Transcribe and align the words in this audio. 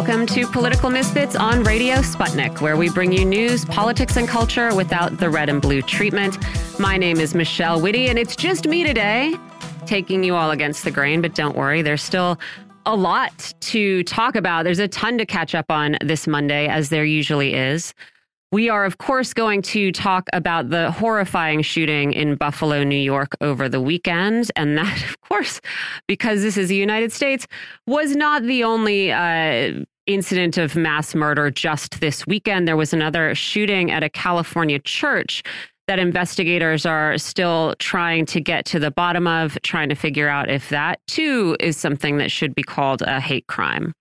Welcome 0.00 0.24
to 0.28 0.46
Political 0.46 0.88
Misfits 0.88 1.36
on 1.36 1.62
Radio 1.62 1.96
Sputnik, 1.96 2.62
where 2.62 2.78
we 2.78 2.88
bring 2.88 3.12
you 3.12 3.22
news, 3.22 3.66
politics, 3.66 4.16
and 4.16 4.26
culture 4.26 4.74
without 4.74 5.18
the 5.18 5.28
red 5.28 5.50
and 5.50 5.60
blue 5.60 5.82
treatment. 5.82 6.38
My 6.80 6.96
name 6.96 7.20
is 7.20 7.34
Michelle 7.34 7.78
Witte, 7.82 8.08
and 8.08 8.18
it's 8.18 8.34
just 8.34 8.66
me 8.66 8.82
today, 8.82 9.34
taking 9.84 10.24
you 10.24 10.36
all 10.36 10.52
against 10.52 10.84
the 10.84 10.90
grain. 10.90 11.20
But 11.20 11.34
don't 11.34 11.54
worry, 11.54 11.82
there's 11.82 12.02
still 12.02 12.40
a 12.86 12.96
lot 12.96 13.52
to 13.60 14.02
talk 14.04 14.36
about. 14.36 14.64
There's 14.64 14.78
a 14.78 14.88
ton 14.88 15.18
to 15.18 15.26
catch 15.26 15.54
up 15.54 15.70
on 15.70 15.98
this 16.02 16.26
Monday, 16.26 16.66
as 16.66 16.88
there 16.88 17.04
usually 17.04 17.52
is. 17.52 17.92
We 18.52 18.68
are, 18.68 18.84
of 18.84 18.98
course, 18.98 19.32
going 19.32 19.62
to 19.62 19.92
talk 19.92 20.28
about 20.32 20.70
the 20.70 20.90
horrifying 20.90 21.62
shooting 21.62 22.12
in 22.12 22.34
Buffalo, 22.34 22.82
New 22.82 22.96
York 22.96 23.36
over 23.40 23.68
the 23.68 23.80
weekend. 23.80 24.50
And 24.56 24.76
that, 24.76 25.04
of 25.08 25.20
course, 25.20 25.60
because 26.08 26.42
this 26.42 26.56
is 26.56 26.68
the 26.68 26.74
United 26.74 27.12
States, 27.12 27.46
was 27.86 28.16
not 28.16 28.42
the 28.42 28.64
only 28.64 29.12
uh, 29.12 29.84
incident 30.14 30.58
of 30.58 30.76
mass 30.76 31.14
murder 31.14 31.50
just 31.50 32.00
this 32.00 32.26
weekend. 32.26 32.66
There 32.66 32.76
was 32.76 32.92
another 32.92 33.34
shooting 33.34 33.90
at 33.90 34.02
a 34.02 34.08
California 34.08 34.78
church 34.78 35.42
that 35.86 35.98
investigators 35.98 36.86
are 36.86 37.18
still 37.18 37.74
trying 37.78 38.24
to 38.26 38.40
get 38.40 38.64
to 38.66 38.78
the 38.78 38.90
bottom 38.90 39.26
of, 39.26 39.58
trying 39.62 39.88
to 39.88 39.94
figure 39.96 40.28
out 40.28 40.48
if 40.48 40.68
that 40.68 41.00
too 41.08 41.56
is 41.58 41.76
something 41.76 42.18
that 42.18 42.30
should 42.30 42.54
be 42.54 42.62
called 42.62 43.02
a 43.02 43.20
hate 43.20 43.46
crime. 43.48 43.92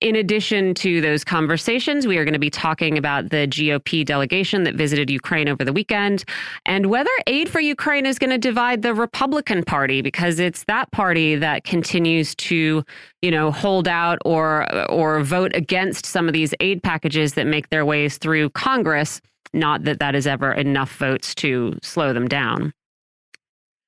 In 0.00 0.14
addition 0.14 0.74
to 0.74 1.00
those 1.00 1.24
conversations, 1.24 2.06
we 2.06 2.18
are 2.18 2.24
going 2.24 2.34
to 2.34 2.38
be 2.38 2.50
talking 2.50 2.96
about 2.96 3.30
the 3.30 3.48
GOP 3.48 4.04
delegation 4.04 4.62
that 4.62 4.74
visited 4.74 5.10
Ukraine 5.10 5.48
over 5.48 5.64
the 5.64 5.72
weekend 5.72 6.24
and 6.66 6.86
whether 6.86 7.10
aid 7.26 7.48
for 7.48 7.58
Ukraine 7.58 8.06
is 8.06 8.18
going 8.18 8.30
to 8.30 8.38
divide 8.38 8.82
the 8.82 8.94
Republican 8.94 9.64
Party 9.64 10.00
because 10.00 10.38
it's 10.38 10.64
that 10.64 10.90
party 10.92 11.34
that 11.34 11.64
continues 11.64 12.34
to, 12.36 12.84
you 13.22 13.30
know, 13.30 13.50
hold 13.50 13.88
out 13.88 14.18
or 14.24 14.66
or 14.88 15.22
vote 15.22 15.50
against 15.54 16.06
some 16.06 16.28
of 16.28 16.32
these 16.32 16.54
aid 16.60 16.82
packages 16.82 17.34
that 17.34 17.46
make 17.46 17.68
their 17.70 17.84
ways 17.84 18.18
through 18.18 18.50
Congress. 18.50 19.20
Not 19.52 19.84
that 19.84 19.98
that 19.98 20.14
is 20.14 20.26
ever 20.26 20.52
enough 20.52 20.94
votes 20.96 21.34
to 21.36 21.76
slow 21.82 22.12
them 22.12 22.28
down. 22.28 22.72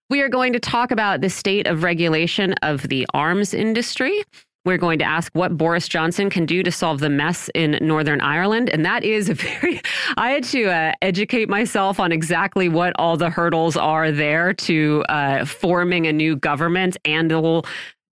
We 0.09 0.23
are 0.23 0.29
going 0.29 0.53
to 0.55 0.61
talk 0.61 0.91
about 0.91 1.21
the 1.21 1.31
state 1.31 1.69
of 1.69 1.85
regulation 1.85 2.55
of 2.63 2.89
the 2.89 3.07
arms 3.15 3.55
industry. 3.55 4.25
We're 4.65 4.79
going 4.79 4.99
to 4.99 5.05
ask 5.05 5.33
what 5.33 5.57
Boris 5.57 5.89
Johnson 5.89 6.29
can 6.29 6.45
do 6.45 6.63
to 6.63 6.71
solve 6.71 7.01
the 7.01 7.09
mess 7.09 7.49
in 7.55 7.79
Northern 7.81 8.21
Ireland. 8.21 8.69
And 8.69 8.85
that 8.85 9.05
is 9.05 9.29
a 9.29 9.35
very, 9.61 9.81
I 10.17 10.31
had 10.31 10.45
to 10.45 10.65
uh, 10.67 10.93
educate 11.01 11.49
myself 11.49 11.99
on 11.99 12.13
exactly 12.13 12.69
what 12.69 12.93
all 12.99 13.17
the 13.17 13.31
hurdles 13.31 13.77
are 13.77 14.11
there 14.11 14.53
to 14.53 15.05
uh, 15.09 15.45
forming 15.45 16.07
a 16.07 16.13
new 16.13 16.37
government 16.37 16.97
and 17.05 17.31
the 17.31 17.41
whole 17.41 17.65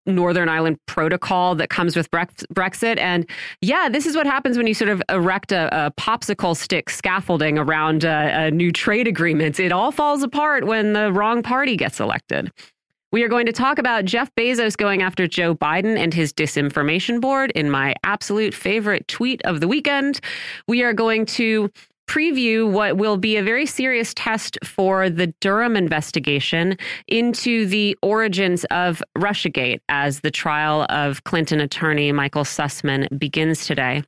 Northern 0.06 0.48
Ireland 0.48 0.78
protocol 0.86 1.54
that 1.54 1.70
comes 1.70 1.96
with 1.96 2.10
Brexit. 2.10 2.98
And 2.98 3.28
yeah, 3.60 3.88
this 3.88 4.06
is 4.06 4.16
what 4.16 4.26
happens 4.26 4.56
when 4.56 4.66
you 4.66 4.74
sort 4.74 4.88
of 4.88 5.02
erect 5.08 5.52
a, 5.52 5.86
a 5.86 5.90
popsicle 5.92 6.56
stick 6.56 6.90
scaffolding 6.90 7.58
around 7.58 8.04
a, 8.04 8.46
a 8.46 8.50
new 8.50 8.72
trade 8.72 9.06
agreement. 9.06 9.60
It 9.60 9.70
all 9.70 9.92
falls 9.92 10.22
apart 10.22 10.66
when 10.66 10.92
the 10.92 11.12
wrong 11.12 11.42
party 11.42 11.76
gets 11.76 12.00
elected. 12.00 12.50
We 13.12 13.22
are 13.24 13.28
going 13.28 13.44
to 13.44 13.52
talk 13.52 13.78
about 13.78 14.06
Jeff 14.06 14.34
Bezos 14.36 14.74
going 14.74 15.02
after 15.02 15.28
Joe 15.28 15.54
Biden 15.54 15.98
and 15.98 16.14
his 16.14 16.32
disinformation 16.32 17.20
board 17.20 17.50
in 17.50 17.70
my 17.70 17.94
absolute 18.04 18.54
favorite 18.54 19.06
tweet 19.06 19.42
of 19.44 19.60
the 19.60 19.68
weekend. 19.68 20.18
We 20.66 20.82
are 20.82 20.94
going 20.94 21.26
to 21.26 21.70
preview 22.08 22.70
what 22.70 22.96
will 22.96 23.18
be 23.18 23.36
a 23.36 23.42
very 23.42 23.66
serious 23.66 24.14
test 24.14 24.58
for 24.64 25.10
the 25.10 25.26
Durham 25.42 25.76
investigation 25.76 26.78
into 27.06 27.66
the 27.66 27.98
origins 28.00 28.64
of 28.70 29.02
Russiagate 29.18 29.80
as 29.90 30.20
the 30.20 30.30
trial 30.30 30.86
of 30.88 31.24
Clinton 31.24 31.60
attorney 31.60 32.12
Michael 32.12 32.44
Sussmann 32.44 33.18
begins 33.18 33.66
today. 33.66 34.04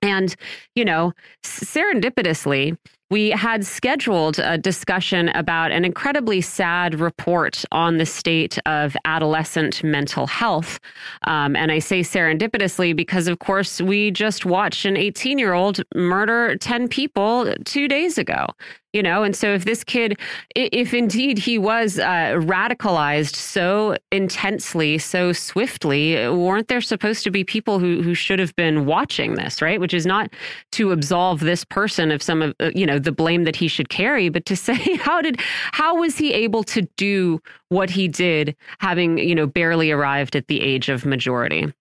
And, 0.00 0.34
you 0.74 0.86
know, 0.86 1.12
serendipitously, 1.44 2.78
we 3.10 3.30
had 3.30 3.64
scheduled 3.64 4.38
a 4.38 4.58
discussion 4.58 5.30
about 5.30 5.72
an 5.72 5.84
incredibly 5.84 6.40
sad 6.40 7.00
report 7.00 7.64
on 7.72 7.96
the 7.96 8.04
state 8.06 8.58
of 8.66 8.96
adolescent 9.04 9.82
mental 9.82 10.26
health. 10.26 10.78
Um, 11.24 11.56
and 11.56 11.72
I 11.72 11.78
say 11.78 12.00
serendipitously 12.00 12.94
because, 12.94 13.26
of 13.26 13.38
course, 13.38 13.80
we 13.80 14.10
just 14.10 14.44
watched 14.44 14.84
an 14.84 14.96
18 14.96 15.38
year 15.38 15.54
old 15.54 15.82
murder 15.94 16.56
10 16.56 16.88
people 16.88 17.54
two 17.64 17.88
days 17.88 18.18
ago 18.18 18.46
you 18.92 19.02
know 19.02 19.22
and 19.22 19.36
so 19.36 19.52
if 19.52 19.64
this 19.64 19.84
kid 19.84 20.18
if 20.54 20.94
indeed 20.94 21.38
he 21.38 21.58
was 21.58 21.98
uh, 21.98 22.34
radicalized 22.36 23.34
so 23.34 23.96
intensely 24.10 24.96
so 24.98 25.32
swiftly 25.32 26.14
weren't 26.28 26.68
there 26.68 26.80
supposed 26.80 27.22
to 27.22 27.30
be 27.30 27.44
people 27.44 27.78
who 27.78 28.02
who 28.02 28.14
should 28.14 28.38
have 28.38 28.54
been 28.56 28.86
watching 28.86 29.34
this 29.34 29.60
right 29.60 29.80
which 29.80 29.92
is 29.92 30.06
not 30.06 30.32
to 30.72 30.90
absolve 30.90 31.40
this 31.40 31.64
person 31.64 32.10
of 32.10 32.22
some 32.22 32.40
of 32.40 32.54
uh, 32.60 32.70
you 32.74 32.86
know 32.86 32.97
the 32.98 33.12
blame 33.12 33.44
that 33.44 33.56
he 33.56 33.68
should 33.68 33.88
carry 33.88 34.28
but 34.28 34.44
to 34.46 34.56
say 34.68 34.96
how 34.96 35.20
did 35.20 35.40
how 35.72 35.96
was 35.96 36.16
he 36.16 36.32
able 36.32 36.64
to 36.64 36.82
do 36.96 37.40
what 37.68 37.90
he 37.90 38.08
did 38.08 38.56
having 38.78 39.18
you 39.18 39.34
know 39.34 39.46
barely 39.46 39.90
arrived 39.90 40.36
at 40.36 40.46
the 40.48 40.60
age 40.60 40.88
of 40.88 41.04
majority 41.04 41.72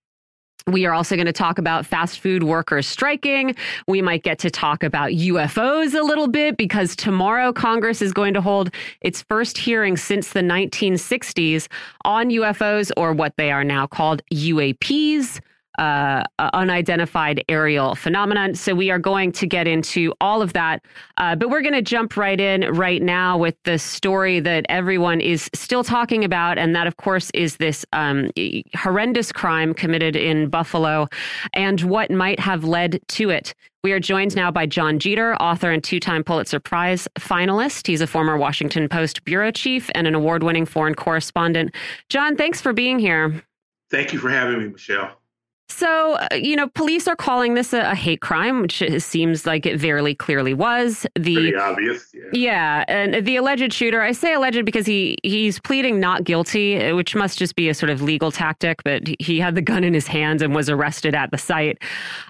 we 0.68 0.86
are 0.86 0.94
also 0.94 1.16
going 1.16 1.28
to 1.28 1.34
talk 1.34 1.58
about 1.58 1.86
fast 1.86 2.20
food 2.20 2.44
workers 2.44 2.86
striking. 2.86 3.56
We 3.88 4.02
might 4.02 4.24
get 4.24 4.38
to 4.40 4.50
talk 4.50 4.84
about 4.84 5.12
UFOs 5.12 5.98
a 5.98 6.04
little 6.04 6.28
bit 6.28 6.58
because 6.58 6.94
tomorrow 6.96 7.54
Congress 7.54 8.02
is 8.02 8.12
going 8.12 8.34
to 8.34 8.42
hold 8.42 8.72
its 9.00 9.22
first 9.24 9.58
hearing 9.58 9.96
since 9.96 10.34
the 10.34 10.42
1960s 10.42 11.68
on 12.04 12.30
UFOs, 12.30 12.92
or 12.98 13.14
what 13.14 13.34
they 13.38 13.50
are 13.52 13.64
now 13.64 13.88
called 13.88 14.22
UAPs 14.34 15.40
uh, 15.78 16.24
unidentified 16.40 17.44
aerial 17.50 17.96
phenomenon. 17.96 18.56
So 18.56 18.74
we 18.74 18.90
are 18.90 19.00
going 19.00 19.32
to 19.34 19.48
get 19.48 19.68
into 19.68 20.14
all 20.22 20.42
of 20.42 20.54
that. 20.54 20.84
Uh, 21.18 21.36
but 21.36 21.50
we're 21.50 21.62
going 21.62 21.74
to 21.74 21.82
jump 21.82 22.18
right 22.18 22.40
in 22.40 22.62
right 22.74 23.02
now 23.02 23.38
with 23.38 23.56
the 23.64 23.78
story 23.78 24.40
that 24.40 24.66
everyone 24.70 25.22
is 25.22 25.50
still 25.54 25.84
talking 25.84 26.24
about. 26.24 26.58
And 26.58 26.76
that, 26.76 26.88
of 26.88 26.98
course, 26.98 27.30
is 27.34 27.58
this 27.58 27.86
um, 27.94 28.30
horrendous 28.76 29.32
crime 29.32 29.74
committed 29.74 30.16
in 30.16 30.50
Buffalo 30.50 31.08
and 31.54 31.82
what 31.82 32.12
might 32.12 32.40
have 32.40 32.64
led 32.64 33.00
to 33.10 33.30
it. 33.30 33.54
We 33.84 33.92
are 33.94 34.00
joined 34.00 34.36
now 34.36 34.52
by 34.52 34.66
Jon 34.66 35.00
Jeter, 35.00 35.36
author 35.36 35.72
and 35.72 35.84
two 35.84 36.00
time 36.00 36.24
Pulitzer 36.24 36.60
Prize 36.60 37.08
finalist. 37.20 37.88
He's 37.88 38.02
a 38.02 38.08
former 38.08 38.36
Washington 38.36 38.90
Post 38.90 39.24
bureau 39.24 39.52
chief 39.52 39.90
and 39.96 40.08
an 40.08 40.16
award 40.16 40.44
winning 40.44 40.66
foreign 40.66 40.96
correspondent. 40.96 41.74
Jon, 42.10 42.36
thanks 42.36 42.60
for 42.60 42.74
being 42.74 43.00
here. 43.00 43.42
Thank 43.90 44.12
you 44.12 44.20
for 44.20 44.30
having 44.30 44.60
me, 44.60 44.68
Michelle. 44.68 45.22
So, 45.70 46.14
uh, 46.14 46.36
you 46.36 46.56
know, 46.56 46.70
police 46.70 47.10
are 47.10 47.16
calling 47.16 47.54
this 47.54 47.74
a, 47.74 47.92
a, 47.92 47.96
hate 47.96 48.22
crime, 48.22 48.62
which 48.62 48.82
seems 49.00 49.46
like 49.46 49.66
it 49.66 49.78
very 49.78 50.16
clearly 50.16 50.54
was. 50.54 51.06
The 51.16 51.36
Pretty 51.36 51.56
obvious, 51.56 52.10
yeah. 52.14 52.22
Yeah, 52.32 52.86
and 52.88 53.26
the 53.26 53.36
alleged 53.36 53.74
shooter. 53.74 54.02
I 54.02 54.14
say 54.14 54.34
alleged 54.34 54.64
because 54.64 54.86
he 54.86 55.18
he's 55.24 55.60
pleading 55.60 56.00
not 56.00 56.24
guilty, 56.24 56.82
uh, 56.82 56.96
which 56.96 57.16
must 57.16 57.38
just 57.38 57.56
be 57.56 57.68
a 57.68 57.74
sort 57.74 57.90
of 57.90 58.02
legal 58.02 58.32
tactic. 58.32 58.82
But 58.84 59.04
he 59.20 59.40
had 59.40 59.56
the 59.56 59.62
gun 59.62 59.84
in 59.84 59.94
his 59.94 60.08
hands 60.08 60.42
and 60.42 60.56
was 60.56 60.70
arrested 60.70 61.14
at 61.14 61.32
the 61.32 61.38
site. 61.38 61.80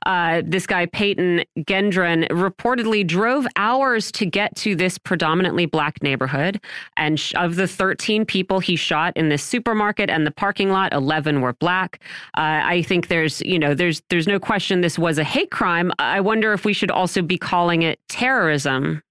Uh, 0.06 0.42
this 0.44 0.66
guy 0.66 0.88
Peyton 0.88 1.44
Gendron 1.60 2.28
reportedly 2.30 3.06
drove 3.06 3.46
hours 3.56 4.12
to 4.14 4.26
get 4.26 4.56
to 4.58 4.76
this 4.76 4.98
predominantly 4.98 5.68
black 5.68 6.02
neighborhood, 6.02 6.60
and 6.98 7.22
of 7.36 7.56
the 7.56 7.68
13 7.68 8.26
people 8.26 8.60
he 8.60 8.76
shot 8.76 9.16
in 9.16 9.30
this 9.30 9.44
supermarket 9.44 10.10
and 10.10 10.26
the 10.26 10.32
parking 10.32 10.72
lot, 10.72 10.92
11 10.92 11.42
were 11.42 11.54
black. 11.54 12.00
Uh, 12.36 12.62
I 12.64 12.82
think 12.82 13.10
there's 13.10 13.27
there's 13.28 13.42
you 13.42 13.60
know 13.60 13.74
there's 13.74 14.02
there's 14.10 14.28
no 14.28 14.40
question 14.40 14.80
this 14.80 14.98
was 14.98 15.18
a 15.18 15.24
hate 15.24 15.52
crime. 15.52 15.92
I 16.00 16.22
wonder 16.22 16.54
if 16.54 16.64
we 16.64 16.74
should 16.74 16.92
also 16.92 17.22
be 17.22 17.38
calling 17.38 17.82
it 17.82 18.00
terrorism. 18.08 19.04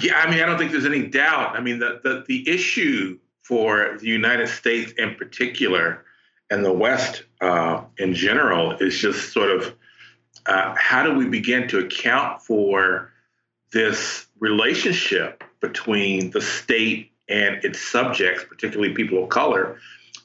Yeah, 0.00 0.16
I 0.16 0.30
mean, 0.30 0.40
I 0.40 0.46
don't 0.46 0.56
think 0.56 0.70
there's 0.70 0.86
any 0.86 1.06
doubt. 1.06 1.54
I 1.54 1.60
mean, 1.60 1.78
the 1.78 2.00
the, 2.02 2.24
the 2.26 2.48
issue 2.48 3.18
for 3.42 3.98
the 4.00 4.06
United 4.06 4.48
States 4.48 4.92
in 4.92 5.16
particular 5.16 6.04
and 6.50 6.64
the 6.64 6.72
West 6.72 7.24
uh, 7.42 7.82
in 7.98 8.14
general 8.14 8.72
is 8.72 8.98
just 8.98 9.32
sort 9.32 9.50
of 9.50 9.74
uh, 10.46 10.74
how 10.78 11.02
do 11.02 11.14
we 11.14 11.26
begin 11.26 11.68
to 11.68 11.78
account 11.80 12.40
for 12.40 13.12
this 13.72 14.26
relationship 14.38 15.44
between 15.60 16.30
the 16.30 16.40
state 16.40 17.10
and 17.28 17.62
its 17.64 17.80
subjects, 17.80 18.44
particularly 18.44 18.94
people 18.94 19.24
of 19.24 19.28
color, 19.28 19.78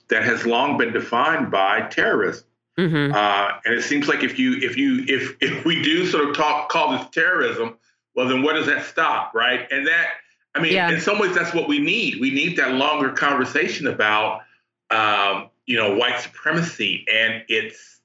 that 0.10 0.24
has 0.24 0.46
long 0.46 0.78
been 0.78 0.92
defined 0.92 1.52
by 1.52 1.82
terrorism. 1.82 2.46
Mm-hmm. 2.78 3.14
Uh, 3.14 3.60
and 3.66 3.74
it 3.74 3.84
seems 3.84 4.08
like 4.08 4.24
if 4.24 4.40
you 4.40 4.58
if 4.62 4.78
you 4.78 5.04
if 5.08 5.36
if 5.42 5.66
we 5.66 5.82
do 5.82 6.06
sort 6.06 6.30
of 6.30 6.36
talk 6.36 6.70
call 6.70 6.98
this 6.98 7.08
terrorism, 7.12 7.78
well 8.16 8.28
then 8.28 8.44
where 8.44 8.54
does 8.54 8.68
that 8.68 8.86
stop, 8.86 9.34
right? 9.34 9.68
And 9.72 9.88
that 9.88 10.08
I 10.56 10.62
mean, 10.62 10.74
yeah. 10.74 10.92
in 10.92 11.00
some 11.00 11.20
ways 11.20 11.36
that's 11.36 11.54
what 11.54 11.68
we 11.68 11.80
need. 11.80 12.20
We 12.20 12.32
need 12.32 12.58
that 12.58 12.74
longer 12.74 13.12
conversation 13.12 13.88
about 13.88 14.42
um, 14.90 15.50
you 15.66 15.78
know 15.78 15.96
white 15.96 16.20
supremacy 16.20 17.06
and 17.12 17.44
its 17.48 18.02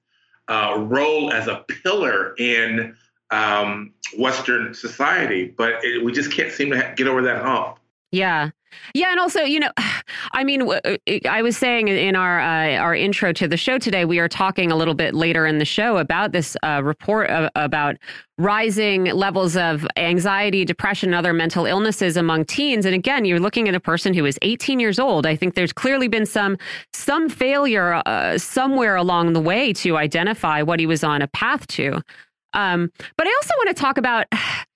uh, 0.49 0.77
role 0.79 1.33
as 1.33 1.49
a 1.49 1.65
pillar 1.83 2.35
in 2.37 2.97
um, 3.31 3.93
Western 4.19 4.75
society. 4.75 5.47
But 5.47 5.85
it, 5.85 6.05
we 6.05 6.13
just 6.13 6.33
can't 6.33 6.53
seem 6.53 6.71
to 6.71 6.95
get 6.97 7.07
over 7.07 7.23
that 7.23 7.43
hump. 7.43 7.79
Yeah. 8.11 8.51
Yeah, 8.95 9.11
and 9.11 9.21
also, 9.21 9.43
you 9.43 9.61
know, 9.61 9.71
I 10.33 10.45
mean, 10.45 10.69
I 11.29 11.43
was 11.43 11.57
saying 11.57 11.89
in 11.89 12.17
our 12.17 12.41
uh, 12.41 12.77
our 12.77 12.95
intro 12.95 13.33
to 13.33 13.49
the 13.49 13.57
show 13.57 13.79
today, 13.79 14.05
we 14.05 14.19
are 14.19 14.29
talking 14.29 14.71
a 14.71 14.77
little 14.77 14.95
bit 14.95 15.15
later 15.15 15.47
in 15.47 15.59
the 15.59 15.65
show 15.65 15.99
about 15.99 16.33
this 16.33 16.57
uh, 16.63 16.83
report 16.83 17.31
of, 17.31 17.51
about 17.55 17.97
rising 18.39 19.05
levels 19.05 19.57
of 19.57 19.87
anxiety, 19.97 20.65
depression, 20.65 21.11
and 21.11 21.15
other 21.15 21.33
mental 21.33 21.67
illnesses 21.67 22.17
among 22.17 22.45
teens. 22.45 22.85
And 22.85 22.95
again, 22.95 23.25
you're 23.25 23.41
looking 23.41 23.69
at 23.69 23.75
a 23.75 23.81
person 23.81 24.13
who 24.13 24.25
is 24.25 24.39
18 24.43 24.81
years 24.81 24.99
old. 24.99 25.27
I 25.27 25.37
think 25.37 25.55
there's 25.55 25.73
clearly 25.73 26.09
been 26.09 26.27
some 26.27 26.57
some 26.93 27.29
failure 27.29 28.03
uh, 28.07 28.39
somewhere 28.39 28.97
along 28.97 29.33
the 29.33 29.41
way 29.41 29.73
to 29.75 29.97
identify 29.97 30.63
what 30.63 30.81
he 30.81 30.87
was 30.87 31.05
on 31.05 31.23
a 31.23 31.29
path 31.29 31.67
to. 31.69 32.03
Um, 32.55 32.91
but 33.17 33.27
I 33.27 33.31
also 33.31 33.55
want 33.59 33.77
to 33.77 33.81
talk 33.83 33.99
about 33.99 34.27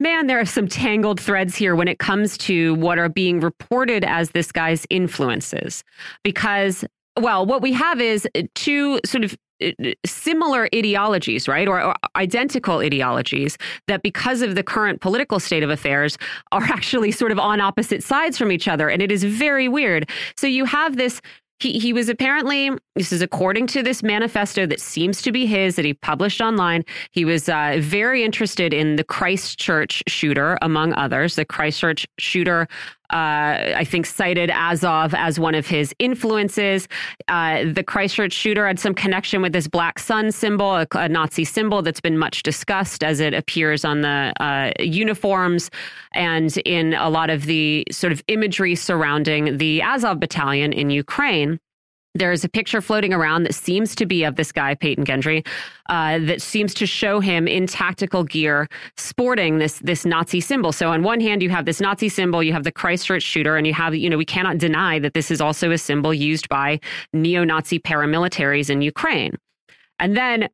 man, 0.00 0.26
there 0.26 0.40
are 0.40 0.46
some 0.46 0.66
tangled 0.66 1.20
threads 1.20 1.54
here 1.54 1.76
when 1.76 1.86
it 1.86 1.98
comes 1.98 2.36
to 2.38 2.74
what 2.76 2.98
are 2.98 3.08
being 3.08 3.38
reported 3.40 4.04
as 4.04 4.30
this 4.30 4.50
guy's 4.50 4.86
influences. 4.90 5.84
Because, 6.24 6.84
well, 7.18 7.46
what 7.46 7.62
we 7.62 7.72
have 7.74 8.00
is 8.00 8.26
two 8.54 8.98
sort 9.04 9.24
of 9.24 9.36
uh, 9.62 9.72
similar 10.06 10.68
ideologies, 10.74 11.46
right? 11.46 11.68
Or, 11.68 11.82
or, 11.82 11.94
identical 12.16 12.78
ideologies 12.78 13.58
that, 13.88 14.02
because 14.02 14.40
of 14.40 14.54
the 14.54 14.62
current 14.62 15.02
political 15.02 15.38
state 15.38 15.62
of 15.62 15.70
affairs, 15.70 16.16
are 16.50 16.62
actually 16.64 17.12
sort 17.12 17.30
of 17.30 17.38
on 17.38 17.60
opposite 17.60 18.02
sides 18.02 18.38
from 18.38 18.50
each 18.50 18.66
other. 18.66 18.88
And 18.88 19.02
it 19.02 19.12
is 19.12 19.22
very 19.22 19.68
weird. 19.68 20.08
So 20.36 20.46
you 20.46 20.64
have 20.64 20.96
this 20.96 21.20
he, 21.60 21.78
he 21.78 21.92
was 21.92 22.08
apparently, 22.08 22.70
this 22.96 23.12
is 23.12 23.22
according 23.22 23.66
to 23.68 23.82
this 23.82 24.02
manifesto 24.02 24.66
that 24.66 24.80
seems 24.80 25.22
to 25.22 25.30
be 25.30 25.46
his 25.46 25.76
that 25.76 25.84
he 25.84 25.94
published 25.94 26.40
online. 26.40 26.84
He 27.12 27.24
was 27.24 27.48
uh, 27.48 27.76
very 27.80 28.24
interested 28.24 28.72
in 28.72 28.96
the 28.96 29.04
Christchurch 29.04 30.02
shooter, 30.08 30.58
among 30.62 30.94
others. 30.94 31.36
The 31.36 31.44
Christchurch 31.44 32.06
shooter 32.18 32.66
uh, 33.12 33.74
I 33.76 33.84
think 33.84 34.06
cited 34.06 34.50
Azov 34.50 35.14
as 35.14 35.40
one 35.40 35.54
of 35.54 35.66
his 35.66 35.94
influences. 35.98 36.88
Uh, 37.28 37.64
the 37.72 37.82
Christchurch 37.82 38.32
shooter 38.32 38.66
had 38.66 38.78
some 38.78 38.94
connection 38.94 39.42
with 39.42 39.52
this 39.52 39.66
black 39.66 39.98
sun 39.98 40.30
symbol, 40.32 40.76
a, 40.76 40.86
a, 40.92 41.08
Nazi 41.08 41.44
symbol 41.44 41.82
that's 41.82 42.00
been 42.00 42.18
much 42.18 42.42
discussed 42.42 43.02
as 43.02 43.20
it 43.20 43.34
appears 43.34 43.84
on 43.84 44.02
the 44.02 44.32
uh, 44.40 44.70
uniforms 44.78 45.70
and 46.14 46.56
in 46.58 46.94
a 46.94 47.08
lot 47.08 47.30
of 47.30 47.46
the 47.46 47.84
sort 47.90 48.12
of 48.12 48.22
imagery 48.28 48.74
surrounding 48.74 49.58
the 49.58 49.82
Azov 49.82 50.20
battalion 50.20 50.72
in 50.72 50.90
Ukraine. 50.90 51.58
There's 52.14 52.42
a 52.42 52.48
picture 52.48 52.80
floating 52.80 53.14
around 53.14 53.44
that 53.44 53.54
seems 53.54 53.94
to 53.94 54.04
be 54.04 54.24
of 54.24 54.34
this 54.34 54.50
guy, 54.50 54.74
Peyton 54.74 55.04
Gendron, 55.04 55.46
uh, 55.88 56.18
that 56.18 56.42
seems 56.42 56.74
to 56.74 56.86
show 56.86 57.20
him 57.20 57.46
in 57.46 57.68
tactical 57.68 58.24
gear 58.24 58.66
sporting 58.96 59.58
this 59.58 59.78
this 59.78 60.04
Nazi 60.04 60.40
symbol. 60.40 60.72
So 60.72 60.90
on 60.90 61.04
one 61.04 61.20
hand, 61.20 61.40
you 61.40 61.50
have 61.50 61.66
this 61.66 61.80
Nazi 61.80 62.08
symbol, 62.08 62.42
you 62.42 62.52
have 62.52 62.64
the 62.64 62.72
Christchurch 62.72 63.22
shooter, 63.22 63.56
and 63.56 63.64
you 63.66 63.74
have, 63.74 63.94
you 63.94 64.10
know, 64.10 64.18
we 64.18 64.24
cannot 64.24 64.58
deny 64.58 64.98
that 64.98 65.14
this 65.14 65.30
is 65.30 65.40
also 65.40 65.70
a 65.70 65.78
symbol 65.78 66.12
used 66.12 66.48
by 66.48 66.80
neo-Nazi 67.12 67.78
paramilitaries 67.78 68.70
in 68.70 68.82
Ukraine. 68.82 69.36
And 70.00 70.16
then 70.16 70.48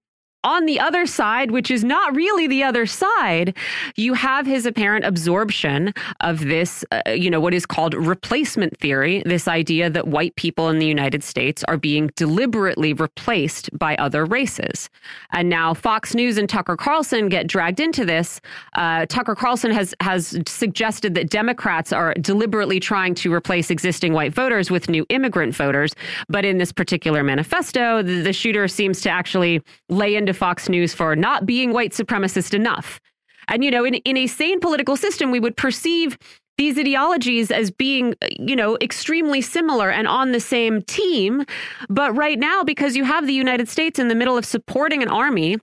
on 0.46 0.64
the 0.64 0.78
other 0.78 1.06
side, 1.06 1.50
which 1.50 1.72
is 1.72 1.82
not 1.82 2.14
really 2.14 2.46
the 2.46 2.62
other 2.62 2.86
side, 2.86 3.52
you 3.96 4.14
have 4.14 4.46
his 4.46 4.64
apparent 4.64 5.04
absorption 5.04 5.92
of 6.20 6.38
this, 6.38 6.84
uh, 6.92 7.10
you 7.10 7.28
know, 7.28 7.40
what 7.40 7.52
is 7.52 7.66
called 7.66 7.94
replacement 7.94 8.78
theory, 8.78 9.24
this 9.26 9.48
idea 9.48 9.90
that 9.90 10.06
white 10.06 10.36
people 10.36 10.68
in 10.68 10.78
the 10.78 10.86
United 10.86 11.24
States 11.24 11.64
are 11.64 11.76
being 11.76 12.10
deliberately 12.14 12.92
replaced 12.92 13.76
by 13.76 13.96
other 13.96 14.24
races. 14.24 14.88
And 15.32 15.48
now 15.48 15.74
Fox 15.74 16.14
News 16.14 16.38
and 16.38 16.48
Tucker 16.48 16.76
Carlson 16.76 17.28
get 17.28 17.48
dragged 17.48 17.80
into 17.80 18.04
this. 18.04 18.40
Uh, 18.76 19.04
Tucker 19.06 19.34
Carlson 19.34 19.72
has 19.72 19.94
has 20.00 20.38
suggested 20.46 21.14
that 21.14 21.28
Democrats 21.28 21.92
are 21.92 22.14
deliberately 22.20 22.78
trying 22.78 23.16
to 23.16 23.32
replace 23.32 23.68
existing 23.68 24.12
white 24.12 24.32
voters 24.32 24.70
with 24.70 24.88
new 24.88 25.04
immigrant 25.08 25.56
voters. 25.56 25.92
But 26.28 26.44
in 26.44 26.58
this 26.58 26.70
particular 26.70 27.24
manifesto, 27.24 28.00
the, 28.02 28.22
the 28.22 28.32
shooter 28.32 28.68
seems 28.68 29.00
to 29.00 29.10
actually 29.10 29.60
lay 29.88 30.14
into 30.14 30.35
Fox 30.36 30.68
News 30.68 30.94
for 30.94 31.16
not 31.16 31.46
being 31.46 31.72
white 31.72 31.92
supremacist 31.92 32.54
enough. 32.54 33.00
And, 33.48 33.64
you 33.64 33.70
know, 33.70 33.84
in, 33.84 33.94
in 33.94 34.16
a 34.16 34.26
sane 34.26 34.60
political 34.60 34.96
system, 34.96 35.30
we 35.30 35.40
would 35.40 35.56
perceive 35.56 36.18
these 36.58 36.78
ideologies 36.78 37.50
as 37.50 37.70
being, 37.70 38.14
uh, 38.22 38.28
you 38.38 38.56
know, 38.56 38.78
extremely 38.80 39.40
similar 39.40 39.90
and 39.90 40.08
on 40.08 40.32
the 40.32 40.40
same 40.40 40.82
team. 40.82 41.44
But 41.88 42.16
right 42.16 42.38
now, 42.38 42.64
because 42.64 42.96
you 42.96 43.04
have 43.04 43.26
the 43.26 43.34
United 43.34 43.68
States 43.68 43.98
in 43.98 44.08
the 44.08 44.14
middle 44.14 44.38
of 44.38 44.44
supporting 44.44 45.02
an 45.02 45.08
army 45.08 45.58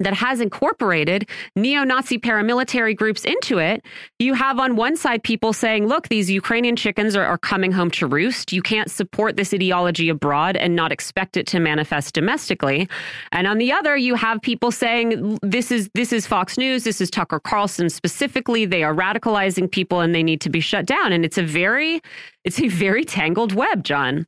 that 0.00 0.14
has 0.14 0.40
incorporated 0.40 1.28
neo 1.56 1.84
Nazi 1.84 2.18
paramilitary 2.18 2.96
groups 2.96 3.24
into 3.24 3.58
it, 3.58 3.84
you 4.18 4.34
have 4.34 4.58
on 4.58 4.76
one 4.76 4.96
side 4.96 5.22
people 5.22 5.52
saying, 5.52 5.86
look, 5.86 6.08
these 6.08 6.30
Ukrainian 6.30 6.76
chickens 6.76 7.16
are, 7.16 7.24
are, 7.24 7.38
coming 7.38 7.72
home 7.72 7.90
to 7.92 8.06
roost. 8.06 8.52
You 8.52 8.62
can't 8.62 8.90
support 8.90 9.36
this 9.36 9.54
ideology 9.54 10.08
abroad 10.08 10.56
and 10.56 10.76
not 10.76 10.92
expect 10.92 11.36
it 11.36 11.46
to 11.48 11.60
manifest 11.60 12.14
domestically. 12.14 12.88
And 13.32 13.46
on 13.46 13.58
the 13.58 13.72
other, 13.72 13.96
you 13.96 14.16
have 14.16 14.42
people 14.42 14.70
saying, 14.70 15.38
this 15.40 15.70
is, 15.70 15.88
this 15.94 16.12
is 16.12 16.26
Fox 16.26 16.58
News, 16.58 16.84
this 16.84 17.00
is 17.00 17.10
Tucker 17.10 17.40
Carlson 17.40 17.88
specifically. 17.88 18.66
They 18.66 18.82
are 18.82 18.94
radicalizing 18.94 19.70
people 19.70 20.00
and 20.00 20.14
they 20.14 20.22
need 20.22 20.40
to 20.42 20.50
be 20.50 20.60
shut 20.60 20.84
down. 20.84 21.12
And 21.12 21.24
it's 21.24 21.38
a 21.38 21.42
very, 21.42 22.00
it's 22.44 22.60
a 22.60 22.68
very 22.68 23.04
tangled 23.04 23.52
web, 23.54 23.84
Jon. 23.84 24.26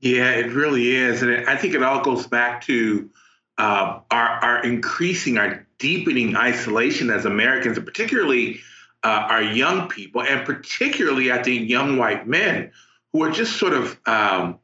Yeah, 0.00 0.32
it 0.32 0.50
really 0.50 0.96
is. 0.96 1.22
And 1.22 1.48
I 1.48 1.56
think 1.56 1.74
it 1.74 1.82
all 1.82 2.02
goes 2.02 2.26
back 2.26 2.60
to 2.62 3.08
uh, 3.58 4.00
are, 4.10 4.28
are 4.28 4.64
increasing, 4.64 5.38
are 5.38 5.66
deepening 5.78 6.36
isolation 6.36 7.10
as 7.10 7.24
Americans, 7.24 7.76
and 7.76 7.86
particularly 7.86 8.60
uh, 9.04 9.26
our 9.28 9.42
young 9.42 9.88
people, 9.88 10.22
and 10.22 10.46
particularly, 10.46 11.32
I 11.32 11.42
think, 11.42 11.68
young 11.68 11.96
white 11.96 12.26
men 12.26 12.72
who 13.12 13.22
are 13.24 13.30
just 13.30 13.56
sort 13.56 13.72
of 13.72 13.98
um, 14.06 14.58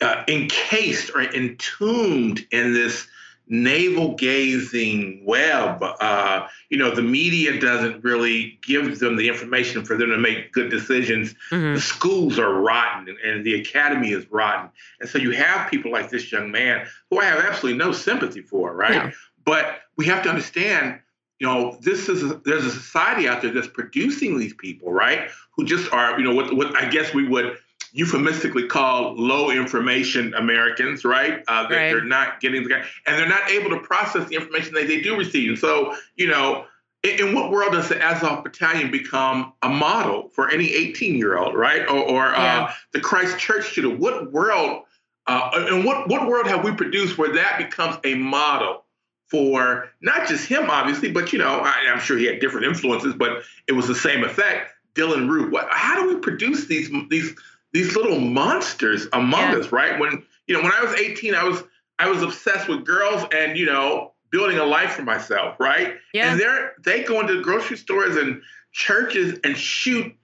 uh, 0.00 0.24
encased 0.28 1.10
or 1.14 1.22
entombed 1.22 2.46
in 2.50 2.72
this 2.72 3.06
navel 3.50 4.14
gazing 4.14 5.22
web. 5.24 5.82
Uh, 5.82 6.46
you 6.70 6.78
know, 6.78 6.94
the 6.94 7.02
media 7.02 7.60
doesn't 7.60 8.02
really 8.02 8.58
give 8.62 9.00
them 9.00 9.16
the 9.16 9.28
information 9.28 9.84
for 9.84 9.96
them 9.96 10.08
to 10.08 10.16
make 10.16 10.52
good 10.52 10.70
decisions. 10.70 11.34
Mm-hmm. 11.50 11.74
The 11.74 11.80
schools 11.80 12.38
are 12.38 12.54
rotten 12.54 13.08
and, 13.08 13.18
and, 13.18 13.44
the 13.44 13.60
academy 13.60 14.12
is 14.12 14.30
rotten. 14.30 14.70
And 15.00 15.08
so 15.08 15.18
you 15.18 15.32
have 15.32 15.68
people 15.68 15.90
like 15.90 16.10
this 16.10 16.30
young 16.30 16.52
man 16.52 16.86
who 17.10 17.18
I 17.18 17.24
have 17.24 17.40
absolutely 17.40 17.78
no 17.78 17.90
sympathy 17.90 18.42
for, 18.42 18.72
right? 18.72 18.92
Yeah. 18.92 19.10
But 19.44 19.80
we 19.96 20.06
have 20.06 20.22
to 20.22 20.28
understand. 20.28 21.00
You 21.40 21.46
know, 21.46 21.78
this 21.80 22.10
is 22.10 22.22
a, 22.22 22.34
there's 22.44 22.66
a 22.66 22.70
society 22.70 23.26
out 23.26 23.40
there 23.40 23.50
that's 23.50 23.66
producing 23.66 24.38
these 24.38 24.52
people, 24.52 24.92
right? 24.92 25.30
Who 25.56 25.64
just 25.64 25.90
are, 25.90 26.20
you 26.20 26.24
know, 26.24 26.34
what 26.34 26.54
what 26.54 26.76
I 26.76 26.88
guess 26.90 27.14
we 27.14 27.26
would 27.26 27.56
euphemistically 27.92 28.66
called 28.66 29.18
low 29.18 29.50
information 29.50 30.34
Americans, 30.34 31.04
right? 31.04 31.42
Uh, 31.48 31.66
that 31.68 31.74
right. 31.74 31.92
they're 31.92 32.04
not 32.04 32.40
getting 32.40 32.66
the 32.66 32.74
and 32.74 32.84
they're 33.18 33.28
not 33.28 33.50
able 33.50 33.70
to 33.70 33.80
process 33.80 34.28
the 34.28 34.36
information 34.36 34.74
that 34.74 34.86
they 34.86 35.00
do 35.00 35.16
receive. 35.16 35.50
And 35.50 35.58
so, 35.58 35.94
you 36.16 36.28
know, 36.28 36.66
in, 37.02 37.28
in 37.28 37.34
what 37.34 37.50
world 37.50 37.72
does 37.72 37.88
the 37.88 38.02
Azov 38.02 38.44
Battalion 38.44 38.90
become 38.90 39.52
a 39.62 39.68
model 39.68 40.30
for 40.32 40.50
any 40.50 40.72
18 40.72 41.16
year 41.16 41.38
old, 41.38 41.54
right? 41.54 41.82
Or, 41.82 41.98
or 41.98 42.26
uh, 42.26 42.42
yeah. 42.42 42.62
uh, 42.64 42.72
the 42.92 43.00
Christchurch 43.00 43.72
shooter? 43.72 43.90
What 43.90 44.32
world? 44.32 44.84
Uh, 45.26 45.50
and 45.70 45.84
what 45.84 46.08
what 46.08 46.26
world 46.26 46.46
have 46.46 46.64
we 46.64 46.72
produced 46.72 47.18
where 47.18 47.32
that 47.34 47.58
becomes 47.58 47.96
a 48.04 48.14
model? 48.14 48.84
For 49.28 49.90
not 50.00 50.26
just 50.26 50.48
him, 50.48 50.68
obviously, 50.68 51.12
but 51.12 51.32
you 51.32 51.38
know, 51.38 51.60
I, 51.60 51.86
I'm 51.88 52.00
sure 52.00 52.18
he 52.18 52.26
had 52.26 52.40
different 52.40 52.66
influences, 52.66 53.14
but 53.14 53.44
it 53.68 53.72
was 53.72 53.86
the 53.86 53.94
same 53.94 54.24
effect. 54.24 54.72
Dylann 54.94 55.28
Roof. 55.28 55.52
What? 55.52 55.68
How 55.70 56.02
do 56.02 56.08
we 56.08 56.20
produce 56.20 56.66
these 56.66 56.90
these 57.10 57.32
these 57.72 57.94
little 57.96 58.18
monsters 58.18 59.06
among 59.12 59.52
yeah. 59.52 59.58
us, 59.58 59.72
right? 59.72 59.98
When 59.98 60.24
you 60.46 60.56
know, 60.56 60.62
when 60.62 60.72
I 60.72 60.82
was 60.82 60.94
18, 60.94 61.34
I 61.34 61.44
was 61.44 61.62
I 61.98 62.08
was 62.08 62.22
obsessed 62.22 62.68
with 62.68 62.84
girls 62.84 63.24
and 63.32 63.56
you 63.56 63.66
know 63.66 64.12
building 64.30 64.58
a 64.58 64.64
life 64.64 64.92
for 64.92 65.02
myself, 65.02 65.56
right? 65.58 65.96
Yeah. 66.14 66.32
And 66.32 66.40
they're 66.40 66.74
they 66.84 67.04
go 67.04 67.20
into 67.20 67.40
grocery 67.42 67.76
stores 67.76 68.16
and 68.16 68.42
churches 68.72 69.38
and 69.44 69.56
shoot 69.56 70.14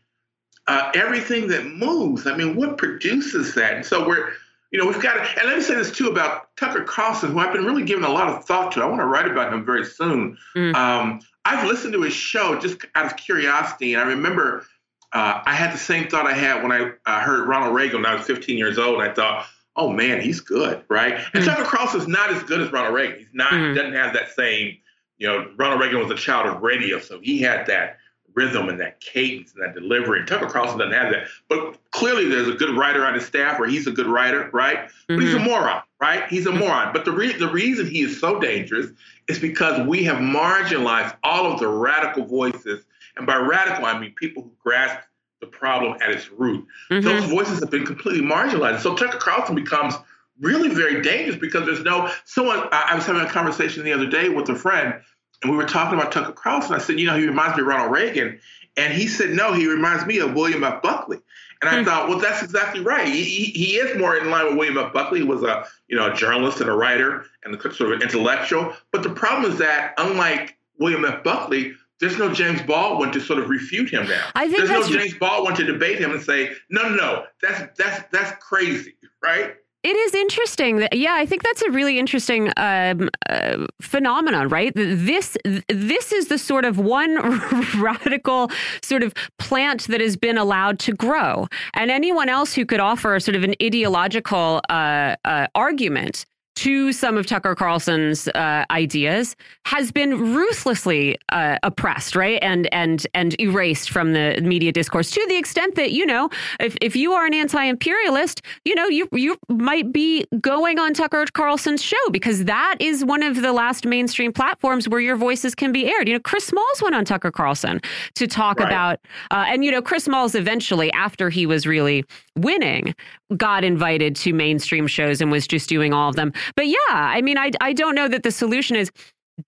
uh, 0.67 0.91
everything 0.95 1.49
that 1.49 1.67
moves. 1.67 2.27
I 2.27 2.37
mean, 2.37 2.57
what 2.57 2.79
produces 2.79 3.55
that? 3.55 3.75
And 3.75 3.87
so 3.87 4.07
we're 4.07 4.33
you 4.73 4.81
know, 4.81 4.87
we've 4.89 5.01
got 5.01 5.15
to, 5.15 5.41
and 5.41 5.49
let 5.49 5.57
me 5.57 5.63
say 5.63 5.75
this 5.75 5.93
too 5.93 6.09
about 6.09 6.55
Tucker 6.57 6.83
Carlson, 6.83 7.33
who 7.33 7.39
I've 7.39 7.53
been 7.53 7.65
really 7.65 7.85
giving 7.85 8.05
a 8.05 8.11
lot 8.11 8.29
of 8.29 8.45
thought 8.45 8.73
to. 8.73 8.83
I 8.83 8.87
want 8.87 9.01
to 9.01 9.07
write 9.07 9.31
about 9.31 9.53
him 9.53 9.65
very 9.65 9.85
soon. 9.85 10.37
Mm. 10.57 10.75
Um, 10.75 11.21
I've 11.45 11.67
listened 11.67 11.93
to 11.93 12.03
his 12.03 12.13
show 12.13 12.59
just 12.59 12.85
out 12.97 13.07
of 13.07 13.17
curiosity, 13.17 13.95
and 13.95 14.03
I 14.03 14.07
remember 14.07 14.67
uh, 15.13 15.43
I 15.45 15.55
had 15.55 15.73
the 15.73 15.79
same 15.79 16.09
thought 16.09 16.27
I 16.27 16.35
had 16.35 16.63
when 16.63 16.73
I 16.73 16.93
uh, 17.07 17.21
heard 17.21 17.49
Ronald 17.49 17.75
Reagan 17.75 18.03
when 18.03 18.07
I 18.07 18.15
was 18.15 18.27
15 18.27 18.59
years 18.59 18.79
old. 18.79 19.01
I 19.01 19.13
thought, 19.13 19.47
oh 19.77 19.91
man, 19.91 20.21
he's 20.21 20.41
good, 20.41 20.83
right? 20.89 21.15
And 21.15 21.45
mm-hmm. 21.45 21.45
Tucker 21.45 21.65
Carlson 21.65 22.01
is 22.01 22.09
not 22.09 22.31
as 22.31 22.43
good 22.43 22.61
as 22.61 22.73
Ronald 22.73 22.95
Reagan. 22.95 23.19
He's 23.19 23.29
not. 23.33 23.53
Mm-hmm. 23.53 23.69
He 23.69 23.75
doesn't 23.75 23.95
have 23.95 24.15
that 24.15 24.33
same. 24.33 24.77
You 25.19 25.29
know, 25.29 25.51
Ronald 25.57 25.81
Reagan 25.81 25.99
was 25.99 26.11
a 26.11 26.15
child 26.15 26.47
of 26.47 26.63
radio, 26.63 26.99
so 27.01 27.21
he 27.21 27.41
had 27.41 27.67
that 27.67 27.99
rhythm 28.35 28.69
and 28.69 28.79
that 28.79 29.01
cadence 29.01 29.55
and 29.55 29.63
that 29.63 29.75
delivery. 29.75 30.19
And 30.19 30.29
Tucker 30.29 30.47
Carlson 30.47 30.79
doesn't 30.79 30.93
have 30.93 31.11
that. 31.11 31.27
But 31.49 31.79
clearly, 31.91 32.29
there's 32.29 32.49
a 32.49 32.53
good 32.53 32.77
writer 32.77 33.05
on 33.05 33.15
his 33.15 33.25
staff, 33.25 33.59
or 33.59 33.67
he's 33.67 33.87
a 33.87 33.93
good 33.93 34.07
writer, 34.07 34.51
right? 34.53 34.79
Mm-hmm. 34.79 35.17
But 35.17 35.23
he's 35.23 35.35
a 35.35 35.39
mm-hmm. 35.39 35.47
moron, 35.47 35.83
right? 36.01 36.29
He's 36.29 36.47
a 36.47 36.51
mm-hmm. 36.51 36.59
moron. 36.59 36.93
But 36.93 37.05
the 37.05 37.13
re- 37.13 37.37
the 37.37 37.51
reason 37.51 37.87
he 37.87 38.03
is 38.03 38.21
so 38.21 38.39
dangerous 38.39 38.91
is 39.29 39.39
because 39.39 39.87
we 39.87 40.05
have 40.05 40.19
marginalized 40.19 41.17
all 41.25 41.51
of 41.51 41.59
the 41.59 41.69
radical 41.69 42.25
voices 42.25 42.85
and 43.17 43.27
by 43.27 43.37
radical, 43.37 43.85
I 43.85 43.99
mean 43.99 44.13
people 44.13 44.43
who 44.43 44.53
grasp 44.63 45.01
the 45.41 45.47
problem 45.47 45.99
at 46.01 46.11
its 46.11 46.31
root. 46.31 46.67
Mm-hmm. 46.91 47.07
Those 47.07 47.25
voices 47.25 47.61
have 47.61 47.71
been 47.71 47.87
completely 47.87 48.27
marginalized. 48.27 48.81
So 48.81 48.95
Tucker 48.95 49.19
Carlson 49.19 49.55
becomes 49.55 49.95
really 50.41 50.69
very 50.69 51.03
dangerous 51.03 51.37
because 51.37 51.67
there's 51.67 51.83
no 51.83 52.11
someone. 52.25 52.69
I, 52.73 52.89
I 52.91 52.95
was 52.95 53.07
having 53.07 53.23
a 53.23 53.29
conversation 53.29 53.85
the 53.85 53.93
other 53.93 54.07
day 54.07 54.29
with 54.29 54.49
a 54.49 54.55
friend, 54.55 54.95
and 55.43 55.51
we 55.51 55.57
were 55.57 55.67
talking 55.67 55.99
about 55.99 56.13
Tucker 56.13 56.33
Carlson. 56.33 56.75
I 56.75 56.79
said, 56.79 56.99
you 56.99 57.07
know, 57.07 57.17
he 57.17 57.27
reminds 57.27 57.57
me 57.57 57.63
of 57.63 57.69
Ronald 57.69 57.93
Reagan, 57.93 58.41
and 58.77 58.93
he 58.93 59.07
said, 59.07 59.31
no, 59.31 59.53
he 59.53 59.67
reminds 59.67 60.05
me 60.07 60.19
of 60.19 60.35
William 60.35 60.63
F. 60.65 60.83
Buckley. 60.83 61.19
And 61.63 61.71
I 61.71 61.79
hmm. 61.79 61.85
thought, 61.85 62.09
well, 62.09 62.19
that's 62.19 62.43
exactly 62.43 62.81
right. 62.81 63.07
He, 63.07 63.25
he, 63.25 63.45
he, 63.47 63.77
is 63.77 63.97
more 63.99 64.15
in 64.17 64.31
line 64.31 64.47
with 64.47 64.57
William 64.57 64.77
F. 64.77 64.93
Buckley, 64.93 65.21
who 65.21 65.27
was 65.27 65.43
a 65.43 65.65
you 65.89 65.97
know 65.97 66.13
a 66.13 66.15
journalist 66.15 66.61
and 66.61 66.69
a 66.69 66.75
writer 66.75 67.25
and 67.45 67.55
a 67.55 67.61
sort 67.61 67.93
of 67.93 67.93
an 67.93 68.03
intellectual. 68.03 68.75
But 68.93 69.03
the 69.03 69.11
problem 69.11 69.51
is 69.51 69.59
that 69.59 69.95
unlike 69.97 70.59
William 70.79 71.05
F. 71.07 71.25
Buckley, 71.25 71.75
there's 72.01 72.19
no 72.19 72.33
James 72.33 72.63
Baldwin 72.63 73.11
to 73.13 73.21
sort 73.21 73.39
of 73.39 73.49
refute 73.49 73.91
him 73.91 74.07
now. 74.07 74.29
I 74.35 74.49
think 74.49 74.69
there's 74.69 74.91
no 74.91 74.99
James 74.99 75.15
Baldwin 75.15 75.55
to 75.57 75.65
debate 75.65 75.99
him 75.99 76.13
and 76.13 76.23
say, 76.23 76.53
no, 76.71 76.83
no, 76.83 76.95
no, 76.95 77.25
that's 77.43 77.77
that's 77.79 78.05
that's 78.13 78.45
crazy, 78.45 78.95
right? 79.23 79.55
It 79.83 79.95
is 79.95 80.15
interesting. 80.15 80.79
That, 80.79 80.97
yeah, 80.97 81.15
I 81.15 81.27
think 81.27 81.45
that's 81.45 81.63
a 81.63 81.71
really 81.71 82.01
interesting 82.01 82.53
um, 82.57 83.09
uh, 83.31 83.67
phenomenon, 83.81 84.49
right? 84.49 84.73
This 84.75 85.39
this 85.69 86.13
is 86.13 86.27
the 86.27 86.39
sort 86.39 86.65
of 86.65 86.79
one 86.79 87.17
radical 87.79 88.51
sort 88.83 89.05
of 89.05 89.15
plant 89.39 89.87
that 89.87 90.01
has 90.01 90.17
been 90.17 90.39
allowed 90.39 90.81
to 90.81 90.93
grow, 90.93 91.47
and 91.75 91.93
anyone 91.93 92.29
else 92.29 92.53
who 92.53 92.67
could 92.67 92.81
offer 92.81 93.21
sort 93.21 93.37
of 93.37 93.45
an 93.45 93.55
ideological 93.63 94.61
uh, 94.69 95.15
uh, 95.25 95.47
argument 95.55 96.27
to 96.57 96.93
some 96.93 97.17
of 97.17 97.27
Tucker 97.27 97.55
Carlson's 97.55 98.29
uh, 98.29 98.65
ideas 98.71 99.37
has 99.65 99.93
been 99.93 100.35
ruthlessly 100.35 101.17
uh, 101.31 101.59
oppressed, 101.63 102.17
right, 102.17 102.39
and 102.43 102.73
and 102.73 103.07
and 103.15 103.39
erased 103.41 103.91
from 103.91 104.13
the 104.13 104.41
media 104.43 104.73
discourse 104.73 105.11
to 105.11 105.25
the 105.29 105.37
extent 105.37 105.75
that 105.77 105.93
you 105.93 106.05
know, 106.05 106.31
if 106.59 106.77
if 106.81 106.97
you 106.97 107.13
are 107.13 107.27
an 107.27 107.35
anti-imperialist, 107.35 108.43
you 108.65 108.75
know, 108.75 108.87
you 108.89 109.07
you 109.13 109.37
might 109.49 109.93
be 109.93 110.25
going 110.41 110.79
on 110.79 110.95
Tucker 110.95 111.25
Carlson's 111.33 111.83
show 111.83 111.97
because 112.11 112.45
that 112.45 112.77
is 112.81 113.05
one 113.05 113.23
of 113.23 113.43
the 113.43 113.53
last 113.53 113.87
mainstream 113.87 114.33
platforms 114.33 114.89
where 114.89 115.01
your 115.01 115.17
voices 115.17 115.55
can 115.55 115.73
be 115.73 115.87
aired. 115.87 116.09
You 116.09 116.15
know, 116.15 116.21
Chris 116.21 116.47
Smalls 116.47 116.83
went 116.83 116.95
on 116.95 117.05
Tucker 117.05 117.31
Carlson 117.31 117.81
to 118.15 118.27
talk 118.27 118.61
right. 118.61 118.67
about, 118.67 119.01
uh, 119.31 119.45
and 119.49 119.65
you 119.65 119.71
know, 119.71 119.83
Chris 119.83 120.05
Smalls 120.05 120.35
eventually, 120.35 120.91
after 120.93 121.29
he 121.29 121.45
was 121.45 121.67
really 121.67 122.05
winning, 122.37 122.95
got 123.37 123.65
invited 123.65 124.15
to 124.17 124.33
mainstream 124.33 124.87
shows 124.87 125.21
and 125.21 125.31
was 125.31 125.47
just 125.47 125.69
doing 125.69 125.93
all 125.93 126.09
of 126.09 126.17
them. 126.17 126.33
But 126.55 126.67
yeah, 126.67 126.77
I 126.91 127.23
mean, 127.23 127.39
I, 127.39 127.51
I 127.61 127.73
don't 127.73 127.95
know 127.95 128.09
that 128.09 128.23
the 128.23 128.31
solution 128.31 128.77
is 128.77 128.91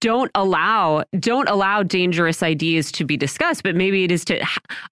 don't 0.01 0.31
allow 0.35 1.03
don't 1.19 1.49
allow 1.49 1.83
dangerous 1.83 2.43
ideas 2.43 2.93
to 2.93 3.07
be 3.07 3.17
discussed 3.17 3.63
but 3.63 3.75
maybe 3.75 4.05
it 4.05 4.13
is 4.13 4.23
to 4.23 4.45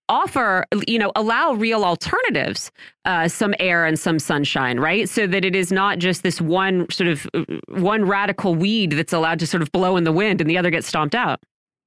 offer 0.08 0.64
you 0.86 0.98
know 0.98 1.12
allow 1.16 1.52
real 1.52 1.84
alternatives 1.84 2.70
uh, 3.04 3.28
some 3.28 3.54
air 3.60 3.84
and 3.84 3.98
some 3.98 4.18
sunshine 4.18 4.80
right 4.80 5.06
so 5.08 5.26
that 5.26 5.44
it 5.44 5.54
is 5.54 5.70
not 5.70 5.98
just 5.98 6.22
this 6.22 6.40
one 6.40 6.88
sort 6.90 7.08
of 7.08 7.28
uh, 7.34 7.44
one 7.68 8.06
radical 8.06 8.54
weed 8.54 8.92
that's 8.92 9.12
allowed 9.12 9.38
to 9.38 9.46
sort 9.46 9.62
of 9.62 9.70
blow 9.70 9.98
in 9.98 10.04
the 10.04 10.12
wind 10.12 10.40
and 10.40 10.48
the 10.48 10.56
other 10.56 10.70
gets 10.70 10.86
stomped 10.86 11.14
out 11.14 11.40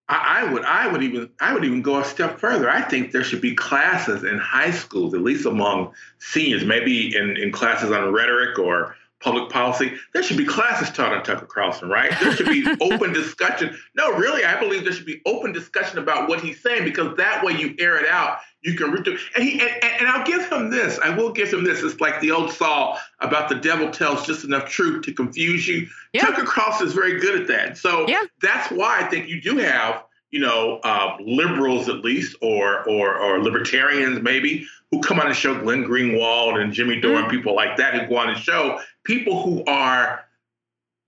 I, 0.10 0.42
I 0.42 0.51
would 0.51 0.63
I 0.63 0.88
would 0.88 1.04
even 1.04 1.30
I 1.39 1.54
would 1.54 1.63
even 1.63 1.82
go 1.82 2.00
a 2.00 2.06
step 2.06 2.39
further. 2.39 2.70
I 2.70 2.82
think 2.82 3.12
there 3.12 3.24
should 3.24 3.42
be 3.42 3.56
classes 3.56 4.24
in 4.24 4.38
high 4.39 4.72
schools, 4.72 5.13
at 5.13 5.22
least 5.22 5.46
among 5.46 5.94
seniors, 6.18 6.66
maybe 6.66 7.16
in, 7.16 7.38
in 7.38 7.51
classes 7.51 7.92
on 7.92 8.12
rhetoric 8.12 8.58
or 8.60 8.96
public 9.20 9.50
policy, 9.50 9.94
there 10.13 10.24
should 10.24 10.38
be 10.38 10.46
classes 10.46 10.89
taught 10.92 11.13
on 11.13 11.24
Tucker 11.24 11.46
Carlson, 11.46 11.89
right? 11.89 12.12
There 12.22 12.32
should 12.34 12.48
be 12.48 12.66
open 12.82 13.13
discussion. 13.13 13.78
No, 13.96 14.13
really, 14.13 14.46
I 14.46 14.60
believe 14.60 14.84
there 14.84 14.94
should 14.94 15.06
be 15.06 15.22
open 15.25 15.51
discussion 15.51 16.00
about 16.00 16.30
what 16.30 16.42
he's 16.42 16.62
saying 16.62 16.86
because 16.86 17.18
that 17.18 17.44
way 17.44 17.54
you 17.54 17.75
air 17.80 17.98
it 17.98 18.08
out. 18.08 18.39
You 18.62 18.75
can 18.75 18.92
read 18.92 19.06
through. 19.06 19.18
And, 19.36 19.44
he, 19.44 19.60
and, 19.62 19.72
and 20.00 20.08
I'll 20.08 20.25
give 20.25 20.51
him 20.51 20.70
this. 20.70 21.00
I 21.00 21.10
will 21.10 21.32
give 21.32 21.51
him 21.51 21.63
this. 21.63 21.82
It's 21.82 22.01
like 22.01 22.20
the 22.20 22.32
old 22.32 22.51
saw 22.51 22.98
about 23.20 23.48
the 23.48 23.56
devil 23.56 23.89
tells 23.89 24.25
just 24.25 24.44
enough 24.44 24.70
truth 24.70 25.06
to 25.06 25.13
confuse 25.13 25.68
you. 25.68 25.88
Yeah. 26.13 26.25
Tucker 26.25 26.44
Carlson 26.44 26.88
is 26.88 26.94
very 26.94 27.20
good 27.20 27.39
at 27.42 27.48
that. 27.48 27.78
So 27.78 28.08
yeah. 28.08 28.24
that's 28.42 28.70
why 28.72 29.00
I 29.00 29.04
think 29.10 29.30
you 29.30 29.42
do 29.42 29.58
have 29.58 30.04
you 30.32 30.39
know, 30.39 30.80
uh, 30.84 31.18
liberals 31.20 31.89
at 31.89 31.98
least, 32.04 32.36
or, 32.42 32.88
or 32.88 33.18
or 33.18 33.42
libertarians 33.42 34.22
maybe, 34.22 34.66
who 34.92 35.01
come 35.01 35.20
on 35.20 35.28
the 35.28 35.34
show, 35.34 35.60
Glenn 35.60 35.84
Greenwald 35.84 36.62
and 36.62 36.72
Jimmy 36.72 37.00
Dore, 37.00 37.22
mm-hmm. 37.22 37.30
people 37.30 37.56
like 37.56 37.78
that, 37.78 37.96
who 37.96 38.08
go 38.08 38.18
on 38.18 38.28
the 38.28 38.39
show, 38.39 38.80
people 39.04 39.42
who 39.44 39.63
are 39.66 40.25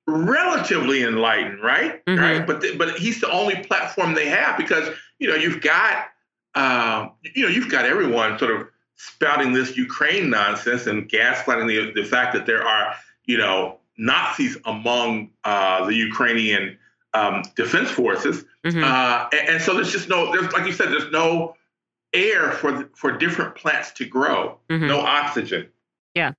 relatively 0.07 1.03
enlightened, 1.03 1.61
right? 1.61 2.03
Mm-hmm. 2.05 2.19
Right. 2.19 2.47
But 2.47 2.61
the, 2.61 2.75
but 2.77 2.97
he's 2.97 3.21
the 3.21 3.29
only 3.29 3.63
platform 3.63 4.15
they 4.15 4.27
have 4.27 4.57
because 4.57 4.89
you 5.19 5.27
know 5.27 5.35
you've 5.35 5.61
got 5.61 6.07
um, 6.55 7.11
you 7.35 7.43
know 7.43 7.49
you've 7.49 7.69
got 7.69 7.85
everyone 7.85 8.37
sort 8.37 8.51
of 8.51 8.67
spouting 8.95 9.53
this 9.53 9.77
Ukraine 9.77 10.29
nonsense 10.29 10.87
and 10.87 11.09
gaslighting 11.09 11.67
the 11.67 12.01
the 12.01 12.07
fact 12.07 12.33
that 12.33 12.45
there 12.45 12.63
are 12.63 12.95
you 13.25 13.37
know 13.37 13.79
Nazis 13.97 14.57
among 14.65 15.31
uh, 15.43 15.85
the 15.85 15.95
Ukrainian 15.95 16.77
um, 17.13 17.43
defense 17.55 17.89
forces, 17.89 18.45
mm-hmm. 18.63 18.83
uh, 18.83 19.27
and, 19.31 19.49
and, 19.49 19.61
so 19.61 19.73
there's 19.73 19.91
just 19.91 20.07
no 20.07 20.31
there's 20.31 20.51
like 20.53 20.65
you 20.65 20.73
said 20.73 20.89
there's 20.89 21.11
no 21.11 21.55
air 22.13 22.51
for 22.51 22.89
for 22.95 23.11
different 23.17 23.55
plants 23.55 23.91
to 23.91 24.05
grow, 24.05 24.57
mm-hmm. 24.69 24.87
no 24.87 24.99
oxygen. 24.99 25.69
Yeah. 26.15 26.33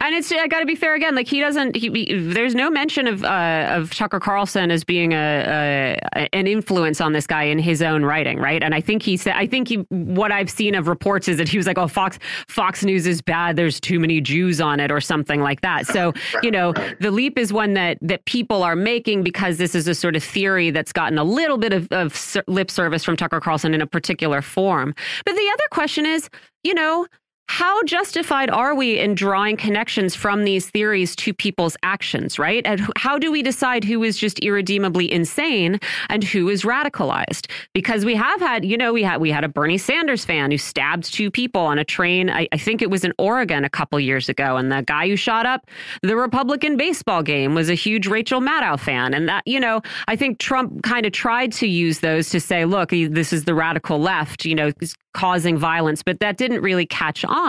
And 0.00 0.14
it's 0.14 0.30
I 0.30 0.46
got 0.46 0.60
to 0.60 0.66
be 0.66 0.74
fair 0.74 0.94
again. 0.94 1.14
Like 1.14 1.26
he 1.26 1.40
doesn't. 1.40 1.74
He, 1.74 2.14
there's 2.14 2.54
no 2.54 2.70
mention 2.70 3.06
of 3.06 3.24
uh, 3.24 3.68
of 3.70 3.94
Tucker 3.94 4.20
Carlson 4.20 4.70
as 4.70 4.84
being 4.84 5.12
a, 5.14 5.96
a, 6.14 6.34
an 6.34 6.46
influence 6.46 7.00
on 7.00 7.14
this 7.14 7.26
guy 7.26 7.44
in 7.44 7.58
his 7.58 7.80
own 7.80 8.04
writing, 8.04 8.38
right? 8.38 8.62
And 8.62 8.74
I 8.74 8.82
think 8.82 9.02
he 9.02 9.16
said. 9.16 9.34
I 9.36 9.46
think 9.46 9.68
he, 9.68 9.76
what 9.88 10.32
I've 10.32 10.50
seen 10.50 10.74
of 10.74 10.86
reports 10.86 11.28
is 11.28 11.38
that 11.38 11.48
he 11.48 11.56
was 11.56 11.66
like, 11.66 11.78
"Oh, 11.78 11.88
Fox 11.88 12.18
Fox 12.46 12.84
News 12.84 13.06
is 13.06 13.22
bad. 13.22 13.56
There's 13.56 13.80
too 13.80 13.98
many 13.98 14.20
Jews 14.20 14.60
on 14.60 14.80
it, 14.80 14.90
or 14.92 15.00
something 15.00 15.40
like 15.40 15.62
that." 15.62 15.86
So 15.86 16.12
you 16.42 16.50
know, 16.50 16.74
the 17.00 17.10
leap 17.10 17.38
is 17.38 17.50
one 17.50 17.72
that 17.74 17.96
that 18.02 18.26
people 18.26 18.62
are 18.62 18.76
making 18.76 19.22
because 19.22 19.56
this 19.56 19.74
is 19.74 19.88
a 19.88 19.94
sort 19.94 20.14
of 20.14 20.22
theory 20.22 20.70
that's 20.70 20.92
gotten 20.92 21.16
a 21.16 21.24
little 21.24 21.56
bit 21.56 21.72
of, 21.72 21.88
of 21.90 22.36
lip 22.46 22.70
service 22.70 23.02
from 23.02 23.16
Tucker 23.16 23.40
Carlson 23.40 23.72
in 23.72 23.80
a 23.80 23.86
particular 23.86 24.42
form. 24.42 24.94
But 25.24 25.34
the 25.34 25.50
other 25.54 25.64
question 25.70 26.04
is, 26.04 26.28
you 26.64 26.74
know, 26.74 27.06
how 27.50 27.82
justified 27.82 28.48
are 28.48 28.76
we 28.76 28.96
in 28.96 29.12
drawing 29.12 29.56
connections 29.56 30.14
from 30.14 30.44
these 30.44 30.70
theories 30.70 31.16
to 31.16 31.34
people's 31.34 31.76
actions, 31.82 32.38
right? 32.38 32.64
And 32.64 32.80
how 32.96 33.18
do 33.18 33.32
we 33.32 33.42
decide 33.42 33.82
who 33.82 34.04
is 34.04 34.16
just 34.16 34.38
irredeemably 34.38 35.10
insane 35.10 35.80
and 36.08 36.22
who 36.22 36.48
is 36.48 36.62
radicalized? 36.62 37.50
Because 37.74 38.04
we 38.04 38.14
have 38.14 38.40
had, 38.40 38.64
you 38.64 38.76
know, 38.76 38.92
we 38.92 39.02
had 39.02 39.20
we 39.20 39.32
had 39.32 39.42
a 39.42 39.48
Bernie 39.48 39.78
Sanders 39.78 40.24
fan 40.24 40.52
who 40.52 40.58
stabbed 40.58 41.12
two 41.12 41.28
people 41.28 41.62
on 41.62 41.76
a 41.76 41.84
train. 41.84 42.30
I, 42.30 42.46
I 42.52 42.56
think 42.56 42.82
it 42.82 42.90
was 42.90 43.04
in 43.04 43.12
Oregon 43.18 43.64
a 43.64 43.68
couple 43.68 43.98
years 43.98 44.28
ago, 44.28 44.56
and 44.56 44.70
the 44.70 44.82
guy 44.82 45.08
who 45.08 45.16
shot 45.16 45.44
up 45.44 45.66
the 46.02 46.14
Republican 46.14 46.76
baseball 46.76 47.24
game 47.24 47.56
was 47.56 47.68
a 47.68 47.74
huge 47.74 48.06
Rachel 48.06 48.40
Maddow 48.40 48.78
fan, 48.78 49.12
and 49.12 49.28
that, 49.28 49.42
you 49.44 49.58
know, 49.58 49.82
I 50.06 50.14
think 50.14 50.38
Trump 50.38 50.84
kind 50.84 51.04
of 51.04 51.10
tried 51.10 51.50
to 51.54 51.66
use 51.66 51.98
those 51.98 52.28
to 52.28 52.38
say, 52.38 52.64
look, 52.64 52.90
this 52.90 53.32
is 53.32 53.44
the 53.44 53.56
radical 53.56 53.98
left, 53.98 54.44
you 54.44 54.54
know, 54.54 54.70
causing 55.14 55.58
violence, 55.58 56.04
but 56.04 56.20
that 56.20 56.36
didn't 56.36 56.62
really 56.62 56.86
catch 56.86 57.24
on. 57.24 57.39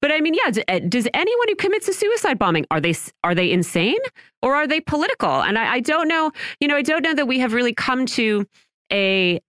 But 0.00 0.12
I 0.12 0.20
mean, 0.20 0.34
yeah, 0.34 0.62
uh, 0.68 0.80
does 0.88 1.08
anyone 1.14 1.48
who 1.48 1.56
commits 1.56 1.88
a 1.88 1.92
suicide 1.92 2.38
bombing 2.38 2.66
are 2.70 2.80
they 2.80 2.94
are 3.24 3.34
they 3.34 3.50
insane 3.50 3.98
or 4.42 4.54
are 4.54 4.66
they 4.66 4.80
political? 4.80 5.42
And 5.42 5.58
I, 5.58 5.74
I 5.74 5.80
don't 5.80 6.08
know. 6.08 6.32
You 6.60 6.68
know, 6.68 6.76
I 6.76 6.82
don't 6.82 7.02
know 7.02 7.14
that 7.14 7.26
we 7.26 7.38
have 7.38 7.52
really 7.52 7.74
come 7.74 8.06
to 8.06 8.46
a 8.92 9.40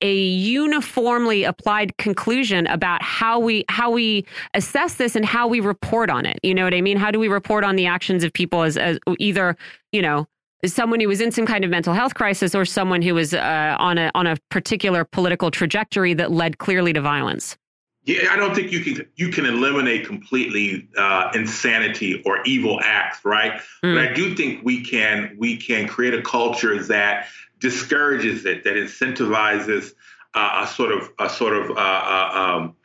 a 0.00 0.14
uniformly 0.14 1.42
applied 1.44 1.96
conclusion 1.96 2.66
about 2.68 3.02
how 3.02 3.38
we 3.38 3.64
how 3.68 3.90
we 3.90 4.24
assess 4.54 4.94
this 4.94 5.16
and 5.16 5.24
how 5.24 5.46
we 5.48 5.60
report 5.60 6.10
on 6.10 6.24
it. 6.24 6.38
You 6.42 6.54
know 6.54 6.64
what 6.64 6.74
I 6.74 6.80
mean? 6.80 6.96
How 6.96 7.10
do 7.10 7.18
we 7.18 7.28
report 7.28 7.64
on 7.64 7.76
the 7.76 7.86
actions 7.86 8.24
of 8.24 8.32
people 8.32 8.62
as, 8.62 8.76
as 8.76 8.98
either 9.18 9.56
you 9.92 10.02
know 10.02 10.26
someone 10.64 11.00
who 11.00 11.08
was 11.08 11.20
in 11.20 11.30
some 11.30 11.46
kind 11.46 11.64
of 11.64 11.70
mental 11.70 11.94
health 11.94 12.14
crisis 12.14 12.54
or 12.54 12.64
someone 12.64 13.02
who 13.02 13.14
was 13.14 13.34
uh, 13.34 13.76
on 13.78 13.98
a 13.98 14.10
on 14.14 14.26
a 14.26 14.36
particular 14.50 15.04
political 15.04 15.50
trajectory 15.50 16.14
that 16.14 16.30
led 16.30 16.58
clearly 16.58 16.92
to 16.92 17.00
violence. 17.00 17.56
Yeah, 18.08 18.32
I 18.32 18.36
don't 18.36 18.54
think 18.54 18.72
you 18.72 18.80
can 18.80 19.06
you 19.16 19.28
can 19.28 19.44
eliminate 19.44 20.06
completely 20.06 20.88
uh, 20.96 21.30
insanity 21.34 22.22
or 22.24 22.42
evil 22.46 22.80
acts, 22.82 23.22
right? 23.22 23.60
Mm. 23.84 23.94
But 23.94 23.98
I 23.98 24.14
do 24.14 24.34
think 24.34 24.64
we 24.64 24.82
can 24.82 25.36
we 25.38 25.58
can 25.58 25.86
create 25.86 26.14
a 26.14 26.22
culture 26.22 26.82
that 26.84 27.26
discourages 27.60 28.46
it, 28.46 28.64
that 28.64 28.76
incentivizes 28.76 29.92
uh, 30.34 30.64
a 30.64 30.66
sort 30.66 30.92
of 30.92 31.10
a 31.18 31.28
sort 31.28 31.54
of 31.54 31.70
uh, 31.72 31.74
uh 31.74 32.30
um, 32.34 32.76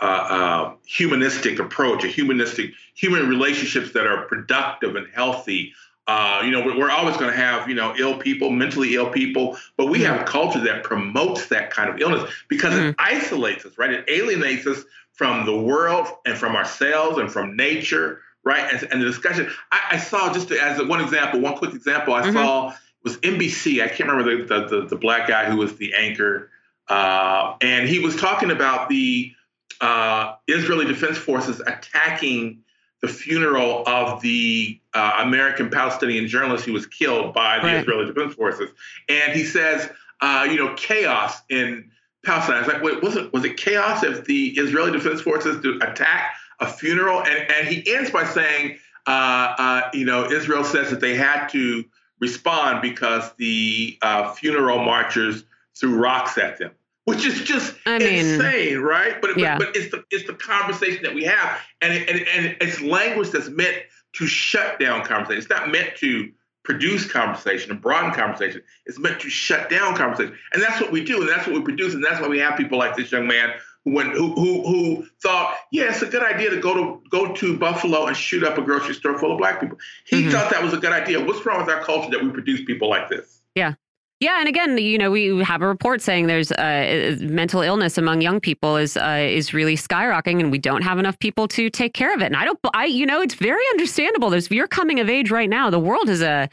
uh, 0.00 0.04
uh, 0.04 0.74
humanistic 0.84 1.60
approach, 1.60 2.02
a 2.02 2.08
humanistic 2.08 2.72
human 2.96 3.28
relationships 3.28 3.92
that 3.92 4.08
are 4.08 4.26
productive 4.26 4.96
and 4.96 5.06
healthy, 5.14 5.72
uh, 6.08 6.42
you 6.44 6.50
know, 6.50 6.64
we're 6.64 6.90
always 6.90 7.16
going 7.16 7.30
to 7.30 7.36
have, 7.36 7.68
you 7.68 7.74
know, 7.74 7.94
ill 7.96 8.18
people, 8.18 8.50
mentally 8.50 8.94
ill 8.94 9.08
people, 9.08 9.56
but 9.76 9.86
we 9.86 10.00
have 10.02 10.20
a 10.20 10.24
culture 10.24 10.58
that 10.58 10.82
promotes 10.82 11.46
that 11.46 11.70
kind 11.70 11.88
of 11.88 12.00
illness 12.00 12.28
because 12.48 12.74
mm-hmm. 12.74 12.88
it 12.88 12.96
isolates 12.98 13.64
us, 13.64 13.78
right? 13.78 13.92
It 13.92 14.04
alienates 14.08 14.66
us 14.66 14.82
from 15.12 15.46
the 15.46 15.56
world 15.56 16.08
and 16.26 16.36
from 16.36 16.56
ourselves 16.56 17.18
and 17.18 17.30
from 17.30 17.56
nature, 17.56 18.20
right? 18.42 18.72
And, 18.72 18.92
and 18.92 19.00
the 19.00 19.06
discussion. 19.06 19.48
I, 19.70 19.80
I, 19.92 19.96
saw 19.98 20.32
just 20.32 20.50
as 20.50 20.82
one 20.84 21.00
example, 21.00 21.40
one 21.40 21.56
quick 21.56 21.72
example, 21.72 22.14
I 22.14 22.22
mm-hmm. 22.22 22.32
saw 22.32 22.74
was 23.04 23.16
NBC. 23.18 23.82
I 23.82 23.88
can't 23.88 24.10
remember 24.10 24.38
the, 24.38 24.44
the, 24.44 24.66
the, 24.66 24.86
the 24.88 24.96
black 24.96 25.28
guy 25.28 25.48
who 25.48 25.56
was 25.56 25.76
the 25.76 25.94
anchor, 25.94 26.50
uh, 26.88 27.54
and 27.60 27.88
he 27.88 28.00
was 28.00 28.16
talking 28.16 28.50
about 28.50 28.88
the 28.88 29.32
uh, 29.80 30.34
Israeli 30.46 30.86
Defense 30.86 31.18
Forces 31.18 31.60
attacking 31.60 32.61
the 33.02 33.08
funeral 33.08 33.82
of 33.86 34.22
the 34.22 34.80
uh, 34.94 35.18
American 35.18 35.68
Palestinian 35.68 36.28
journalist 36.28 36.64
who 36.64 36.72
was 36.72 36.86
killed 36.86 37.34
by 37.34 37.58
the 37.58 37.66
right. 37.66 37.76
Israeli 37.78 38.06
Defense 38.06 38.34
Forces. 38.34 38.70
And 39.08 39.32
he 39.32 39.44
says, 39.44 39.90
uh, 40.20 40.46
you 40.48 40.56
know, 40.56 40.74
chaos 40.76 41.42
in 41.50 41.90
Palestine. 42.24 42.56
I 42.56 42.58
was 42.60 42.68
like, 42.68 42.82
wait, 42.82 43.02
was 43.02 43.16
it 43.16 43.32
was 43.32 43.44
it 43.44 43.56
chaos 43.56 44.04
if 44.04 44.24
the 44.24 44.50
Israeli 44.50 44.92
Defense 44.92 45.20
Forces 45.20 45.60
to 45.62 45.78
attack 45.82 46.36
a 46.60 46.66
funeral? 46.66 47.18
And 47.18 47.50
and 47.50 47.66
he 47.66 47.92
ends 47.92 48.10
by 48.10 48.24
saying, 48.24 48.78
uh, 49.08 49.54
uh, 49.58 49.90
you 49.92 50.06
know, 50.06 50.30
Israel 50.30 50.62
says 50.62 50.90
that 50.90 51.00
they 51.00 51.16
had 51.16 51.48
to 51.48 51.84
respond 52.20 52.82
because 52.82 53.32
the 53.34 53.98
uh, 54.00 54.32
funeral 54.32 54.78
marchers 54.78 55.42
threw 55.74 55.98
rocks 55.98 56.38
at 56.38 56.58
them 56.58 56.70
which 57.04 57.24
is 57.24 57.42
just 57.42 57.74
I 57.86 57.98
mean, 57.98 58.26
insane, 58.26 58.78
right? 58.78 59.20
But, 59.20 59.38
yeah. 59.38 59.58
but, 59.58 59.68
but 59.68 59.76
it's 59.76 59.90
the 59.90 60.04
it's 60.10 60.26
the 60.26 60.34
conversation 60.34 61.02
that 61.02 61.14
we 61.14 61.24
have, 61.24 61.60
and 61.80 61.92
it, 61.92 62.08
and 62.08 62.20
and 62.28 62.56
it's 62.60 62.80
language 62.80 63.30
that's 63.30 63.48
meant 63.48 63.76
to 64.14 64.26
shut 64.26 64.78
down 64.78 65.04
conversation. 65.04 65.38
It's 65.38 65.50
not 65.50 65.70
meant 65.70 65.96
to 65.96 66.30
produce 66.64 67.10
conversation 67.10 67.72
and 67.72 67.80
broaden 67.80 68.12
conversation. 68.12 68.62
It's 68.86 68.98
meant 68.98 69.20
to 69.20 69.30
shut 69.30 69.68
down 69.68 69.96
conversation, 69.96 70.36
and 70.52 70.62
that's 70.62 70.80
what 70.80 70.92
we 70.92 71.04
do, 71.04 71.20
and 71.20 71.28
that's 71.28 71.46
what 71.46 71.56
we 71.56 71.62
produce, 71.62 71.94
and 71.94 72.04
that's 72.04 72.20
why 72.20 72.28
we 72.28 72.38
have 72.38 72.56
people 72.56 72.78
like 72.78 72.96
this 72.96 73.10
young 73.10 73.26
man 73.26 73.52
who 73.84 73.94
went 73.94 74.12
who 74.12 74.32
who, 74.34 74.62
who 74.62 75.06
thought, 75.22 75.56
yeah, 75.72 75.90
it's 75.90 76.02
a 76.02 76.06
good 76.06 76.22
idea 76.22 76.50
to 76.50 76.60
go 76.60 76.74
to 76.74 77.02
go 77.10 77.32
to 77.34 77.58
Buffalo 77.58 78.06
and 78.06 78.16
shoot 78.16 78.44
up 78.44 78.58
a 78.58 78.62
grocery 78.62 78.94
store 78.94 79.18
full 79.18 79.32
of 79.32 79.38
black 79.38 79.60
people. 79.60 79.78
He 80.06 80.22
mm-hmm. 80.22 80.30
thought 80.30 80.50
that 80.52 80.62
was 80.62 80.72
a 80.72 80.78
good 80.78 80.92
idea. 80.92 81.24
What's 81.24 81.44
wrong 81.44 81.64
with 81.64 81.74
our 81.74 81.82
culture 81.82 82.10
that 82.10 82.22
we 82.22 82.30
produce 82.30 82.64
people 82.64 82.88
like 82.88 83.08
this? 83.08 83.40
Yeah. 83.56 83.74
Yeah, 84.22 84.38
and 84.38 84.48
again, 84.48 84.78
you 84.78 84.98
know, 84.98 85.10
we 85.10 85.42
have 85.42 85.62
a 85.62 85.66
report 85.66 86.00
saying 86.00 86.28
there's 86.28 86.52
uh, 86.52 87.16
mental 87.22 87.60
illness 87.60 87.98
among 87.98 88.20
young 88.20 88.38
people 88.38 88.76
is 88.76 88.96
uh, 88.96 89.18
is 89.28 89.52
really 89.52 89.74
skyrocketing, 89.74 90.38
and 90.38 90.52
we 90.52 90.58
don't 90.58 90.82
have 90.82 91.00
enough 91.00 91.18
people 91.18 91.48
to 91.48 91.68
take 91.68 91.92
care 91.92 92.14
of 92.14 92.22
it. 92.22 92.26
And 92.26 92.36
I 92.36 92.44
don't, 92.44 92.58
I, 92.72 92.84
you 92.84 93.04
know, 93.04 93.20
it's 93.20 93.34
very 93.34 93.64
understandable. 93.72 94.30
There's 94.30 94.48
you're 94.48 94.68
coming 94.68 95.00
of 95.00 95.08
age 95.08 95.32
right 95.32 95.50
now. 95.50 95.70
The 95.70 95.80
world 95.80 96.08
is 96.08 96.22
a, 96.22 96.48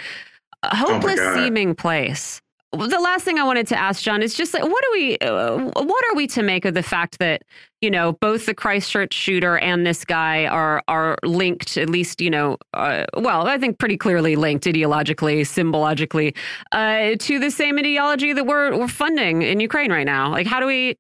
a 0.64 0.70
oh 0.72 0.76
hopeless 0.78 1.20
oh 1.22 1.36
seeming 1.36 1.76
place 1.76 2.42
the 2.72 3.00
last 3.00 3.26
thing 3.26 3.40
I 3.40 3.44
wanted 3.44 3.66
to 3.68 3.80
ask 3.80 4.04
Jon 4.04 4.22
is 4.22 4.36
just 4.36 4.54
like, 4.54 4.64
what 4.64 4.86
are 4.86 4.92
we, 4.92 5.18
uh, 5.18 5.58
what 5.58 6.06
are 6.10 6.16
we 6.16 6.28
to 6.28 6.44
make 6.44 6.66
of 6.66 6.76
the 6.76 6.84
fact 6.84 7.18
that 7.20 7.42
you 7.82 7.90
know 7.90 8.14
both 8.14 8.46
the 8.46 8.54
Christchurch 8.54 9.14
shooter 9.14 9.58
and 9.58 9.88
this 9.88 10.06
guy 10.06 10.46
are 10.46 10.84
are 10.88 11.18
linked, 11.24 11.78
at 11.78 11.90
least 11.90 12.22
you 12.22 12.30
know, 12.30 12.58
uh, 12.76 13.06
well, 13.18 13.48
I 13.48 13.58
think 13.58 13.80
pretty 13.80 13.98
clearly 13.98 14.36
linked 14.36 14.66
ideologically, 14.66 15.48
symbologically, 15.48 16.36
uh, 16.72 17.16
to 17.18 17.40
the 17.40 17.50
same 17.50 17.80
ideology 17.80 18.34
that 18.34 18.46
we're 18.46 18.78
we're 18.78 18.88
funding 18.88 19.42
in 19.42 19.60
Ukraine 19.60 19.92
right 19.92 20.06
now. 20.06 20.30
Like, 20.30 20.46
how 20.46 20.60
do 20.60 20.68
we? 20.68 20.98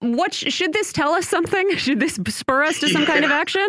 what 0.00 0.34
should 0.34 0.72
this 0.72 0.92
tell 0.92 1.12
us 1.12 1.28
something? 1.28 1.76
Should 1.76 2.00
this 2.00 2.18
spur 2.28 2.64
us 2.64 2.80
to 2.80 2.88
some 2.88 3.02
yeah. 3.02 3.08
kind 3.08 3.24
of 3.24 3.30
action? 3.30 3.66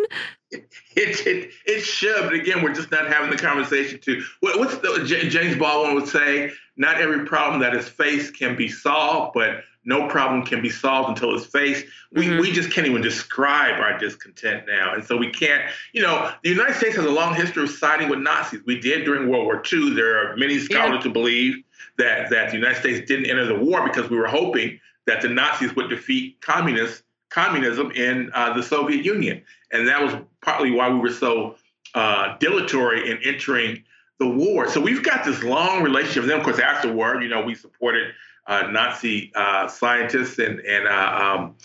It, 0.98 1.28
it, 1.28 1.52
it 1.66 1.82
should, 1.82 2.22
but 2.22 2.34
again, 2.34 2.64
we're 2.64 2.74
just 2.74 2.90
not 2.90 3.08
having 3.08 3.30
the 3.30 3.36
conversation. 3.36 4.00
To 4.00 4.24
what, 4.40 4.58
what's 4.58 4.78
the, 4.78 5.04
James 5.06 5.58
Baldwin 5.58 5.94
would 5.94 6.08
say? 6.08 6.52
Not 6.78 7.02
every 7.02 7.26
problem 7.26 7.60
that 7.62 7.76
is 7.76 7.90
faced 7.90 8.38
can 8.38 8.56
be 8.56 8.70
solved, 8.70 9.34
but 9.34 9.66
no 9.86 10.08
problem 10.08 10.44
can 10.44 10.62
be 10.62 10.70
solved 10.70 11.10
until 11.10 11.36
it's 11.36 11.46
faced. 11.46 11.86
We, 12.12 12.28
mm-hmm. 12.28 12.40
we 12.40 12.52
just 12.52 12.72
can't 12.72 12.88
even 12.88 13.02
describe 13.02 13.80
our 13.80 13.98
discontent 13.98 14.66
now. 14.68 14.94
And 14.94 15.04
so 15.04 15.16
we 15.16 15.30
can't, 15.30 15.64
you 15.94 16.02
know, 16.02 16.32
the 16.44 16.50
United 16.50 16.76
States 16.76 16.96
has 16.96 17.06
a 17.06 17.10
long 17.10 17.36
history 17.36 17.64
of 17.64 17.70
siding 17.70 18.10
with 18.10 18.20
Nazis. 18.20 18.62
We 18.66 18.80
did 18.80 19.06
during 19.06 19.30
World 19.30 19.46
War 19.46 19.62
II. 19.72 19.94
There 19.94 20.18
are 20.18 20.38
many 20.38 20.60
scholars 20.60 20.98
yeah. 20.98 21.02
who 21.04 21.10
believe 21.12 21.64
that, 21.98 22.30
that 22.32 22.50
the 22.50 22.58
United 22.58 22.80
States 22.80 23.08
didn't 23.08 23.28
enter 23.28 23.46
the 23.46 23.60
war 23.60 23.86
because 23.88 24.10
we 24.10 24.18
were 24.18 24.28
hoping 24.28 24.80
that 25.06 25.22
the 25.22 25.30
Nazis 25.30 25.76
would 25.76 25.90
defeat 25.90 26.42
communists, 26.42 27.04
communism 27.30 27.92
in 27.92 28.32
uh, 28.34 28.54
the 28.54 28.64
Soviet 28.64 29.06
Union. 29.06 29.44
And 29.72 29.88
that 29.88 30.02
was 30.02 30.16
partly 30.42 30.72
why 30.72 30.90
we 30.90 31.00
were 31.00 31.12
so 31.12 31.56
uh, 31.94 32.38
dilatory 32.40 33.10
in 33.10 33.20
entering 33.24 33.84
the 34.20 34.28
war. 34.28 34.68
So 34.70 34.80
we've 34.80 35.04
got 35.04 35.26
this 35.26 35.44
long 35.44 35.84
relationship. 35.84 36.24
And 36.24 36.32
then, 36.32 36.40
of 36.40 36.46
course, 36.46 36.60
afterward, 36.60 37.22
you 37.22 37.30
know, 37.30 37.42
we 37.42 37.56
supported 37.56 38.14
uh, 38.48 38.68
Nazi 38.72 39.32
uh, 39.36 39.68
scientists 39.68 40.38
and 40.40 40.60
and 40.60 40.88
uh, 40.88 41.36
um, 41.40 41.56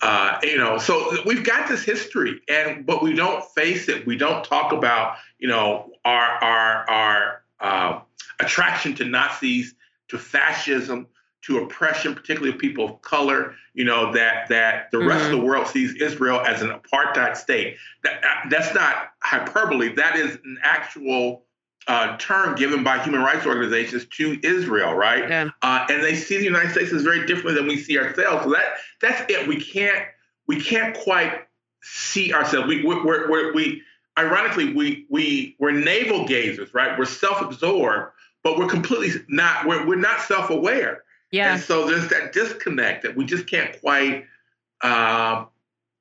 uh, 0.00 0.38
you 0.42 0.56
know, 0.56 0.78
so 0.78 1.16
we've 1.26 1.44
got 1.44 1.68
this 1.68 1.82
history, 1.82 2.40
and 2.48 2.86
but 2.86 3.02
we 3.02 3.14
don't 3.14 3.44
face 3.52 3.88
it. 3.88 4.06
We 4.06 4.16
don't 4.16 4.44
talk 4.44 4.72
about 4.72 5.16
you 5.38 5.48
know 5.48 5.90
our 6.04 6.28
our 6.44 6.90
our 6.90 7.42
uh, 7.60 8.00
attraction 8.38 8.94
to 8.96 9.04
Nazis, 9.04 9.74
to 10.08 10.18
fascism, 10.18 11.08
to 11.48 11.58
oppression, 11.58 12.14
particularly 12.14 12.54
of 12.54 12.58
people 12.60 12.84
of 12.84 13.02
color. 13.02 13.54
You 13.74 13.84
know 13.84 14.12
that 14.12 14.48
that 14.50 14.90
the 14.92 14.98
mm-hmm. 14.98 15.08
rest 15.08 15.24
of 15.24 15.30
the 15.32 15.36
mm-hmm. 15.38 15.46
world 15.46 15.66
sees 15.66 15.94
Israel 15.94 16.40
as 16.40 16.62
an 16.62 16.70
apartheid 16.70 17.36
state. 17.36 17.76
That 18.04 18.22
that's 18.50 18.74
not 18.74 19.10
hyperbole. 19.22 19.94
That 19.94 20.16
is 20.16 20.38
an 20.44 20.58
actual 20.62 21.44
uh, 21.88 22.16
term 22.18 22.54
given 22.54 22.84
by 22.84 23.02
human 23.02 23.22
rights 23.22 23.46
organizations 23.46 24.04
to 24.06 24.38
Israel, 24.42 24.92
right? 24.92 25.26
Yeah. 25.28 25.48
Uh, 25.62 25.86
and 25.88 26.04
they 26.04 26.14
see 26.14 26.36
the 26.36 26.44
United 26.44 26.70
States 26.70 26.92
as 26.92 27.02
very 27.02 27.26
different 27.26 27.56
than 27.56 27.66
we 27.66 27.78
see 27.78 27.98
ourselves. 27.98 28.44
So 28.44 28.50
that 28.50 28.74
that's 29.00 29.30
it. 29.32 29.48
We 29.48 29.60
can't 29.60 30.04
we 30.46 30.60
can't 30.60 30.96
quite 30.96 31.46
see 31.82 32.32
ourselves. 32.34 32.68
We 32.68 32.84
we 32.84 33.00
we 33.00 33.52
we 33.52 33.82
ironically 34.18 34.74
we 34.74 35.06
we 35.08 35.56
we're 35.58 35.72
navel 35.72 36.26
gazers, 36.26 36.74
right? 36.74 36.98
We're 36.98 37.06
self-absorbed, 37.06 38.12
but 38.44 38.58
we're 38.58 38.68
completely 38.68 39.22
not. 39.28 39.66
We're 39.66 39.86
we're 39.86 39.96
not 39.96 40.20
self-aware. 40.20 41.04
Yeah. 41.30 41.54
And 41.54 41.62
so 41.62 41.86
there's 41.86 42.08
that 42.08 42.32
disconnect 42.32 43.02
that 43.02 43.16
we 43.16 43.24
just 43.24 43.46
can't 43.46 43.78
quite. 43.80 44.26
Uh, 44.80 45.46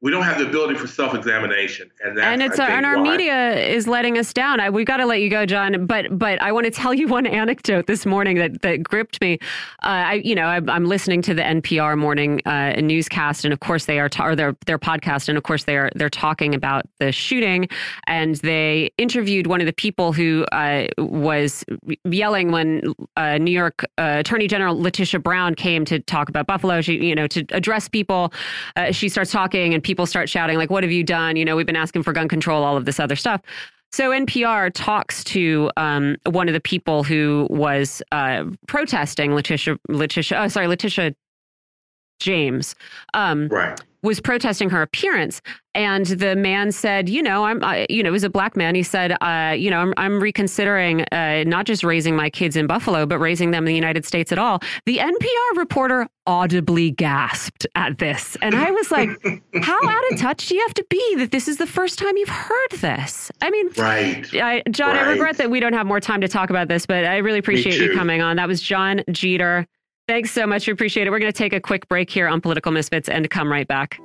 we 0.07 0.11
don't 0.11 0.23
have 0.23 0.39
the 0.39 0.47
ability 0.47 0.73
for 0.75 0.87
self-examination 0.87 1.91
and 2.01 2.17
and 2.17 2.41
it's 2.41 2.57
and 2.57 2.85
our 2.85 2.95
why. 2.95 3.11
media 3.11 3.57
is 3.57 3.89
letting 3.89 4.17
us 4.17 4.31
down 4.31 4.61
I, 4.61 4.69
we've 4.69 4.87
got 4.87 4.97
to 4.97 5.05
let 5.05 5.19
you 5.19 5.29
go 5.29 5.45
jon 5.45 5.85
but 5.85 6.17
but 6.17 6.41
i 6.41 6.49
want 6.49 6.63
to 6.63 6.71
tell 6.71 6.93
you 6.93 7.07
one 7.17 7.27
anecdote 7.27 7.87
this 7.87 8.05
morning 8.05 8.37
that 8.37 8.61
that 8.61 8.83
gripped 8.83 9.19
me 9.19 9.37
uh, 9.83 9.87
i 10.07 10.13
you 10.23 10.33
know 10.33 10.45
I, 10.45 10.61
am 10.73 10.85
listening 10.85 11.21
to 11.23 11.33
the 11.33 11.41
npr 11.41 11.97
morning 11.97 12.39
uh, 12.45 12.79
newscast 12.79 13.43
and 13.43 13.53
of 13.53 13.59
course 13.59 13.83
they 13.83 13.99
are 13.99 14.07
ta- 14.07 14.27
or 14.27 14.35
their 14.37 14.55
their 14.65 14.79
podcast 14.79 15.27
and 15.27 15.37
of 15.37 15.43
course 15.43 15.65
they 15.65 15.75
are 15.75 15.91
they're 15.93 16.09
talking 16.09 16.55
about 16.55 16.85
the 16.99 17.11
shooting 17.11 17.67
and 18.07 18.35
they 18.35 18.89
interviewed 18.97 19.47
one 19.47 19.59
of 19.59 19.67
the 19.67 19.73
people 19.73 20.13
who 20.13 20.45
uh, 20.53 20.87
was 20.99 21.65
yelling 22.05 22.53
when 22.53 22.93
uh, 23.17 23.37
new 23.39 23.51
york 23.51 23.83
uh, 23.97 24.15
attorney 24.19 24.47
general 24.47 24.79
letitia 24.79 25.19
brown 25.19 25.53
came 25.53 25.83
to 25.83 25.99
talk 25.99 26.29
about 26.29 26.47
buffalo 26.47 26.79
she 26.79 26.93
you 26.93 27.13
know 27.13 27.27
to 27.27 27.45
address 27.49 27.89
people 27.89 28.31
uh, 28.77 28.89
she 28.89 29.09
starts 29.09 29.31
talking 29.31 29.73
and 29.73 29.83
people 29.83 29.96
start 30.05 30.29
shouting, 30.29 30.57
like, 30.57 30.69
what 30.69 30.83
have 30.83 30.91
you 30.91 31.03
done? 31.03 31.35
You 31.35 31.45
know, 31.45 31.55
we've 31.55 31.65
been 31.65 31.75
asking 31.75 32.03
for 32.03 32.13
gun 32.13 32.27
control, 32.27 32.63
all 32.63 32.77
of 32.77 32.85
this 32.85 32.99
other 32.99 33.15
stuff. 33.15 33.41
So 33.91 34.11
NPR 34.11 34.71
talks 34.73 35.23
to 35.25 35.71
um, 35.77 36.17
one 36.25 36.47
of 36.47 36.53
the 36.53 36.59
people 36.59 37.03
who 37.03 37.47
was 37.49 38.01
uh, 38.11 38.45
protesting 38.67 39.33
Letitia, 39.33 39.77
Letitia, 39.87 40.39
oh, 40.41 40.47
sorry, 40.49 40.67
Letitia 40.67 41.15
James. 42.19 42.75
Um, 43.13 43.47
right 43.47 43.79
was 44.07 44.21
protesting 44.21 44.69
her 44.69 44.81
appearance. 44.81 45.41
And 45.75 46.05
the 46.05 46.35
man 46.35 46.71
said, 46.71 47.07
you 47.09 47.21
know, 47.21 47.43
I'm, 47.43 47.63
I, 47.63 47.85
you 47.89 48.01
know, 48.01 48.09
it 48.09 48.13
was 48.13 48.23
a 48.23 48.29
black 48.29 48.55
man. 48.55 48.73
He 48.73 48.81
said, 48.81 49.15
uh, 49.21 49.53
you 49.55 49.69
know, 49.69 49.79
I'm, 49.79 49.93
I'm 49.97 50.19
reconsidering 50.19 51.01
uh, 51.11 51.43
not 51.45 51.65
just 51.65 51.83
raising 51.83 52.15
my 52.15 52.29
kids 52.29 52.55
in 52.55 52.65
Buffalo, 52.65 53.05
but 53.05 53.19
raising 53.19 53.51
them 53.51 53.63
in 53.63 53.67
the 53.67 53.75
United 53.75 54.05
States 54.05 54.31
at 54.31 54.39
all. 54.39 54.59
The 54.85 54.97
NPR 54.97 55.57
reporter 55.57 56.07
audibly 56.25 56.89
gasped 56.89 57.67
at 57.75 57.99
this. 57.99 58.37
And 58.41 58.55
I 58.55 58.71
was 58.71 58.89
like, 58.89 59.09
how 59.61 59.77
out 59.87 60.11
of 60.11 60.19
touch 60.19 60.47
do 60.47 60.55
you 60.55 60.61
have 60.61 60.73
to 60.75 60.85
be 60.89 61.15
that 61.17 61.31
this 61.31 61.47
is 61.47 61.57
the 61.57 61.67
first 61.67 61.99
time 61.99 62.17
you've 62.17 62.29
heard 62.29 62.71
this? 62.81 63.29
I 63.41 63.51
mean, 63.51 63.69
right. 63.77 64.25
I, 64.33 64.63
Jon, 64.71 64.95
right. 64.95 65.05
I 65.05 65.11
regret 65.11 65.37
that 65.37 65.51
we 65.51 65.59
don't 65.59 65.73
have 65.73 65.85
more 65.85 65.99
time 65.99 66.21
to 66.21 66.27
talk 66.27 66.49
about 66.49 66.69
this, 66.69 66.85
but 66.85 67.05
I 67.05 67.17
really 67.17 67.39
appreciate 67.39 67.79
you 67.79 67.93
coming 67.93 68.21
on. 68.21 68.37
That 68.37 68.47
was 68.47 68.61
Jon 68.61 69.03
Jeter. 69.11 69.67
Thanks 70.07 70.31
so 70.31 70.47
much. 70.47 70.65
We 70.67 70.71
appreciate 70.73 71.05
it. 71.05 71.09
We're 71.09 71.19
going 71.19 71.31
to 71.31 71.37
take 71.37 71.51
a 71.51 71.59
quick 71.59 71.89
break 71.89 72.09
here 72.09 72.29
on 72.29 72.39
Political 72.39 72.71
Misfits 72.71 73.09
and 73.09 73.29
come 73.29 73.51
right 73.51 73.67
back. 73.67 73.99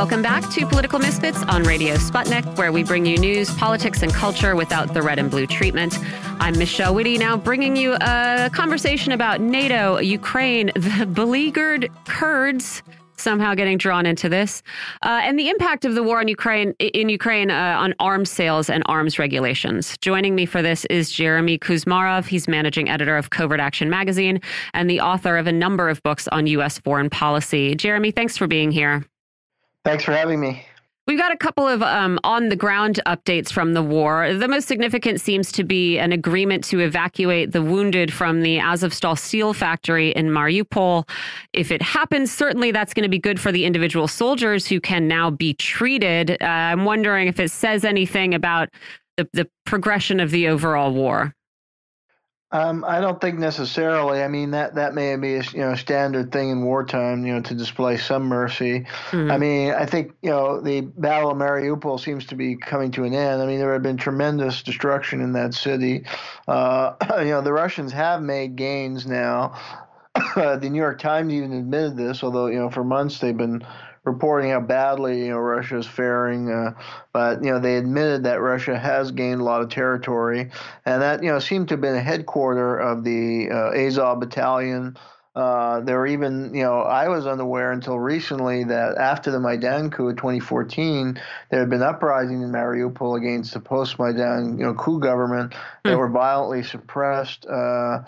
Welcome 0.00 0.22
back 0.22 0.48
to 0.52 0.66
Political 0.66 1.00
Misfits 1.00 1.42
on 1.42 1.62
Radio 1.64 1.96
Sputnik, 1.96 2.56
where 2.56 2.72
we 2.72 2.82
bring 2.82 3.04
you 3.04 3.18
news, 3.18 3.54
politics, 3.56 4.02
and 4.02 4.10
culture 4.10 4.56
without 4.56 4.94
the 4.94 5.02
red 5.02 5.18
and 5.18 5.30
blue 5.30 5.46
treatment. 5.46 5.98
I'm 6.40 6.56
Michelle 6.56 6.94
Witte, 6.94 7.18
now 7.18 7.36
bringing 7.36 7.76
you 7.76 7.98
a 8.00 8.48
conversation 8.50 9.12
about 9.12 9.42
NATO, 9.42 9.98
Ukraine, 9.98 10.72
the 10.74 11.04
beleaguered 11.04 11.90
Kurds, 12.06 12.82
somehow 13.18 13.54
getting 13.54 13.76
drawn 13.76 14.06
into 14.06 14.30
this, 14.30 14.62
uh, 15.02 15.20
and 15.22 15.38
the 15.38 15.50
impact 15.50 15.84
of 15.84 15.94
the 15.94 16.02
war 16.02 16.18
on 16.18 16.28
Ukraine 16.28 16.72
in 16.78 17.10
Ukraine 17.10 17.50
uh, 17.50 17.76
on 17.78 17.92
arms 18.00 18.30
sales 18.30 18.70
and 18.70 18.82
arms 18.86 19.18
regulations. 19.18 19.98
Joining 19.98 20.34
me 20.34 20.46
for 20.46 20.62
this 20.62 20.86
is 20.86 21.10
Jeremy 21.10 21.58
Kuzmarov. 21.58 22.26
He's 22.26 22.48
managing 22.48 22.88
editor 22.88 23.18
of 23.18 23.28
CovertAction 23.28 23.88
magazine 23.88 24.40
and 24.72 24.88
the 24.88 25.00
author 25.00 25.36
of 25.36 25.46
a 25.46 25.52
number 25.52 25.90
of 25.90 26.02
books 26.02 26.26
on 26.28 26.46
U.S. 26.46 26.78
foreign 26.78 27.10
policy. 27.10 27.74
Jeremy, 27.74 28.12
thanks 28.12 28.38
for 28.38 28.46
being 28.46 28.70
here. 28.70 29.04
Thanks 29.84 30.04
for 30.04 30.12
having 30.12 30.40
me. 30.40 30.66
We've 31.06 31.18
got 31.18 31.32
a 31.32 31.36
couple 31.36 31.66
of 31.66 31.82
um, 31.82 32.20
on 32.22 32.50
the 32.50 32.56
ground 32.56 33.00
updates 33.04 33.50
from 33.50 33.72
the 33.74 33.82
war. 33.82 34.32
The 34.32 34.46
most 34.46 34.68
significant 34.68 35.20
seems 35.20 35.50
to 35.52 35.64
be 35.64 35.98
an 35.98 36.12
agreement 36.12 36.62
to 36.64 36.78
evacuate 36.78 37.50
the 37.50 37.62
wounded 37.62 38.12
from 38.12 38.42
the 38.42 38.58
Azovstal 38.58 39.18
steel 39.18 39.52
factory 39.52 40.10
in 40.10 40.28
Mariupol. 40.28 41.08
If 41.52 41.72
it 41.72 41.82
happens, 41.82 42.30
certainly 42.30 42.70
that's 42.70 42.94
going 42.94 43.02
to 43.02 43.08
be 43.08 43.18
good 43.18 43.40
for 43.40 43.50
the 43.50 43.64
individual 43.64 44.06
soldiers 44.06 44.68
who 44.68 44.80
can 44.80 45.08
now 45.08 45.30
be 45.30 45.54
treated. 45.54 46.30
Uh, 46.40 46.44
I'm 46.44 46.84
wondering 46.84 47.26
if 47.26 47.40
it 47.40 47.50
says 47.50 47.84
anything 47.84 48.32
about 48.32 48.68
the, 49.16 49.28
the 49.32 49.48
progression 49.66 50.20
of 50.20 50.30
the 50.30 50.46
overall 50.46 50.92
war. 50.92 51.34
Um, 52.52 52.84
I 52.84 53.00
don't 53.00 53.20
think 53.20 53.38
necessarily. 53.38 54.22
I 54.22 54.28
mean 54.28 54.50
that 54.50 54.74
that 54.74 54.92
may 54.92 55.14
be 55.16 55.36
a 55.36 55.42
you 55.52 55.60
know 55.60 55.76
standard 55.76 56.32
thing 56.32 56.50
in 56.50 56.64
wartime, 56.64 57.24
you 57.24 57.34
know, 57.34 57.40
to 57.42 57.54
display 57.54 57.96
some 57.96 58.24
mercy. 58.24 58.80
Mm-hmm. 59.10 59.30
I 59.30 59.38
mean, 59.38 59.72
I 59.72 59.86
think 59.86 60.14
you 60.20 60.30
know 60.30 60.60
the 60.60 60.80
Battle 60.80 61.30
of 61.30 61.36
Mariupol 61.36 62.00
seems 62.00 62.26
to 62.26 62.34
be 62.34 62.56
coming 62.56 62.90
to 62.92 63.04
an 63.04 63.14
end. 63.14 63.40
I 63.40 63.46
mean, 63.46 63.60
there 63.60 63.72
had 63.72 63.84
been 63.84 63.96
tremendous 63.96 64.62
destruction 64.62 65.20
in 65.20 65.32
that 65.34 65.54
city. 65.54 66.04
Uh, 66.48 66.94
you 67.18 67.26
know, 67.26 67.40
the 67.40 67.52
Russians 67.52 67.92
have 67.92 68.20
made 68.20 68.56
gains 68.56 69.06
now. 69.06 69.56
the 70.34 70.68
New 70.68 70.78
York 70.78 70.98
Times 70.98 71.32
even 71.32 71.52
admitted 71.52 71.96
this, 71.96 72.24
although 72.24 72.46
you 72.46 72.58
know 72.58 72.68
for 72.68 72.82
months 72.82 73.20
they've 73.20 73.36
been 73.36 73.64
reporting 74.04 74.50
how 74.50 74.60
badly 74.60 75.20
you 75.20 75.28
know 75.30 75.38
Russia 75.38 75.78
is 75.78 75.86
faring, 75.86 76.50
uh, 76.50 76.72
but 77.12 77.44
you 77.44 77.50
know 77.50 77.60
they 77.60 77.76
admitted 77.76 78.24
that 78.24 78.40
Russia 78.40 78.78
has 78.78 79.10
gained 79.12 79.40
a 79.40 79.44
lot 79.44 79.62
of 79.62 79.68
territory, 79.68 80.50
and 80.84 81.02
that 81.02 81.22
you 81.22 81.30
know 81.30 81.38
seemed 81.38 81.68
to 81.68 81.74
have 81.74 81.80
been 81.80 81.96
a 81.96 82.00
headquarter 82.00 82.76
of 82.76 83.04
the 83.04 83.48
uh, 83.50 83.78
Azov 83.78 84.20
battalion. 84.20 84.96
Uh, 85.36 85.80
there 85.80 85.96
were 85.96 86.08
even, 86.08 86.52
you 86.52 86.64
know, 86.64 86.80
I 86.80 87.08
was 87.08 87.24
unaware 87.24 87.70
until 87.70 88.00
recently 88.00 88.64
that 88.64 88.98
after 88.98 89.30
the 89.30 89.38
Maidan 89.38 89.90
coup 89.90 90.08
of 90.08 90.16
2014, 90.16 91.20
there 91.50 91.60
had 91.60 91.70
been 91.70 91.82
uprising 91.82 92.42
in 92.42 92.50
Mariupol 92.50 93.16
against 93.16 93.54
the 93.54 93.60
post-Maidan, 93.60 94.58
you 94.58 94.64
know, 94.64 94.74
coup 94.74 94.98
government 94.98 95.54
that 95.84 95.94
mm. 95.94 95.98
were 95.98 96.08
violently 96.08 96.64
suppressed. 96.64 97.46
Uh, 97.46 98.00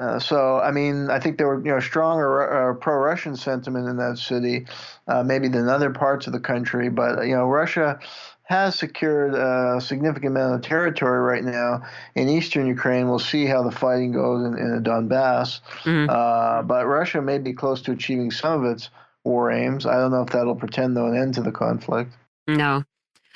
uh, 0.00 0.18
so, 0.18 0.58
I 0.58 0.70
mean, 0.70 1.10
I 1.10 1.20
think 1.20 1.36
there 1.36 1.46
were 1.46 1.58
you 1.64 1.72
know 1.72 1.80
stronger 1.80 2.70
uh, 2.70 2.74
pro-Russian 2.74 3.36
sentiment 3.36 3.86
in 3.86 3.98
that 3.98 4.16
city, 4.18 4.66
uh, 5.06 5.22
maybe 5.22 5.48
than 5.48 5.68
other 5.68 5.90
parts 5.90 6.26
of 6.26 6.32
the 6.32 6.40
country. 6.40 6.88
But 6.88 7.26
you 7.26 7.36
know, 7.36 7.44
Russia 7.44 7.98
has 8.44 8.76
secured 8.76 9.34
a 9.34 9.80
significant 9.80 10.36
amount 10.36 10.54
of 10.54 10.62
territory 10.62 11.20
right 11.20 11.44
now 11.44 11.82
in 12.16 12.28
eastern 12.28 12.66
Ukraine. 12.66 13.08
We'll 13.08 13.20
see 13.20 13.44
how 13.44 13.62
the 13.62 13.70
fighting 13.70 14.10
goes 14.10 14.44
in, 14.44 14.58
in 14.58 14.74
the 14.74 14.90
Donbass. 14.90 15.60
Mm-hmm. 15.84 16.10
Uh, 16.10 16.62
but 16.62 16.86
Russia 16.86 17.22
may 17.22 17.38
be 17.38 17.52
close 17.52 17.80
to 17.82 17.92
achieving 17.92 18.32
some 18.32 18.64
of 18.64 18.72
its 18.72 18.90
war 19.22 19.52
aims. 19.52 19.86
I 19.86 19.94
don't 19.94 20.10
know 20.10 20.22
if 20.22 20.30
that'll 20.30 20.56
pretend 20.56 20.96
though 20.96 21.06
an 21.06 21.16
end 21.16 21.34
to 21.34 21.42
the 21.42 21.52
conflict. 21.52 22.12
No. 22.48 22.82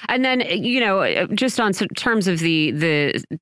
And 0.08 0.24
then, 0.24 0.40
you 0.40 0.80
know, 0.80 1.26
just 1.28 1.60
on 1.60 1.72
terms 1.72 2.26
of 2.26 2.40
the 2.40 2.72
the 2.72 3.38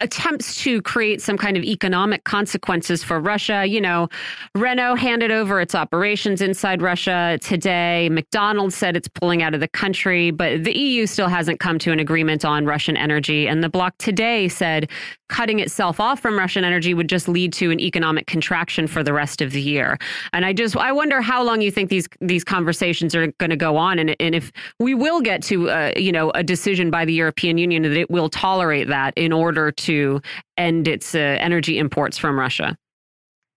attempts 0.00 0.62
to 0.62 0.82
create 0.82 1.22
some 1.22 1.38
kind 1.38 1.56
of 1.56 1.64
economic 1.64 2.24
consequences 2.24 3.02
for 3.02 3.18
Russia. 3.18 3.64
You 3.64 3.80
know, 3.80 4.08
Renault 4.54 4.96
handed 4.96 5.30
over 5.30 5.60
its 5.60 5.74
operations 5.74 6.42
inside 6.42 6.82
Russia 6.82 7.38
today. 7.42 8.08
McDonald's 8.10 8.74
said 8.74 8.96
it's 8.96 9.08
pulling 9.08 9.42
out 9.42 9.54
of 9.54 9.60
the 9.60 9.68
country, 9.68 10.30
but 10.30 10.64
the 10.64 10.76
EU 10.76 11.06
still 11.06 11.28
hasn't 11.28 11.60
come 11.60 11.78
to 11.78 11.92
an 11.92 11.98
agreement 11.98 12.44
on 12.44 12.66
Russian 12.66 12.96
energy. 12.96 13.48
And 13.48 13.62
the 13.62 13.68
bloc 13.68 13.96
today 13.98 14.48
said 14.48 14.90
cutting 15.28 15.60
itself 15.60 16.00
off 16.00 16.20
from 16.20 16.38
Russian 16.38 16.64
energy 16.64 16.94
would 16.94 17.08
just 17.08 17.28
lead 17.28 17.52
to 17.54 17.70
an 17.70 17.80
economic 17.80 18.26
contraction 18.26 18.86
for 18.86 19.02
the 19.02 19.12
rest 19.12 19.40
of 19.40 19.52
the 19.52 19.60
year. 19.60 19.98
And 20.32 20.44
I 20.44 20.52
just 20.52 20.76
I 20.76 20.92
wonder 20.92 21.20
how 21.20 21.42
long 21.42 21.60
you 21.60 21.70
think 21.70 21.90
these 21.90 22.08
these 22.20 22.44
conversations 22.44 23.14
are 23.14 23.28
going 23.38 23.50
to 23.50 23.56
go 23.56 23.76
on, 23.76 23.98
and, 23.98 24.16
and 24.20 24.34
if 24.34 24.52
we 24.78 24.94
will 24.94 25.20
get 25.20 25.42
to 25.44 25.70
uh, 25.70 25.92
you 25.96 26.12
know 26.12 26.30
a 26.30 26.42
decision 26.42 26.90
by 26.90 27.04
the 27.04 27.12
European 27.12 27.58
Union 27.58 27.82
that 27.82 27.96
it 27.96 28.10
will 28.10 28.28
tolerate 28.28 28.88
that 28.88 29.14
in 29.16 29.32
order 29.32 29.70
to 29.72 30.20
end 30.56 30.88
its 30.88 31.14
uh, 31.14 31.18
energy 31.18 31.78
imports 31.78 32.16
from 32.18 32.38
Russia. 32.38 32.76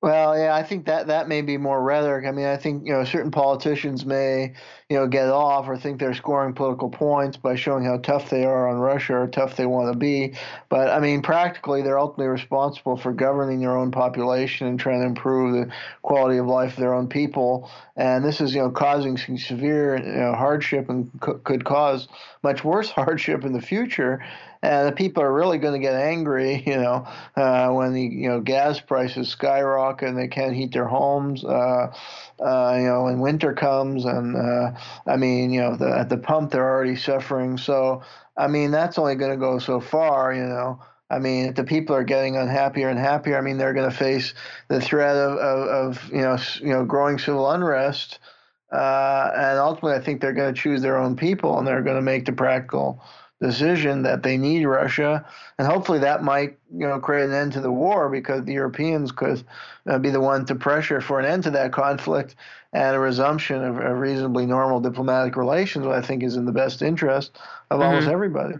Well, 0.02 0.40
yeah, 0.40 0.56
I 0.56 0.64
think 0.64 0.86
that 0.86 1.08
that 1.08 1.28
may 1.28 1.42
be 1.42 1.58
more 1.58 1.84
rhetoric. 1.84 2.26
I 2.26 2.32
mean, 2.32 2.46
I 2.46 2.56
think 2.56 2.86
you 2.88 2.94
know 2.94 3.04
certain 3.04 3.32
politicians 3.32 4.06
may 4.06 4.54
you 4.90 4.96
know 4.98 5.08
get 5.08 5.28
off 5.28 5.68
or 5.68 5.78
think 5.78 6.00
they're 6.00 6.14
scoring 6.14 6.54
political 6.54 6.90
points 6.90 7.36
by 7.36 7.56
showing 7.56 7.84
how 7.84 7.98
tough 7.98 8.30
they 8.30 8.46
are 8.46 8.70
on 8.70 8.78
Russia 8.78 9.16
or 9.18 9.28
tough 9.28 9.58
they 9.58 9.66
want 9.66 9.92
to 9.92 10.00
be. 10.00 10.36
But 10.70 10.90
I 10.90 11.02
mean, 11.02 11.22
practically, 11.22 11.82
they're 11.82 12.00
ultimately 12.00 12.28
responsible 12.30 12.96
for 12.96 13.12
governing 13.12 13.60
their 13.60 13.76
own 13.76 13.92
population 13.92 14.68
and 14.68 14.80
trying 14.80 15.02
to 15.02 15.06
improve 15.08 15.54
the 15.68 15.74
quality 16.02 16.38
of 16.38 16.46
life 16.48 16.72
of 16.74 16.80
their 16.80 16.94
own 16.94 17.10
people. 17.10 17.70
And 17.98 18.24
this 18.24 18.40
is 18.40 18.56
you 18.56 18.62
know 18.62 18.72
causing 18.72 19.18
some 19.18 19.38
severe 19.38 19.98
you 19.98 20.14
know, 20.22 20.34
hardship 20.34 20.88
and 20.90 21.12
co- 21.20 21.40
could 21.40 21.66
cause 21.66 22.08
much 22.42 22.64
worse 22.64 22.90
hardship 23.00 23.44
in 23.44 23.52
the 23.52 23.62
future 23.62 24.24
and 24.62 24.88
the 24.88 24.92
people 24.92 25.24
are 25.24 25.34
really 25.34 25.58
going 25.58 25.74
to 25.74 25.86
get 25.86 25.96
angry, 25.96 26.64
you 26.68 26.78
know, 26.78 27.08
uh, 27.36 27.70
when 27.70 27.94
the 27.94 28.02
you 28.02 28.30
know 28.30 28.42
gas 28.42 28.80
prices 28.80 29.30
skyrocket 29.30 30.10
and 30.10 30.18
they 30.18 30.28
can't 30.28 30.56
heat 30.56 30.74
their 30.74 30.88
homes. 30.88 31.44
Uh, 31.44 31.94
uh, 32.40 32.76
you 32.78 32.86
know, 32.86 33.04
when 33.04 33.20
winter 33.20 33.54
comes, 33.54 34.06
and 34.06 34.36
uh, 34.36 34.72
I 35.06 35.18
mean, 35.18 35.52
you 35.52 35.62
know, 35.62 35.76
the, 35.76 35.90
at 35.90 36.10
the 36.10 36.18
pump 36.18 36.52
they're 36.52 36.68
already 36.68 36.96
suffering. 36.96 37.58
So, 37.58 38.02
I 38.38 38.48
mean, 38.48 38.72
that's 38.72 38.98
only 38.98 39.16
going 39.16 39.32
to 39.32 39.38
go 39.38 39.60
so 39.60 39.80
far, 39.80 40.34
you 40.34 40.46
know. 40.46 40.82
I 41.12 41.20
mean, 41.20 41.48
if 41.48 41.56
the 41.56 41.64
people 41.64 41.96
are 41.96 42.04
getting 42.04 42.38
unhappier 42.38 42.88
and 42.88 43.00
happier, 43.00 43.38
I 43.38 43.42
mean, 43.42 43.58
they're 43.58 43.74
going 43.74 43.90
to 43.90 43.96
face 43.96 44.36
the 44.68 44.80
threat 44.80 45.16
of, 45.16 45.38
of, 45.38 45.68
of, 45.68 46.10
you 46.12 46.22
know, 46.22 46.38
you 46.62 46.70
know, 46.70 46.86
growing 46.86 47.18
civil 47.18 47.50
unrest, 47.50 48.20
uh, 48.72 49.32
and 49.36 49.58
ultimately, 49.58 49.94
I 49.94 50.00
think 50.00 50.22
they're 50.22 50.34
going 50.34 50.54
to 50.54 50.62
choose 50.62 50.82
their 50.82 50.98
own 50.98 51.16
people, 51.16 51.58
and 51.58 51.68
they're 51.68 51.82
going 51.82 51.96
to 51.96 52.02
make 52.04 52.26
the 52.26 52.32
practical 52.32 53.04
decision 53.42 54.04
that 54.04 54.24
they 54.24 54.38
need 54.38 54.66
Russia, 54.66 55.26
and 55.58 55.68
hopefully 55.68 56.00
that 56.00 56.24
might 56.24 56.58
you 56.72 56.88
know 56.88 57.00
create 57.00 57.26
an 57.26 57.34
end 57.34 57.54
to 57.54 57.62
the 57.62 57.72
war 57.72 58.10
because 58.10 58.44
the 58.44 58.54
Europeans 58.54 59.12
could 59.12 59.44
uh, 59.88 59.98
be 59.98 60.10
the 60.10 60.20
one 60.20 60.46
to 60.46 60.56
pressure 60.56 61.02
for 61.02 61.20
an 61.20 61.26
end 61.26 61.44
to 61.44 61.52
that 61.52 61.72
conflict 61.72 62.36
and 62.74 62.96
a 62.96 63.00
resumption 63.00 63.64
of, 63.64 63.78
of 63.78 63.98
reasonably 63.98 64.46
normal 64.46 64.80
diplomatic 64.80 65.36
relations, 65.36 65.86
what 65.86 65.96
I 65.96 66.02
think 66.02 66.24
is 66.24 66.36
in 66.36 66.46
the 66.46 66.52
best 66.52 66.82
interest 66.82 67.32
of 67.72 67.80
mm-hmm. 67.80 67.90
almost 67.90 68.08
everybody. 68.08 68.56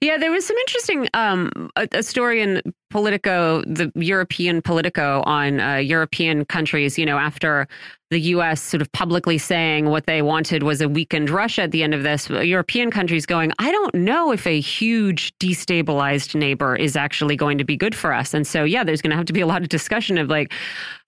Yeah, 0.00 0.18
there 0.18 0.30
was 0.30 0.46
some 0.46 0.56
interesting 0.56 1.08
um, 1.14 1.70
a, 1.76 1.88
a, 1.92 2.02
story 2.02 2.40
in 2.40 2.62
Politico, 2.90 3.62
the 3.62 3.90
European 3.96 4.62
Politico, 4.62 5.22
on 5.26 5.60
uh, 5.60 5.76
European 5.76 6.44
countries. 6.44 6.98
You 6.98 7.06
know, 7.06 7.18
after 7.18 7.66
the 8.10 8.20
U.S. 8.20 8.60
sort 8.60 8.82
of 8.82 8.90
publicly 8.92 9.38
saying 9.38 9.86
what 9.86 10.06
they 10.06 10.22
wanted 10.22 10.62
was 10.62 10.80
a 10.80 10.88
weakened 10.88 11.30
Russia 11.30 11.62
at 11.62 11.72
the 11.72 11.82
end 11.82 11.94
of 11.94 12.02
this, 12.02 12.28
European 12.28 12.90
countries 12.90 13.26
going, 13.26 13.52
I 13.58 13.70
don't 13.72 13.94
know 13.94 14.32
if 14.32 14.46
a 14.46 14.60
huge 14.60 15.36
destabilized 15.38 16.34
neighbor 16.34 16.76
is 16.76 16.96
actually 16.96 17.36
going 17.36 17.58
to 17.58 17.64
be 17.64 17.76
good 17.76 17.94
for 17.94 18.12
us. 18.12 18.32
And 18.34 18.46
so, 18.46 18.64
yeah, 18.64 18.84
there's 18.84 19.02
going 19.02 19.10
to 19.10 19.16
have 19.16 19.26
to 19.26 19.32
be 19.32 19.40
a 19.40 19.46
lot 19.46 19.62
of 19.62 19.68
discussion 19.68 20.18
of 20.18 20.28
like 20.28 20.52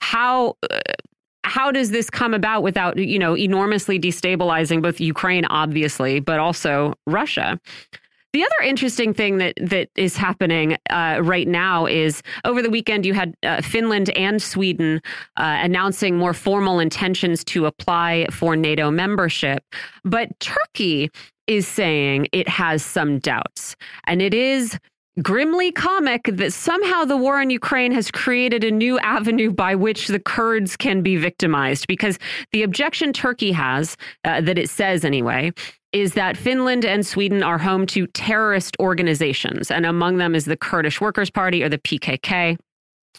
how. 0.01 0.57
Uh, 0.71 0.81
how 1.45 1.73
does 1.73 1.91
this 1.91 2.09
come 2.09 2.35
about 2.35 2.63
without, 2.63 2.97
you 2.97 3.19
know, 3.19 3.37
enormously 3.37 3.99
destabilizing 3.99 4.81
both 4.81 5.01
Ukraine, 5.01 5.45
obviously, 5.47 6.21
but 6.21 6.39
also 6.39 6.95
Russia? 7.09 7.59
The 8.33 8.43
other 8.43 8.67
interesting 8.67 9.13
thing 9.13 9.39
that 9.39 9.55
that 9.61 9.91
is 9.95 10.17
happening 10.17 10.79
uh, 10.89 11.21
right 11.23 11.47
now 11.47 11.85
is 11.85 12.23
over 12.47 12.63
the 12.63 12.71
weekend 12.71 13.05
you 13.05 13.13
had 13.13 13.35
uh, 13.43 13.61
Finland 13.61 14.09
and 14.11 14.41
Sweden 14.41 15.03
uh, 15.37 15.59
announcing 15.61 16.17
more 16.17 16.33
formal 16.33 16.79
intentions 16.79 17.45
to 17.45 17.67
apply 17.67 18.27
for 18.31 18.57
NATO 18.57 18.91
membership, 18.91 19.63
but 20.05 20.29
Turkey 20.41 21.11
is 21.47 21.69
saying 21.69 22.29
it 22.33 22.49
has 22.49 22.83
some 22.83 23.19
doubts, 23.19 23.77
and 24.07 24.23
it 24.23 24.33
is 24.33 24.79
grimly 25.21 25.71
comic 25.71 26.23
that 26.25 26.55
somehow 26.55 27.05
the 27.05 27.17
war 27.17 27.43
in 27.43 27.51
Ukraine 27.51 27.93
has 27.93 28.11
created 28.11 28.65
a 28.65 28.71
new 28.71 28.99
avenue 29.01 29.51
by 29.51 29.75
which 29.75 30.09
the 30.09 30.19
Kurds 30.19 30.75
can 30.75 31.03
be 31.03 31.17
victimized. 31.17 31.87
Because 31.87 32.19
the 32.53 32.63
objection 32.63 33.13
Turkey 33.13 33.53
has, 33.53 33.97
uh, 34.25 34.41
that 34.41 34.59
it 34.59 34.71
says 34.71 35.05
anyway, 35.05 35.53
is 35.93 36.15
that 36.15 36.37
Finland 36.37 36.85
and 36.85 37.07
Sweden 37.07 37.43
are 37.43 37.59
home 37.59 37.87
to 37.87 38.07
terrorist 38.09 38.77
organizations, 38.81 39.71
and 39.71 39.87
among 39.87 40.17
them 40.17 40.35
is 40.35 40.47
the 40.47 40.57
Kurdish 40.57 41.01
Workers' 41.01 41.31
Party 41.31 41.63
or 41.63 41.69
the 41.69 41.79
PKK. 41.79 42.59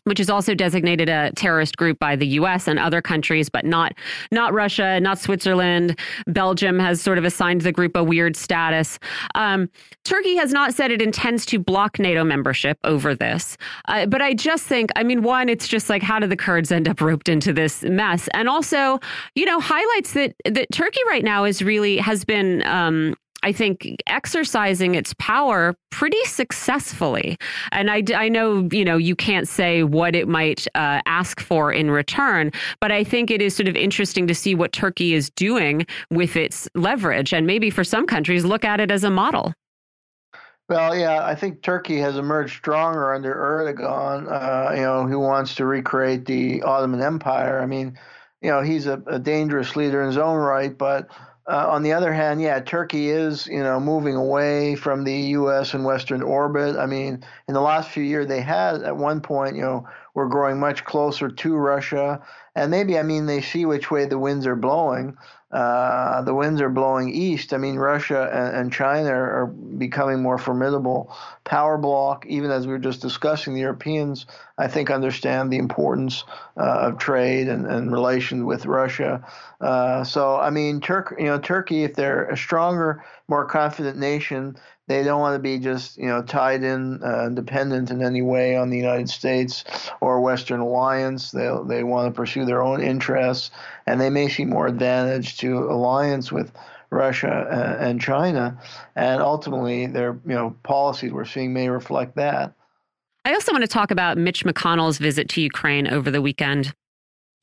Which 0.04 0.20
is 0.20 0.30
also 0.30 0.54
designated 0.54 1.10
a 1.10 1.32
terrorist 1.36 1.78
group 1.78 1.98
by 2.00 2.16
the 2.16 2.28
US 2.28 2.68
and 2.68 2.78
other 2.78 3.02
countries, 3.02 3.50
but 3.50 3.66
not 3.66 3.94
not 4.32 4.54
Russia, 4.54 5.00
not 5.00 5.20
Switzerland. 5.20 6.00
Belgium 6.28 6.80
has 6.80 7.02
sort 7.02 7.18
of 7.18 7.24
assigned 7.24 7.62
the 7.62 7.72
group 7.72 7.96
a 7.96 8.04
weird 8.04 8.36
status. 8.36 9.00
Um, 9.36 9.70
Turkey 10.04 10.36
has 10.36 10.52
not 10.52 10.74
said 10.74 10.92
it 10.92 11.02
intends 11.02 11.46
to 11.48 11.60
block 11.60 12.00
NATO 12.00 12.24
membership 12.24 12.78
over 12.84 13.16
this. 13.16 13.58
Uh, 13.88 14.06
but 14.06 14.22
I 14.22 14.34
just 14.34 14.66
think, 14.66 14.92
I 14.96 15.04
mean, 15.04 15.24
one, 15.24 15.48
it's 15.48 15.68
just 15.68 15.90
like, 15.90 16.02
how 16.02 16.20
do 16.20 16.28
the 16.28 16.36
Kurds 16.36 16.72
end 16.72 16.88
up 16.88 17.00
roped 17.00 17.30
into 17.30 17.54
this 17.54 17.84
mess? 17.84 18.28
And 18.34 18.50
also, 18.50 19.00
you 19.36 19.46
know, 19.46 19.60
highlights 19.60 20.14
that 20.14 20.36
that 20.46 20.72
Turkey 20.72 21.02
right 21.08 21.24
now 21.24 21.46
is 21.46 21.62
really 21.62 21.98
has 21.98 22.26
been 22.26 22.66
um, 22.66 23.16
I 23.44 23.52
think, 23.52 23.98
exercising 24.08 24.96
its 24.96 25.14
power 25.20 25.76
pretty 25.92 26.24
successfully. 26.24 27.38
And 27.72 27.92
I, 27.92 28.04
I 28.16 28.30
know, 28.30 28.68
you 28.72 28.84
know, 28.84 28.98
you 28.98 29.16
can't 29.16 29.48
say 29.48 29.84
what 29.84 30.16
it 30.16 30.28
might 30.28 30.66
uh, 30.74 31.02
ask 31.06 31.40
for 31.40 31.72
in 31.72 31.92
return, 31.92 32.52
but 32.80 32.92
I 32.92 33.04
think 33.04 33.30
it 33.30 33.42
is 33.42 33.56
sort 33.56 33.68
of 33.68 33.76
interesting 33.76 34.26
to 34.28 34.34
see 34.34 34.56
what 34.56 34.74
Turkey 34.74 35.14
is 35.14 35.30
doing 35.32 35.86
with 36.10 36.36
its 36.36 36.68
leverage. 36.74 37.34
And 37.34 37.46
maybe 37.46 37.70
for 37.70 37.84
some 37.84 38.08
countries, 38.08 38.46
look 38.46 38.64
at 38.64 38.80
it 38.80 38.90
as 38.90 39.04
a 39.04 39.12
model. 39.12 39.54
Well, 40.70 40.96
yeah, 40.96 41.26
I 41.26 41.36
think 41.36 41.62
Turkey 41.62 42.00
has 42.00 42.18
emerged 42.18 42.56
stronger 42.56 43.14
under 43.14 43.36
Erdogan, 43.36 44.32
uh, 44.32 44.74
you 44.74 44.82
know, 44.82 45.06
who 45.06 45.20
wants 45.20 45.56
to 45.56 45.66
recreate 45.66 46.26
the 46.26 46.64
Ottoman 46.64 47.02
Empire. 47.02 47.60
I 47.62 47.66
mean, 47.66 48.00
you 48.42 48.50
know, 48.50 48.62
he's 48.62 48.88
a, 48.88 49.02
a 49.08 49.20
dangerous 49.20 49.76
leader 49.76 50.02
in 50.02 50.08
his 50.08 50.18
own 50.18 50.38
right, 50.38 50.76
but 50.76 51.10
uh, 51.46 51.68
on 51.70 51.84
the 51.84 51.92
other 51.92 52.14
hand, 52.14 52.42
yeah, 52.42 52.60
Turkey 52.62 53.10
is 53.10 53.48
you 53.48 53.62
know 53.62 53.80
moving 53.80 54.16
away 54.16 54.76
from 54.76 55.04
the 55.04 55.14
U.S. 55.14 55.74
and 55.74 55.84
Western 55.84 56.22
orbit. 56.22 56.78
I 56.78 56.86
mean, 56.86 57.24
in 57.48 57.54
the 57.54 57.62
last 57.62 57.90
few 57.90 58.04
years, 58.04 58.28
they 58.28 58.42
had 58.42 58.84
at 58.84 58.96
one 58.96 59.20
point 59.20 59.56
you 59.56 59.62
know 59.62 59.88
were 60.14 60.30
growing 60.30 60.60
much 60.60 60.86
closer 60.86 61.30
to 61.30 61.56
Russia, 61.56 62.22
and 62.56 62.72
maybe 62.72 62.98
I 62.98 63.04
mean 63.04 63.26
they 63.26 63.42
see 63.42 63.66
which 63.66 63.92
way 63.92 64.06
the 64.06 64.20
winds 64.20 64.48
are 64.48 64.56
blowing. 64.56 65.18
Uh, 65.54 66.24
the 66.24 66.34
winds 66.34 66.60
are 66.62 66.70
blowing 66.70 67.14
east. 67.14 67.54
I 67.54 67.58
mean, 67.58 67.76
Russia 67.76 68.28
and, 68.34 68.58
and, 68.58 68.74
China 68.74 69.12
are 69.12 69.46
becoming 69.46 70.20
more 70.20 70.40
formidable 70.40 71.16
power 71.44 71.78
bloc. 71.78 72.26
Even 72.26 72.50
as 72.50 72.66
we 72.66 72.74
were 72.74 72.80
just 72.80 73.02
discussing, 73.02 73.54
the 73.54 73.60
Europeans, 73.60 74.26
I 74.58 74.68
think, 74.68 74.90
understand 74.90 75.54
the 75.54 75.60
importance 75.60 76.24
uh, 76.58 76.88
of 76.88 76.98
trade 76.98 77.48
and, 77.48 77.68
and 77.68 77.92
relations 77.92 78.44
with 78.44 78.66
Russia. 78.66 79.24
Uh, 79.62 80.04
so, 80.04 80.38
I 80.38 80.50
mean, 80.50 80.82
Turk, 80.82 81.14
you 81.20 81.26
know, 81.26 81.38
Turkey, 81.38 81.84
if 81.84 81.94
they're 81.94 82.26
a 82.30 82.36
stronger, 82.36 83.04
more 83.28 83.46
confident 83.46 84.00
nation, 84.00 84.58
they 84.88 85.04
don't 85.04 85.22
want 85.22 85.36
to 85.36 85.40
be 85.40 85.60
just 85.60 85.98
you 85.98 86.08
know 86.08 86.22
tied 86.22 86.64
in, 86.64 87.02
uh, 87.04 87.30
dependent 87.30 87.90
in 87.90 88.04
any 88.04 88.22
way 88.22 88.56
on 88.56 88.70
the 88.70 88.78
United 88.78 89.10
States 89.10 89.64
or 90.02 90.22
Western 90.22 90.60
alliance. 90.60 91.32
They 91.32 91.50
they 91.68 91.84
want 91.84 92.14
to 92.14 92.18
pursue 92.18 92.46
their 92.46 92.62
own 92.62 92.82
interests, 92.82 93.52
and 93.86 94.00
they 94.00 94.10
may 94.10 94.28
see 94.28 94.46
more 94.46 94.68
advantage 94.68 95.38
to 95.38 95.58
alliance 95.60 96.32
with 96.32 96.52
Russia 96.90 97.78
and 97.80 98.00
China, 98.02 98.60
and 98.96 99.22
ultimately 99.22 99.88
their 99.88 100.20
you 100.26 100.36
know 100.36 100.56
policies 100.64 101.12
we're 101.12 101.26
seeing 101.26 101.54
may 101.54 101.70
reflect 101.70 102.16
that. 102.16 102.54
I 103.26 103.34
also 103.34 103.54
want 103.54 103.64
to 103.64 103.70
talk 103.70 103.90
about 103.90 104.18
Mitch 104.18 104.44
McConnell's 104.44 104.98
visit 104.98 105.30
to 105.30 105.42
Ukraine 105.42 105.88
over 105.88 106.12
the 106.12 106.22
weekend. 106.22 106.74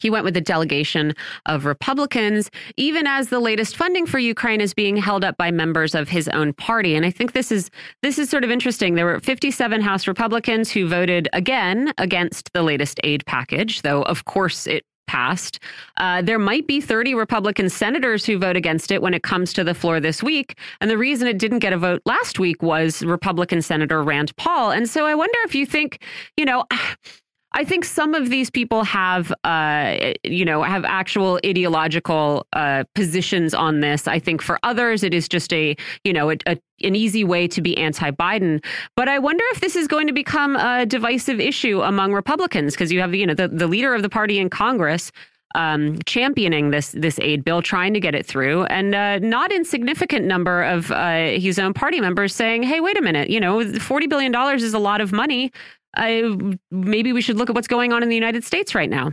He 0.00 0.10
went 0.10 0.24
with 0.24 0.36
a 0.36 0.40
delegation 0.40 1.14
of 1.46 1.64
Republicans, 1.64 2.50
even 2.76 3.06
as 3.06 3.28
the 3.28 3.40
latest 3.40 3.76
funding 3.76 4.06
for 4.06 4.18
Ukraine 4.18 4.60
is 4.60 4.74
being 4.74 4.96
held 4.96 5.24
up 5.24 5.36
by 5.36 5.50
members 5.50 5.94
of 5.94 6.08
his 6.08 6.28
own 6.28 6.52
party. 6.52 6.94
And 6.94 7.06
I 7.06 7.10
think 7.10 7.32
this 7.32 7.52
is 7.52 7.70
this 8.02 8.18
is 8.18 8.28
sort 8.28 8.44
of 8.44 8.50
interesting. 8.50 8.94
There 8.94 9.06
were 9.06 9.20
57 9.20 9.80
House 9.80 10.06
Republicans 10.06 10.70
who 10.70 10.88
voted 10.88 11.28
again 11.32 11.92
against 11.98 12.52
the 12.52 12.62
latest 12.62 13.00
aid 13.04 13.24
package, 13.26 13.82
though 13.82 14.02
of 14.02 14.24
course 14.24 14.66
it 14.66 14.84
passed. 15.10 15.58
Uh, 15.96 16.22
there 16.22 16.38
might 16.38 16.68
be 16.68 16.80
30 16.80 17.14
Republican 17.14 17.68
senators 17.68 18.24
who 18.24 18.38
vote 18.38 18.56
against 18.56 18.92
it 18.92 19.02
when 19.02 19.12
it 19.12 19.24
comes 19.24 19.52
to 19.52 19.64
the 19.64 19.74
floor 19.74 19.98
this 19.98 20.22
week. 20.22 20.56
And 20.80 20.88
the 20.88 20.96
reason 20.96 21.26
it 21.26 21.36
didn't 21.36 21.58
get 21.58 21.72
a 21.72 21.78
vote 21.78 22.00
last 22.06 22.38
week 22.38 22.62
was 22.62 23.02
Republican 23.02 23.60
Senator 23.60 24.04
Rand 24.04 24.36
Paul. 24.36 24.70
And 24.70 24.88
so 24.88 25.06
I 25.06 25.16
wonder 25.16 25.36
if 25.44 25.52
you 25.52 25.66
think, 25.66 26.00
you 26.36 26.44
know, 26.44 26.64
I 27.52 27.64
think 27.64 27.84
some 27.84 28.14
of 28.14 28.30
these 28.30 28.48
people 28.48 28.84
have, 28.84 29.32
uh, 29.44 30.12
you 30.22 30.44
know, 30.44 30.62
have 30.62 30.84
actual 30.84 31.40
ideological 31.44 32.46
uh, 32.52 32.84
positions 32.94 33.54
on 33.54 33.80
this. 33.80 34.06
I 34.06 34.18
think 34.20 34.40
for 34.40 34.58
others, 34.62 35.02
it 35.02 35.12
is 35.12 35.28
just 35.28 35.52
a, 35.52 35.76
you 36.04 36.12
know, 36.12 36.30
a, 36.30 36.36
a, 36.46 36.56
an 36.82 36.94
easy 36.94 37.24
way 37.24 37.48
to 37.48 37.60
be 37.60 37.76
anti-Biden. 37.76 38.64
But 38.94 39.08
I 39.08 39.18
wonder 39.18 39.44
if 39.52 39.60
this 39.60 39.74
is 39.74 39.88
going 39.88 40.06
to 40.06 40.12
become 40.12 40.56
a 40.56 40.86
divisive 40.86 41.40
issue 41.40 41.82
among 41.82 42.12
Republicans 42.12 42.74
because 42.74 42.92
you 42.92 43.00
have, 43.00 43.14
you 43.14 43.26
know, 43.26 43.34
the, 43.34 43.48
the 43.48 43.66
leader 43.66 43.94
of 43.94 44.02
the 44.02 44.10
party 44.10 44.38
in 44.38 44.48
Congress 44.48 45.10
um, 45.54 45.98
championing 46.06 46.70
this 46.70 46.92
this 46.92 47.18
aid 47.20 47.44
bill, 47.44 47.62
trying 47.62 47.94
to 47.94 48.00
get 48.00 48.14
it 48.14 48.24
through, 48.24 48.64
and 48.64 48.94
uh, 48.94 49.18
not 49.18 49.52
insignificant 49.52 50.26
number 50.26 50.62
of 50.62 50.90
uh, 50.90 51.30
his 51.30 51.58
own 51.58 51.74
party 51.74 52.00
members 52.00 52.34
saying, 52.34 52.62
"Hey, 52.62 52.80
wait 52.80 52.98
a 52.98 53.02
minute, 53.02 53.30
you 53.30 53.40
know, 53.40 53.64
forty 53.78 54.06
billion 54.06 54.30
dollars 54.32 54.62
is 54.62 54.74
a 54.74 54.78
lot 54.78 55.00
of 55.00 55.12
money. 55.12 55.50
I, 55.94 56.56
maybe 56.70 57.12
we 57.12 57.22
should 57.22 57.36
look 57.36 57.50
at 57.50 57.54
what's 57.54 57.68
going 57.68 57.92
on 57.92 58.02
in 58.02 58.08
the 58.08 58.14
United 58.14 58.44
States 58.44 58.74
right 58.74 58.90
now. 58.90 59.12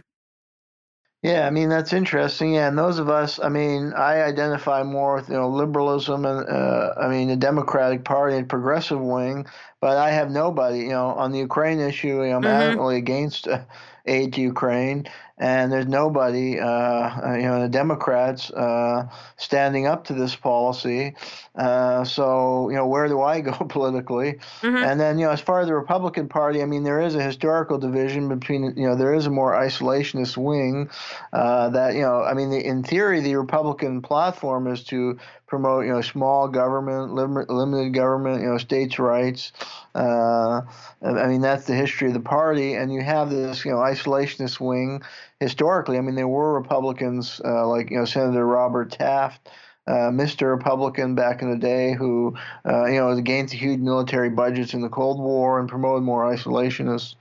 Yeah, 1.24 1.48
I 1.48 1.50
mean 1.50 1.68
that's 1.70 1.94
interesting. 1.94 2.54
Yeah, 2.54 2.68
and 2.68 2.78
those 2.78 3.00
of 3.00 3.10
us, 3.10 3.40
I 3.40 3.50
mean, 3.50 3.92
I 3.94 4.22
identify 4.22 4.84
more 4.84 5.16
with 5.16 5.30
you 5.30 5.36
know 5.36 5.50
liberalism 5.50 6.26
and 6.26 6.48
uh, 6.48 6.94
I 6.96 7.08
mean 7.10 7.28
the 7.28 7.36
Democratic 7.36 8.06
Party 8.06 8.38
and 8.38 8.48
progressive 8.48 9.02
wing, 9.02 9.48
but 9.80 9.98
I 9.98 10.12
have 10.12 10.32
nobody. 10.32 10.80
You 10.80 10.90
know, 10.90 11.08
on 11.08 11.32
the 11.32 11.40
Ukraine 11.40 11.80
issue, 11.80 12.22
I'm 12.22 12.42
mm-hmm. 12.42 12.80
adamantly 12.80 12.98
against 12.98 13.48
uh, 13.48 13.62
aid 14.06 14.34
to 14.34 14.42
Ukraine 14.42 15.08
and 15.40 15.72
there's 15.72 15.86
nobody, 15.86 16.60
uh, 16.60 17.36
you 17.36 17.44
know, 17.44 17.62
the 17.62 17.70
Democrats 17.70 18.50
uh, 18.50 19.08
standing 19.36 19.86
up 19.86 20.06
to 20.06 20.14
this 20.14 20.36
policy. 20.36 21.14
Uh, 21.56 22.04
so, 22.04 22.70
you 22.70 22.76
know, 22.76 22.88
where 22.88 23.08
do 23.08 23.22
I 23.22 23.42
go 23.42 23.52
politically? 23.52 24.40
Mm-hmm. 24.62 24.76
And 24.76 25.00
then, 25.00 25.20
you 25.20 25.26
know, 25.26 25.32
as 25.32 25.42
far 25.42 25.60
as 25.60 25.68
the 25.68 25.76
Republican 25.76 26.28
Party, 26.28 26.64
I 26.64 26.66
mean, 26.66 26.84
there 26.84 27.02
is 27.02 27.14
a 27.14 27.22
historical 27.22 27.78
division 27.78 28.30
between, 28.30 28.74
you 28.76 28.88
know, 28.88 28.96
there 28.96 29.14
is 29.14 29.28
a 29.28 29.30
more 29.30 29.54
isolationist 29.54 30.38
wing 30.38 30.90
uh, 31.34 31.70
that, 31.70 31.94
you 31.94 32.02
know, 32.02 32.24
I 32.24 32.34
mean, 32.34 32.50
the, 32.50 32.66
in 32.66 32.82
theory, 32.82 33.20
the 33.20 33.36
Republican 33.36 34.02
platform 34.02 34.66
is 34.66 34.84
to 34.86 35.20
promote, 35.48 35.86
you 35.86 35.94
know, 35.94 36.02
small 36.02 36.48
government, 36.48 37.14
limited 37.14 37.94
government, 37.94 38.42
you 38.42 38.50
know, 38.50 38.58
states' 38.58 39.00
rights. 39.00 39.54
Uh, 39.96 40.62
I 41.02 41.28
mean, 41.28 41.42
that's 41.42 41.66
the 41.66 41.74
history 41.74 42.10
of 42.10 42.14
the 42.14 42.20
party, 42.20 42.74
and 42.74 42.94
you 42.94 43.02
have 43.02 43.30
this, 43.30 43.64
you 43.66 43.72
know, 43.72 43.78
isolationist 43.78 44.60
wing. 44.60 45.02
Historically, 45.40 45.98
I 45.98 46.02
mean, 46.02 46.16
there 46.16 46.28
were 46.28 46.54
Republicans 46.54 47.42
uh, 47.44 47.68
like, 47.68 47.90
you 47.90 47.98
know, 47.98 48.06
Senator 48.06 48.46
Robert 48.46 48.92
Taft. 48.92 49.50
Uh, 49.88 50.12
Mr. 50.12 50.54
Republican 50.54 51.16
back 51.16 51.42
in 51.42 51.50
the 51.50 51.58
day 51.58 51.94
who, 51.94 52.36
uh, 52.66 52.88
you 52.88 53.00
know, 53.00 53.12
against 53.12 53.54
huge 53.54 53.80
military 53.80 54.30
budgets 54.30 54.74
in 54.74 54.82
the 54.82 54.90
Cold 54.90 55.18
War 55.18 55.62
and 55.62 55.70
promoted 55.70 56.04
more 56.04 56.26
isolationist 56.26 57.16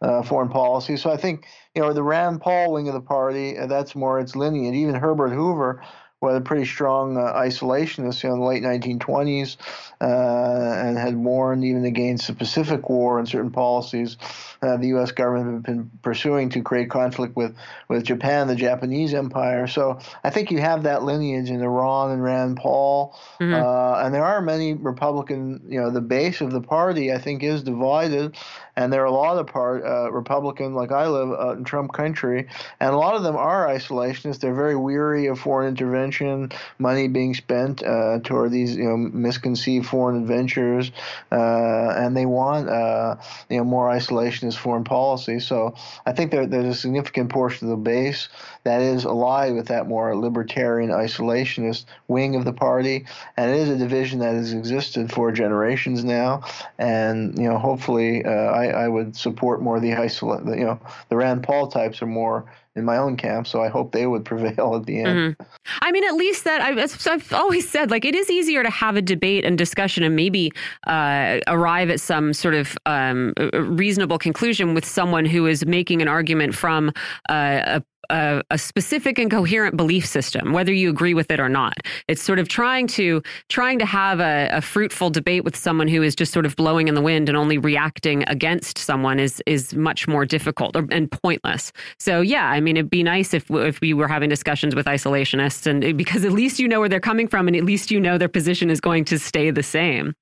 uh, 0.00 0.22
foreign 0.22 0.48
policy. 0.48 0.96
So 0.96 1.10
I 1.10 1.16
think, 1.16 1.44
you 1.74 1.82
know, 1.82 1.92
the 1.92 2.04
Rand 2.04 2.40
Paul 2.40 2.72
wing 2.72 2.86
of 2.86 2.94
the 2.94 3.00
party, 3.00 3.58
uh, 3.58 3.66
that's 3.66 3.96
more 3.96 4.20
its 4.20 4.36
lineage. 4.36 4.74
Even 4.74 4.94
Herbert 4.94 5.30
Hoover 5.30 5.82
was 6.24 6.36
a 6.36 6.40
pretty 6.40 6.64
strong 6.64 7.16
uh, 7.16 7.32
isolationist 7.34 8.22
you 8.22 8.28
know, 8.28 8.34
in 8.34 8.40
the 8.40 8.46
late 8.46 8.62
1920s 8.62 9.56
uh, 10.00 10.86
and 10.86 10.98
had 10.98 11.16
warned 11.16 11.64
even 11.64 11.84
against 11.84 12.26
the 12.26 12.32
Pacific 12.32 12.88
War 12.88 13.18
and 13.18 13.28
certain 13.28 13.50
policies 13.50 14.16
uh, 14.64 14.76
the 14.78 14.88
U.S. 14.88 15.12
government 15.12 15.54
had 15.54 15.62
been 15.62 15.90
pursuing 16.02 16.48
to 16.50 16.62
create 16.62 16.90
conflict 16.90 17.36
with, 17.36 17.54
with 17.88 18.04
Japan, 18.04 18.46
the 18.46 18.56
Japanese 18.56 19.12
Empire. 19.12 19.66
So 19.66 19.98
I 20.22 20.30
think 20.30 20.50
you 20.50 20.58
have 20.58 20.84
that 20.84 21.02
lineage 21.02 21.50
in 21.50 21.62
Ron 21.62 22.12
and 22.12 22.22
Rand 22.22 22.56
Paul. 22.56 23.14
Mm-hmm. 23.40 23.54
Uh, 23.54 24.04
and 24.04 24.14
there 24.14 24.24
are 24.24 24.40
many 24.40 24.74
Republican, 24.74 25.62
you 25.68 25.80
know, 25.80 25.90
the 25.90 26.00
base 26.00 26.40
of 26.40 26.50
the 26.50 26.60
party, 26.60 27.12
I 27.12 27.18
think, 27.18 27.42
is 27.42 27.62
divided. 27.62 28.36
And 28.76 28.92
there 28.92 29.02
are 29.02 29.06
a 29.06 29.12
lot 29.12 29.38
of 29.38 29.46
part 29.46 29.84
uh, 29.84 30.10
Republican, 30.10 30.74
like 30.74 30.90
I 30.90 31.06
live 31.06 31.30
uh, 31.30 31.52
in 31.52 31.64
Trump 31.64 31.92
country, 31.92 32.48
and 32.80 32.90
a 32.92 32.96
lot 32.96 33.14
of 33.14 33.22
them 33.22 33.36
are 33.36 33.66
isolationists. 33.66 34.40
They're 34.40 34.54
very 34.54 34.76
weary 34.76 35.26
of 35.26 35.38
foreign 35.38 35.68
intervention, 35.68 36.50
money 36.78 37.08
being 37.08 37.34
spent 37.34 37.82
uh, 37.82 38.18
toward 38.24 38.50
these, 38.50 38.76
you 38.76 38.84
know, 38.84 38.96
misconceived 38.96 39.86
foreign 39.86 40.20
adventures, 40.22 40.90
uh, 41.30 41.90
and 41.96 42.16
they 42.16 42.26
want, 42.26 42.68
uh, 42.68 43.16
you 43.48 43.58
know, 43.58 43.64
more 43.64 43.88
isolationist 43.90 44.56
foreign 44.56 44.84
policy. 44.84 45.38
So 45.38 45.74
I 46.04 46.12
think 46.12 46.30
there, 46.30 46.46
there's 46.46 46.66
a 46.66 46.74
significant 46.74 47.30
portion 47.30 47.70
of 47.70 47.78
the 47.78 47.82
base 47.82 48.28
that 48.64 48.80
is 48.80 49.04
allied 49.04 49.54
with 49.54 49.68
that 49.68 49.86
more 49.86 50.16
libertarian 50.16 50.90
isolationist 50.90 51.84
wing 52.08 52.34
of 52.34 52.44
the 52.44 52.52
party, 52.52 53.06
and 53.36 53.50
it 53.50 53.56
is 53.56 53.68
a 53.68 53.76
division 53.76 54.18
that 54.18 54.34
has 54.34 54.52
existed 54.52 55.12
for 55.12 55.30
generations 55.30 56.04
now. 56.04 56.42
And 56.78 57.38
you 57.38 57.48
know, 57.48 57.58
hopefully, 57.58 58.24
uh, 58.24 58.30
I, 58.30 58.66
I 58.66 58.88
would 58.88 59.14
support 59.16 59.62
more 59.62 59.80
the 59.80 59.94
isolate. 59.94 60.44
You 60.58 60.64
know, 60.64 60.80
the 61.08 61.16
Rand 61.16 61.42
Paul 61.42 61.68
types 61.68 62.02
are 62.02 62.06
more 62.06 62.46
in 62.76 62.84
my 62.84 62.96
own 62.96 63.16
camp. 63.16 63.46
So 63.46 63.62
I 63.62 63.68
hope 63.68 63.92
they 63.92 64.06
would 64.06 64.24
prevail 64.32 64.76
at 64.76 64.86
the 64.86 64.98
end. 64.98 65.08
Mm 65.08 65.34
-hmm. 65.38 65.46
I 65.86 65.92
mean, 65.92 66.04
at 66.04 66.14
least 66.14 66.44
that 66.44 66.60
I, 66.60 66.80
have 67.10 67.32
always 67.32 67.70
said, 67.70 67.90
like 67.90 68.08
it 68.08 68.14
is 68.14 68.28
easier 68.30 68.62
to 68.62 68.70
have 68.70 68.98
a 68.98 69.02
debate 69.02 69.48
and 69.48 69.58
discussion 69.58 70.04
and 70.04 70.14
maybe 70.14 70.50
uh, 70.86 71.38
arrive 71.46 71.92
at 71.92 72.00
some 72.00 72.32
sort 72.32 72.54
of 72.54 72.76
um, 72.86 73.32
reasonable 73.78 74.18
conclusion 74.18 74.74
with 74.74 74.86
someone 74.86 75.28
who 75.28 75.46
is 75.46 75.64
making 75.66 76.02
an 76.02 76.08
argument 76.08 76.54
from 76.54 76.88
uh, 77.30 77.76
a 77.76 77.80
a, 78.10 78.42
a, 78.50 78.58
specific 78.58 79.18
and 79.18 79.30
coherent 79.30 79.76
belief 79.76 80.06
system, 80.06 80.52
whether 80.52 80.72
you 80.72 80.90
agree 80.90 81.14
with 81.14 81.30
it 81.30 81.40
or 81.40 81.48
not. 81.48 81.74
It's 82.08 82.22
sort 82.22 82.38
of 82.38 82.48
trying 82.48 82.86
to 82.88 83.22
trying 83.48 83.78
to 83.78 83.86
have 83.86 84.20
a, 84.20 84.48
a, 84.52 84.60
fruitful 84.60 85.10
debate 85.10 85.44
with 85.44 85.56
someone 85.56 85.88
who 85.88 86.02
is 86.02 86.14
just 86.14 86.32
sort 86.32 86.46
of 86.46 86.56
blowing 86.56 86.88
in 86.88 86.94
the 86.94 87.00
wind 87.00 87.28
and 87.28 87.36
only 87.36 87.58
reacting 87.58 88.24
against 88.28 88.78
someone 88.78 89.18
is 89.18 89.42
is 89.46 89.74
much 89.74 90.08
more 90.08 90.24
difficult 90.24 90.76
and 90.76 91.10
pointless. 91.10 91.72
So 91.98 92.20
yeah, 92.20 92.46
I 92.46 92.60
mean, 92.60 92.76
it'd 92.76 92.90
be 92.90 93.02
nice 93.02 93.34
if 93.34 93.50
if 93.50 93.80
we 93.80 93.94
were 93.94 94.08
having 94.08 94.28
discussions 94.28 94.74
with 94.74 94.86
isolationists, 94.86 95.66
and 95.66 95.84
eh, 95.84 95.92
because 95.92 96.24
at 96.24 96.32
least 96.32 96.58
you 96.58 96.68
know 96.68 96.80
where 96.80 96.88
they're 96.88 97.00
coming 97.00 97.28
from, 97.28 97.48
and 97.48 97.56
at 97.56 97.64
least 97.64 97.90
you 97.90 98.00
know 98.00 98.18
their 98.18 98.28
position 98.28 98.70
is 98.70 98.80
going 98.80 99.04
to 99.06 99.18
stay 99.18 99.50
the 99.50 99.62
same. 99.62 100.14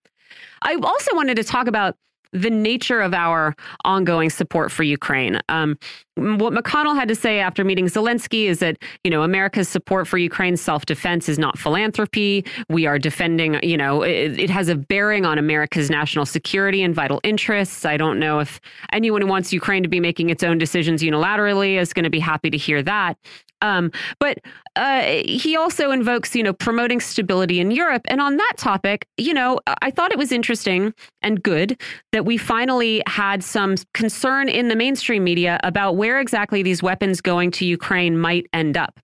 I 0.63 0.77
also 0.83 1.15
wanted 1.15 1.37
to 1.37 1.45
talk 1.45 1.67
about 1.67 1.97
the 2.33 2.51
nature 2.51 3.01
of 3.01 3.13
our 3.15 3.55
ongoing 3.85 4.31
support 4.31 4.73
for 4.73 4.83
Ukraine. 4.83 5.39
Um, 5.49 5.79
what 6.15 6.53
McConnell 6.53 6.95
had 6.95 7.09
to 7.09 7.15
say 7.15 7.41
after 7.41 7.65
meeting 7.65 7.87
Zelensky 7.87 8.45
is 8.45 8.59
that, 8.59 8.77
you 9.03 9.11
know, 9.11 9.23
America's 9.23 9.69
support 9.69 10.07
for 10.07 10.19
Ukraine's 10.19 10.61
self 10.61 10.85
defense 10.85 11.29
is 11.29 11.39
not 11.39 11.59
philanthropy. 11.59 12.45
We 12.69 12.87
are 12.87 12.99
defending, 12.99 13.63
you 13.63 13.77
know, 13.77 14.03
it, 14.03 14.39
it, 14.39 14.51
has 14.51 14.69
a 14.69 14.75
bearing 14.77 15.25
on 15.25 15.39
America's 15.39 15.89
national 15.89 16.27
security 16.27 16.83
and 16.83 16.95
vital 16.95 17.21
interests. 17.25 17.87
I 17.87 17.97
don't 17.97 18.19
know 18.19 18.41
if 18.41 18.61
anyone 18.93 19.23
who 19.23 19.27
wants 19.27 19.53
Ukraine 19.53 19.83
to 19.83 19.89
be 19.89 20.01
making 20.01 20.29
its 20.29 20.43
own 20.43 20.59
decisions 20.59 21.03
unilaterally 21.03 21.81
is 21.81 21.93
going 21.95 22.05
to 22.05 22.11
be 22.11 22.21
happy 22.21 22.51
to 22.51 22.59
hear 22.59 22.83
that. 22.83 23.17
Um, 23.63 23.91
but 24.19 24.39
uh, 24.77 25.23
he 25.25 25.57
also 25.57 25.91
invokes, 25.91 26.35
you 26.37 26.43
know, 26.43 26.53
promoting 26.53 27.01
stability 27.01 27.61
in 27.61 27.71
Europe. 27.71 28.03
And 28.09 28.21
on 28.21 28.37
that 28.37 28.53
topic, 28.59 29.07
you 29.17 29.33
know, 29.33 29.61
I 29.81 29.91
thought 29.91 30.13
it 30.13 30.19
was 30.19 30.33
interesting 30.33 30.93
and 31.23 31.43
good 31.43 31.81
that 32.13 32.27
we 32.27 32.37
finally 32.37 33.03
had 33.07 33.43
some 33.43 33.77
concern 33.95 34.49
in 34.49 34.69
the 34.69 34.77
mainstream 34.77 35.25
media 35.25 35.59
about 35.63 35.97
where 35.97 36.21
exactly 36.21 36.63
these 36.63 36.83
weapons 36.83 37.21
going 37.21 37.51
to 37.53 37.65
Ukraine 37.65 38.19
might 38.19 38.47
end 38.53 38.77
up. 38.77 38.99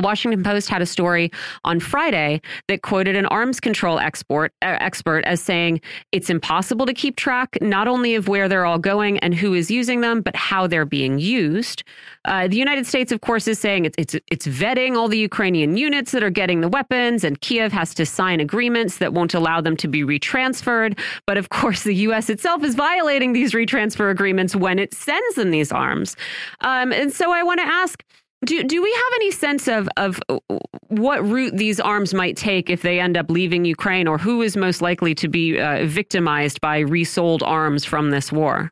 The 0.00 0.06
Washington 0.06 0.42
Post 0.42 0.70
had 0.70 0.80
a 0.80 0.86
story 0.86 1.30
on 1.62 1.78
Friday 1.78 2.40
that 2.68 2.80
quoted 2.80 3.16
an 3.16 3.26
arms 3.26 3.60
control 3.60 3.98
export, 3.98 4.50
uh, 4.62 4.78
expert 4.80 5.26
as 5.26 5.42
saying 5.42 5.82
it's 6.10 6.30
impossible 6.30 6.86
to 6.86 6.94
keep 6.94 7.16
track 7.16 7.58
not 7.60 7.86
only 7.86 8.14
of 8.14 8.26
where 8.26 8.48
they're 8.48 8.64
all 8.64 8.78
going 8.78 9.18
and 9.18 9.34
who 9.34 9.52
is 9.52 9.70
using 9.70 10.00
them, 10.00 10.22
but 10.22 10.34
how 10.34 10.66
they're 10.66 10.86
being 10.86 11.18
used. 11.18 11.84
Uh, 12.24 12.48
the 12.48 12.56
United 12.56 12.86
States, 12.86 13.12
of 13.12 13.20
course, 13.20 13.46
is 13.46 13.58
saying 13.58 13.84
it's, 13.84 13.94
it's, 13.98 14.16
it's 14.30 14.46
vetting 14.46 14.96
all 14.96 15.06
the 15.06 15.18
Ukrainian 15.18 15.76
units 15.76 16.12
that 16.12 16.22
are 16.22 16.30
getting 16.30 16.62
the 16.62 16.68
weapons, 16.68 17.22
and 17.22 17.38
Kiev 17.42 17.70
has 17.70 17.92
to 17.92 18.06
sign 18.06 18.40
agreements 18.40 18.96
that 18.98 19.12
won't 19.12 19.34
allow 19.34 19.60
them 19.60 19.76
to 19.76 19.88
be 19.88 20.02
retransferred. 20.02 20.98
But 21.26 21.36
of 21.36 21.50
course, 21.50 21.82
the 21.82 21.94
U.S. 22.06 22.30
itself 22.30 22.64
is 22.64 22.74
violating 22.74 23.34
these 23.34 23.52
retransfer 23.52 24.10
agreements 24.10 24.56
when 24.56 24.78
it 24.78 24.94
sends 24.94 25.34
them 25.36 25.50
these 25.50 25.70
arms. 25.70 26.16
Um, 26.62 26.90
and 26.90 27.12
so 27.12 27.32
I 27.32 27.42
want 27.42 27.60
to 27.60 27.66
ask 27.66 28.02
do, 28.44 28.62
do 28.64 28.82
we 28.82 28.90
have 28.92 29.12
any 29.16 29.30
sense 29.30 29.68
of, 29.68 29.88
of 29.96 30.20
what 30.88 31.24
route 31.26 31.56
these 31.56 31.78
arms 31.78 32.14
might 32.14 32.36
take 32.36 32.70
if 32.70 32.82
they 32.82 32.98
end 33.00 33.16
up 33.16 33.30
leaving 33.30 33.64
Ukraine, 33.64 34.08
or 34.08 34.18
who 34.18 34.42
is 34.42 34.56
most 34.56 34.80
likely 34.80 35.14
to 35.16 35.28
be 35.28 35.60
uh, 35.60 35.86
victimized 35.86 36.60
by 36.60 36.78
resold 36.78 37.42
arms 37.42 37.84
from 37.84 38.10
this 38.10 38.32
war? 38.32 38.70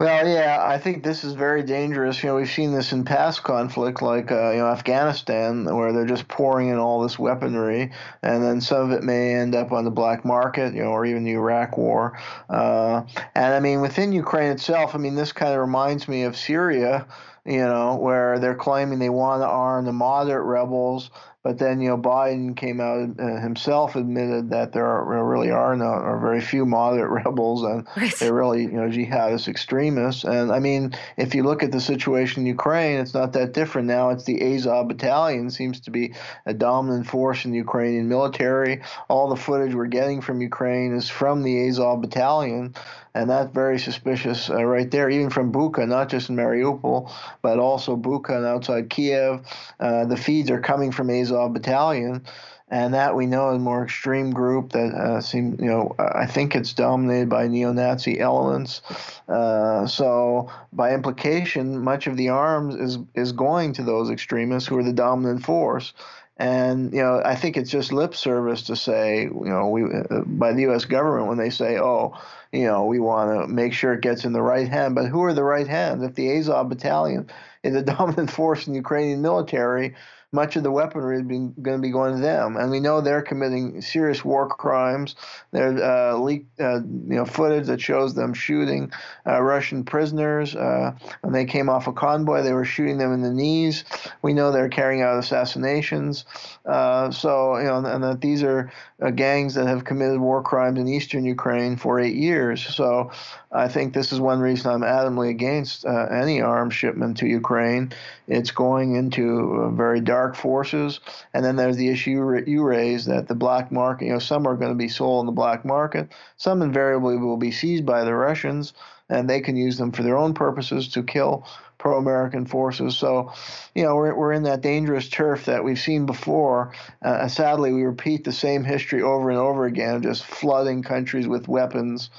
Well, 0.00 0.26
yeah, 0.26 0.64
I 0.66 0.78
think 0.78 1.04
this 1.04 1.24
is 1.24 1.34
very 1.34 1.62
dangerous. 1.62 2.22
You 2.22 2.30
know, 2.30 2.36
we've 2.36 2.50
seen 2.50 2.72
this 2.72 2.92
in 2.92 3.04
past 3.04 3.42
conflict, 3.42 4.00
like 4.00 4.32
uh, 4.32 4.52
you 4.52 4.58
know 4.58 4.68
Afghanistan, 4.68 5.64
where 5.64 5.92
they're 5.92 6.06
just 6.06 6.26
pouring 6.26 6.70
in 6.70 6.78
all 6.78 7.02
this 7.02 7.18
weaponry, 7.18 7.92
and 8.22 8.42
then 8.42 8.62
some 8.62 8.90
of 8.90 8.92
it 8.92 9.02
may 9.02 9.34
end 9.34 9.54
up 9.54 9.72
on 9.72 9.84
the 9.84 9.90
black 9.90 10.24
market, 10.24 10.72
you 10.72 10.82
know, 10.82 10.88
or 10.88 11.04
even 11.04 11.24
the 11.24 11.32
Iraq 11.32 11.76
War. 11.76 12.18
Uh, 12.48 13.02
and 13.34 13.52
I 13.52 13.60
mean, 13.60 13.82
within 13.82 14.10
Ukraine 14.12 14.50
itself, 14.52 14.94
I 14.94 14.98
mean, 14.98 15.16
this 15.16 15.32
kind 15.32 15.52
of 15.52 15.60
reminds 15.60 16.08
me 16.08 16.22
of 16.22 16.34
Syria 16.34 17.06
you 17.44 17.58
know, 17.58 17.96
where 17.96 18.38
they're 18.38 18.54
claiming 18.54 18.98
they 18.98 19.10
want 19.10 19.42
to 19.42 19.46
arm 19.46 19.84
the 19.84 19.92
moderate 19.92 20.44
rebels 20.44 21.10
but 21.42 21.56
then, 21.56 21.80
you 21.80 21.88
know, 21.88 21.96
Biden 21.96 22.54
came 22.54 22.80
out 22.80 23.18
uh, 23.18 23.40
himself 23.40 23.96
admitted 23.96 24.50
that 24.50 24.74
there 24.74 24.84
are, 24.84 25.24
really 25.24 25.50
are 25.50 25.74
no, 25.74 25.86
or 25.86 26.20
very 26.20 26.42
few 26.42 26.66
moderate 26.66 27.10
rebels, 27.24 27.62
and 27.62 27.86
right. 27.96 28.14
they're 28.18 28.34
really, 28.34 28.62
you 28.62 28.72
know, 28.72 28.90
jihadist 28.90 29.48
extremists. 29.48 30.24
And 30.24 30.52
I 30.52 30.58
mean, 30.58 30.92
if 31.16 31.34
you 31.34 31.42
look 31.42 31.62
at 31.62 31.72
the 31.72 31.80
situation 31.80 32.42
in 32.42 32.46
Ukraine, 32.46 33.00
it's 33.00 33.14
not 33.14 33.32
that 33.32 33.54
different 33.54 33.88
now. 33.88 34.10
It's 34.10 34.24
the 34.24 34.54
Azov 34.54 34.88
battalion 34.88 35.50
seems 35.50 35.80
to 35.80 35.90
be 35.90 36.12
a 36.44 36.52
dominant 36.52 37.06
force 37.06 37.46
in 37.46 37.52
the 37.52 37.56
Ukrainian 37.56 38.06
military. 38.06 38.82
All 39.08 39.30
the 39.30 39.36
footage 39.36 39.74
we're 39.74 39.86
getting 39.86 40.20
from 40.20 40.42
Ukraine 40.42 40.94
is 40.94 41.08
from 41.08 41.42
the 41.42 41.68
Azov 41.68 42.02
battalion 42.02 42.74
and 43.14 43.28
that's 43.30 43.52
very 43.52 43.78
suspicious 43.78 44.50
uh, 44.50 44.64
right 44.64 44.90
there, 44.90 45.10
even 45.10 45.30
from 45.30 45.52
Bucha, 45.52 45.86
not 45.86 46.08
just 46.08 46.30
in 46.30 46.36
Mariupol, 46.36 47.10
but 47.42 47.58
also 47.58 47.96
Bucha 47.96 48.36
and 48.36 48.46
outside 48.46 48.90
Kiev. 48.90 49.40
Uh, 49.78 50.04
the 50.04 50.16
feeds 50.16 50.50
are 50.50 50.60
coming 50.60 50.92
from 50.92 51.10
Azov 51.10 51.52
Battalion, 51.52 52.24
and 52.68 52.94
that 52.94 53.16
we 53.16 53.26
know 53.26 53.50
is 53.50 53.56
a 53.56 53.58
more 53.58 53.82
extreme 53.82 54.30
group 54.30 54.72
that 54.72 54.94
uh, 54.94 55.20
seem, 55.20 55.56
you 55.58 55.66
know, 55.66 55.94
I 55.98 56.26
think 56.26 56.54
it's 56.54 56.72
dominated 56.72 57.28
by 57.28 57.48
neo-Nazi 57.48 58.20
elements. 58.20 58.80
Uh, 59.28 59.88
so, 59.88 60.52
by 60.72 60.94
implication, 60.94 61.80
much 61.80 62.06
of 62.06 62.16
the 62.16 62.28
arms 62.28 62.76
is 62.76 62.98
is 63.14 63.32
going 63.32 63.72
to 63.74 63.82
those 63.82 64.08
extremists 64.10 64.68
who 64.68 64.78
are 64.78 64.84
the 64.84 64.92
dominant 64.92 65.44
force. 65.44 65.92
And 66.40 66.94
you 66.94 67.02
know, 67.02 67.20
I 67.22 67.34
think 67.34 67.58
it's 67.58 67.70
just 67.70 67.92
lip 67.92 68.14
service 68.14 68.62
to 68.62 68.74
say, 68.74 69.24
you 69.24 69.44
know, 69.44 69.68
we 69.68 69.84
uh, 69.84 70.22
by 70.24 70.54
the 70.54 70.62
U.S. 70.62 70.86
government 70.86 71.28
when 71.28 71.36
they 71.36 71.50
say, 71.50 71.78
oh, 71.78 72.14
you 72.50 72.64
know, 72.64 72.86
we 72.86 72.98
want 72.98 73.42
to 73.42 73.46
make 73.46 73.74
sure 73.74 73.92
it 73.92 74.00
gets 74.00 74.24
in 74.24 74.32
the 74.32 74.40
right 74.40 74.66
hand. 74.66 74.94
But 74.94 75.04
who 75.04 75.22
are 75.24 75.34
the 75.34 75.44
right 75.44 75.66
hands? 75.66 76.02
If 76.02 76.14
the 76.14 76.38
Azov 76.38 76.70
Battalion 76.70 77.30
is 77.62 77.74
the 77.74 77.82
dominant 77.94 78.30
force 78.30 78.66
in 78.66 78.72
the 78.72 78.78
Ukrainian 78.78 79.20
military, 79.20 79.94
much 80.32 80.54
of 80.54 80.62
the 80.62 80.70
weaponry 80.70 81.18
is 81.18 81.22
going 81.22 81.54
to 81.56 81.78
be 81.78 81.90
going 81.90 82.14
to 82.14 82.20
them, 82.20 82.56
and 82.56 82.70
we 82.70 82.78
know 82.78 83.00
they're 83.00 83.22
committing 83.22 83.80
serious 83.82 84.24
war 84.24 84.48
crimes. 84.48 85.16
There's 85.50 85.80
uh, 85.80 86.18
leaked, 86.18 86.60
uh, 86.60 86.80
you 86.82 87.16
know, 87.16 87.24
footage 87.24 87.66
that 87.66 87.80
shows 87.80 88.14
them 88.14 88.32
shooting 88.32 88.92
uh, 89.26 89.42
Russian 89.42 89.82
prisoners. 89.82 90.54
Uh, 90.54 90.92
when 91.22 91.32
they 91.32 91.44
came 91.44 91.68
off 91.68 91.88
a 91.88 91.92
convoy, 91.92 92.42
they 92.42 92.52
were 92.52 92.64
shooting 92.64 92.98
them 92.98 93.12
in 93.12 93.22
the 93.22 93.32
knees. 93.32 93.84
We 94.22 94.32
know 94.32 94.52
they're 94.52 94.68
carrying 94.68 95.02
out 95.02 95.18
assassinations. 95.18 96.24
Uh, 96.64 97.10
so, 97.10 97.58
you 97.58 97.64
know, 97.64 97.84
and 97.84 98.04
that 98.04 98.20
these 98.20 98.44
are 98.44 98.72
uh, 99.02 99.10
gangs 99.10 99.54
that 99.54 99.66
have 99.66 99.84
committed 99.84 100.20
war 100.20 100.42
crimes 100.42 100.78
in 100.78 100.86
eastern 100.86 101.24
Ukraine 101.24 101.76
for 101.76 101.98
eight 101.98 102.14
years. 102.14 102.64
So, 102.64 103.10
I 103.52 103.66
think 103.66 103.92
this 103.92 104.12
is 104.12 104.20
one 104.20 104.38
reason 104.38 104.70
I'm 104.70 104.82
adamantly 104.82 105.30
against 105.30 105.84
uh, 105.84 106.06
any 106.06 106.40
arms 106.40 106.74
shipment 106.74 107.16
to 107.18 107.26
Ukraine. 107.26 107.92
It's 108.28 108.52
going 108.52 108.94
into 108.94 109.64
uh, 109.64 109.70
very 109.70 110.00
dark 110.00 110.36
forces. 110.36 111.00
And 111.34 111.44
then 111.44 111.56
there's 111.56 111.76
the 111.76 111.88
issue 111.88 112.42
you 112.46 112.62
raised 112.62 113.08
that 113.08 113.26
the 113.26 113.34
black 113.34 113.72
market, 113.72 114.04
you 114.06 114.12
know, 114.12 114.20
some 114.20 114.46
are 114.46 114.56
going 114.56 114.70
to 114.70 114.76
be 114.76 114.88
sold 114.88 115.22
in 115.22 115.26
the 115.26 115.32
black 115.32 115.64
market, 115.64 116.12
some 116.36 116.62
invariably 116.62 117.16
will 117.16 117.36
be 117.36 117.50
seized 117.50 117.84
by 117.84 118.04
the 118.04 118.14
Russians, 118.14 118.72
and 119.08 119.28
they 119.28 119.40
can 119.40 119.56
use 119.56 119.76
them 119.78 119.90
for 119.90 120.04
their 120.04 120.16
own 120.16 120.32
purposes 120.32 120.88
to 120.90 121.02
kill 121.02 121.44
pro 121.76 121.98
American 121.98 122.46
forces. 122.46 122.96
So, 122.96 123.32
you 123.74 123.82
know, 123.82 123.96
we're, 123.96 124.14
we're 124.14 124.32
in 124.32 124.44
that 124.44 124.60
dangerous 124.60 125.08
turf 125.08 125.46
that 125.46 125.64
we've 125.64 125.78
seen 125.78 126.06
before. 126.06 126.72
Uh, 127.02 127.26
sadly, 127.26 127.72
we 127.72 127.82
repeat 127.82 128.22
the 128.22 128.32
same 128.32 128.62
history 128.62 129.02
over 129.02 129.30
and 129.30 129.38
over 129.38 129.64
again, 129.64 130.02
just 130.02 130.24
flooding 130.24 130.84
countries 130.84 131.26
with 131.26 131.48
weapons 131.48 132.10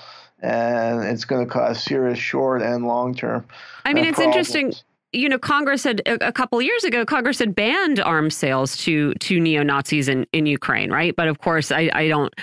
and 0.42 1.04
it's 1.04 1.26
going 1.26 1.46
to 1.46 1.52
cause 1.52 1.84
serious 1.84 2.20
short 2.20 2.62
and 2.62 2.86
long 2.86 3.16
term. 3.16 3.46
I 3.86 3.94
mean, 3.94 4.06
uh, 4.06 4.10
it's 4.10 4.16
problems. 4.18 4.36
interesting. 4.36 4.74
You 5.14 5.28
know, 5.28 5.38
Congress 5.38 5.84
had 5.84 6.02
a 6.06 6.32
couple 6.32 6.62
years 6.62 6.86
ago. 6.86 7.06
Congress 7.06 7.40
had 7.40 7.54
banned 7.54 8.00
arms 8.00 8.36
sales 8.36 8.78
to 8.78 9.14
to 9.16 9.40
neo 9.40 9.62
Nazis 9.62 10.08
in 10.08 10.26
in 10.32 10.46
Ukraine, 10.46 10.90
right? 10.90 11.14
But 11.16 11.28
of 11.28 11.40
course, 11.40 11.72
I, 11.72 11.90
I 11.94 12.08
don't 12.08 12.34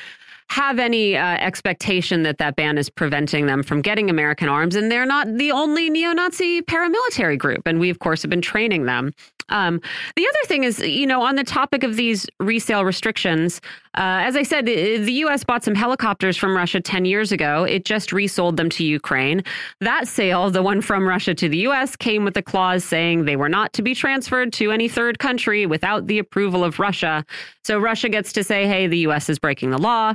have 0.50 0.78
any 0.78 1.16
uh, 1.16 1.24
expectation 1.24 2.22
that 2.22 2.38
that 2.38 2.56
ban 2.56 2.78
is 2.78 2.88
preventing 2.88 3.46
them 3.46 3.62
from 3.62 3.82
getting 3.82 4.08
American 4.08 4.48
arms. 4.48 4.76
And 4.76 4.90
they're 4.90 5.06
not 5.06 5.26
the 5.36 5.52
only 5.52 5.90
neo 5.90 6.12
Nazi 6.12 6.62
paramilitary 6.62 7.38
group. 7.38 7.66
And 7.66 7.78
we, 7.78 7.90
of 7.90 7.98
course, 7.98 8.22
have 8.22 8.30
been 8.30 8.42
training 8.42 8.86
them. 8.86 9.12
Um, 9.48 9.80
the 10.16 10.26
other 10.26 10.46
thing 10.46 10.64
is, 10.64 10.80
you 10.80 11.06
know, 11.06 11.22
on 11.22 11.36
the 11.36 11.44
topic 11.44 11.82
of 11.82 11.96
these 11.96 12.26
resale 12.40 12.84
restrictions, 12.84 13.60
uh, 13.96 14.22
as 14.22 14.36
I 14.36 14.42
said, 14.42 14.66
the 14.66 15.12
U.S. 15.12 15.42
bought 15.44 15.64
some 15.64 15.74
helicopters 15.74 16.36
from 16.36 16.56
Russia 16.56 16.80
10 16.80 17.04
years 17.04 17.32
ago. 17.32 17.64
It 17.64 17.84
just 17.84 18.12
resold 18.12 18.56
them 18.56 18.70
to 18.70 18.84
Ukraine. 18.84 19.42
That 19.80 20.06
sale, 20.06 20.50
the 20.50 20.62
one 20.62 20.80
from 20.80 21.06
Russia 21.06 21.34
to 21.34 21.48
the 21.48 21.58
U.S., 21.58 21.96
came 21.96 22.24
with 22.24 22.36
a 22.36 22.42
clause 22.42 22.84
saying 22.84 23.24
they 23.24 23.36
were 23.36 23.48
not 23.48 23.72
to 23.74 23.82
be 23.82 23.94
transferred 23.94 24.52
to 24.54 24.70
any 24.70 24.88
third 24.88 25.18
country 25.18 25.66
without 25.66 26.06
the 26.06 26.18
approval 26.18 26.62
of 26.62 26.78
Russia. 26.78 27.24
So 27.64 27.78
Russia 27.78 28.08
gets 28.08 28.32
to 28.34 28.44
say, 28.44 28.66
hey, 28.66 28.86
the 28.86 28.98
U.S. 28.98 29.28
is 29.28 29.38
breaking 29.38 29.70
the 29.70 29.78
law. 29.78 30.14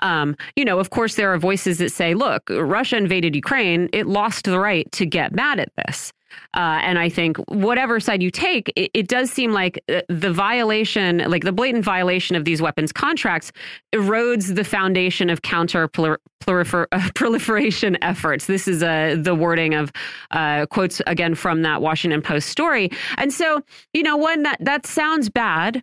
Um, 0.00 0.36
you 0.56 0.64
know, 0.64 0.78
of 0.78 0.90
course, 0.90 1.14
there 1.14 1.32
are 1.32 1.38
voices 1.38 1.78
that 1.78 1.90
say, 1.90 2.14
look, 2.14 2.42
Russia 2.50 2.96
invaded 2.96 3.34
Ukraine. 3.34 3.88
It 3.92 4.06
lost 4.06 4.44
the 4.44 4.58
right 4.58 4.90
to 4.92 5.06
get 5.06 5.32
mad 5.32 5.60
at 5.60 5.70
this. 5.76 6.12
Uh, 6.54 6.80
and 6.82 6.98
I 6.98 7.08
think 7.08 7.36
whatever 7.48 7.98
side 8.00 8.22
you 8.22 8.30
take, 8.30 8.72
it, 8.76 8.90
it, 8.94 9.08
does 9.08 9.30
seem 9.30 9.52
like 9.52 9.82
uh, 9.88 10.02
the 10.08 10.32
violation, 10.32 11.18
like 11.18 11.44
the 11.44 11.52
blatant 11.52 11.84
violation 11.84 12.36
of 12.36 12.44
these 12.44 12.62
weapons 12.62 12.92
contracts, 12.92 13.52
erodes 13.94 14.54
the 14.54 14.64
foundation 14.64 15.30
of 15.30 15.42
counter 15.42 15.88
prolifer 15.88 16.86
proliferation 17.14 17.98
efforts. 18.02 18.46
This 18.46 18.68
is 18.68 18.82
uh, 18.82 19.16
the 19.20 19.34
wording 19.34 19.74
of 19.74 19.92
uh, 20.30 20.66
quotes 20.66 21.00
again 21.06 21.34
from 21.34 21.62
that 21.62 21.82
Washington 21.82 22.22
Post 22.22 22.48
story. 22.48 22.90
And 23.18 23.32
so, 23.32 23.62
you 23.92 24.02
know, 24.02 24.16
one 24.16 24.42
that 24.44 24.58
that 24.60 24.86
sounds 24.86 25.28
bad. 25.28 25.82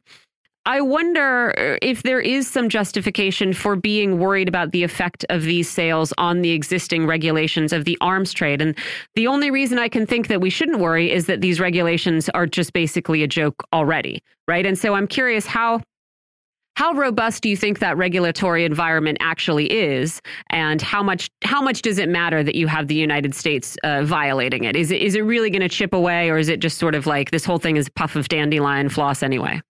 I 0.65 0.79
wonder 0.81 1.57
uh, 1.57 1.77
if 1.81 2.03
there 2.03 2.19
is 2.19 2.47
some 2.47 2.69
justification 2.69 3.51
for 3.53 3.75
being 3.75 4.19
worried 4.19 4.47
about 4.47 4.71
the 4.71 4.83
effect 4.83 5.25
of 5.29 5.43
these 5.43 5.67
sales 5.67 6.13
on 6.19 6.43
the 6.43 6.51
existing 6.51 7.07
regulations 7.07 7.73
of 7.73 7.85
the 7.85 7.97
arms 7.99 8.31
trade. 8.31 8.61
And 8.61 8.77
the 9.15 9.25
only 9.25 9.49
reason 9.49 9.79
I 9.79 9.89
can 9.89 10.05
think 10.05 10.27
that 10.27 10.39
we 10.39 10.51
shouldn't 10.51 10.77
worry 10.79 11.11
is 11.11 11.25
that 11.25 11.41
these 11.41 11.59
regulations 11.59 12.29
are 12.29 12.45
just 12.45 12.73
basically 12.73 13.23
a 13.23 13.27
joke 13.27 13.63
already, 13.73 14.21
right? 14.47 14.65
And 14.65 14.77
so 14.77 14.93
I'm 14.93 15.07
curious 15.07 15.47
how 15.47 15.81
how 16.77 16.93
robust 16.93 17.43
do 17.43 17.49
you 17.49 17.57
think 17.57 17.79
that 17.79 17.97
regulatory 17.97 18.63
environment 18.63 19.17
actually 19.19 19.71
is 19.71 20.21
and 20.51 20.81
how 20.81 21.03
much 21.03 21.29
how 21.43 21.61
much 21.61 21.81
does 21.81 21.97
it 21.97 22.07
matter 22.07 22.43
that 22.43 22.55
you 22.55 22.65
have 22.65 22.87
the 22.87 22.95
united 22.95 23.35
states 23.35 23.75
uh, 23.83 24.03
violating 24.03 24.63
it 24.63 24.75
is 24.75 24.89
it 24.89 25.01
is 25.01 25.13
it 25.13 25.21
really 25.21 25.49
going 25.49 25.61
to 25.61 25.69
chip 25.69 25.93
away 25.93 26.29
or 26.29 26.37
is 26.37 26.47
it 26.47 26.61
just 26.61 26.77
sort 26.77 26.95
of 26.95 27.05
like 27.05 27.29
this 27.31 27.43
whole 27.43 27.59
thing 27.59 27.75
is 27.75 27.87
a 27.87 27.91
puff 27.91 28.15
of 28.15 28.29
dandelion 28.29 28.87
floss 28.87 29.21
anyway 29.21 29.61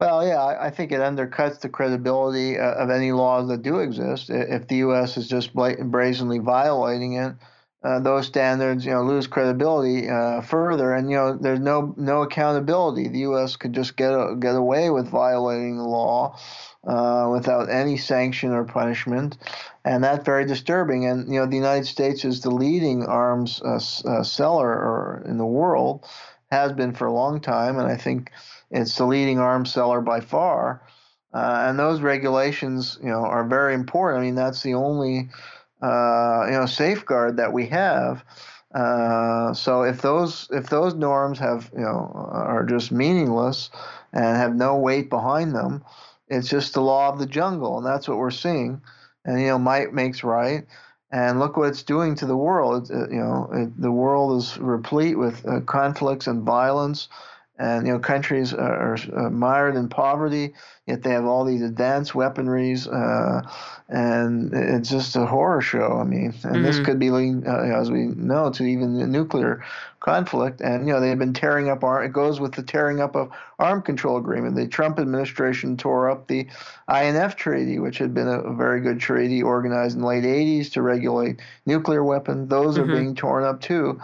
well, 0.00 0.26
yeah, 0.26 0.44
I 0.44 0.70
think 0.70 0.92
it 0.92 1.00
undercuts 1.00 1.60
the 1.60 1.68
credibility 1.68 2.58
uh, 2.58 2.72
of 2.74 2.90
any 2.90 3.12
laws 3.12 3.48
that 3.48 3.62
do 3.62 3.78
exist. 3.78 4.28
If 4.28 4.68
the 4.68 4.76
U.S. 4.76 5.16
is 5.16 5.26
just 5.26 5.54
brazenly 5.54 6.38
violating 6.38 7.14
it, 7.14 7.34
uh, 7.82 8.00
those 8.00 8.26
standards, 8.26 8.84
you 8.84 8.90
know, 8.90 9.02
lose 9.02 9.26
credibility 9.26 10.08
uh, 10.08 10.40
further, 10.40 10.92
and 10.92 11.08
you 11.08 11.16
know, 11.16 11.36
there's 11.36 11.60
no 11.60 11.94
no 11.96 12.22
accountability. 12.22 13.08
The 13.08 13.20
U.S. 13.20 13.56
could 13.56 13.72
just 13.72 13.96
get 13.96 14.10
a, 14.10 14.34
get 14.38 14.56
away 14.56 14.90
with 14.90 15.08
violating 15.08 15.76
the 15.76 15.84
law 15.84 16.36
uh, 16.84 17.28
without 17.32 17.70
any 17.70 17.96
sanction 17.96 18.50
or 18.50 18.64
punishment, 18.64 19.38
and 19.84 20.02
that's 20.02 20.24
very 20.24 20.44
disturbing. 20.46 21.06
And 21.06 21.32
you 21.32 21.38
know, 21.38 21.46
the 21.46 21.56
United 21.56 21.86
States 21.86 22.24
is 22.24 22.40
the 22.40 22.50
leading 22.50 23.04
arms 23.04 23.62
uh, 23.62 23.78
uh, 24.04 24.22
seller 24.24 25.22
in 25.24 25.38
the 25.38 25.46
world, 25.46 26.04
has 26.50 26.72
been 26.72 26.92
for 26.92 27.06
a 27.06 27.12
long 27.12 27.40
time, 27.40 27.78
and 27.78 27.86
I 27.86 27.96
think 27.96 28.32
it's 28.70 28.96
the 28.96 29.04
leading 29.06 29.38
arms 29.38 29.72
seller 29.72 30.00
by 30.00 30.20
far. 30.20 30.82
Uh, 31.32 31.66
and 31.68 31.78
those 31.78 32.00
regulations, 32.00 32.98
you 33.02 33.10
know, 33.10 33.24
are 33.24 33.46
very 33.46 33.74
important. 33.74 34.22
I 34.22 34.26
mean, 34.26 34.34
that's 34.34 34.62
the 34.62 34.74
only, 34.74 35.28
uh, 35.82 36.44
you 36.46 36.52
know, 36.52 36.66
safeguard 36.66 37.36
that 37.36 37.52
we 37.52 37.66
have. 37.66 38.24
Uh, 38.74 39.54
so 39.54 39.82
if 39.82 40.02
those 40.02 40.48
if 40.50 40.68
those 40.68 40.94
norms 40.94 41.38
have 41.38 41.70
you 41.72 41.80
know 41.80 42.10
are 42.30 42.64
just 42.64 42.92
meaningless 42.92 43.70
and 44.12 44.36
have 44.36 44.54
no 44.54 44.76
weight 44.76 45.08
behind 45.08 45.54
them, 45.54 45.84
it's 46.28 46.48
just 46.48 46.74
the 46.74 46.82
law 46.82 47.08
of 47.08 47.18
the 47.18 47.26
jungle, 47.26 47.78
and 47.78 47.86
that's 47.86 48.08
what 48.08 48.18
we're 48.18 48.30
seeing. 48.30 48.80
And 49.24 49.40
you 49.40 49.48
know, 49.48 49.58
might 49.58 49.94
makes 49.94 50.22
right. 50.24 50.66
And 51.12 51.38
look 51.38 51.56
what 51.56 51.68
it's 51.68 51.84
doing 51.84 52.16
to 52.16 52.26
the 52.26 52.36
world. 52.36 52.90
It, 52.90 53.10
you 53.10 53.20
know, 53.20 53.48
it, 53.52 53.80
the 53.80 53.92
world 53.92 54.36
is 54.42 54.58
replete 54.58 55.16
with 55.16 55.46
uh, 55.46 55.60
conflicts 55.60 56.26
and 56.26 56.42
violence 56.42 57.08
and 57.58 57.86
you 57.86 57.92
know 57.92 57.98
countries 57.98 58.52
are, 58.52 58.96
are 59.14 59.30
mired 59.30 59.76
in 59.76 59.88
poverty 59.88 60.54
yet 60.86 61.02
they 61.02 61.10
have 61.10 61.24
all 61.24 61.44
these 61.44 61.62
advanced 61.62 62.12
weaponries 62.12 62.86
uh, 62.86 63.48
and 63.88 64.52
it's 64.52 64.90
just 64.90 65.16
a 65.16 65.26
horror 65.26 65.60
show 65.60 65.98
i 66.00 66.04
mean. 66.04 66.26
And 66.26 66.56
mm-hmm. 66.56 66.62
this 66.62 66.80
could 66.80 66.98
be 66.98 67.10
leading 67.10 67.46
uh, 67.46 67.56
as 67.56 67.90
we 67.90 68.06
know 68.06 68.50
to 68.50 68.64
even 68.64 69.00
a 69.00 69.06
nuclear 69.06 69.64
conflict. 70.00 70.60
And 70.60 70.86
you 70.86 70.92
know 70.92 71.00
they've 71.00 71.18
been 71.18 71.34
tearing 71.34 71.68
up 71.68 71.84
our 71.84 72.04
it 72.04 72.12
goes 72.12 72.40
with 72.40 72.52
the 72.52 72.62
tearing 72.62 73.00
up 73.00 73.16
of 73.16 73.30
arm 73.58 73.82
control 73.82 74.16
agreement. 74.16 74.56
The 74.56 74.68
trump 74.68 74.98
administration 74.98 75.76
tore 75.76 76.10
up 76.10 76.26
the 76.28 76.46
inf 76.88 77.36
treaty 77.36 77.78
which 77.78 77.98
had 77.98 78.14
been 78.14 78.28
a, 78.28 78.40
a 78.40 78.54
very 78.54 78.80
good 78.80 79.00
treaty 79.00 79.42
organized 79.42 79.96
in 79.96 80.02
the 80.02 80.08
late 80.08 80.24
80s 80.24 80.72
to 80.72 80.82
regulate 80.82 81.40
nuclear 81.66 82.04
weapons. 82.04 82.48
Those 82.48 82.78
mm-hmm. 82.78 82.90
are 82.90 82.94
being 82.94 83.14
torn 83.14 83.44
up 83.44 83.60
too 83.60 84.00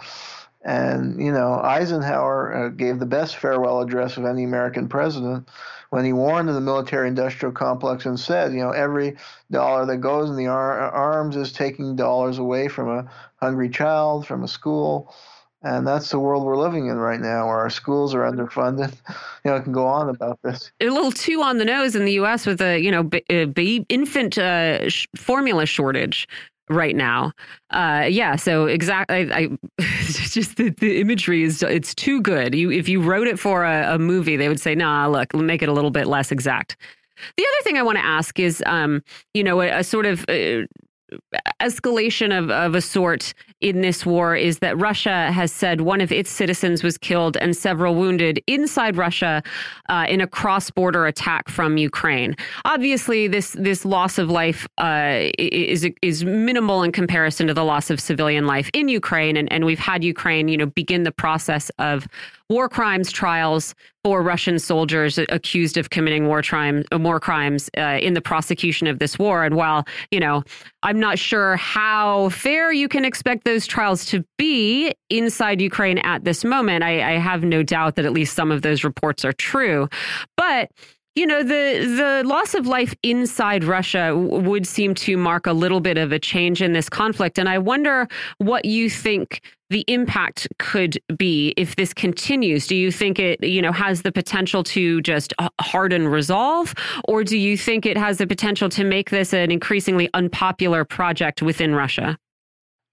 and, 0.63 1.21
you 1.23 1.31
know, 1.31 1.59
Eisenhower 1.61 2.53
uh, 2.53 2.69
gave 2.69 2.99
the 2.99 3.05
best 3.05 3.37
farewell 3.37 3.81
address 3.81 4.17
of 4.17 4.25
any 4.25 4.43
American 4.43 4.87
president 4.87 5.49
when 5.89 6.05
he 6.05 6.13
warned 6.13 6.49
of 6.49 6.55
the 6.55 6.61
military 6.61 7.07
industrial 7.07 7.53
complex 7.53 8.05
and 8.05 8.19
said, 8.19 8.53
you 8.53 8.59
know, 8.59 8.71
every 8.71 9.17
dollar 9.51 9.85
that 9.85 9.97
goes 9.97 10.29
in 10.29 10.37
the 10.37 10.47
ar- 10.47 10.89
arms 10.89 11.35
is 11.35 11.51
taking 11.51 11.95
dollars 11.95 12.37
away 12.37 12.67
from 12.67 12.89
a 12.89 13.11
hungry 13.35 13.69
child, 13.69 14.25
from 14.25 14.43
a 14.43 14.47
school. 14.47 15.13
And 15.61 15.85
that's 15.87 16.09
the 16.09 16.19
world 16.19 16.45
we're 16.45 16.57
living 16.57 16.87
in 16.87 16.97
right 16.97 17.19
now, 17.19 17.47
where 17.47 17.57
our 17.57 17.69
schools 17.69 18.13
are 18.15 18.21
underfunded. 18.21 18.93
You 19.45 19.51
know, 19.51 19.57
I 19.57 19.59
can 19.59 19.73
go 19.73 19.85
on 19.85 20.07
about 20.07 20.39
this. 20.41 20.71
A 20.79 20.85
little 20.85 21.11
too 21.11 21.41
on 21.41 21.57
the 21.57 21.65
nose 21.65 21.97
in 21.97 22.05
the 22.05 22.13
U.S. 22.13 22.45
with 22.45 22.61
a 22.61 22.79
you 22.79 22.89
know 22.89 23.03
b- 23.03 23.25
uh, 23.29 23.43
b- 23.43 23.85
infant 23.89 24.37
uh, 24.37 24.89
sh- 24.89 25.05
formula 25.17 25.65
shortage 25.65 26.29
right 26.69 26.95
now. 26.95 27.31
Uh, 27.69 28.07
yeah, 28.09 28.35
so 28.35 28.65
exactly. 28.65 29.31
I, 29.31 29.37
I 29.37 29.49
just 29.79 30.57
the, 30.57 30.69
the, 30.69 30.99
imagery 30.99 31.43
is 31.43 31.63
it's 31.63 31.93
too 31.95 32.21
good. 32.21 32.55
You 32.55 32.71
if 32.71 32.87
you 32.87 33.01
wrote 33.01 33.27
it 33.27 33.39
for 33.39 33.63
a, 33.63 33.95
a, 33.95 33.99
movie, 33.99 34.37
they 34.37 34.49
would 34.49 34.59
say, 34.59 34.75
"Nah, 34.75 35.07
look, 35.07 35.33
make 35.35 35.61
it 35.61 35.69
a 35.69 35.73
little 35.73 35.91
bit 35.91 36.07
less 36.07 36.31
exact." 36.31 36.77
The 37.37 37.43
other 37.43 37.63
thing 37.63 37.77
I 37.77 37.83
want 37.83 37.97
to 37.97 38.05
ask 38.05 38.39
is, 38.39 38.63
um, 38.65 39.03
you 39.33 39.43
know, 39.43 39.61
a, 39.61 39.79
a 39.79 39.83
sort 39.83 40.05
of 40.05 40.25
uh, 40.27 40.65
escalation 41.61 42.37
of, 42.37 42.49
of 42.49 42.75
a 42.75 42.81
sort 42.81 43.33
in 43.61 43.81
this 43.81 44.05
war 44.05 44.35
is 44.35 44.59
that 44.59 44.77
Russia 44.77 45.31
has 45.31 45.51
said 45.51 45.81
one 45.81 46.01
of 46.01 46.11
its 46.11 46.29
citizens 46.29 46.83
was 46.83 46.97
killed 46.97 47.37
and 47.37 47.55
several 47.55 47.95
wounded 47.95 48.41
inside 48.47 48.97
Russia 48.97 49.41
uh, 49.89 50.05
in 50.09 50.19
a 50.21 50.27
cross-border 50.27 51.05
attack 51.05 51.49
from 51.49 51.77
Ukraine. 51.77 52.35
Obviously, 52.65 53.27
this 53.27 53.51
this 53.53 53.85
loss 53.85 54.17
of 54.17 54.29
life 54.29 54.67
uh, 54.77 55.29
is 55.37 55.89
is 56.01 56.25
minimal 56.25 56.83
in 56.83 56.91
comparison 56.91 57.47
to 57.47 57.53
the 57.53 57.63
loss 57.63 57.89
of 57.89 57.99
civilian 57.99 58.45
life 58.45 58.69
in 58.73 58.89
Ukraine, 58.89 59.37
and, 59.37 59.51
and 59.51 59.65
we've 59.65 59.79
had 59.79 60.03
Ukraine, 60.03 60.47
you 60.47 60.57
know, 60.57 60.65
begin 60.65 61.03
the 61.03 61.11
process 61.11 61.71
of 61.79 62.07
war 62.49 62.69
crimes 62.69 63.11
trials 63.11 63.73
for 64.03 64.21
Russian 64.21 64.59
soldiers 64.59 65.17
accused 65.17 65.77
of 65.77 65.89
committing 65.89 66.27
war, 66.27 66.41
crime, 66.41 66.83
war 66.91 67.19
crimes 67.19 67.69
uh, 67.77 67.99
in 68.01 68.13
the 68.13 68.21
prosecution 68.21 68.87
of 68.87 68.99
this 68.99 69.17
war. 69.17 69.43
And 69.43 69.55
while, 69.55 69.85
you 70.11 70.19
know, 70.19 70.43
I'm 70.83 70.99
not 70.99 71.17
sure 71.17 71.55
how 71.55 72.29
fair 72.29 72.71
you 72.71 72.87
can 72.87 73.05
expect 73.05 73.45
those 73.45 73.65
trials 73.65 74.05
to 74.07 74.25
be 74.37 74.93
inside 75.09 75.61
Ukraine 75.61 75.99
at 75.99 76.25
this 76.25 76.43
moment, 76.43 76.83
I, 76.83 77.15
I 77.15 77.17
have 77.17 77.43
no 77.43 77.63
doubt 77.63 77.95
that 77.95 78.05
at 78.05 78.11
least 78.11 78.35
some 78.35 78.51
of 78.51 78.61
those 78.61 78.83
reports 78.83 79.23
are 79.23 79.33
true. 79.33 79.87
But 80.35 80.69
you 81.15 81.27
know, 81.27 81.43
the 81.43 82.23
the 82.23 82.27
loss 82.27 82.55
of 82.55 82.65
life 82.65 82.95
inside 83.03 83.63
Russia 83.63 84.15
would 84.15 84.65
seem 84.65 84.95
to 84.95 85.15
mark 85.15 85.45
a 85.45 85.53
little 85.53 85.79
bit 85.79 85.97
of 85.97 86.11
a 86.11 86.19
change 86.19 86.61
in 86.61 86.73
this 86.73 86.89
conflict. 86.89 87.37
And 87.37 87.47
I 87.47 87.59
wonder 87.59 88.07
what 88.39 88.65
you 88.65 88.89
think 88.89 89.41
the 89.69 89.85
impact 89.87 90.47
could 90.57 90.99
be 91.17 91.53
if 91.55 91.75
this 91.75 91.93
continues. 91.93 92.67
Do 92.67 92.75
you 92.75 92.91
think 92.91 93.19
it, 93.19 93.43
you 93.43 93.61
know, 93.61 93.71
has 93.71 94.01
the 94.01 94.11
potential 94.11 94.63
to 94.65 95.01
just 95.01 95.33
uh, 95.37 95.49
harden 95.61 96.07
resolve? 96.07 96.73
Or 97.05 97.23
do 97.23 97.37
you 97.37 97.57
think 97.57 97.85
it 97.85 97.97
has 97.97 98.17
the 98.17 98.27
potential 98.27 98.69
to 98.69 98.83
make 98.83 99.09
this 99.09 99.33
an 99.33 99.51
increasingly 99.51 100.09
unpopular 100.13 100.83
project 100.83 101.41
within 101.41 101.75
Russia? 101.75 102.17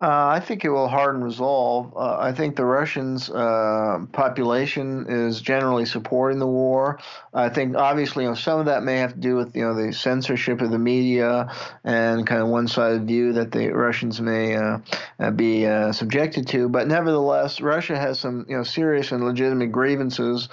Uh, 0.03 0.29
I 0.29 0.41
think 0.41 0.65
it 0.65 0.71
will 0.71 0.89
harden 0.89 1.23
resolve. 1.23 1.93
Uh, 1.95 2.17
I 2.19 2.33
think 2.33 2.57
the 2.57 2.65
Russians' 2.65 3.29
uh, 3.29 4.07
population 4.13 5.05
is 5.11 5.43
generally 5.43 5.85
supporting 5.85 6.39
the 6.39 6.47
war. 6.47 6.99
I 7.35 7.51
think 7.51 7.77
obviously, 7.77 8.25
you 8.25 8.31
know, 8.31 8.35
some 8.35 8.61
of 8.61 8.65
that 8.65 8.83
may 8.83 8.97
have 8.97 9.13
to 9.13 9.21
do 9.21 9.37
with 9.37 9.55
you 9.55 9.63
know 9.63 9.75
the 9.75 9.93
censorship 9.93 10.63
of 10.63 10.71
the 10.71 10.79
media 10.79 11.53
and 11.85 12.27
kind 12.27 12.41
of 12.41 12.49
one-sided 12.49 13.07
view 13.07 13.35
that 13.35 13.53
the 13.53 13.69
Russians 13.73 14.23
may 14.23 14.57
uh, 14.57 14.79
uh, 15.19 15.33
be 15.33 15.67
uh, 15.67 15.93
subjected 15.93 16.47
to. 16.49 16.71
But 16.71 16.89
nevertheless, 16.89 17.61
Russia 17.61 17.99
has 17.99 18.19
some 18.19 18.47
you 18.49 18.57
know 18.57 18.63
serious 18.63 19.13
and 19.13 19.23
legitimate 19.23 19.71
grievances 19.71 20.49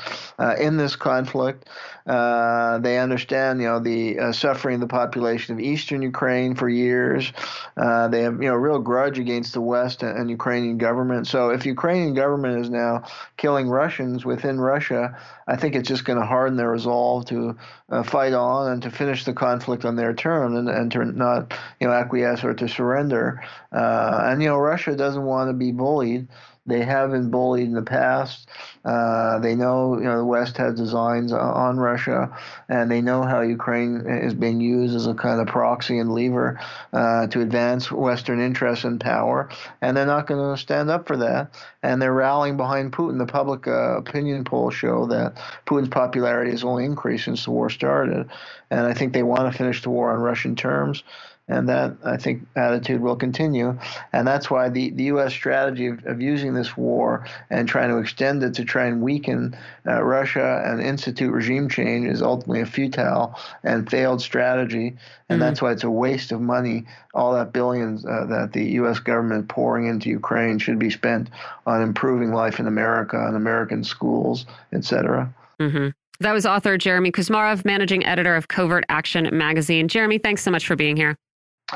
in 0.60 0.76
this 0.76 0.98
conflict. 0.98 1.70
They 2.06 3.00
understand, 3.00 3.62
you 3.62 3.68
know, 3.68 3.80
the 3.80 4.34
suffering 4.34 4.76
of 4.76 4.82
the 4.82 4.88
population 4.88 5.56
of 5.56 5.62
eastern 5.62 6.02
Ukraine 6.02 6.54
for 6.56 6.68
years. 6.68 7.32
They 7.78 8.22
have, 8.24 8.42
you 8.44 8.50
know, 8.50 8.56
real 8.56 8.80
grudge 8.80 9.18
against 9.20 9.37
the 9.46 9.62
West 9.62 10.04
and, 10.04 10.18
and, 10.18 10.30
Ukrainian 10.30 10.78
government. 10.78 11.28
So 11.28 11.50
if 11.50 11.66
Ukrainian 11.66 12.14
government 12.14 12.60
is 12.62 12.70
now 12.70 13.04
killing 13.38 13.70
Russians 13.70 14.26
within 14.26 14.60
Russia, 14.60 15.18
I 15.48 15.56
think 15.56 15.76
it's 15.76 15.88
just 15.88 16.06
going 16.06 16.20
to 16.20 16.26
harden 16.26 16.58
their 16.58 16.70
resolve 16.70 17.26
to 17.26 17.58
uh, 17.90 18.04
fight 18.04 18.34
on 18.34 18.72
and 18.72 18.82
to 18.84 18.92
finish 18.92 19.24
the 19.26 19.34
conflict 19.34 19.86
on 19.86 19.96
their 19.96 20.14
terms 20.14 20.58
and, 20.58 20.70
and 20.70 20.92
to 20.92 21.06
not, 21.06 21.54
you 21.80 21.88
know, 21.88 21.94
acquiesce 21.94 22.44
or 22.44 22.54
to 22.54 22.68
surrender. 22.68 23.44
Uh, 23.72 24.22
and 24.26 24.42
you 24.42 24.50
know, 24.50 24.58
Russia 24.58 24.96
doesn't 24.96 25.24
want 25.24 25.50
to 25.50 25.54
be 25.54 25.72
bullied 25.72 26.28
they 26.68 26.84
have 26.84 27.12
been 27.12 27.32
bullied 27.32 27.64
in 27.64 27.74
the 27.74 27.82
past. 27.82 28.48
Uh, 28.84 29.40
they 29.40 29.56
know, 29.56 29.98
you 29.98 30.04
know, 30.04 30.18
the 30.18 30.26
West 30.26 30.58
has 30.58 30.76
designs 30.76 31.32
on 31.32 31.78
Russia, 31.78 32.38
and 32.68 32.92
they 32.92 33.02
know 33.02 33.24
how 33.24 33.42
Ukraine 33.42 34.06
is 34.06 34.34
being 34.34 34.60
used 34.60 34.96
as 34.96 35.08
a 35.08 35.14
kind 35.14 35.40
of 35.40 35.48
proxy 35.48 35.98
and 35.98 36.14
lever 36.14 36.60
uh, 36.92 37.28
to 37.28 37.42
advance 37.42 37.92
Western 37.92 38.42
interests 38.42 38.84
and 38.84 39.00
power. 39.00 39.50
And 39.82 39.96
they're 39.96 40.06
not 40.06 40.28
going 40.28 40.56
to 40.56 40.62
stand 40.62 40.90
up 40.90 41.08
for 41.08 41.18
that. 41.18 41.54
And 41.82 42.02
they're 42.02 42.14
rallying 42.14 42.58
behind 42.58 42.92
Putin. 42.92 43.18
The 43.18 43.26
public 43.26 43.66
uh, 43.68 43.98
opinion 43.98 44.44
polls 44.44 44.74
show 44.74 45.06
that 45.08 45.38
Putin's 45.66 45.90
popularity 45.90 46.52
has 46.52 46.64
only 46.64 46.84
increased 46.84 47.26
since 47.26 47.46
the 47.46 47.52
war 47.52 47.70
started. 47.70 48.30
And 48.70 48.82
I 48.82 48.94
think 48.94 49.14
they 49.14 49.24
want 49.24 49.52
to 49.52 49.58
finish 49.58 49.82
the 49.82 49.90
war 49.90 50.12
on 50.12 50.20
Russian 50.20 50.56
terms 50.56 51.04
and 51.48 51.70
that 51.70 51.96
I 52.04 52.18
think 52.18 52.46
attitude 52.56 53.02
will 53.02 53.16
continue. 53.16 53.78
And 54.12 54.28
that's 54.28 54.52
why 54.52 54.70
the, 54.70 54.90
the 54.90 55.06
U.S. 55.06 55.32
strategy 55.32 55.88
of, 55.88 56.06
of 56.06 56.22
using 56.22 56.54
this 56.54 56.76
war 56.76 57.26
and 57.50 57.68
trying 57.68 57.90
to 57.90 57.98
extend 57.98 58.44
it 58.44 58.54
to 58.56 58.66
try 58.66 58.86
and 58.86 59.02
weaken 59.02 59.56
uh, 59.88 60.04
Russia 60.04 60.62
and 60.66 60.82
institute 60.82 61.32
regime 61.32 61.70
change 61.70 62.08
is 62.08 62.22
ultimately 62.22 62.62
a 62.62 62.66
futile 62.66 63.36
and 63.64 63.90
failed 63.90 64.22
strategy. 64.22 64.88
And 65.30 65.40
mm-hmm. 65.40 65.40
that's 65.40 65.62
why 65.62 65.72
it's 65.72 65.86
a 65.86 65.92
waste 65.92 66.34
of 66.34 66.42
money. 66.42 66.86
All 67.14 67.34
that 67.34 67.54
billions 67.54 68.06
uh, 68.06 68.26
that 68.26 68.52
the 68.52 68.66
U.S. 68.72 69.00
government 69.00 69.48
pouring 69.48 69.88
into 69.88 70.10
Ukraine 70.10 70.60
should 70.60 70.80
be 70.80 70.90
spent 70.90 71.30
on 71.66 71.82
improving 71.82 72.34
life 72.34 72.60
in 72.60 72.68
America, 72.68 73.18
on 73.18 73.36
American 73.36 73.84
schools, 73.86 74.46
etc. 74.74 75.34
Mm-hmm. 75.62 75.90
That 76.20 76.34
was 76.34 76.46
author 76.46 76.78
Jeremy 76.78 77.12
Kuzmarov, 77.12 77.64
managing 77.64 78.06
editor 78.06 78.36
of 78.36 78.48
CovertAction 78.48 79.32
magazine. 79.32 79.88
Jeremy, 79.88 80.18
thanks 80.18 80.42
so 80.42 80.52
much 80.52 80.66
for 80.66 80.76
being 80.76 80.98
here. 80.98 81.16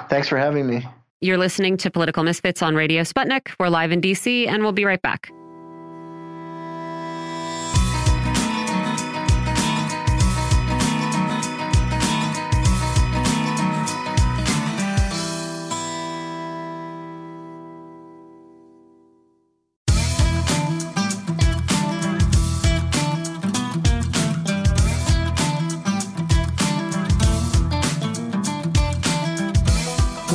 Thanks 0.09 0.27
for 0.27 0.37
having 0.37 0.67
me. 0.67 0.87
You're 1.19 1.37
listening 1.37 1.77
to 1.77 1.91
Political 1.91 2.23
Misfits 2.23 2.61
on 2.63 2.75
Radio 2.75 3.03
Sputnik. 3.03 3.49
We're 3.59 3.69
live 3.69 3.91
in 3.91 4.01
DC, 4.01 4.47
and 4.47 4.63
we'll 4.63 4.71
be 4.71 4.85
right 4.85 5.01
back. 5.01 5.31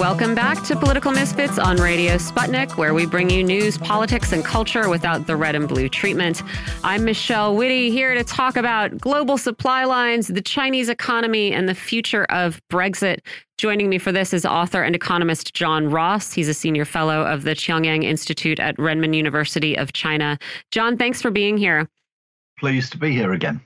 Welcome 0.08 0.36
back 0.36 0.62
to 0.66 0.76
Political 0.76 1.10
Misfits 1.10 1.58
on 1.58 1.78
Radio 1.78 2.14
Sputnik, 2.14 2.76
where 2.76 2.94
we 2.94 3.06
bring 3.06 3.28
you 3.28 3.42
news, 3.42 3.76
politics, 3.76 4.30
and 4.30 4.44
culture 4.44 4.88
without 4.88 5.26
the 5.26 5.34
red 5.34 5.56
and 5.56 5.66
blue 5.66 5.88
treatment. 5.88 6.44
I'm 6.84 7.04
Michelle 7.04 7.56
Witte 7.56 7.90
here 7.90 8.14
to 8.14 8.22
talk 8.22 8.56
about 8.56 8.96
global 8.98 9.36
supply 9.36 9.82
lines, 9.82 10.28
the 10.28 10.40
Chinese 10.40 10.88
economy, 10.88 11.52
and 11.52 11.68
the 11.68 11.74
future 11.74 12.22
of 12.26 12.62
Brexit. 12.70 13.18
Joining 13.58 13.88
me 13.88 13.98
for 13.98 14.12
this 14.12 14.32
is 14.32 14.46
author 14.46 14.84
and 14.84 14.94
economist 14.94 15.54
John 15.54 15.90
Ross. 15.90 16.32
He's 16.32 16.48
a 16.48 16.54
senior 16.54 16.84
fellow 16.84 17.26
of 17.26 17.42
the 17.42 17.56
Chongyang 17.56 18.04
Institute 18.04 18.60
at 18.60 18.76
Renmin 18.76 19.12
University 19.12 19.76
of 19.76 19.92
China. 19.92 20.38
John, 20.70 20.96
thanks 20.96 21.20
for 21.20 21.32
being 21.32 21.56
here. 21.56 21.88
Pleased 22.60 22.92
to 22.92 22.98
be 22.98 23.10
here 23.10 23.32
again. 23.32 23.60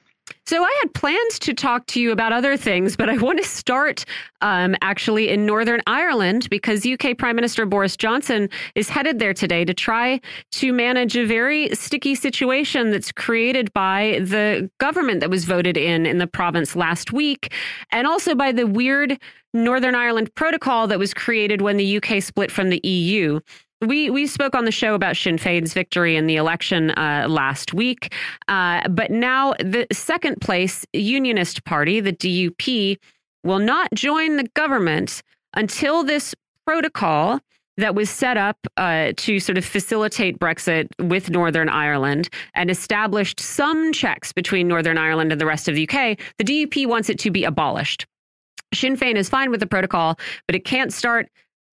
So 0.50 0.64
I 0.64 0.78
had 0.82 0.92
plans 0.94 1.38
to 1.42 1.54
talk 1.54 1.86
to 1.86 2.00
you 2.00 2.10
about 2.10 2.32
other 2.32 2.56
things, 2.56 2.96
but 2.96 3.08
I 3.08 3.16
want 3.18 3.38
to 3.38 3.44
start 3.44 4.04
um, 4.40 4.74
actually 4.82 5.28
in 5.28 5.46
Northern 5.46 5.80
Ireland 5.86 6.50
because 6.50 6.84
UK 6.84 7.16
Prime 7.16 7.36
Minister 7.36 7.64
Boris 7.66 7.96
Johnson 7.96 8.48
is 8.74 8.88
headed 8.88 9.20
there 9.20 9.32
today 9.32 9.64
to 9.64 9.72
try 9.72 10.20
to 10.50 10.72
manage 10.72 11.16
a 11.16 11.24
very 11.24 11.72
sticky 11.76 12.16
situation 12.16 12.90
that's 12.90 13.12
created 13.12 13.72
by 13.74 14.18
the 14.24 14.68
government 14.78 15.20
that 15.20 15.30
was 15.30 15.44
voted 15.44 15.76
in 15.76 16.04
in 16.04 16.18
the 16.18 16.26
province 16.26 16.74
last 16.74 17.12
week, 17.12 17.54
and 17.92 18.08
also 18.08 18.34
by 18.34 18.50
the 18.50 18.66
weird 18.66 19.20
Northern 19.54 19.94
Ireland 19.94 20.34
protocol 20.34 20.88
that 20.88 20.98
was 20.98 21.14
created 21.14 21.62
when 21.62 21.76
the 21.76 21.98
UK 21.98 22.20
split 22.20 22.50
from 22.50 22.70
the 22.70 22.80
EU. 22.82 23.38
We 23.82 24.10
we 24.10 24.26
spoke 24.26 24.54
on 24.54 24.66
the 24.66 24.72
show 24.72 24.94
about 24.94 25.16
Sinn 25.16 25.38
Féin's 25.38 25.72
victory 25.72 26.16
in 26.16 26.26
the 26.26 26.36
election 26.36 26.90
uh, 26.90 27.26
last 27.28 27.72
week, 27.72 28.14
uh, 28.46 28.86
but 28.88 29.10
now 29.10 29.54
the 29.58 29.86
second 29.90 30.40
place 30.42 30.84
Unionist 30.92 31.64
Party, 31.64 32.00
the 32.00 32.12
DUP, 32.12 32.98
will 33.42 33.58
not 33.58 33.88
join 33.94 34.36
the 34.36 34.48
government 34.54 35.22
until 35.54 36.04
this 36.04 36.34
protocol 36.66 37.40
that 37.78 37.94
was 37.94 38.10
set 38.10 38.36
up 38.36 38.58
uh, 38.76 39.12
to 39.16 39.40
sort 39.40 39.56
of 39.56 39.64
facilitate 39.64 40.38
Brexit 40.38 40.88
with 41.00 41.30
Northern 41.30 41.70
Ireland 41.70 42.28
and 42.54 42.70
established 42.70 43.40
some 43.40 43.94
checks 43.94 44.30
between 44.30 44.68
Northern 44.68 44.98
Ireland 44.98 45.32
and 45.32 45.40
the 45.40 45.46
rest 45.46 45.68
of 45.68 45.74
the 45.74 45.88
UK. 45.88 46.18
The 46.36 46.44
DUP 46.44 46.86
wants 46.86 47.08
it 47.08 47.18
to 47.20 47.30
be 47.30 47.44
abolished. 47.44 48.06
Sinn 48.74 48.96
Féin 48.96 49.16
is 49.16 49.30
fine 49.30 49.50
with 49.50 49.60
the 49.60 49.66
protocol, 49.66 50.18
but 50.46 50.54
it 50.54 50.66
can't 50.66 50.92
start 50.92 51.28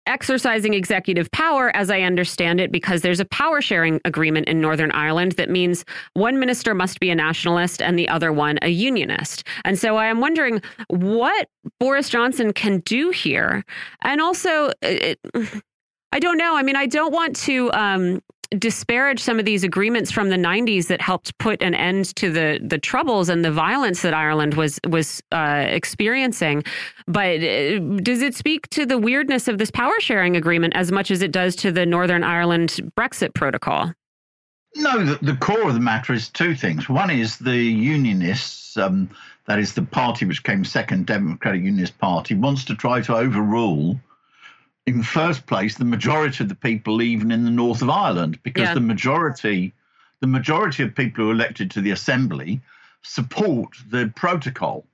exercising 0.06 0.74
executive 0.74 1.32
power, 1.32 1.76
as 1.76 1.90
I 1.90 2.02
understand 2.02 2.60
it, 2.60 2.72
because 2.72 3.02
there's 3.02 3.20
a 3.20 3.26
power 3.26 3.62
sharing 3.62 4.02
agreement 4.06 4.48
in 4.48 4.60
Northern 4.60 4.92
Ireland 4.92 5.34
that 5.34 5.50
means 5.50 5.86
one 6.14 6.40
minister 6.40 6.74
must 6.74 7.00
be 7.00 7.10
a 7.10 7.16
nationalist 7.16 7.82
and 7.82 7.98
the 7.98 8.10
other 8.10 8.32
one 8.32 8.60
a 8.62 8.70
unionist. 8.70 9.46
And 9.66 9.78
so 9.78 9.98
I 9.98 10.08
am 10.08 10.20
wondering 10.20 10.62
what 10.90 11.48
Boris 11.80 12.10
Johnson 12.10 12.54
can 12.54 12.80
do 12.80 13.10
here. 13.10 13.64
And 14.02 14.22
also, 14.22 14.72
it, 14.82 15.20
I 16.12 16.20
don't 16.20 16.38
know. 16.38 16.56
I 16.56 16.62
mean, 16.62 16.76
I 16.76 16.86
don't 16.86 17.12
want 17.12 17.36
to 17.38 17.72
um, 17.74 18.22
disparage 18.60 19.20
some 19.20 19.40
of 19.40 19.46
these 19.46 19.64
agreements 19.64 20.12
from 20.12 20.30
the 20.30 20.38
90s 20.38 20.88
that 20.88 21.02
helped 21.02 21.38
put 21.38 21.62
an 21.62 21.74
end 21.74 22.16
to 22.16 22.32
the 22.32 22.60
the 22.62 22.78
troubles 22.78 23.30
and 23.30 23.44
the 23.44 23.52
violence 23.52 24.02
that 24.02 24.14
Ireland 24.14 24.54
was 24.56 24.80
was 24.88 25.22
uh, 25.32 25.66
experiencing. 25.68 26.64
But 27.08 27.44
uh, 27.44 27.80
does 28.02 28.22
it 28.22 28.36
speak 28.36 28.70
to 28.70 28.86
the 28.86 28.98
weirdness 28.98 29.48
of 29.48 29.58
this 29.58 29.72
power 29.72 30.00
sharing 30.00 30.36
agreement 30.36 30.76
as 30.76 30.92
much 30.92 31.12
as 31.12 31.22
it 31.22 31.32
does 31.32 31.56
to 31.58 31.72
the 31.72 31.86
Northern 31.86 32.24
Ireland 32.24 32.80
Brexit 32.98 33.34
protocol? 33.34 33.94
No, 34.76 35.06
the, 35.06 35.24
the 35.24 35.36
core 35.36 35.68
of 35.68 35.76
the 35.76 35.80
matter 35.80 36.14
is 36.14 36.30
two 36.30 36.56
things. 36.56 36.90
One 36.90 37.12
is 37.12 37.38
the 37.38 37.56
Unionists, 37.56 38.76
um, 38.76 39.10
that 39.46 39.60
is 39.60 39.74
the 39.74 39.84
party 39.84 40.26
which 40.26 40.44
came 40.44 40.66
second, 40.66 41.06
Democratic 41.06 41.62
Unionist 41.62 41.98
Party, 42.00 42.34
wants 42.34 42.66
to 42.66 42.76
try 42.76 43.02
to 43.02 43.16
overrule 43.16 44.00
in 44.86 44.98
the 45.00 45.04
first 45.04 45.46
place 45.46 45.76
the 45.76 45.86
majority 45.86 46.44
of 46.44 46.50
the 46.50 46.56
people 46.56 47.02
even 47.02 47.32
in 47.32 47.46
the 47.46 47.52
north 47.52 47.82
of 47.82 47.90
Ireland 47.90 48.40
because 48.44 48.64
yeah. 48.64 48.74
the 48.74 48.82
majority 48.82 49.74
the 50.20 50.28
majority 50.28 50.84
of 50.84 50.96
people 50.96 51.24
who 51.24 51.30
are 51.30 51.34
elected 51.34 51.72
to 51.72 51.82
the 51.82 51.92
assembly 51.92 52.62
support 53.02 53.70
the 53.90 54.12
protocol 54.16 54.86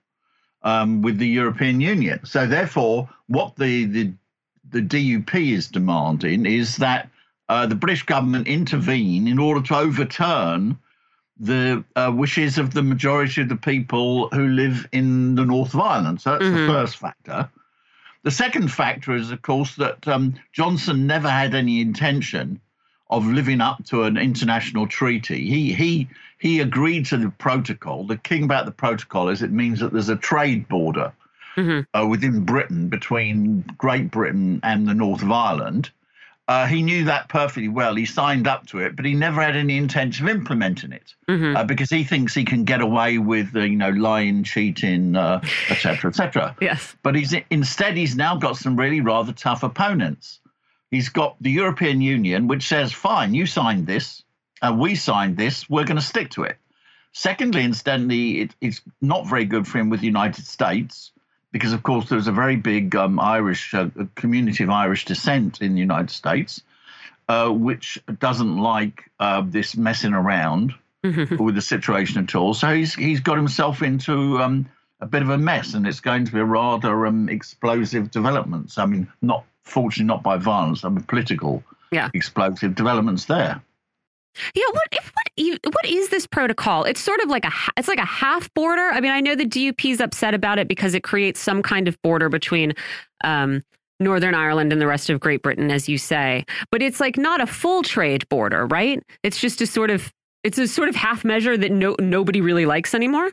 um, 0.64 1.02
with 1.02 1.18
the 1.18 1.28
European 1.28 1.80
Union. 1.80 2.20
So 2.26 2.48
therefore, 2.48 3.10
what 3.28 3.56
the 3.56 3.86
the 3.86 4.12
the 4.72 4.82
DUP 4.82 5.54
is 5.54 5.68
demanding 5.68 6.46
is 6.46 6.78
that 6.78 7.10
uh, 7.48 7.66
the 7.66 7.76
British 7.76 8.04
government 8.04 8.48
intervene 8.48 9.28
in 9.28 9.40
order 9.40 9.62
to 9.68 9.76
overturn 9.76 10.78
the 11.40 11.84
uh, 11.96 12.12
wishes 12.14 12.58
of 12.58 12.74
the 12.74 12.84
majority 12.84 13.42
of 13.42 13.50
the 13.50 13.56
people 13.56 14.30
who 14.30 14.48
live 14.50 14.88
in 14.92 15.36
the 15.36 15.46
north 15.46 15.74
of 15.74 15.80
Ireland. 15.80 16.22
So 16.22 16.32
that's 16.32 16.44
mm-hmm. 16.44 16.68
the 16.68 16.74
first 16.74 16.98
factor. 16.98 17.50
The 18.24 18.32
second 18.32 18.70
factor 18.70 19.15
is, 19.15 19.32
of 19.32 19.41
course, 19.41 19.76
that 19.76 20.07
um, 20.07 20.36
Johnson 20.51 21.07
never 21.07 21.30
had 21.30 21.55
any 21.55 21.82
intention 21.82 22.59
of 23.09 23.26
living 23.26 23.61
up 23.61 23.84
to 23.86 24.03
an 24.03 24.17
international 24.17 24.88
treaty. 24.88 25.49
He 25.49 25.74
he 25.74 26.07
he 26.38 26.59
agreed 26.59 27.05
to 27.07 27.17
the 27.17 27.30
protocol. 27.30 28.05
The 28.05 28.17
thing 28.17 28.43
about 28.43 28.65
the 28.65 28.72
protocol 28.72 29.30
is 29.30 29.41
it 29.41 29.51
means 29.51 29.80
that 29.80 29.91
there's 29.91 30.09
a 30.09 30.15
trade 30.15 30.67
border 30.67 31.13
mm-hmm. 31.55 31.82
uh, 31.99 32.07
within 32.07 32.45
Britain 32.45 32.89
between 32.89 33.61
Great 33.78 34.11
Britain 34.11 34.59
and 34.63 34.88
the 34.88 34.93
north 34.93 35.22
of 35.22 35.32
Ireland. 35.32 35.89
Uh, 36.50 36.66
he 36.66 36.82
knew 36.82 37.06
that 37.06 37.30
perfectly 37.30 37.68
well. 37.68 37.93
He 37.93 38.08
signed 38.08 38.47
up 38.47 38.66
to 38.70 38.80
it, 38.80 38.95
but 38.95 39.06
he 39.06 39.14
never 39.14 39.39
had 39.39 39.56
any 39.56 39.78
intention 39.78 40.28
of 40.28 40.36
implementing 40.36 40.91
it 40.91 41.14
mm-hmm. 41.28 41.56
uh, 41.56 41.64
because 41.64 41.91
he 41.91 42.04
thinks 42.04 42.34
he 42.34 42.43
can 42.43 42.64
get 42.64 42.82
away 42.82 43.20
with, 43.20 43.56
uh, 43.56 43.60
you 43.60 43.76
know, 43.76 43.91
lying, 43.91 44.43
cheating, 44.43 45.16
etc., 45.16 46.00
uh, 46.06 46.08
etc. 46.08 46.56
yes. 46.62 46.95
But 47.04 47.14
he's 47.14 47.36
instead 47.52 47.95
he's 47.95 48.16
now 48.16 48.36
got 48.36 48.58
some 48.58 48.76
really 48.76 49.00
rather 49.00 49.32
tough 49.32 49.62
opponents. 49.62 50.39
He's 50.89 51.10
got 51.10 51.36
the 51.39 51.52
European 51.52 52.02
Union, 52.02 52.47
which 52.47 52.68
says, 52.68 52.91
"Fine, 52.91 53.36
you 53.36 53.45
signed 53.45 53.86
this, 53.86 54.24
and 54.64 54.80
we 54.80 54.95
signed 54.95 55.38
this. 55.38 55.70
We're 55.70 55.86
going 55.86 55.97
to 55.97 56.02
stick 56.02 56.32
to 56.32 56.45
it." 56.45 56.58
Secondly, 57.12 57.64
incidentally, 57.64 58.41
it, 58.41 58.56
it's 58.60 58.82
not 59.02 59.28
very 59.28 59.45
good 59.45 59.68
for 59.68 59.78
him 59.78 59.91
with 59.91 60.00
the 60.00 60.08
United 60.08 60.47
States 60.47 61.12
because, 61.52 61.74
of 61.74 61.84
course, 61.84 62.10
there's 62.10 62.28
a 62.28 62.32
very 62.32 62.56
big 62.56 62.95
um, 62.95 63.20
Irish 63.20 63.74
uh, 63.74 63.89
community 64.16 64.64
of 64.64 64.70
Irish 64.70 65.06
descent 65.06 65.62
in 65.62 65.74
the 65.74 65.80
United 65.80 66.10
States, 66.12 66.62
uh, 67.28 67.50
which 67.50 67.97
doesn't 68.20 68.58
like 68.58 69.10
uh, 69.20 69.43
this 69.45 69.76
messing 69.76 70.14
around 70.14 70.74
mm-hmm. 71.04 71.43
with 71.43 71.56
the 71.56 71.62
situation 71.62 72.24
at 72.24 72.36
all. 72.36 72.54
So 72.54 72.74
he's 72.74 72.93
he's 72.93 73.22
got 73.22 73.38
himself 73.38 73.82
into 73.82 74.39
um, 74.39 74.70
a 75.02 75.06
bit 75.06 75.22
of 75.22 75.30
a 75.30 75.38
mess, 75.38 75.74
and 75.74 75.88
it's 75.88 76.02
going 76.02 76.26
to 76.26 76.32
be 76.32 76.39
a 76.39 76.45
rather 76.45 77.06
um, 77.06 77.30
explosive 77.30 78.12
developments. 78.12 78.78
I 78.78 78.86
mean, 78.86 79.08
not 79.22 79.45
fortunately 79.64 80.06
not 80.06 80.24
by 80.24 80.38
violence. 80.38 80.84
I 80.84 80.89
mean, 80.89 81.04
political 81.04 81.64
yeah. 81.91 82.10
explosive 82.14 82.76
developments 82.76 83.26
there. 83.26 83.62
Yeah, 84.56 84.64
what 84.72 84.88
what 85.14 85.60
what 85.74 85.86
is 85.86 86.10
this 86.10 86.26
protocol? 86.26 86.84
It's 86.84 87.02
sort 87.02 87.20
of 87.22 87.30
like 87.30 87.46
a 87.46 87.52
it's 87.78 87.88
like 87.88 88.00
a 88.00 88.06
half 88.06 88.54
border. 88.54 88.90
I 88.92 89.00
mean, 89.02 89.12
I 89.12 89.20
know 89.22 89.36
the 89.36 89.46
DUP 89.46 89.92
is 89.92 90.00
upset 90.00 90.34
about 90.34 90.60
it 90.60 90.68
because 90.68 90.94
it 90.94 91.04
creates 91.04 91.40
some 91.40 91.62
kind 91.62 91.88
of 91.88 92.02
border 92.02 92.30
between 92.30 92.74
um, 93.24 93.62
Northern 94.00 94.36
Ireland 94.36 94.72
and 94.72 94.82
the 94.82 94.88
rest 94.88 95.10
of 95.10 95.20
Great 95.20 95.42
Britain, 95.42 95.72
as 95.72 95.90
you 95.90 95.98
say. 95.98 96.46
But 96.72 96.82
it's 96.82 97.00
like 97.00 97.18
not 97.18 97.42
a 97.42 97.48
full 97.48 97.84
trade 97.84 98.28
border, 98.30 98.66
right? 98.68 99.02
It's 99.24 99.40
just 99.40 99.62
a 99.62 99.68
sort 99.68 99.92
of 99.92 100.12
it's 100.44 100.58
a 100.58 100.68
sort 100.68 100.90
of 100.90 100.96
half 100.96 101.26
measure 101.26 101.58
that 101.58 101.72
no 101.72 101.96
nobody 102.00 102.42
really 102.42 102.66
likes 102.66 102.94
anymore. 102.94 103.32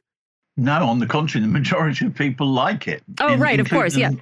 No, 0.57 0.87
on 0.87 1.01
the 1.01 1.07
contrary, 1.07 1.47
the 1.47 1.53
majority 1.53 2.07
of 2.07 2.15
people 2.15 2.47
like 2.47 2.89
it. 2.89 3.03
Oh, 3.21 3.35
in, 3.35 3.41
right, 3.41 3.61
of 3.61 3.69
course, 3.69 3.97
yeah 3.97 4.13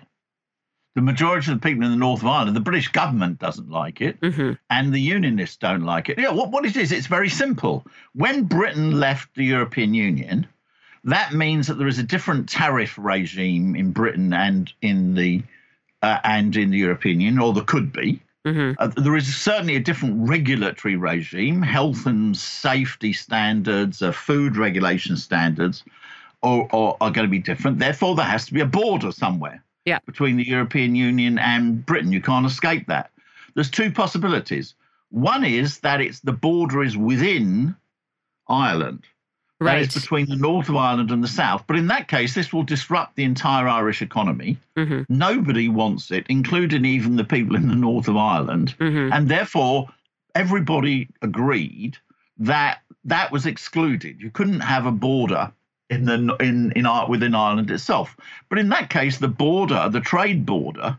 the 0.95 1.03
majority 1.03 1.51
of 1.51 1.61
the 1.61 1.69
people 1.69 1.85
in 1.85 1.91
the 1.91 1.97
North 1.97 2.23
of 2.23 2.29
Ireland, 2.29 2.57
the 2.57 2.61
British 2.61 2.89
government 2.89 3.41
doesn't 3.41 3.71
like 3.71 4.01
it, 4.01 4.21
mm-hmm. 4.21 4.53
and 4.71 4.95
the 4.95 5.01
Unionists 5.01 5.57
don't 5.57 5.83
like 5.83 6.09
it. 6.09 6.19
Yeah, 6.19 6.31
what, 6.31 6.51
what 6.51 6.65
it 6.65 6.77
is, 6.77 6.93
it's 6.93 7.09
very 7.09 7.29
simple. 7.29 7.85
When 8.15 8.45
Britain 8.45 9.01
left 9.01 9.35
the 9.35 9.45
European 9.45 9.93
Union, 9.93 10.47
that 11.03 11.33
means 11.33 11.67
that 11.67 11.75
there 11.75 11.89
is 11.89 11.99
a 11.99 12.05
different 12.05 12.49
tariff 12.49 12.97
regime 12.97 13.75
in 13.75 13.91
Britain 13.91 14.33
and 14.33 14.73
in 14.81 15.15
the 15.15 15.43
uh, 16.01 16.21
and 16.23 16.55
in 16.55 16.71
the 16.71 16.79
European 16.79 17.21
Union, 17.21 17.41
or 17.41 17.53
there 17.53 17.65
could 17.65 17.93
be. 17.93 18.21
Mm-hmm. 18.47 18.75
Uh, 18.79 18.89
there 18.89 19.17
is 19.17 19.35
certainly 19.35 19.75
a 19.75 19.81
different 19.81 20.29
regulatory 20.29 20.97
regime, 20.97 21.63
health 21.63 22.05
and 22.07 22.37
safety 22.37 23.15
standards, 23.15 24.03
uh, 24.03 24.13
food 24.13 24.59
regulation 24.59 25.17
standards, 25.17 25.83
are, 26.43 26.69
are, 26.71 26.97
are 27.01 27.11
going 27.11 27.27
to 27.27 27.31
be 27.31 27.39
different. 27.39 27.79
Therefore, 27.79 28.15
there 28.15 28.27
has 28.27 28.45
to 28.47 28.55
be 28.55 28.61
a 28.61 28.67
border 28.67 29.13
somewhere 29.13 29.64
yeah. 29.85 29.99
between 30.07 30.37
the 30.37 30.47
European 30.47 30.95
Union 30.95 31.39
and 31.39 31.85
Britain. 31.85 32.13
You 32.13 32.21
can't 32.21 32.47
escape 32.47 32.87
that. 32.89 33.11
There's 33.55 33.71
two 33.71 33.91
possibilities. 33.93 34.75
One 35.11 35.45
is 35.45 35.81
that 35.81 36.01
it's 36.01 36.21
the 36.21 36.33
border 36.33 36.83
is 36.83 36.97
within 36.97 37.77
Ireland. 38.49 39.05
Right. 39.61 39.75
That 39.75 39.83
is 39.83 40.03
between 40.03 40.29
the 40.29 40.37
north 40.37 40.69
of 40.69 40.77
Ireland 40.77 41.11
and 41.11 41.23
the 41.23 41.29
south. 41.29 41.65
But 41.67 41.77
in 41.77 41.87
that 41.87 42.09
case, 42.09 42.35
this 42.35 42.53
will 42.53 42.65
disrupt 42.65 43.15
the 43.15 43.25
entire 43.25 43.69
Irish 43.69 44.03
economy. 44.03 44.59
Mm-hmm. 44.77 45.03
Nobody 45.09 45.69
wants 45.69 46.11
it, 46.11 46.27
including 46.29 46.85
even 46.85 47.17
the 47.17 47.25
people 47.25 47.55
in 47.55 47.69
the 47.69 47.77
north 47.77 48.09
of 48.09 48.17
Ireland. 48.17 48.75
Mm-hmm. 48.79 49.13
And 49.13 49.29
therefore, 49.29 49.89
everybody 50.35 51.09
agreed 51.23 51.97
that 52.39 52.81
that 53.05 53.31
was 53.31 53.47
excluded. 53.47 54.21
You 54.21 54.31
couldn't 54.31 54.61
have 54.61 54.87
a 54.87 54.93
border 54.93 55.53
in 55.91 56.05
the 56.05 56.37
in 56.41 56.73
in 56.73 56.87
art 56.87 57.09
within 57.09 57.35
Ireland 57.35 57.71
itself. 57.71 58.17
But 58.49 58.59
in 58.59 58.71
that 58.71 58.91
case, 58.91 59.19
the 59.19 59.29
border, 59.29 59.89
the 59.91 60.01
trade 60.01 60.47
border, 60.47 60.99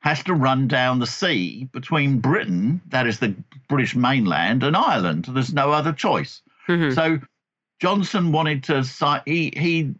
has 0.00 0.22
to 0.24 0.34
run 0.34 0.68
down 0.68 0.98
the 0.98 1.06
sea 1.06 1.68
between 1.72 2.20
Britain, 2.20 2.80
that 2.88 3.06
is 3.06 3.18
the 3.18 3.34
British 3.68 3.94
mainland, 3.94 4.62
and 4.62 4.76
Ireland. 4.76 5.26
There's 5.28 5.52
no 5.52 5.72
other 5.72 5.92
choice. 5.92 6.42
Mm-hmm. 6.68 6.94
So 6.94 7.18
Johnson 7.80 8.32
wanted 8.32 8.64
to 8.64 9.22
he 9.26 9.52
he 9.56 9.94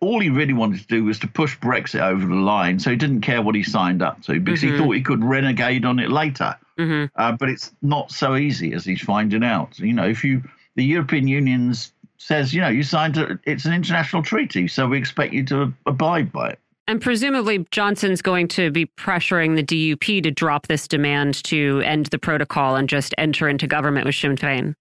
all 0.00 0.20
he 0.20 0.30
really 0.30 0.52
wanted 0.52 0.80
to 0.80 0.86
do 0.86 1.04
was 1.04 1.18
to 1.20 1.26
push 1.26 1.58
Brexit 1.58 2.00
over 2.00 2.24
the 2.24 2.34
line. 2.34 2.78
So 2.78 2.90
he 2.90 2.96
didn't 2.96 3.22
care 3.22 3.42
what 3.42 3.54
he 3.54 3.62
signed 3.62 4.02
up 4.02 4.22
to 4.22 4.38
because 4.40 4.60
mm-hmm. 4.60 4.74
he 4.74 4.78
thought 4.78 4.92
he 4.92 5.02
could 5.02 5.24
renegade 5.24 5.84
on 5.84 5.98
it 5.98 6.10
later. 6.10 6.56
Mm-hmm. 6.78 7.06
Uh, 7.20 7.32
but 7.32 7.48
it's 7.48 7.72
not 7.82 8.10
so 8.10 8.36
easy 8.36 8.72
as 8.72 8.84
he's 8.84 9.00
finding 9.00 9.44
out. 9.44 9.78
You 9.78 9.92
know, 9.92 10.08
if 10.08 10.24
you 10.24 10.42
the 10.76 10.84
European 10.84 11.26
Union's 11.26 11.92
says, 12.22 12.54
you 12.54 12.60
know, 12.60 12.68
you 12.68 12.82
signed 12.82 13.16
a, 13.16 13.38
it's 13.44 13.64
an 13.64 13.72
international 13.72 14.22
treaty, 14.22 14.68
so 14.68 14.86
we 14.86 14.96
expect 14.96 15.32
you 15.32 15.44
to 15.46 15.72
abide 15.86 16.30
by 16.30 16.50
it. 16.50 16.58
And 16.86 17.00
presumably, 17.00 17.66
Johnson's 17.70 18.22
going 18.22 18.48
to 18.48 18.70
be 18.70 18.86
pressuring 18.86 19.56
the 19.56 19.62
DUP 19.62 20.22
to 20.22 20.30
drop 20.30 20.66
this 20.66 20.86
demand 20.86 21.42
to 21.44 21.80
end 21.84 22.06
the 22.06 22.18
protocol 22.18 22.76
and 22.76 22.88
just 22.88 23.14
enter 23.18 23.48
into 23.48 23.66
government 23.66 24.06
with 24.06 24.14
Sinn 24.14 24.36
Féin. 24.36 24.74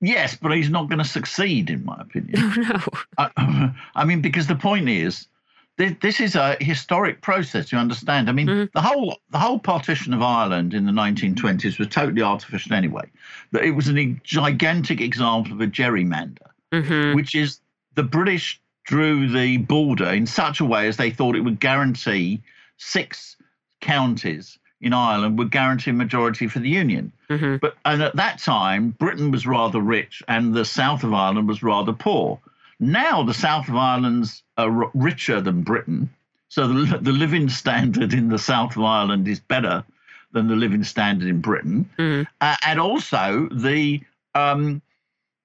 Yes, 0.00 0.36
but 0.36 0.52
he's 0.52 0.68
not 0.68 0.88
going 0.88 0.98
to 0.98 1.04
succeed, 1.04 1.70
in 1.70 1.84
my 1.84 1.96
opinion. 2.00 2.34
Oh, 2.36 2.54
no. 2.56 2.80
I, 3.18 3.74
I, 3.94 4.04
mean, 4.04 4.20
because 4.20 4.46
the 4.46 4.54
point 4.54 4.88
is, 4.88 5.28
this 5.76 6.20
is 6.20 6.34
a 6.34 6.56
historic 6.60 7.22
process. 7.22 7.72
You 7.72 7.78
understand? 7.78 8.28
I 8.28 8.32
mean, 8.32 8.46
mm-hmm. 8.46 8.64
the 8.74 8.82
whole 8.82 9.18
the 9.30 9.38
whole 9.38 9.58
partition 9.58 10.14
of 10.14 10.22
Ireland 10.22 10.72
in 10.72 10.86
the 10.86 10.92
1920s 10.92 11.78
was 11.78 11.88
totally 11.88 12.22
artificial 12.22 12.74
anyway. 12.74 13.10
But 13.50 13.64
it 13.64 13.72
was 13.72 13.88
a 13.88 14.06
gigantic 14.22 15.00
example 15.00 15.52
of 15.52 15.60
a 15.60 15.66
gerrymander 15.66 16.50
mm-hmm. 16.82 17.14
which 17.14 17.34
is 17.34 17.60
the 17.94 18.02
British 18.02 18.60
drew 18.84 19.28
the 19.28 19.56
border 19.58 20.10
in 20.10 20.26
such 20.26 20.60
a 20.60 20.64
way 20.64 20.86
as 20.86 20.96
they 20.96 21.10
thought 21.10 21.36
it 21.36 21.40
would 21.40 21.60
guarantee 21.60 22.42
six 22.76 23.36
counties 23.80 24.58
in 24.80 24.92
Ireland 24.92 25.38
would 25.38 25.50
guarantee 25.50 25.90
a 25.90 25.94
majority 25.94 26.46
for 26.46 26.58
the 26.58 26.68
Union. 26.68 27.10
Mm-hmm. 27.30 27.56
But 27.56 27.76
and 27.84 28.02
at 28.02 28.16
that 28.16 28.38
time, 28.38 28.90
Britain 28.90 29.30
was 29.30 29.46
rather 29.46 29.80
rich 29.80 30.22
and 30.28 30.54
the 30.54 30.64
south 30.64 31.04
of 31.04 31.14
Ireland 31.14 31.48
was 31.48 31.62
rather 31.62 31.92
poor. 31.92 32.38
Now 32.80 33.22
the 33.22 33.34
south 33.34 33.68
of 33.68 33.76
Ireland's 33.76 34.42
are 34.58 34.90
richer 34.94 35.40
than 35.40 35.62
Britain, 35.62 36.10
so 36.48 36.68
the, 36.68 36.98
the 36.98 37.12
living 37.12 37.48
standard 37.48 38.12
in 38.12 38.28
the 38.28 38.38
south 38.38 38.76
of 38.76 38.84
Ireland 38.84 39.26
is 39.26 39.40
better 39.40 39.84
than 40.32 40.48
the 40.48 40.56
living 40.56 40.84
standard 40.84 41.28
in 41.28 41.40
Britain, 41.40 41.88
mm-hmm. 41.98 42.28
uh, 42.40 42.56
and 42.66 42.78
also 42.80 43.48
the 43.52 44.00
um, 44.34 44.82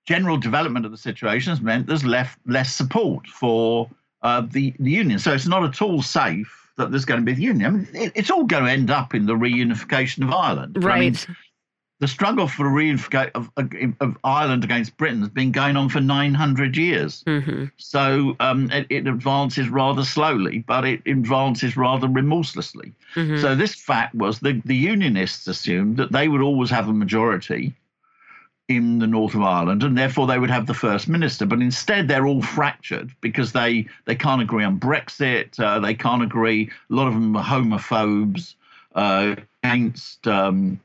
general 0.09 0.37
development 0.37 0.87
of 0.87 0.91
the 0.91 0.97
situation 0.97 1.51
has 1.51 1.61
meant 1.61 1.85
there's 1.85 2.03
left 2.03 2.39
less 2.47 2.73
support 2.73 3.27
for 3.27 3.87
uh, 4.23 4.41
the, 4.41 4.73
the 4.79 4.89
union. 4.89 5.19
So 5.19 5.31
it's 5.35 5.45
not 5.45 5.63
at 5.63 5.83
all 5.83 6.01
safe 6.01 6.71
that 6.77 6.89
there's 6.89 7.05
going 7.05 7.19
to 7.19 7.25
be 7.25 7.33
the 7.33 7.43
union. 7.43 7.65
I 7.67 7.69
mean, 7.69 7.87
it, 7.93 8.11
it's 8.15 8.31
all 8.31 8.43
going 8.43 8.65
to 8.65 8.71
end 8.71 8.89
up 8.89 9.13
in 9.13 9.27
the 9.27 9.35
reunification 9.35 10.23
of 10.23 10.31
Ireland. 10.31 10.83
Right. 10.83 10.95
I 10.95 10.99
mean, 10.99 11.15
the 11.99 12.07
struggle 12.07 12.47
for 12.47 12.65
reunification 12.65 13.29
of, 13.35 13.51
of, 14.01 14.17
Ireland 14.23 14.63
against 14.63 14.97
Britain 14.97 15.19
has 15.19 15.29
been 15.29 15.51
going 15.51 15.77
on 15.77 15.89
for 15.89 16.01
900 16.01 16.75
years. 16.75 17.23
Mm-hmm. 17.27 17.65
So 17.77 18.35
um, 18.39 18.71
it, 18.71 18.87
it, 18.89 19.05
advances 19.05 19.69
rather 19.69 20.03
slowly, 20.03 20.63
but 20.65 20.85
it 20.85 21.03
advances 21.05 21.77
rather 21.77 22.07
remorselessly. 22.07 22.93
Mm-hmm. 23.13 23.41
So 23.41 23.53
this 23.53 23.75
fact 23.75 24.15
was 24.15 24.39
the, 24.39 24.59
the 24.65 24.75
Unionists 24.75 25.45
assumed 25.45 25.97
that 25.97 26.11
they 26.11 26.29
would 26.29 26.41
always 26.41 26.71
have 26.71 26.89
a 26.89 26.93
majority 26.93 27.75
in 28.69 28.99
the 28.99 29.07
north 29.07 29.33
of 29.35 29.41
Ireland, 29.41 29.83
and 29.83 29.97
therefore 29.97 30.27
they 30.27 30.39
would 30.39 30.51
have 30.51 30.67
the 30.67 30.73
first 30.73 31.09
minister. 31.09 31.45
But 31.45 31.59
instead, 31.59 32.07
they're 32.07 32.27
all 32.27 32.41
fractured 32.41 33.11
because 33.19 33.51
they 33.51 33.87
they 34.05 34.15
can't 34.15 34.41
agree 34.41 34.63
on 34.63 34.79
Brexit. 34.79 35.59
Uh, 35.59 35.79
they 35.79 35.95
can't 35.95 36.23
agree. 36.23 36.69
A 36.89 36.93
lot 36.93 37.07
of 37.07 37.15
them 37.15 37.35
are 37.35 37.43
homophobes 37.43 38.55
uh, 38.95 39.35
against. 39.63 40.27
Um, 40.27 40.79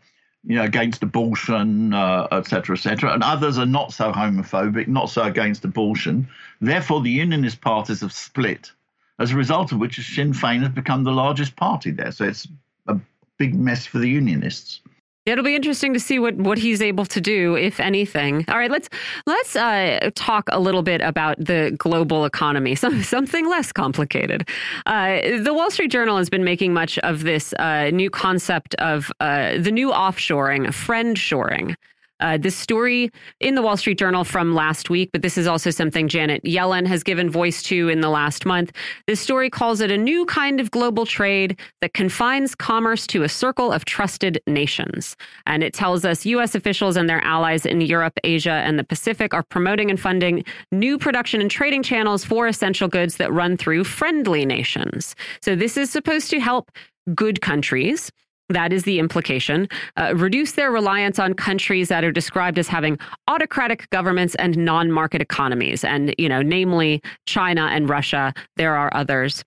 you 0.47 0.57
know, 0.57 0.65
against 0.65 1.03
abortion, 1.03 1.95
uh, 1.95 2.29
et 2.31 2.47
cetera, 2.47 2.77
et 2.77 2.81
cetera. 2.81 3.15
And 3.15 3.23
others 3.23 3.57
are 3.57 3.65
not 3.65 3.95
so 3.95 4.13
homophobic, 4.13 4.89
not 4.89 5.09
so 5.09 5.23
against 5.23 5.65
abortion. 5.65 6.29
Therefore, 6.61 7.01
the 7.01 7.09
unionist 7.11 7.63
parties 7.63 8.03
have 8.03 8.13
split, 8.13 8.71
as 9.19 9.31
a 9.31 9.37
result 9.37 9.73
of 9.73 9.79
which 9.79 9.99
Sinn 10.15 10.35
Féin 10.35 10.61
has 10.61 10.69
become 10.69 11.03
the 11.03 11.13
largest 11.13 11.57
party 11.57 11.93
there. 11.93 12.13
So 12.13 12.27
it's 12.27 12.47
a 12.87 13.01
big 13.39 13.55
mess 13.55 13.87
for 13.87 13.99
the 13.99 14.07
unionists. 14.07 14.83
It'll 15.27 15.45
be 15.45 15.57
interesting 15.57 15.95
to 15.95 16.01
see 16.01 16.19
what 16.19 16.37
what 16.37 16.59
he's 16.59 16.83
able 16.83 17.07
to 17.07 17.21
do, 17.21 17.57
if 17.57 17.81
anything. 17.81 18.45
All 18.49 18.59
right, 18.59 18.71
let's 18.71 18.91
let's 19.27 19.57
uh, 19.57 20.11
talk 20.15 20.49
a 20.53 20.61
little 20.61 20.83
bit 20.83 21.01
about 21.01 21.39
the 21.39 21.75
global 21.79 22.27
economy, 22.27 22.75
some, 22.85 23.03
something 23.03 23.49
less 23.49 23.73
complicated. 23.73 24.49
Uh, 24.85 25.39
the 25.43 25.55
Wall 25.55 25.71
Street 25.71 25.91
Journal 25.91 26.19
has 26.19 26.29
been 26.29 26.45
making 26.45 26.75
much 26.75 26.99
of 26.99 27.23
this 27.23 27.55
uh, 27.55 27.89
new 27.91 28.11
concept 28.11 28.75
of 28.77 29.11
uh, 29.21 29.57
the 29.59 29.73
new 29.73 29.91
offshoring, 29.91 30.73
friend 30.75 31.19
shoring. 31.19 31.77
Uh, 32.21 32.39
this 32.39 32.57
story 32.57 33.11
in 33.41 33.55
the 33.55 33.63
Wall 33.63 33.77
Street 33.77 33.99
Journal 33.99 34.25
from 34.25 34.55
last 34.55 34.89
week, 34.89 35.11
but 35.13 35.23
this 35.23 35.37
is 35.37 35.47
also 35.47 35.71
something 35.71 36.09
Janet 36.09 36.43
Yellen 36.45 36.87
has 36.87 37.03
given 37.03 37.29
voice 37.29 37.63
to 37.65 37.89
in 37.89 38.01
the 38.01 38.09
last 38.09 38.47
month. 38.47 38.73
This 39.07 39.21
story 39.21 39.51
calls 39.51 39.81
it 39.81 39.91
a 39.91 39.99
new 39.99 40.25
kind 40.27 40.61
of 40.61 40.71
global 40.71 41.07
trade 41.07 41.59
that 41.81 41.93
confines 41.93 42.55
commerce 42.55 43.07
to 43.09 43.25
a 43.25 43.29
circle 43.29 43.73
of 43.73 43.85
trusted 43.85 44.41
nations. 44.47 45.17
And 45.47 45.63
it 45.63 45.75
tells 45.75 46.05
us 46.05 46.25
U.S. 46.27 46.55
officials 46.55 46.97
and 46.97 47.09
their 47.09 47.23
allies 47.25 47.67
in 47.67 47.81
Europe, 47.81 48.15
Asia, 48.23 48.63
and 48.65 48.79
the 48.79 48.85
Pacific 48.85 49.35
are 49.35 49.43
promoting 49.43 49.91
and 49.91 49.99
funding 49.99 50.45
new 50.71 50.99
production 50.99 51.41
and 51.41 51.51
trading 51.51 51.83
channels 51.83 52.25
for 52.25 52.47
essential 52.47 52.89
goods 52.89 53.17
that 53.17 53.33
run 53.33 53.57
through 53.57 53.85
friendly 53.85 54.47
nations. 54.47 55.17
So 55.43 55.57
this 55.57 55.77
is 55.77 55.91
supposed 55.91 56.31
to 56.31 56.39
help 56.39 56.71
good 57.15 57.41
countries 57.41 58.11
that 58.49 58.73
is 58.73 58.85
the 58.85 58.99
implication. 58.99 59.69
Uh, 59.97 60.15
reduce 60.15 60.53
their 60.53 60.71
reliance 60.71 61.19
on 61.19 61.35
countries 61.35 61.89
that 61.89 62.05
are 62.05 62.13
described 62.13 62.59
as 62.59 62.69
having 62.69 62.99
autocratic 63.29 63.89
governments 63.91 64.35
and 64.37 64.57
non-market 64.57 65.23
economies, 65.23 65.85
and 65.85 66.15
you 66.19 66.29
know, 66.29 66.43
namely 66.43 67.03
China 67.27 67.69
and 67.73 67.89
Russia. 67.89 68.33
There 68.57 68.77
are 68.77 68.91
others. 68.95 69.45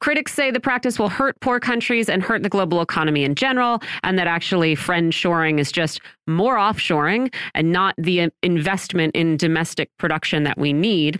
Critics 0.00 0.34
say 0.34 0.50
the 0.50 0.60
practice 0.60 0.98
will 0.98 1.08
hurt 1.08 1.40
poor 1.40 1.58
countries 1.58 2.08
and 2.08 2.22
hurt 2.22 2.42
the 2.42 2.50
global 2.50 2.82
economy 2.82 3.24
in 3.24 3.34
general, 3.34 3.80
and 4.02 4.18
that 4.18 4.26
actually 4.26 4.74
friend 4.74 5.12
shoring 5.12 5.58
is 5.58 5.72
just 5.72 6.00
more 6.26 6.56
offshoring 6.56 7.32
and 7.54 7.72
not 7.72 7.94
the 7.96 8.30
investment 8.42 9.16
in 9.16 9.36
domestic 9.36 9.88
production 9.98 10.42
that 10.44 10.58
we 10.58 10.72
need. 10.72 11.18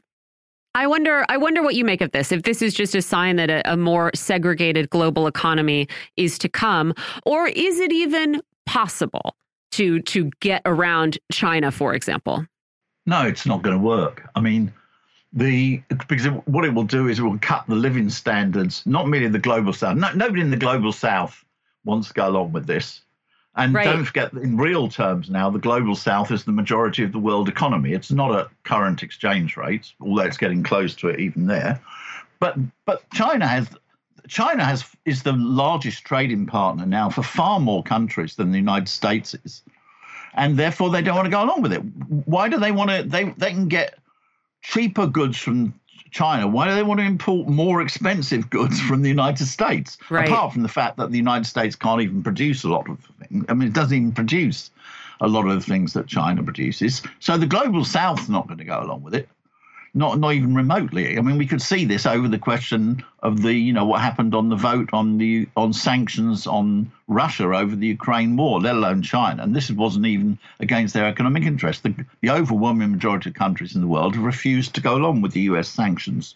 I 0.76 0.86
wonder. 0.86 1.24
I 1.30 1.38
wonder 1.38 1.62
what 1.62 1.74
you 1.74 1.86
make 1.86 2.02
of 2.02 2.12
this. 2.12 2.30
If 2.30 2.42
this 2.42 2.60
is 2.60 2.74
just 2.74 2.94
a 2.94 3.00
sign 3.00 3.36
that 3.36 3.48
a, 3.48 3.72
a 3.72 3.78
more 3.78 4.10
segregated 4.14 4.90
global 4.90 5.26
economy 5.26 5.88
is 6.18 6.38
to 6.40 6.50
come, 6.50 6.92
or 7.24 7.48
is 7.48 7.80
it 7.80 7.92
even 7.92 8.42
possible 8.66 9.34
to 9.72 10.02
to 10.02 10.30
get 10.40 10.60
around 10.66 11.18
China, 11.32 11.70
for 11.70 11.94
example? 11.94 12.44
No, 13.06 13.22
it's 13.22 13.46
not 13.46 13.62
going 13.62 13.74
to 13.74 13.82
work. 13.82 14.28
I 14.34 14.40
mean, 14.40 14.70
the 15.32 15.82
because 16.08 16.26
what 16.44 16.66
it 16.66 16.74
will 16.74 16.84
do 16.84 17.08
is 17.08 17.20
it 17.20 17.22
will 17.22 17.38
cut 17.38 17.64
the 17.66 17.74
living 17.74 18.10
standards, 18.10 18.84
not 18.84 19.08
merely 19.08 19.28
the 19.28 19.38
global 19.38 19.72
south. 19.72 19.96
No, 19.96 20.12
nobody 20.12 20.42
in 20.42 20.50
the 20.50 20.58
global 20.58 20.92
south 20.92 21.42
wants 21.86 22.08
to 22.08 22.14
go 22.14 22.28
along 22.28 22.52
with 22.52 22.66
this. 22.66 23.00
And 23.56 23.72
right. 23.72 23.84
don't 23.84 24.04
forget, 24.04 24.32
in 24.34 24.58
real 24.58 24.88
terms 24.88 25.30
now, 25.30 25.48
the 25.48 25.58
global 25.58 25.96
south 25.96 26.30
is 26.30 26.44
the 26.44 26.52
majority 26.52 27.02
of 27.02 27.12
the 27.12 27.18
world 27.18 27.48
economy. 27.48 27.92
It's 27.92 28.12
not 28.12 28.38
at 28.38 28.48
current 28.64 29.02
exchange 29.02 29.56
rates, 29.56 29.94
although 29.98 30.24
it's 30.24 30.36
getting 30.36 30.62
close 30.62 30.94
to 30.96 31.08
it 31.08 31.20
even 31.20 31.46
there. 31.46 31.80
But 32.38 32.56
but 32.84 33.08
China 33.14 33.46
has 33.46 33.68
China 34.28 34.62
has 34.62 34.84
is 35.06 35.22
the 35.22 35.32
largest 35.32 36.04
trading 36.04 36.44
partner 36.44 36.84
now 36.84 37.08
for 37.08 37.22
far 37.22 37.58
more 37.58 37.82
countries 37.82 38.36
than 38.36 38.50
the 38.50 38.58
United 38.58 38.88
States 38.88 39.34
is, 39.44 39.62
and 40.34 40.58
therefore 40.58 40.90
they 40.90 41.00
don't 41.00 41.16
want 41.16 41.26
to 41.26 41.30
go 41.30 41.42
along 41.42 41.62
with 41.62 41.72
it. 41.72 41.78
Why 42.26 42.50
do 42.50 42.58
they 42.58 42.72
want 42.72 42.90
to? 42.90 43.02
They 43.04 43.24
they 43.24 43.52
can 43.52 43.68
get 43.68 43.98
cheaper 44.60 45.06
goods 45.06 45.38
from 45.38 45.72
China. 46.10 46.46
Why 46.46 46.68
do 46.68 46.74
they 46.74 46.82
want 46.82 47.00
to 47.00 47.06
import 47.06 47.48
more 47.48 47.82
expensive 47.82 48.50
goods 48.50 48.80
from 48.80 49.02
the 49.02 49.08
United 49.08 49.46
States? 49.46 49.98
Right. 50.10 50.28
Apart 50.28 50.52
from 50.52 50.62
the 50.62 50.68
fact 50.68 50.96
that 50.96 51.10
the 51.10 51.18
United 51.18 51.44
States 51.46 51.76
can't 51.76 52.00
even 52.00 52.22
produce 52.22 52.64
a 52.64 52.68
lot 52.68 52.88
of 52.88 52.98
things. 53.28 53.44
I 53.48 53.54
mean, 53.54 53.68
it 53.68 53.74
doesn't 53.74 53.96
even 53.96 54.12
produce 54.12 54.70
a 55.20 55.28
lot 55.28 55.46
of 55.46 55.54
the 55.54 55.60
things 55.60 55.92
that 55.94 56.06
China 56.06 56.42
produces. 56.42 57.02
So 57.20 57.38
the 57.38 57.46
global 57.46 57.84
south's 57.84 58.28
not 58.28 58.46
going 58.46 58.58
to 58.58 58.64
go 58.64 58.80
along 58.80 59.02
with 59.02 59.14
it 59.14 59.28
not 59.96 60.18
not 60.18 60.34
even 60.34 60.54
remotely. 60.54 61.16
I 61.16 61.22
mean, 61.22 61.38
we 61.38 61.46
could 61.46 61.62
see 61.62 61.86
this 61.86 62.04
over 62.04 62.28
the 62.28 62.38
question 62.38 63.02
of 63.22 63.40
the 63.40 63.54
you 63.54 63.72
know 63.72 63.86
what 63.86 64.02
happened 64.02 64.34
on 64.34 64.50
the 64.50 64.56
vote 64.56 64.90
on 64.92 65.16
the 65.16 65.48
on 65.56 65.72
sanctions 65.72 66.46
on 66.46 66.92
Russia 67.08 67.44
over 67.44 67.74
the 67.74 67.86
Ukraine 67.86 68.36
war, 68.36 68.60
let 68.60 68.74
alone 68.74 69.02
China. 69.02 69.42
And 69.42 69.56
this 69.56 69.70
wasn't 69.70 70.04
even 70.04 70.38
against 70.60 70.92
their 70.92 71.06
economic 71.06 71.44
interests. 71.44 71.82
The, 71.82 71.94
the 72.20 72.30
overwhelming 72.30 72.92
majority 72.92 73.30
of 73.30 73.36
countries 73.36 73.74
in 73.74 73.80
the 73.80 73.86
world 73.86 74.14
have 74.14 74.24
refused 74.24 74.74
to 74.74 74.82
go 74.82 74.96
along 74.96 75.22
with 75.22 75.32
the 75.32 75.48
U.S. 75.52 75.68
sanctions 75.68 76.34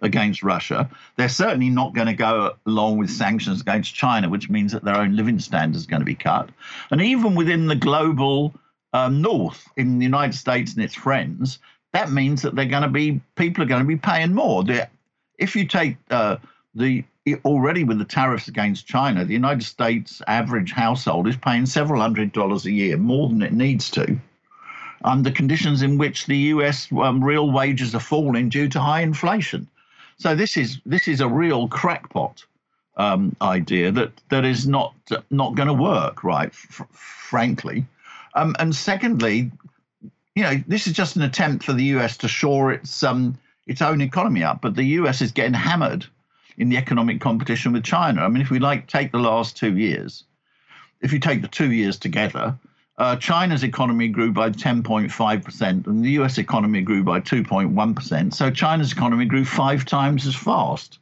against 0.00 0.44
Russia. 0.44 0.88
They're 1.16 1.28
certainly 1.28 1.70
not 1.70 1.94
going 1.94 2.08
to 2.08 2.14
go 2.14 2.54
along 2.66 2.98
with 2.98 3.10
sanctions 3.10 3.60
against 3.60 3.94
China, 3.94 4.28
which 4.28 4.48
means 4.48 4.72
that 4.72 4.84
their 4.84 4.96
own 4.96 5.16
living 5.16 5.40
standards 5.40 5.86
are 5.86 5.90
going 5.90 6.02
to 6.02 6.06
be 6.06 6.14
cut. 6.14 6.50
And 6.90 7.00
even 7.02 7.34
within 7.34 7.66
the 7.66 7.76
global 7.76 8.54
um, 8.92 9.22
North, 9.22 9.68
in 9.76 9.98
the 9.98 10.04
United 10.04 10.36
States 10.36 10.74
and 10.74 10.84
its 10.84 10.94
friends, 10.94 11.58
that 11.92 12.10
means 12.10 12.42
that 12.42 12.54
they're 12.54 12.64
going 12.64 12.82
to 12.82 12.88
be 12.88 13.20
people 13.36 13.62
are 13.62 13.68
going 13.68 13.82
to 13.82 13.88
be 13.88 13.96
paying 13.96 14.34
more. 14.34 14.64
if 15.38 15.54
you 15.54 15.66
take 15.66 15.96
uh, 16.10 16.36
the 16.74 17.04
already 17.44 17.84
with 17.84 17.98
the 17.98 18.04
tariffs 18.04 18.48
against 18.48 18.86
China, 18.86 19.24
the 19.24 19.32
United 19.32 19.62
States 19.62 20.20
average 20.26 20.72
household 20.72 21.28
is 21.28 21.36
paying 21.36 21.66
several 21.66 22.00
hundred 22.00 22.32
dollars 22.32 22.66
a 22.66 22.72
year 22.72 22.96
more 22.96 23.28
than 23.28 23.42
it 23.42 23.52
needs 23.52 23.90
to, 23.90 24.18
under 25.04 25.30
conditions 25.30 25.82
in 25.82 25.98
which 25.98 26.26
the 26.26 26.36
U.S. 26.36 26.88
Um, 26.92 27.22
real 27.22 27.50
wages 27.50 27.94
are 27.94 28.00
falling 28.00 28.48
due 28.48 28.68
to 28.68 28.80
high 28.80 29.02
inflation. 29.02 29.68
So 30.18 30.34
this 30.34 30.56
is 30.56 30.80
this 30.86 31.08
is 31.08 31.20
a 31.20 31.28
real 31.28 31.68
crackpot 31.68 32.44
um, 32.96 33.36
idea 33.40 33.92
that 33.92 34.12
that 34.30 34.44
is 34.44 34.66
not 34.66 34.94
not 35.30 35.54
going 35.54 35.68
to 35.68 35.74
work, 35.74 36.24
right? 36.24 36.48
F- 36.48 36.86
frankly. 36.92 37.84
Um, 38.34 38.56
and 38.58 38.74
secondly, 38.74 39.50
you 40.34 40.42
know, 40.42 40.62
this 40.66 40.86
is 40.86 40.94
just 40.94 41.16
an 41.16 41.22
attempt 41.22 41.64
for 41.64 41.72
the 41.72 41.84
US 41.96 42.16
to 42.18 42.28
shore 42.28 42.72
its 42.72 43.02
um, 43.02 43.38
its 43.66 43.82
own 43.82 44.00
economy 44.00 44.42
up, 44.42 44.60
but 44.60 44.74
the 44.74 44.84
US 44.84 45.20
is 45.20 45.32
getting 45.32 45.54
hammered 45.54 46.06
in 46.56 46.68
the 46.68 46.76
economic 46.76 47.20
competition 47.20 47.72
with 47.72 47.84
China. 47.84 48.22
I 48.22 48.28
mean, 48.28 48.42
if 48.42 48.50
we 48.50 48.58
like 48.58 48.86
take 48.86 49.12
the 49.12 49.18
last 49.18 49.56
two 49.56 49.76
years, 49.76 50.24
if 51.00 51.12
you 51.12 51.18
take 51.18 51.42
the 51.42 51.48
two 51.48 51.72
years 51.72 51.98
together, 51.98 52.58
uh, 52.98 53.16
China's 53.16 53.64
economy 53.64 54.08
grew 54.08 54.32
by 54.32 54.50
10.5%, 54.50 55.86
and 55.86 56.04
the 56.04 56.10
US 56.22 56.38
economy 56.38 56.82
grew 56.82 57.02
by 57.02 57.20
2.1%. 57.20 58.34
So 58.34 58.50
China's 58.50 58.92
economy 58.92 59.24
grew 59.26 59.44
five 59.44 59.84
times 59.84 60.26
as 60.26 60.34
fast 60.34 60.98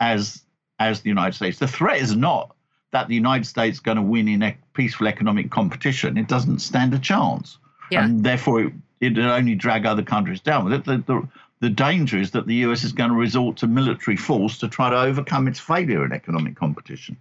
as 0.00 0.42
as 0.80 1.00
the 1.00 1.08
United 1.08 1.34
States. 1.34 1.58
The 1.58 1.66
threat 1.66 2.00
is 2.00 2.14
not 2.14 2.54
that 2.92 3.08
the 3.08 3.14
United 3.14 3.46
States 3.46 3.76
is 3.76 3.80
going 3.80 3.96
to 3.96 4.02
win 4.02 4.28
in 4.28 4.42
a 4.42 4.56
peaceful 4.72 5.08
economic 5.08 5.50
competition. 5.50 6.16
It 6.16 6.28
doesn't 6.28 6.60
stand 6.60 6.94
a 6.94 6.98
chance 6.98 7.58
yeah. 7.90 8.04
and 8.04 8.24
therefore 8.24 8.62
it, 8.62 8.72
it'd 9.00 9.18
only 9.18 9.54
drag 9.54 9.86
other 9.86 10.02
countries 10.02 10.40
down. 10.40 10.70
The, 10.70 10.78
the, 10.78 11.28
the 11.60 11.70
danger 11.70 12.18
is 12.18 12.32
that 12.32 12.46
the 12.46 12.56
US 12.56 12.84
is 12.84 12.92
going 12.92 13.10
to 13.10 13.16
resort 13.16 13.58
to 13.58 13.66
military 13.66 14.16
force 14.16 14.58
to 14.58 14.68
try 14.68 14.90
to 14.90 14.98
overcome 14.98 15.48
its 15.48 15.58
failure 15.58 16.04
in 16.04 16.12
economic 16.12 16.56
competition. 16.56 17.16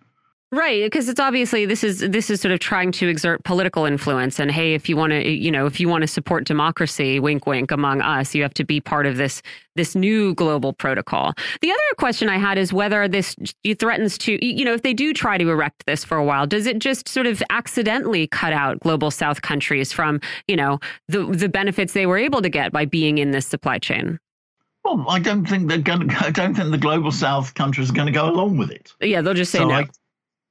Right, 0.49 0.81
because 0.85 1.09
it's 1.09 1.19
obviously 1.19 1.65
this 1.65 1.83
is 1.83 1.99
this 1.99 2.29
is 2.29 2.39
sort 2.39 2.53
of 2.53 2.59
trying 2.61 2.93
to 2.93 3.09
exert 3.09 3.43
political 3.43 3.83
influence 3.83 4.39
and 4.39 4.49
hey, 4.49 4.75
if 4.75 4.87
you 4.87 4.95
want 4.95 5.11
to 5.11 5.29
you 5.29 5.51
know, 5.51 5.65
if 5.65 5.77
you 5.77 5.89
want 5.89 6.03
to 6.03 6.07
support 6.07 6.45
democracy, 6.45 7.19
wink 7.19 7.45
wink 7.45 7.69
among 7.69 8.01
us, 8.01 8.33
you 8.33 8.43
have 8.43 8.53
to 8.53 8.63
be 8.63 8.79
part 8.79 9.05
of 9.05 9.17
this 9.17 9.41
this 9.75 9.93
new 9.93 10.33
global 10.35 10.71
protocol. 10.71 11.33
The 11.59 11.69
other 11.69 11.81
question 11.97 12.29
I 12.29 12.37
had 12.37 12.57
is 12.57 12.71
whether 12.71 13.09
this 13.09 13.35
threatens 13.77 14.17
to 14.19 14.45
you 14.45 14.63
know, 14.63 14.73
if 14.73 14.83
they 14.83 14.93
do 14.93 15.13
try 15.13 15.37
to 15.37 15.49
erect 15.49 15.85
this 15.85 16.05
for 16.05 16.15
a 16.15 16.23
while, 16.23 16.47
does 16.47 16.65
it 16.65 16.79
just 16.79 17.09
sort 17.09 17.27
of 17.27 17.43
accidentally 17.49 18.27
cut 18.27 18.53
out 18.53 18.79
global 18.79 19.11
south 19.11 19.41
countries 19.41 19.91
from, 19.91 20.21
you 20.47 20.55
know, 20.55 20.79
the 21.09 21.25
the 21.25 21.49
benefits 21.49 21.91
they 21.91 22.05
were 22.05 22.17
able 22.17 22.41
to 22.41 22.49
get 22.49 22.71
by 22.71 22.85
being 22.85 23.17
in 23.17 23.31
this 23.31 23.45
supply 23.45 23.79
chain? 23.79 24.17
Well, 24.85 25.03
I 25.09 25.19
don't 25.19 25.45
think 25.45 25.67
they're 25.67 25.77
going 25.79 26.07
to. 26.07 26.25
I 26.25 26.31
don't 26.31 26.55
think 26.55 26.71
the 26.71 26.77
global 26.77 27.11
South 27.11 27.53
countries 27.53 27.89
are 27.89 27.93
going 27.93 28.05
to 28.05 28.13
go 28.13 28.29
along 28.29 28.57
with 28.57 28.71
it. 28.71 28.93
Yeah, 29.01 29.19
they'll 29.19 29.33
just 29.33 29.51
say 29.51 29.57
so 29.57 29.67
no. 29.67 29.75
I, 29.75 29.87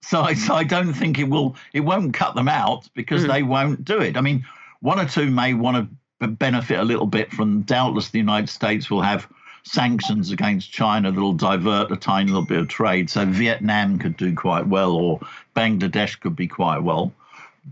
so 0.07 0.23
I, 0.23 0.35
so 0.35 0.55
I 0.55 0.63
don't 0.63 0.95
think 0.95 1.19
it 1.19 1.29
will. 1.29 1.57
It 1.73 1.81
won't 1.81 2.15
cut 2.15 2.37
them 2.37 2.49
out 2.49 2.89
because 2.95 3.25
mm. 3.25 3.33
they 3.33 3.43
won't 3.43 3.85
do 3.85 3.99
it. 3.99 4.17
I 4.17 4.21
mean, 4.21 4.47
one 4.81 5.01
or 5.01 5.05
two 5.05 5.31
may 5.31 5.53
want 5.53 5.91
to 6.21 6.29
benefit 6.29 6.79
a 6.79 6.85
little 6.85 7.07
bit 7.07 7.33
from. 7.33 7.63
Doubtless, 7.63 8.11
the 8.11 8.19
United 8.19 8.49
States 8.49 8.89
will 8.89 9.03
have 9.03 9.27
sanctions 9.65 10.31
against 10.31 10.71
China 10.71 11.11
that'll 11.11 11.33
divert 11.33 11.91
a 11.91 11.97
tiny 11.97 12.31
little 12.31 12.47
bit 12.47 12.59
of 12.59 12.69
trade. 12.69 13.11
So 13.11 13.27
Vietnam 13.27 13.99
could 13.99 14.17
do 14.17 14.33
quite 14.33 14.69
well, 14.69 14.93
or 14.93 15.21
Bangladesh 15.57 16.21
could 16.21 16.37
be 16.37 16.47
quite 16.47 16.79
well, 16.79 17.13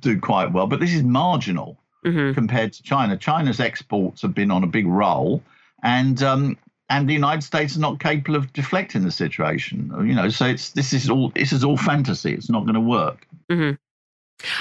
do 0.01 0.18
quite 0.18 0.53
well. 0.53 0.66
But 0.66 0.80
this 0.80 0.93
is 0.93 1.05
marginal 1.05 1.78
mm-hmm. 2.05 2.35
compared 2.35 2.72
to 2.72 2.82
China. 2.82 3.16
China's 3.16 3.61
exports 3.61 4.22
have 4.22 4.35
been 4.35 4.51
on 4.51 4.64
a 4.64 4.66
big 4.66 4.89
roll, 4.89 5.41
and 5.85 6.20
um, 6.20 6.59
and 6.89 7.09
the 7.09 7.14
United 7.14 7.43
States 7.43 7.72
is 7.72 7.78
not 7.78 8.01
capable 8.01 8.37
of 8.37 8.53
deflecting 8.53 9.03
the 9.03 9.11
situation. 9.11 9.93
You 10.07 10.14
know, 10.14 10.28
so 10.28 10.47
it's 10.47 10.70
this 10.70 10.93
is 10.93 11.09
all 11.09 11.30
this 11.30 11.53
is 11.53 11.64
all 11.64 11.76
fantasy. 11.76 12.32
It's 12.32 12.51
not 12.51 12.62
going 12.62 12.74
to 12.74 12.80
work. 12.80 13.26
Mm-hmm. 13.51 13.74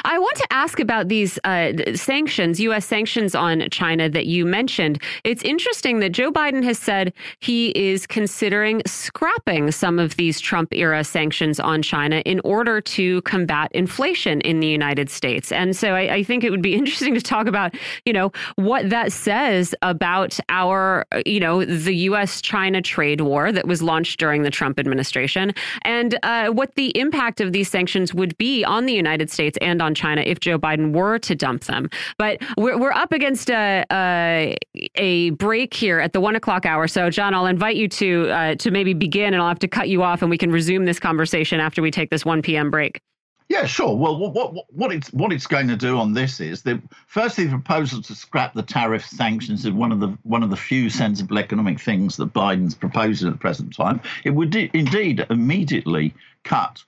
I 0.05 0.19
want 0.19 0.35
to 0.37 0.47
ask 0.51 0.79
about 0.79 1.07
these 1.07 1.39
uh, 1.43 1.73
sanctions, 1.95 2.59
U.S. 2.59 2.85
sanctions 2.85 3.35
on 3.35 3.69
China 3.69 4.09
that 4.09 4.25
you 4.25 4.45
mentioned. 4.45 5.01
It's 5.23 5.43
interesting 5.43 5.99
that 5.99 6.11
Joe 6.11 6.31
Biden 6.31 6.63
has 6.63 6.77
said 6.77 7.13
he 7.39 7.69
is 7.69 8.07
considering 8.07 8.81
scrapping 8.85 9.71
some 9.71 9.99
of 9.99 10.15
these 10.15 10.39
Trump 10.39 10.73
era 10.73 11.03
sanctions 11.03 11.59
on 11.59 11.81
China 11.81 12.17
in 12.25 12.39
order 12.43 12.81
to 12.81 13.21
combat 13.23 13.71
inflation 13.73 14.41
in 14.41 14.59
the 14.59 14.67
United 14.67 15.09
States. 15.09 15.51
And 15.51 15.75
so 15.75 15.95
I, 15.95 16.15
I 16.15 16.23
think 16.23 16.43
it 16.43 16.49
would 16.49 16.61
be 16.61 16.75
interesting 16.83 17.13
to 17.15 17.21
talk 17.21 17.47
about, 17.47 17.75
you 18.05 18.13
know, 18.13 18.31
what 18.55 18.89
that 18.89 19.11
says 19.11 19.75
about 19.81 20.39
our, 20.49 21.05
you 21.25 21.39
know, 21.39 21.65
the 21.65 21.95
U.S. 21.95 22.41
China 22.41 22.81
trade 22.81 23.21
war 23.21 23.51
that 23.51 23.67
was 23.67 23.81
launched 23.81 24.19
during 24.19 24.43
the 24.43 24.51
Trump 24.51 24.79
administration 24.79 25.53
and 25.83 26.17
uh, 26.23 26.49
what 26.49 26.75
the 26.75 26.97
impact 26.97 27.41
of 27.41 27.51
these 27.51 27.69
sanctions 27.69 28.13
would 28.13 28.37
be 28.37 28.63
on 28.63 28.85
the 28.85 28.93
United 28.93 29.29
States 29.29 29.57
and 29.63 29.81
on 29.81 29.95
China 29.95 30.21
if 30.25 30.39
Joe 30.39 30.59
Biden 30.59 30.93
were 30.93 31.17
to 31.19 31.35
dump 31.35 31.63
them. 31.63 31.89
But 32.17 32.41
we're, 32.57 32.77
we're 32.77 32.91
up 32.91 33.11
against 33.11 33.49
a, 33.49 33.85
a, 33.91 34.57
a 34.95 35.29
break 35.31 35.73
here 35.73 35.99
at 35.99 36.13
the 36.13 36.21
one 36.21 36.35
o'clock 36.35 36.65
hour. 36.65 36.87
So, 36.87 37.09
John, 37.09 37.33
I'll 37.33 37.47
invite 37.47 37.75
you 37.75 37.87
to 37.87 38.29
uh, 38.29 38.55
to 38.55 38.71
maybe 38.71 38.93
begin, 38.93 39.33
and 39.33 39.41
I'll 39.41 39.47
have 39.47 39.59
to 39.59 39.67
cut 39.67 39.89
you 39.89 40.03
off, 40.03 40.21
and 40.21 40.29
we 40.29 40.37
can 40.37 40.51
resume 40.51 40.85
this 40.85 40.99
conversation 40.99 41.59
after 41.59 41.81
we 41.81 41.91
take 41.91 42.09
this 42.09 42.25
one 42.25 42.41
p.m. 42.41 42.69
break. 42.69 43.01
Yeah, 43.49 43.65
sure. 43.65 43.95
Well, 43.95 44.17
what, 44.17 44.33
what, 44.33 44.65
what 44.73 44.91
it's 44.91 45.11
what 45.13 45.31
it's 45.31 45.45
going 45.45 45.67
to 45.67 45.75
do 45.75 45.99
on 45.99 46.13
this 46.13 46.39
is 46.39 46.63
the 46.63 46.81
firstly 47.07 47.43
the 47.43 47.51
proposal 47.51 48.01
to 48.01 48.15
scrap 48.15 48.53
the 48.53 48.63
tariff 48.63 49.05
sanctions 49.05 49.65
is 49.65 49.71
one 49.71 49.91
of 49.91 49.99
the 49.99 50.17
one 50.23 50.43
of 50.43 50.49
the 50.49 50.55
few 50.55 50.89
sensible 50.89 51.37
economic 51.37 51.79
things 51.79 52.15
that 52.17 52.33
Biden's 52.33 52.73
proposing 52.73 53.27
at 53.27 53.33
the 53.33 53.39
present 53.39 53.75
time. 53.75 54.01
It 54.23 54.31
would 54.31 54.55
indeed 54.55 55.25
immediately 55.29 56.15
cut 56.43 56.83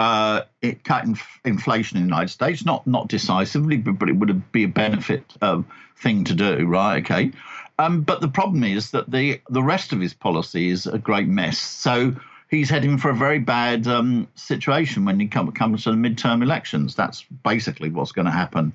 uh, 0.00 0.44
it 0.62 0.82
cut 0.82 1.04
inf- 1.04 1.38
inflation 1.44 1.98
in 1.98 2.04
the 2.04 2.08
United 2.08 2.30
States, 2.30 2.64
not 2.64 2.86
not 2.86 3.08
decisively, 3.08 3.76
but, 3.76 3.98
but 3.98 4.08
it 4.08 4.16
would 4.16 4.50
be 4.50 4.64
a 4.64 4.68
benefit 4.68 5.22
uh, 5.42 5.62
thing 5.98 6.24
to 6.24 6.34
do, 6.34 6.66
right? 6.66 7.04
Okay. 7.04 7.30
Um, 7.78 8.00
but 8.00 8.22
the 8.22 8.28
problem 8.28 8.64
is 8.64 8.90
that 8.92 9.10
the 9.10 9.40
the 9.50 9.62
rest 9.62 9.92
of 9.92 10.00
his 10.00 10.14
policy 10.14 10.70
is 10.70 10.86
a 10.86 10.98
great 10.98 11.28
mess. 11.28 11.58
So 11.58 12.16
he's 12.48 12.70
heading 12.70 12.96
for 12.96 13.10
a 13.10 13.14
very 13.14 13.40
bad 13.40 13.86
um, 13.86 14.26
situation 14.36 15.04
when 15.04 15.20
he 15.20 15.28
come, 15.28 15.52
comes 15.52 15.84
to 15.84 15.90
the 15.90 15.96
midterm 15.96 16.42
elections. 16.42 16.94
That's 16.94 17.22
basically 17.44 17.90
what's 17.90 18.12
going 18.12 18.24
to 18.24 18.32
happen 18.32 18.72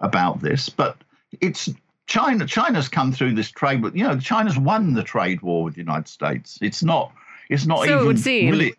about 0.00 0.40
this. 0.40 0.68
But 0.68 0.96
it's 1.40 1.68
China. 2.06 2.46
China's 2.46 2.88
come 2.88 3.12
through 3.12 3.34
this 3.34 3.50
trade, 3.50 3.82
but 3.82 3.96
you 3.96 4.04
know, 4.04 4.18
China's 4.20 4.56
won 4.56 4.94
the 4.94 5.02
trade 5.02 5.42
war 5.42 5.64
with 5.64 5.74
the 5.74 5.80
United 5.80 6.06
States. 6.06 6.58
It's 6.62 6.84
not. 6.84 7.12
It's 7.48 7.66
not 7.66 7.78
so 7.78 7.84
even. 7.84 7.98
It 7.98 8.06
would 8.06 8.20
seem. 8.20 8.50
Really, 8.50 8.74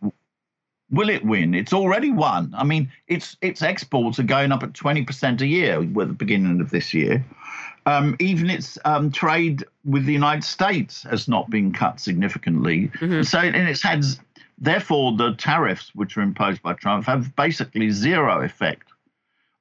Will 0.92 1.10
it 1.10 1.24
win? 1.24 1.54
It's 1.54 1.74
already 1.74 2.12
won. 2.12 2.54
I 2.58 2.64
mean, 2.64 2.92
its 3.08 3.38
its 3.42 3.62
exports 3.62 4.20
are 4.20 4.24
going 4.24 4.52
up 4.52 4.64
at 4.64 4.74
twenty 4.74 5.04
percent 5.04 5.42
a 5.42 5.48
year 5.48 5.82
at 5.82 5.94
the 5.94 6.06
beginning 6.08 6.62
of 6.62 6.70
this 6.72 6.94
year. 6.94 7.24
Um, 7.86 8.16
even 8.20 8.50
its 8.50 8.78
um, 8.86 9.12
trade 9.12 9.64
with 9.86 10.06
the 10.06 10.14
United 10.14 10.44
States 10.44 11.04
has 11.04 11.28
not 11.28 11.50
been 11.50 11.72
cut 11.72 12.00
significantly. 12.00 12.90
Mm-hmm. 13.00 13.24
So, 13.24 13.40
and 13.40 13.70
it's 13.70 13.82
had, 13.82 14.04
therefore, 14.58 15.16
the 15.16 15.34
tariffs 15.36 15.96
which 15.96 16.18
are 16.18 16.22
imposed 16.22 16.62
by 16.62 16.74
Trump 16.74 17.06
have 17.06 17.36
basically 17.36 17.90
zero 17.92 18.42
effect 18.42 18.92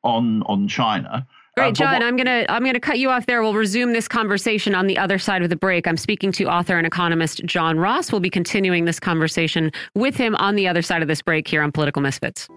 on 0.03 0.43
on 0.43 0.69
China. 0.69 1.27
Great, 1.59 1.81
uh, 1.81 1.85
John. 1.85 2.03
I'm 2.03 2.17
gonna 2.17 2.47
I'm 2.49 2.65
gonna 2.65 2.81
cut 2.81 2.99
you 2.99 3.11
off 3.11 3.27
there. 3.27 3.43
We'll 3.43 3.55
resume 3.55 3.93
this 3.93 4.09
conversation 4.09 4.75
on 4.75 4.87
the 4.87 4.99
other 4.99 5.19
side 5.19 5.43
of 5.43 5.51
the 5.51 5.57
break. 5.57 5.87
I'm 5.87 5.97
speaking 5.97 6.33
to 6.33 6.45
author 6.45 6.77
and 6.77 6.87
economist 6.87 7.45
John 7.45 7.79
Ross. 7.79 8.13
We'll 8.13 8.21
be 8.21 8.31
continuing 8.31 8.85
this 8.85 9.01
conversation 9.01 9.71
with 9.95 10.17
him 10.17 10.35
on 10.37 10.55
the 10.55 10.69
other 10.69 10.83
side 10.83 11.03
of 11.03 11.09
this 11.09 11.23
break 11.23 11.49
here 11.49 11.63
on 11.63 11.73
Political 11.73 12.03
Misfits. 12.03 12.49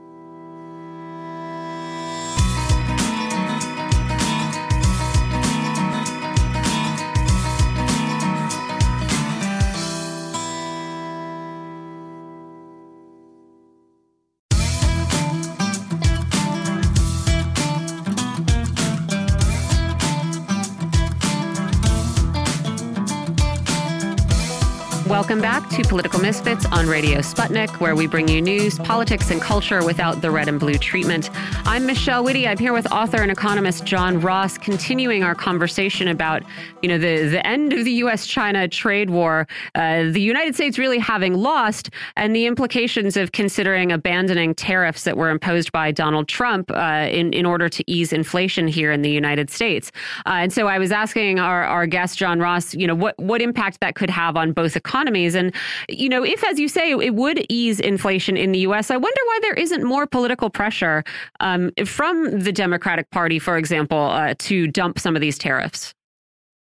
Welcome 25.32 25.50
back 25.50 25.70
to 25.70 25.84
Political 25.88 26.20
Misfits 26.20 26.66
on 26.74 26.88
Radio 26.88 27.20
Sputnik, 27.20 27.80
where 27.80 27.96
we 27.96 28.06
bring 28.06 28.28
you 28.28 28.42
news, 28.42 28.78
politics, 28.78 29.32
and 29.32 29.42
culture 29.42 29.82
without 29.82 30.20
the 30.20 30.30
red 30.30 30.50
and 30.50 30.60
blue 30.60 30.74
treatment. 30.74 31.30
I'm 31.66 31.86
Michelle 31.86 32.22
Witte. 32.22 32.46
I'm 32.46 32.58
here 32.58 32.74
with 32.74 32.92
author 32.92 33.22
and 33.22 33.32
economist 33.32 33.86
John 33.86 34.20
Ross, 34.20 34.58
continuing 34.58 35.24
our 35.24 35.34
conversation 35.34 36.10
about, 36.10 36.44
you 36.82 36.90
know, 36.90 36.98
the, 36.98 37.30
the 37.30 37.48
end 37.48 37.72
of 37.72 37.86
the 37.86 37.92
U.S.-China 37.92 38.70
trade 38.70 39.10
war, 39.10 39.48
uh, 39.76 40.04
the 40.12 40.20
United 40.20 40.54
States 40.54 40.78
really 40.78 41.00
having 41.00 41.36
lost, 41.36 41.92
and 42.18 42.36
the 42.36 42.46
implications 42.46 43.16
of 43.16 43.32
considering 43.32 43.94
abandoning 43.94 44.54
tariffs 44.54 45.06
that 45.06 45.16
were 45.16 45.30
imposed 45.30 45.72
by 45.72 45.94
Donald 45.94 46.28
Trump 46.28 46.70
uh, 46.72 47.08
in, 47.10 47.32
in 47.32 47.46
order 47.46 47.70
to 47.70 47.90
ease 47.90 48.12
inflation 48.12 48.68
here 48.68 48.92
in 48.92 49.02
the 49.02 49.10
United 49.10 49.50
States. 49.50 49.94
Uh, 50.26 50.42
and 50.42 50.52
so 50.52 50.68
I 50.68 50.78
was 50.78 50.92
asking 50.92 51.40
our, 51.40 51.64
our 51.64 51.88
guest, 51.88 52.18
John 52.18 52.42
Ross, 52.42 52.74
you 52.74 52.86
know, 52.86 52.96
what, 52.96 53.18
what 53.18 53.42
impact 53.42 53.80
that 53.80 53.96
could 53.96 54.10
have 54.10 54.36
on 54.36 54.52
both 54.52 54.76
economies 54.76 55.21
And, 55.36 55.54
you 55.90 56.10
know, 56.10 56.24
if, 56.24 56.44
as 56.46 56.60
you 56.60 56.68
say, 56.68 56.92
it 56.92 57.16
would 57.16 57.46
ease 57.50 57.80
inflation 57.80 58.38
in 58.38 58.52
the 58.52 58.60
U.S., 58.60 58.92
I 58.92 58.98
wonder 58.98 59.22
why 59.26 59.40
there 59.42 59.54
isn't 59.54 59.84
more 59.84 60.06
political 60.08 60.50
pressure 60.50 61.04
um, 61.40 61.72
from 61.86 62.40
the 62.40 62.52
Democratic 62.52 63.10
Party, 63.12 63.40
for 63.40 63.58
example, 63.58 63.98
uh, 63.98 64.34
to 64.40 64.68
dump 64.68 65.00
some 65.00 65.16
of 65.16 65.22
these 65.22 65.38
tariffs. 65.38 65.94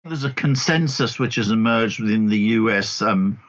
There's 0.03 0.23
a 0.23 0.31
consensus 0.31 1.19
which 1.19 1.35
has 1.35 1.51
emerged 1.51 1.99
within 1.99 2.27
the 2.27 2.37
U.S. 2.37 3.01
Um, 3.01 3.39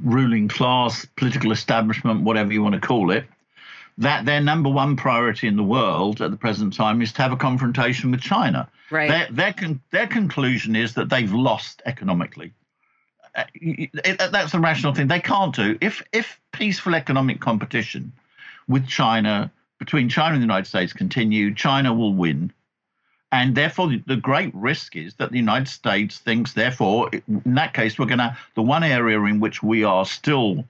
ruling 0.00 0.48
class, 0.48 1.06
political 1.16 1.52
establishment, 1.52 2.22
whatever 2.22 2.52
you 2.52 2.62
want 2.62 2.74
to 2.74 2.80
call 2.80 3.10
it, 3.10 3.26
that 3.98 4.24
their 4.24 4.40
number 4.40 4.70
one 4.70 4.96
priority 4.96 5.48
in 5.48 5.56
the 5.56 5.62
world 5.62 6.20
at 6.20 6.30
the 6.30 6.36
present 6.36 6.72
time 6.72 7.02
is 7.02 7.12
to 7.12 7.22
have 7.22 7.32
a 7.32 7.36
confrontation 7.36 8.10
with 8.10 8.20
China. 8.20 8.68
Right. 8.90 9.08
Their 9.08 9.28
their, 9.30 9.52
con- 9.52 9.80
their 9.90 10.06
conclusion 10.06 10.76
is 10.76 10.94
that 10.94 11.08
they've 11.08 11.32
lost 11.32 11.82
economically. 11.84 12.52
Uh, 13.38 14.28
that's 14.30 14.52
the 14.52 14.60
rational 14.60 14.94
thing. 14.94 15.06
They 15.06 15.20
can't 15.20 15.54
do 15.54 15.78
if 15.80 16.02
if 16.12 16.40
peaceful 16.52 16.94
economic 16.94 17.40
competition 17.40 18.12
with 18.66 18.86
China 18.86 19.50
between 19.78 20.08
China 20.08 20.34
and 20.34 20.42
the 20.42 20.46
United 20.46 20.66
States 20.66 20.92
continue, 20.92 21.54
China 21.54 21.94
will 21.94 22.12
win. 22.12 22.52
And 23.30 23.54
therefore, 23.54 23.92
the 24.06 24.16
great 24.16 24.54
risk 24.54 24.96
is 24.96 25.14
that 25.14 25.30
the 25.30 25.36
United 25.36 25.68
States 25.68 26.18
thinks, 26.18 26.54
therefore, 26.54 27.10
in 27.12 27.54
that 27.54 27.74
case, 27.74 27.98
we're 27.98 28.06
going 28.06 28.18
to, 28.18 28.36
the 28.54 28.62
one 28.62 28.82
area 28.82 29.20
in 29.20 29.38
which 29.38 29.62
we 29.62 29.84
are 29.84 30.06
still 30.06 30.64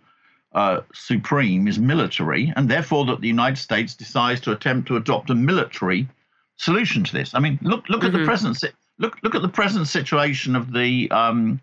uh, 0.54 0.80
supreme 0.92 1.68
is 1.68 1.78
military, 1.78 2.52
and 2.56 2.68
therefore 2.68 3.04
that 3.06 3.20
the 3.20 3.28
United 3.28 3.58
States 3.58 3.94
decides 3.94 4.40
to 4.40 4.52
attempt 4.52 4.88
to 4.88 4.96
adopt 4.96 5.30
a 5.30 5.34
military 5.34 6.08
solution 6.56 7.04
to 7.04 7.12
this. 7.12 7.32
I 7.34 7.38
mean, 7.38 7.58
look 7.62 7.88
look 7.88 8.00
mm-hmm. 8.00 8.06
at 8.06 8.12
the 8.12 8.18
mm-hmm. 8.18 8.26
present 8.26 8.64
look 8.98 9.16
look 9.22 9.36
at 9.36 9.42
the 9.42 9.48
present 9.48 9.86
situation 9.86 10.56
of 10.56 10.72
the 10.72 11.10
um, 11.12 11.60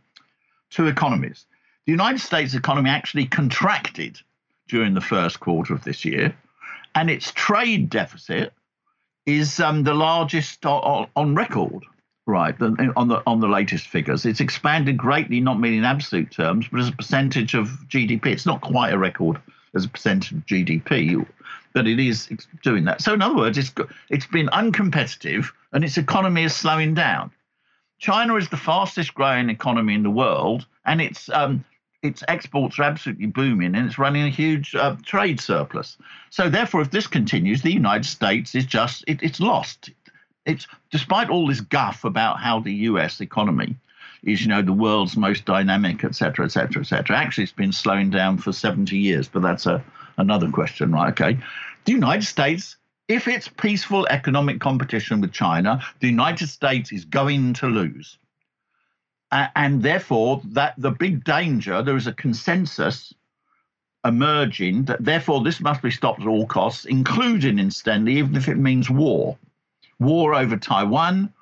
two 0.76 0.88
economies. 0.88 1.46
The 1.86 1.92
United 1.92 2.20
States 2.20 2.54
economy 2.54 2.90
actually 2.90 3.26
contracted 3.26 4.20
during 4.68 4.94
the 4.94 5.02
first 5.02 5.40
quarter 5.40 5.74
of 5.74 5.84
this 5.84 6.04
year, 6.04 6.36
and 6.94 7.10
its 7.10 7.32
trade 7.32 7.90
deficit 7.90 8.54
is 9.26 9.60
um, 9.60 9.84
the 9.84 9.94
largest 9.94 10.66
on, 10.66 11.08
on 11.16 11.36
record. 11.36 11.84
Right, 12.28 12.60
on 12.60 13.08
the 13.08 13.22
on 13.28 13.40
the 13.40 13.48
latest 13.48 13.88
figures, 13.88 14.26
it's 14.26 14.40
expanded 14.40 14.98
greatly, 14.98 15.40
not 15.42 15.60
merely 15.60 15.78
in 15.78 15.84
absolute 15.84 16.32
terms, 16.32 16.66
but 16.72 16.80
as 16.80 16.90
a 16.90 16.92
percentage 16.92 17.54
of 17.54 17.68
GDP. 17.88 18.26
It's 18.26 18.48
not 18.48 18.62
quite 18.62 18.94
a 18.94 18.98
record 18.98 19.40
as 19.76 19.86
a 19.86 19.90
percentage 19.90 20.32
of 20.32 20.46
GDP, 20.48 21.24
but 21.74 21.86
it 21.86 22.00
is 22.00 22.28
doing 22.64 22.86
that. 22.86 23.04
So, 23.04 23.14
in 23.14 23.22
other 23.22 23.36
words, 23.36 23.60
it's 23.60 23.72
it's 24.10 24.26
been 24.26 24.48
uncompetitive, 24.48 25.52
and 25.72 25.84
its 25.84 26.00
economy 26.00 26.46
is 26.46 26.56
slowing 26.56 26.96
down. 26.96 27.30
China 28.00 28.36
is 28.36 28.50
the 28.50 28.58
fastest 28.58 29.14
growing 29.14 29.50
economy 29.50 29.94
in 29.94 30.04
the 30.04 30.10
world, 30.10 30.66
and 30.86 31.02
its 31.02 31.30
um, 31.30 31.64
its 32.02 32.24
exports 32.28 32.78
are 32.80 32.84
absolutely 32.84 33.28
booming, 33.28 33.76
and 33.76 33.88
it's 33.88 33.98
running 33.98 34.24
a 34.24 34.30
huge 34.30 34.76
uh, 34.76 34.96
trade 35.04 35.40
surplus. 35.40 35.98
So, 36.30 36.50
therefore, 36.50 36.82
if 36.82 36.92
this 36.92 37.08
continues, 37.08 37.62
the 37.62 37.74
United 37.74 38.06
States 38.06 38.56
is 38.56 38.66
just 38.66 39.04
it, 39.08 39.24
it's 39.24 39.40
lost. 39.40 39.90
It's 40.46 40.68
despite 40.92 41.30
all 41.30 41.48
this 41.48 41.62
guff 41.62 42.04
about 42.04 42.40
how 42.40 42.60
the 42.60 42.74
U.S. 42.90 43.22
economy 43.22 43.76
is, 44.24 44.42
you 44.42 44.48
know, 44.48 44.62
the 44.62 44.74
world's 44.74 45.18
most 45.18 45.46
dynamic, 45.46 46.04
et 46.04 46.16
cetera, 46.16 46.46
et 46.46 46.52
cetera, 46.52 46.82
et 46.82 46.86
cetera. 46.86 47.18
Actually, 47.18 47.44
it's 47.44 47.54
been 47.54 47.72
slowing 47.72 48.10
down 48.10 48.38
for 48.38 48.52
70 48.52 48.96
years, 48.98 49.28
but 49.28 49.42
that's 49.42 49.66
a 49.66 49.84
another 50.18 50.50
question, 50.50 50.92
right? 50.92 51.10
Okay, 51.10 51.40
the 51.86 51.92
United 51.92 52.26
States 52.26 52.78
if 53.08 53.28
it's 53.28 53.48
peaceful 53.48 54.08
economic 54.10 54.60
competition 54.60 55.22
with 55.22 55.32
China, 55.32 55.82
the 56.00 56.08
United 56.08 56.48
States 56.48 56.92
is 56.92 57.06
going 57.06 57.54
to 57.54 57.68
lose. 57.68 58.18
Uh, 59.32 59.48
and 59.56 59.84
therefore, 59.84 60.42
that 60.46 60.74
the 60.78 60.92
big 60.92 61.24
danger, 61.24 61.82
there 61.82 61.98
is 61.98 62.08
a 62.08 62.14
consensus 62.14 63.14
emerging 64.04 64.86
that 64.86 65.04
therefore 65.04 65.44
this 65.44 65.60
must 65.60 65.82
be 65.82 65.92
stopped 65.92 66.22
at 66.22 66.28
all 66.28 66.46
costs, 66.46 66.86
including 66.86 67.60
incidentally, 67.60 68.18
even 68.18 68.36
if 68.36 68.48
it 68.48 68.58
means 68.58 68.90
war. 68.90 69.38
War 70.00 70.36
over 70.36 70.58
Taiwan, 70.58 71.34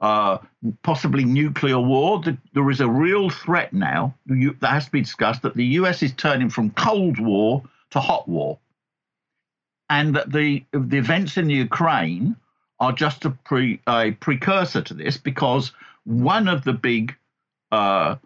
uh, 0.00 0.38
possibly 0.82 1.24
nuclear 1.24 1.78
war. 1.80 2.22
There 2.52 2.70
is 2.70 2.80
a 2.80 2.88
real 2.88 3.30
threat 3.30 3.72
now 3.72 4.14
that 4.26 4.56
has 4.62 4.86
to 4.86 4.90
be 4.90 5.00
discussed 5.00 5.42
that 5.42 5.54
the 5.54 5.64
US 5.80 6.02
is 6.02 6.12
turning 6.12 6.50
from 6.50 6.70
Cold 6.70 7.18
War 7.18 7.62
to 7.90 8.00
hot 8.00 8.28
war 8.28 8.58
and 9.90 10.14
that 10.16 10.32
the 10.32 10.64
the 10.72 10.98
events 10.98 11.36
in 11.36 11.46
the 11.46 11.54
Ukraine 11.54 12.36
are 12.80 12.92
just 12.92 13.24
a 13.24 13.30
pre 13.30 13.80
a 13.86 14.12
precursor 14.12 14.82
to 14.82 14.94
this 14.94 15.16
because 15.16 15.72
one 16.04 16.48
of 16.48 16.64
the 16.64 16.72
big 16.72 17.14
uh, 17.72 18.16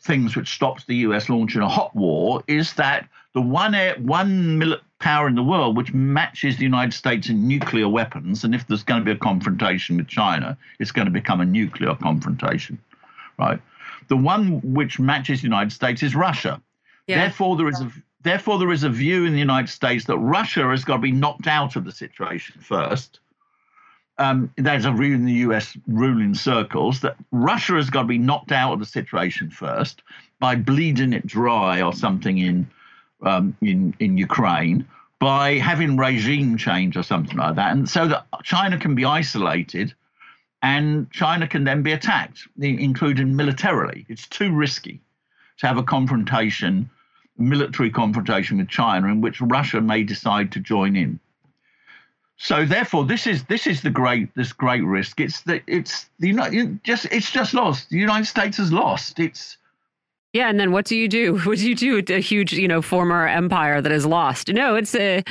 things 0.00 0.36
which 0.36 0.54
stops 0.54 0.84
the 0.84 0.96
U.S. 0.96 1.28
launching 1.28 1.62
a 1.62 1.68
hot 1.68 1.94
war 1.94 2.42
is 2.46 2.74
that 2.74 3.08
the 3.34 3.40
one 3.40 3.74
air, 3.74 3.96
one 3.98 4.58
mil- 4.58 4.78
power 5.00 5.28
in 5.28 5.34
the 5.34 5.42
world 5.42 5.76
which 5.76 5.92
matches 5.92 6.56
the 6.56 6.62
United 6.62 6.94
States 6.94 7.28
in 7.28 7.46
nuclear 7.46 7.88
weapons, 7.88 8.44
and 8.44 8.54
if 8.54 8.66
there's 8.66 8.82
going 8.82 9.00
to 9.00 9.04
be 9.04 9.10
a 9.10 9.16
confrontation 9.16 9.96
with 9.96 10.08
China, 10.08 10.56
it's 10.78 10.92
going 10.92 11.04
to 11.06 11.10
become 11.10 11.40
a 11.40 11.44
nuclear 11.44 11.94
confrontation, 11.96 12.78
right? 13.38 13.60
The 14.08 14.16
one 14.16 14.60
which 14.62 14.98
matches 14.98 15.40
the 15.40 15.44
United 15.44 15.72
States 15.72 16.02
is 16.02 16.14
Russia. 16.14 16.60
Yeah. 17.06 17.18
Therefore, 17.18 17.56
there 17.56 17.68
is 17.68 17.80
a 17.80 17.92
Therefore, 18.24 18.58
there 18.58 18.72
is 18.72 18.84
a 18.84 18.88
view 18.88 19.26
in 19.26 19.34
the 19.34 19.38
United 19.38 19.68
States 19.68 20.06
that 20.06 20.16
Russia 20.16 20.70
has 20.70 20.82
got 20.82 20.96
to 20.96 21.02
be 21.02 21.12
knocked 21.12 21.46
out 21.46 21.76
of 21.76 21.84
the 21.84 21.92
situation 21.92 22.58
first. 22.58 23.20
Um, 24.16 24.50
there's 24.56 24.86
a 24.86 24.92
view 24.92 25.14
in 25.14 25.26
the 25.26 25.44
US 25.48 25.76
ruling 25.86 26.34
circles 26.34 27.00
that 27.00 27.16
Russia 27.32 27.74
has 27.74 27.90
got 27.90 28.02
to 28.02 28.08
be 28.08 28.16
knocked 28.16 28.50
out 28.50 28.72
of 28.72 28.78
the 28.78 28.86
situation 28.86 29.50
first 29.50 30.02
by 30.40 30.56
bleeding 30.56 31.12
it 31.12 31.26
dry 31.26 31.82
or 31.82 31.92
something 31.92 32.38
in 32.38 32.66
um, 33.22 33.56
in 33.60 33.94
in 33.98 34.16
Ukraine, 34.16 34.86
by 35.18 35.58
having 35.58 35.98
regime 35.98 36.56
change 36.56 36.96
or 36.96 37.02
something 37.02 37.36
like 37.36 37.56
that, 37.56 37.72
and 37.72 37.88
so 37.88 38.08
that 38.08 38.26
China 38.42 38.78
can 38.78 38.94
be 38.94 39.04
isolated, 39.04 39.92
and 40.62 41.10
China 41.10 41.46
can 41.46 41.64
then 41.64 41.82
be 41.82 41.92
attacked, 41.92 42.48
including 42.58 43.36
militarily. 43.36 44.06
It's 44.08 44.26
too 44.26 44.50
risky 44.50 45.02
to 45.58 45.66
have 45.66 45.76
a 45.76 45.82
confrontation 45.82 46.88
military 47.36 47.90
confrontation 47.90 48.58
with 48.58 48.68
China 48.68 49.08
in 49.08 49.20
which 49.20 49.40
Russia 49.40 49.80
may 49.80 50.02
decide 50.04 50.52
to 50.52 50.60
join 50.60 50.96
in. 50.96 51.18
So 52.36 52.64
therefore, 52.64 53.04
this 53.04 53.26
is 53.26 53.44
this 53.44 53.66
is 53.66 53.82
the 53.82 53.90
great 53.90 54.34
this 54.34 54.52
great 54.52 54.82
risk. 54.84 55.20
It's 55.20 55.42
that 55.42 55.62
it's 55.66 56.10
the 56.18 56.28
United 56.28 56.82
just 56.84 57.06
it's 57.06 57.30
just 57.30 57.54
lost. 57.54 57.90
The 57.90 57.98
United 57.98 58.26
States 58.26 58.56
has 58.56 58.72
lost. 58.72 59.18
It's 59.20 59.56
Yeah, 60.32 60.48
and 60.48 60.58
then 60.58 60.72
what 60.72 60.84
do 60.84 60.96
you 60.96 61.08
do? 61.08 61.38
What 61.44 61.58
do 61.58 61.68
you 61.68 61.76
do 61.76 61.94
with 61.96 62.10
a 62.10 62.18
huge, 62.18 62.52
you 62.52 62.66
know, 62.68 62.82
former 62.82 63.26
empire 63.26 63.80
that 63.80 63.92
is 63.92 64.04
lost? 64.04 64.48
No, 64.48 64.74
it's 64.74 64.94
a 64.96 65.22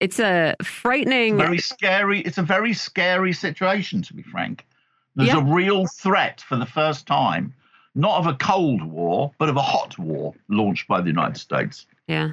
it's 0.00 0.18
a 0.18 0.54
frightening 0.62 1.36
very 1.36 1.58
scary 1.58 2.20
it's 2.20 2.38
a 2.38 2.42
very 2.42 2.72
scary 2.72 3.32
situation 3.32 4.02
to 4.02 4.14
be 4.14 4.22
frank. 4.22 4.64
There's 5.16 5.28
Yeah. 5.28 5.40
a 5.40 5.44
real 5.44 5.86
threat 5.86 6.40
for 6.40 6.56
the 6.56 6.66
first 6.66 7.06
time, 7.06 7.54
not 7.94 8.18
of 8.18 8.26
a 8.26 8.34
cold 8.34 8.82
war, 8.82 9.32
but 9.38 9.48
of 9.48 9.56
a 9.56 9.62
hot 9.62 9.98
war 9.98 10.34
launched 10.48 10.88
by 10.88 11.00
the 11.00 11.08
United 11.08 11.38
States. 11.38 11.86
Yeah. 12.08 12.30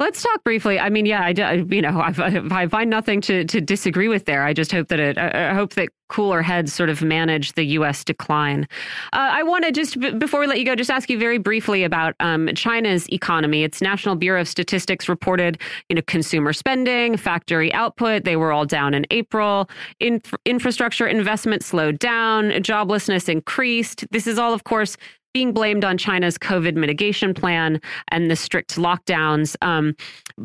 Let's 0.00 0.22
talk 0.22 0.42
briefly. 0.44 0.80
I 0.80 0.88
mean, 0.88 1.04
yeah, 1.04 1.22
I, 1.22 1.52
you 1.68 1.82
know, 1.82 2.00
I, 2.00 2.12
I 2.50 2.66
find 2.68 2.88
nothing 2.88 3.20
to, 3.20 3.44
to 3.44 3.60
disagree 3.60 4.08
with 4.08 4.24
there. 4.24 4.44
I 4.44 4.54
just 4.54 4.72
hope 4.72 4.88
that 4.88 4.98
it, 4.98 5.18
I 5.18 5.52
hope 5.52 5.74
that 5.74 5.90
cooler 6.08 6.40
heads 6.40 6.72
sort 6.72 6.88
of 6.88 7.02
manage 7.02 7.52
the 7.52 7.64
U.S. 7.64 8.02
decline. 8.02 8.66
Uh, 9.12 9.28
I 9.32 9.42
want 9.42 9.64
to 9.66 9.72
just, 9.72 10.00
before 10.18 10.40
we 10.40 10.46
let 10.46 10.58
you 10.58 10.64
go, 10.64 10.74
just 10.74 10.90
ask 10.90 11.10
you 11.10 11.18
very 11.18 11.36
briefly 11.36 11.84
about 11.84 12.14
um, 12.18 12.48
China's 12.54 13.08
economy. 13.10 13.62
Its 13.62 13.82
National 13.82 14.16
Bureau 14.16 14.40
of 14.40 14.48
Statistics 14.48 15.06
reported, 15.06 15.60
you 15.90 15.96
know, 15.96 16.02
consumer 16.06 16.54
spending, 16.54 17.18
factory 17.18 17.72
output, 17.74 18.24
they 18.24 18.36
were 18.36 18.52
all 18.52 18.64
down 18.64 18.94
in 18.94 19.06
April. 19.10 19.68
In, 20.00 20.22
infrastructure 20.46 21.06
investment 21.06 21.62
slowed 21.62 21.98
down, 21.98 22.50
joblessness 22.52 23.28
increased. 23.28 24.04
This 24.10 24.26
is 24.26 24.38
all, 24.38 24.54
of 24.54 24.64
course, 24.64 24.96
being 25.32 25.52
blamed 25.52 25.84
on 25.84 25.96
China's 25.96 26.36
COVID 26.38 26.74
mitigation 26.74 27.34
plan 27.34 27.80
and 28.08 28.30
the 28.30 28.36
strict 28.36 28.76
lockdowns. 28.76 29.56
Um, 29.62 29.94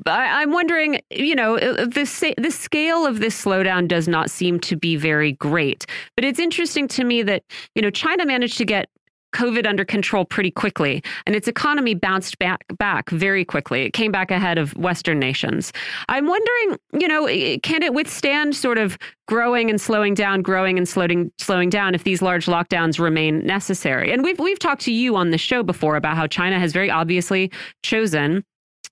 I, 0.06 0.42
I'm 0.42 0.52
wondering, 0.52 1.02
you 1.10 1.36
know, 1.36 1.58
uh, 1.58 1.86
the 1.86 2.06
sa- 2.06 2.34
the 2.38 2.52
scale 2.52 3.06
of 3.06 3.20
this 3.20 3.44
slowdown 3.44 3.88
does 3.88 4.08
not 4.08 4.30
seem 4.30 4.60
to 4.62 4.76
be 4.76 4.96
very 4.96 5.34
great. 5.34 5.86
But 6.16 6.26
it's 6.26 6.40
interesting 6.40 6.88
to 6.90 7.04
me 7.04 7.24
that 7.24 7.44
you 7.76 7.82
know 7.82 7.90
China 7.90 8.26
managed 8.26 8.58
to 8.58 8.66
get 8.66 8.90
COVID 9.36 9.68
under 9.68 9.86
control 9.86 10.26
pretty 10.26 10.50
quickly, 10.50 11.04
and 11.26 11.36
its 11.36 11.48
economy 11.48 11.94
bounced 11.94 12.40
back 12.40 12.64
back 12.78 13.10
very 13.10 13.44
quickly. 13.46 13.84
It 13.84 13.92
came 13.92 14.12
back 14.12 14.32
ahead 14.32 14.58
of 14.58 14.76
Western 14.78 15.20
nations. 15.20 15.74
I'm 16.10 16.26
wondering, 16.26 16.80
you 17.00 17.08
know, 17.08 17.28
can 17.62 17.84
it 17.84 17.94
withstand 17.94 18.56
sort 18.56 18.78
of 18.78 18.98
growing 19.28 19.70
and 19.70 19.80
slowing 19.80 20.14
down, 20.14 20.42
growing 20.42 20.78
and 20.78 20.88
slowing 20.88 21.32
slowing 21.38 21.70
down 21.70 21.94
if 21.94 22.04
these 22.04 22.22
large 22.22 22.46
lockdowns 22.46 22.98
remain 22.98 23.46
necessary? 23.46 24.12
And 24.12 24.24
we've 24.24 24.40
we've 24.40 24.60
talked 24.60 24.82
to 24.84 24.94
you 24.94 25.16
on 25.16 25.32
the 25.32 25.38
show 25.38 25.64
before 25.64 25.98
about 25.98 26.16
how 26.16 26.28
China 26.28 26.58
has 26.60 26.72
very 26.72 26.90
obviously 26.90 27.52
chosen 27.84 28.44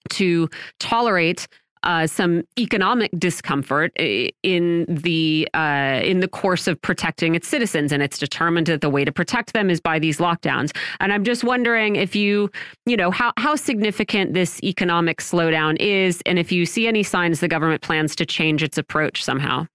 to 0.09 0.49
tolerate 0.79 1.47
uh, 1.84 2.07
some 2.07 2.43
economic 2.57 3.11
discomfort 3.17 3.91
in 3.97 4.86
the 4.88 5.47
uh, 5.53 6.01
in 6.03 6.19
the 6.19 6.27
course 6.27 6.67
of 6.67 6.81
protecting 6.81 7.36
its 7.36 7.47
citizens, 7.47 7.91
and 7.91 8.01
it's 8.01 8.17
determined 8.17 8.67
that 8.67 8.81
the 8.81 8.89
way 8.89 9.05
to 9.05 9.11
protect 9.11 9.53
them 9.53 9.69
is 9.69 9.79
by 9.79 9.99
these 9.99 10.17
lockdowns. 10.17 10.75
And 10.99 11.13
I'm 11.13 11.23
just 11.23 11.43
wondering 11.43 11.95
if 11.95 12.15
you, 12.15 12.49
you 12.86 12.97
know, 12.97 13.11
how 13.11 13.34
how 13.38 13.55
significant 13.55 14.34
this 14.34 14.61
economic 14.63 15.19
slowdown 15.19 15.77
is, 15.79 16.21
and 16.25 16.39
if 16.39 16.51
you 16.51 16.65
see 16.65 16.88
any 16.88 17.03
signs 17.03 17.39
the 17.39 17.47
government 17.47 17.81
plans 17.81 18.15
to 18.15 18.25
change 18.25 18.63
its 18.63 18.77
approach 18.77 19.23
somehow. 19.23 19.67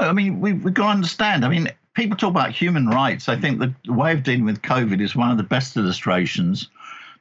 No, 0.00 0.08
I 0.08 0.12
mean, 0.12 0.40
we, 0.40 0.52
we've 0.54 0.74
got 0.74 0.84
to 0.84 0.90
understand. 0.90 1.44
I 1.44 1.48
mean, 1.48 1.68
people 1.94 2.16
talk 2.16 2.30
about 2.30 2.50
human 2.50 2.88
rights. 2.88 3.28
I 3.28 3.36
think 3.36 3.58
the 3.58 3.74
way 3.92 4.12
of 4.12 4.22
dealing 4.22 4.44
with 4.44 4.62
COVID 4.62 5.00
is 5.00 5.14
one 5.14 5.30
of 5.30 5.36
the 5.36 5.42
best 5.42 5.76
illustrations 5.76 6.68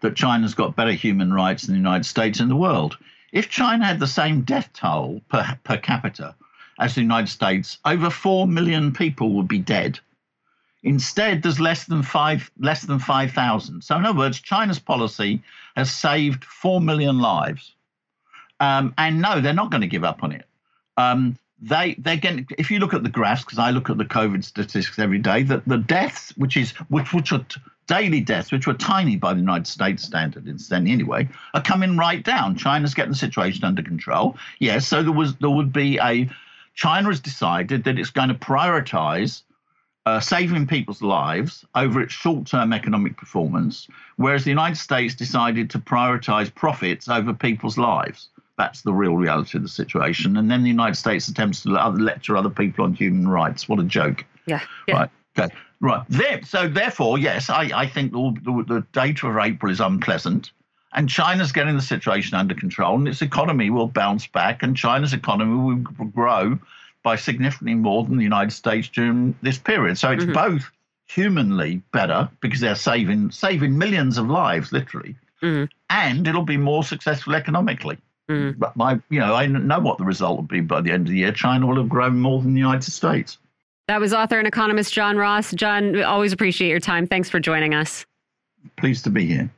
that 0.02 0.16
China's 0.16 0.54
got 0.54 0.76
better 0.76 0.92
human 0.92 1.34
rights 1.34 1.64
than 1.64 1.74
the 1.74 1.80
United 1.80 2.06
States 2.06 2.40
in 2.40 2.50
the 2.50 2.56
world. 2.56 2.98
If 3.32 3.50
China 3.50 3.86
had 3.86 4.00
the 4.00 4.08
same 4.08 4.42
death 4.42 4.70
toll 4.74 5.22
per, 5.30 5.58
per 5.64 5.78
capita 5.78 6.36
as 6.80 6.96
the 6.96 7.02
United 7.02 7.28
States, 7.30 7.78
over 7.86 8.10
4 8.10 8.48
million 8.48 8.92
people 8.92 9.34
would 9.34 9.48
be 9.48 9.60
dead. 9.60 10.00
Instead, 10.84 11.44
there's 11.44 11.60
less 11.60 11.86
than 11.86 12.02
five 12.02 12.50
less 12.60 12.82
than 12.82 12.98
5,000. 12.98 13.84
So, 13.84 13.96
in 13.96 14.06
other 14.06 14.18
words, 14.18 14.42
China's 14.42 14.80
policy 14.80 15.42
has 15.76 15.92
saved 15.92 16.44
4 16.44 16.82
million 16.82 17.20
lives. 17.20 17.76
Um, 18.60 18.94
and 18.98 19.22
no, 19.22 19.42
they're 19.42 19.54
not 19.54 19.72
going 19.72 19.82
to 19.82 19.88
give 19.88 20.04
up 20.04 20.24
on 20.24 20.32
it. 20.32 20.46
Um, 20.98 21.38
they 21.62 21.96
they're 22.00 22.18
getting 22.18 22.48
if 22.58 22.72
you 22.72 22.80
look 22.80 22.94
at 22.94 23.04
the 23.04 23.10
graphs 23.10 23.44
because 23.44 23.60
I 23.60 23.72
look 23.72 23.90
at 23.90 23.98
the 23.98 24.06
COVID 24.06 24.44
statistics 24.44 24.98
every 24.98 25.20
day 25.20 25.44
that 25.44 25.68
the 25.68 25.78
deaths 25.78 26.34
which 26.36 26.58
is 26.58 26.72
which 26.90 27.14
which 27.14 27.32
are 27.32 27.46
daily 27.88 28.22
deaths 28.22 28.52
which 28.52 28.66
were 28.66 28.74
tiny 28.74 29.16
by 29.16 29.34
the 29.34 29.40
United 29.40 29.68
States 29.68 30.04
standard 30.04 30.48
incidentally 30.48 30.92
anyway 30.92 31.30
are 31.54 31.62
coming 31.62 31.98
right 31.98 32.24
down. 32.24 32.56
China's 32.56 32.94
getting 32.94 33.12
the 33.12 33.18
situation 33.18 33.64
under 33.64 33.84
control. 33.84 34.38
Yes, 34.60 34.88
so 34.88 35.04
there 35.04 35.12
was 35.12 35.36
there 35.36 35.50
would 35.50 35.72
be 35.72 36.00
a 36.00 36.30
China 36.74 37.10
has 37.10 37.20
decided 37.20 37.84
that 37.84 38.00
it's 38.00 38.10
going 38.10 38.30
to 38.30 38.36
prioritize 38.36 39.44
uh, 40.06 40.20
saving 40.20 40.66
people's 40.66 41.02
lives 41.02 41.64
over 41.76 42.02
its 42.02 42.14
short 42.14 42.48
term 42.48 42.74
economic 42.74 43.18
performance, 43.18 43.88
whereas 44.16 44.44
the 44.44 44.50
United 44.50 44.78
States 44.78 45.14
decided 45.14 45.70
to 45.70 45.80
prioritize 45.80 46.54
profits 46.54 47.08
over 47.08 47.34
people's 47.34 47.78
lives. 47.78 48.30
That's 48.58 48.82
the 48.82 48.94
real 48.94 49.16
reality 49.16 49.58
of 49.58 49.64
the 49.64 49.70
situation. 49.70 50.38
And 50.38 50.52
then 50.52 50.64
the 50.64 50.70
United 50.70 50.96
States 50.96 51.28
attempts 51.28 51.64
to 51.64 51.70
lecture 51.70 52.38
other 52.38 52.50
people 52.50 52.86
on 52.86 52.94
human 52.94 53.28
rights. 53.28 53.68
What 53.68 53.80
a 53.80 53.84
joke. 53.84 54.26
Yeah. 54.46 54.62
yeah. 54.88 54.96
Right. 54.96 55.10
Okay. 55.38 55.54
Right. 55.80 56.04
There, 56.10 56.42
so, 56.44 56.68
therefore, 56.68 57.18
yes, 57.18 57.50
I, 57.50 57.72
I 57.74 57.88
think 57.88 58.12
the, 58.12 58.38
the, 58.44 58.64
the 58.68 58.88
data 58.92 59.28
of 59.28 59.38
April 59.38 59.72
is 59.72 59.80
unpleasant. 59.80 60.52
And 60.94 61.10
China's 61.10 61.52
getting 61.54 61.76
the 61.76 61.82
situation 61.82 62.38
under 62.38 62.54
control, 62.54 62.96
and 62.96 63.08
its 63.08 63.22
economy 63.22 63.70
will 63.70 63.88
bounce 63.88 64.28
back, 64.28 64.62
and 64.62 64.76
China's 64.76 65.14
economy 65.14 65.56
will 65.56 66.08
grow 66.08 66.60
by 67.02 67.16
significantly 67.16 67.76
more 67.76 68.04
than 68.04 68.18
the 68.18 68.24
United 68.24 68.52
States 68.52 68.90
during 68.90 69.34
this 69.42 69.58
period. 69.58 69.98
So 69.98 70.12
it's 70.12 70.26
Mhm. 70.26 70.34
both 70.34 70.70
humanly 71.08 71.82
better 71.92 72.30
because 72.42 72.60
they're 72.60 72.76
saving 72.76 73.32
saving 73.32 73.78
millions 73.78 74.18
of 74.18 74.30
lives, 74.30 74.72
literally, 74.72 75.16
Mhm. 75.42 75.70
and 75.90 76.28
it'll 76.28 76.44
be 76.44 76.58
more 76.58 76.84
successful 76.84 77.36
economically. 77.36 77.98
Mhm. 78.32 78.60
But 78.60 78.76
my, 78.76 79.00
you 79.10 79.20
know, 79.20 79.36
I 79.36 79.46
know 79.46 79.80
what 79.80 79.98
the 79.98 80.04
result 80.04 80.38
will 80.38 80.44
be 80.44 80.62
by 80.62 80.82
the 80.82 80.92
end 80.92 81.08
of 81.08 81.12
the 81.12 81.20
year. 81.20 81.32
China 81.32 81.68
will 81.68 81.78
have 81.78 81.90
grown 81.90 82.20
more 82.20 82.42
than 82.42 82.54
the 82.54 82.60
United 82.60 82.92
States. 82.92 83.38
That 83.88 84.00
was 84.00 84.14
author 84.14 84.40
and 84.40 84.48
economist 84.48 84.94
John 84.94 85.18
Ross. 85.18 85.52
John, 85.52 86.02
always 86.04 86.32
appreciate 86.32 86.70
your 86.70 86.80
time. 86.80 87.08
Thanks 87.08 87.30
for 87.30 87.40
joining 87.40 87.74
us. 87.74 88.06
Pleased 88.78 89.04
to 89.06 89.10
be 89.10 89.26
here. 89.26 89.50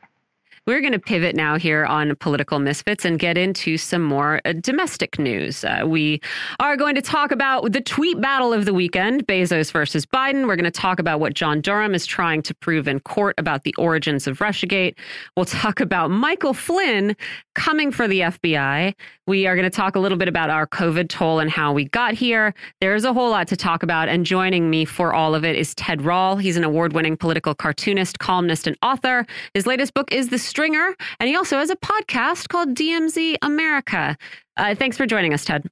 We're 0.66 0.80
going 0.80 0.94
to 0.94 1.00
pivot 1.00 1.36
now 1.36 1.58
here 1.58 1.84
on 1.86 2.16
Political 2.16 2.60
Misfits 2.60 3.04
and 3.04 3.20
get 3.20 3.38
into 3.38 3.78
some 3.78 4.02
more 4.02 4.40
uh, 4.46 4.54
domestic 4.54 5.20
news. 5.20 5.66
Uh, 5.66 5.82
we 5.86 6.22
are 6.62 6.78
going 6.78 6.96
to 6.96 7.02
talk 7.02 7.34
about 7.34 7.74
the 7.74 7.82
tweet 7.82 8.22
battle 8.22 8.54
of 8.54 8.64
the 8.64 8.74
weekend 8.74 9.28
Bezos 9.28 9.74
versus 9.74 10.06
Biden. 10.06 10.48
We're 10.48 10.56
going 10.56 10.64
to 10.64 10.72
talk 10.72 11.00
about 11.00 11.20
what 11.20 11.34
John 11.34 11.60
Durham 11.60 11.94
is 11.94 12.06
trying 12.06 12.44
to 12.44 12.56
prove 12.56 12.88
in 12.88 13.02
court 13.02 13.36
about 13.38 13.64
the 13.64 13.76
origins 13.78 14.26
of 14.26 14.40
Russiagate. 14.40 14.96
We'll 15.36 15.46
talk 15.46 15.82
about 15.82 16.12
Michael 16.12 16.54
Flynn 16.54 17.18
coming 17.56 17.92
for 17.92 18.08
the 18.08 18.22
FBI. 18.22 18.94
We 19.28 19.48
are 19.48 19.56
going 19.56 19.70
to 19.70 19.76
talk 19.76 19.98
a 19.98 20.00
little 20.00 20.18
bit 20.18 20.30
about 20.30 20.50
our 20.50 20.66
COVID 20.66 21.10
toll 21.10 21.40
and 21.40 21.52
how 21.52 21.74
we 21.74 21.86
got 21.90 22.14
here. 22.14 22.54
There's 22.80 23.04
a 23.04 23.12
whole 23.14 23.30
lot 23.30 23.48
to 23.50 23.58
talk 23.58 23.84
about. 23.84 24.08
And 24.08 24.26
joining 24.26 24.70
me 24.70 24.86
for 24.86 25.14
all 25.14 25.36
of 25.36 25.44
it 25.44 25.58
is 25.58 25.76
Ted 25.76 26.02
Rall. 26.02 26.38
He's 26.38 26.56
an 26.56 26.64
award 26.64 26.94
winning 26.94 27.18
political 27.18 27.54
cartoonist, 27.54 28.20
columnist, 28.20 28.66
and 28.66 28.78
author. 28.82 29.26
His 29.54 29.68
latest 29.68 29.94
book 29.94 30.12
is 30.12 30.30
The 30.30 30.40
Stringer, 30.54 30.96
and 31.20 31.28
he 31.28 31.36
also 31.36 31.58
has 31.58 31.72
a 31.72 31.76
podcast 31.76 32.48
called 32.48 32.76
DMZ 32.76 33.38
America. 33.42 34.16
Uh, 34.56 34.76
thanks 34.76 34.96
for 34.96 35.08
joining 35.08 35.34
us, 35.34 35.44
Ted. 35.44 35.68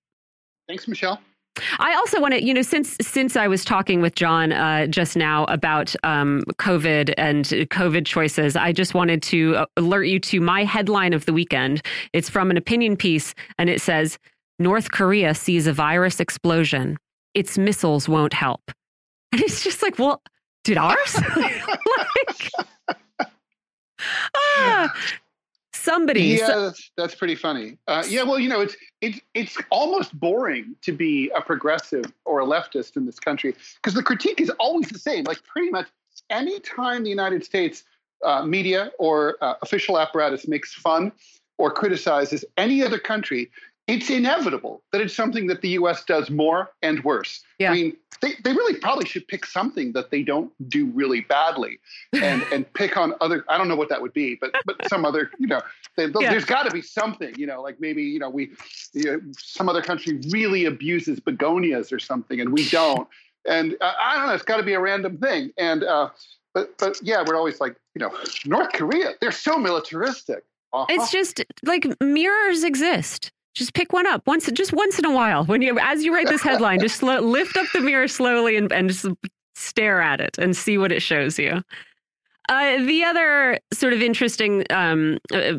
Thanks, 0.67 0.87
Michelle. 0.87 1.21
I 1.77 1.93
also 1.93 2.19
want 2.19 2.33
to, 2.33 2.43
you 2.43 2.51
know, 2.51 2.63
since 2.63 2.97
since 2.99 3.35
I 3.35 3.47
was 3.47 3.63
talking 3.63 4.01
with 4.01 4.15
John 4.15 4.51
uh, 4.51 4.87
just 4.87 5.15
now 5.15 5.43
about 5.45 5.95
um, 6.01 6.41
COVID 6.53 7.13
and 7.15 7.45
COVID 7.45 8.07
choices, 8.07 8.55
I 8.55 8.71
just 8.71 8.95
wanted 8.95 9.21
to 9.23 9.55
uh, 9.57 9.65
alert 9.77 10.05
you 10.05 10.19
to 10.19 10.41
my 10.41 10.63
headline 10.63 11.13
of 11.13 11.25
the 11.25 11.33
weekend. 11.33 11.83
It's 12.11 12.27
from 12.27 12.49
an 12.49 12.57
opinion 12.57 12.97
piece, 12.97 13.35
and 13.59 13.69
it 13.69 13.81
says 13.81 14.17
North 14.57 14.89
Korea 14.89 15.35
sees 15.35 15.67
a 15.67 15.73
virus 15.73 16.19
explosion. 16.19 16.97
Its 17.35 17.55
missiles 17.55 18.09
won't 18.09 18.33
help. 18.33 18.71
And 19.31 19.41
it's 19.41 19.63
just 19.63 19.83
like, 19.83 19.99
well, 19.99 20.23
did 20.63 20.79
ours? 20.79 21.21
like, 21.37 22.51
ah, 24.35 24.93
somebody. 25.73 26.21
Yeah, 26.21 26.47
so- 26.47 26.61
that's, 26.65 26.91
that's 26.97 27.15
pretty 27.15 27.35
funny. 27.35 27.77
Uh, 27.87 28.03
yeah, 28.07 28.23
well, 28.23 28.39
you 28.39 28.49
know, 28.49 28.61
it's 28.61 28.75
it's 29.01 29.19
it's 29.33 29.57
almost 29.69 30.17
boring 30.19 30.75
to 30.81 30.91
be 30.91 31.31
a 31.35 31.41
progressive 31.41 32.05
or 32.25 32.41
a 32.41 32.45
leftist 32.45 32.97
in 32.97 33.05
this 33.05 33.19
country 33.19 33.55
because 33.75 33.93
the 33.93 34.03
critique 34.03 34.41
is 34.41 34.49
always 34.59 34.89
the 34.89 34.99
same. 34.99 35.23
Like 35.25 35.43
pretty 35.43 35.71
much 35.71 35.87
any 36.29 36.59
time 36.59 37.03
the 37.03 37.09
United 37.09 37.43
States 37.43 37.83
uh, 38.23 38.45
media 38.45 38.91
or 38.99 39.37
uh, 39.41 39.55
official 39.61 39.99
apparatus 39.99 40.47
makes 40.47 40.73
fun 40.73 41.11
or 41.57 41.71
criticizes 41.71 42.43
any 42.57 42.83
other 42.83 42.97
country, 42.97 43.51
it's 43.91 44.09
inevitable 44.09 44.81
that 44.93 45.01
it's 45.01 45.13
something 45.13 45.47
that 45.47 45.59
the 45.61 45.69
U.S. 45.69 46.05
does 46.05 46.29
more 46.29 46.71
and 46.81 47.03
worse. 47.03 47.43
Yeah. 47.59 47.71
I 47.71 47.73
mean, 47.73 47.97
they, 48.21 48.35
they 48.41 48.53
really 48.53 48.79
probably 48.79 49.05
should 49.05 49.27
pick 49.27 49.45
something 49.45 49.91
that 49.91 50.11
they 50.11 50.23
don't 50.23 50.49
do 50.69 50.85
really 50.85 51.21
badly 51.21 51.79
and 52.13 52.41
and 52.53 52.71
pick 52.73 52.95
on 52.95 53.13
other. 53.19 53.43
I 53.49 53.57
don't 53.57 53.67
know 53.67 53.75
what 53.75 53.89
that 53.89 54.01
would 54.01 54.13
be, 54.13 54.37
but 54.39 54.51
but 54.65 54.77
some 54.87 55.03
other, 55.03 55.29
you 55.39 55.47
know, 55.47 55.61
they, 55.97 56.05
Yeah. 56.05 56.31
there's 56.31 56.45
got 56.45 56.63
to 56.63 56.71
be 56.71 56.81
something, 56.81 57.35
you 57.37 57.45
know, 57.45 57.61
like 57.61 57.81
maybe 57.81 58.03
you 58.03 58.19
know 58.19 58.29
we, 58.29 58.51
you 58.93 59.03
know, 59.03 59.21
some 59.37 59.67
other 59.67 59.81
country 59.81 60.21
really 60.29 60.65
abuses 60.65 61.19
begonias 61.19 61.91
or 61.91 61.99
something, 61.99 62.39
and 62.39 62.53
we 62.53 62.69
don't. 62.69 63.09
And 63.45 63.75
uh, 63.81 63.93
I 63.99 64.15
don't 64.15 64.27
know, 64.27 64.33
it's 64.33 64.43
got 64.43 64.57
to 64.57 64.63
be 64.63 64.73
a 64.73 64.79
random 64.79 65.17
thing. 65.17 65.51
And 65.57 65.83
uh, 65.83 66.09
but 66.53 66.77
but 66.77 66.97
yeah, 67.03 67.23
we're 67.27 67.35
always 67.35 67.59
like, 67.59 67.75
you 67.93 67.99
know, 67.99 68.15
North 68.45 68.71
Korea, 68.71 69.15
they're 69.19 69.33
so 69.33 69.57
militaristic. 69.57 70.45
Uh-huh. 70.71 70.85
It's 70.87 71.11
just 71.11 71.43
like 71.65 71.85
mirrors 71.99 72.63
exist. 72.63 73.33
Just 73.53 73.73
pick 73.73 73.91
one 73.91 74.07
up 74.07 74.25
once, 74.25 74.49
just 74.51 74.73
once 74.73 74.97
in 74.97 75.05
a 75.05 75.11
while. 75.11 75.45
When 75.45 75.61
you, 75.61 75.77
as 75.79 76.03
you 76.03 76.13
write 76.13 76.27
this 76.27 76.41
headline, 76.41 76.79
just 76.79 77.03
lift 77.03 77.57
up 77.57 77.65
the 77.73 77.81
mirror 77.81 78.07
slowly 78.07 78.55
and, 78.55 78.71
and 78.71 78.87
just 78.87 79.05
stare 79.55 80.01
at 80.01 80.21
it 80.21 80.37
and 80.37 80.55
see 80.55 80.77
what 80.77 80.91
it 80.91 81.01
shows 81.01 81.37
you. 81.37 81.61
Uh, 82.49 82.77
the 82.83 83.03
other 83.03 83.59
sort 83.73 83.93
of 83.93 84.01
interesting 84.01 84.65
um, 84.69 85.19
uh, 85.33 85.53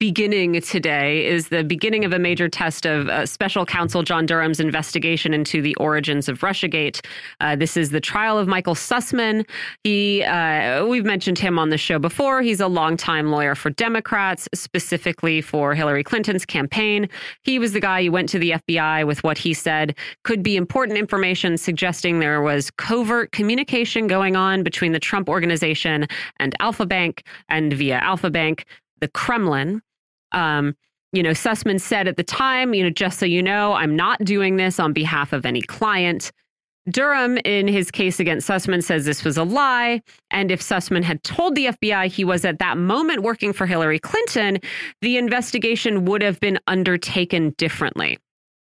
beginning 0.00 0.58
today 0.62 1.26
is 1.26 1.48
the 1.48 1.62
beginning 1.62 2.06
of 2.06 2.12
a 2.14 2.18
major 2.18 2.48
test 2.48 2.86
of 2.86 3.06
uh, 3.10 3.26
special 3.26 3.66
counsel 3.66 4.02
John 4.02 4.24
Durham's 4.24 4.58
investigation 4.58 5.34
into 5.34 5.60
the 5.60 5.74
origins 5.74 6.26
of 6.26 6.40
Russiagate. 6.40 7.04
Uh, 7.42 7.54
this 7.54 7.76
is 7.76 7.90
the 7.90 8.00
trial 8.00 8.38
of 8.38 8.48
Michael 8.48 8.74
Sussmann. 8.74 9.46
He, 9.84 10.22
uh, 10.22 10.86
we've 10.86 11.04
mentioned 11.04 11.38
him 11.38 11.58
on 11.58 11.68
the 11.68 11.76
show 11.76 11.98
before. 11.98 12.40
He's 12.40 12.60
a 12.60 12.66
longtime 12.66 13.30
lawyer 13.30 13.54
for 13.54 13.68
Democrats, 13.68 14.48
specifically 14.54 15.42
for 15.42 15.74
Hillary 15.74 16.02
Clinton's 16.02 16.46
campaign. 16.46 17.06
He 17.42 17.58
was 17.58 17.74
the 17.74 17.80
guy 17.80 18.02
who 18.02 18.10
went 18.10 18.30
to 18.30 18.38
the 18.38 18.52
FBI 18.52 19.06
with 19.06 19.22
what 19.22 19.36
he 19.36 19.52
said 19.52 19.94
could 20.24 20.42
be 20.42 20.56
important 20.56 20.96
information 20.96 21.58
suggesting 21.58 22.20
there 22.20 22.40
was 22.40 22.70
covert 22.70 23.32
communication 23.32 24.06
going 24.06 24.34
on 24.34 24.62
between 24.62 24.92
the 24.92 24.98
Trump 24.98 25.28
organization 25.28 26.06
and 26.38 26.54
Alfa 26.58 26.86
Bank 26.86 27.22
and 27.50 27.74
via 27.74 27.98
Alfa 27.98 28.30
Bank 28.30 28.64
the 29.00 29.08
Kremlin. 29.08 29.82
Um, 30.32 30.74
you 31.12 31.22
know, 31.22 31.30
Sussmann 31.30 31.80
said 31.80 32.06
at 32.06 32.16
the 32.16 32.22
time, 32.22 32.72
you 32.72 32.84
know, 32.84 32.90
just 32.90 33.18
so 33.18 33.26
you 33.26 33.42
know, 33.42 33.72
I'm 33.72 33.96
not 33.96 34.24
doing 34.24 34.56
this 34.56 34.78
on 34.78 34.92
behalf 34.92 35.32
of 35.32 35.44
any 35.44 35.62
client. 35.62 36.30
Durham, 36.88 37.36
in 37.38 37.68
his 37.68 37.90
case 37.90 38.20
against 38.20 38.48
Sussmann, 38.48 38.82
says 38.82 39.04
this 39.04 39.24
was 39.24 39.36
a 39.36 39.44
lie. 39.44 40.02
And 40.30 40.50
if 40.50 40.60
Sussmann 40.60 41.02
had 41.02 41.22
told 41.22 41.54
the 41.54 41.66
FBI 41.66 42.06
he 42.06 42.24
was 42.24 42.44
at 42.44 42.58
that 42.58 42.78
moment 42.78 43.22
working 43.22 43.52
for 43.52 43.66
Hillary 43.66 43.98
Clinton, 43.98 44.58
the 45.00 45.16
investigation 45.16 46.04
would 46.06 46.22
have 46.22 46.40
been 46.40 46.58
undertaken 46.66 47.54
differently. 47.58 48.18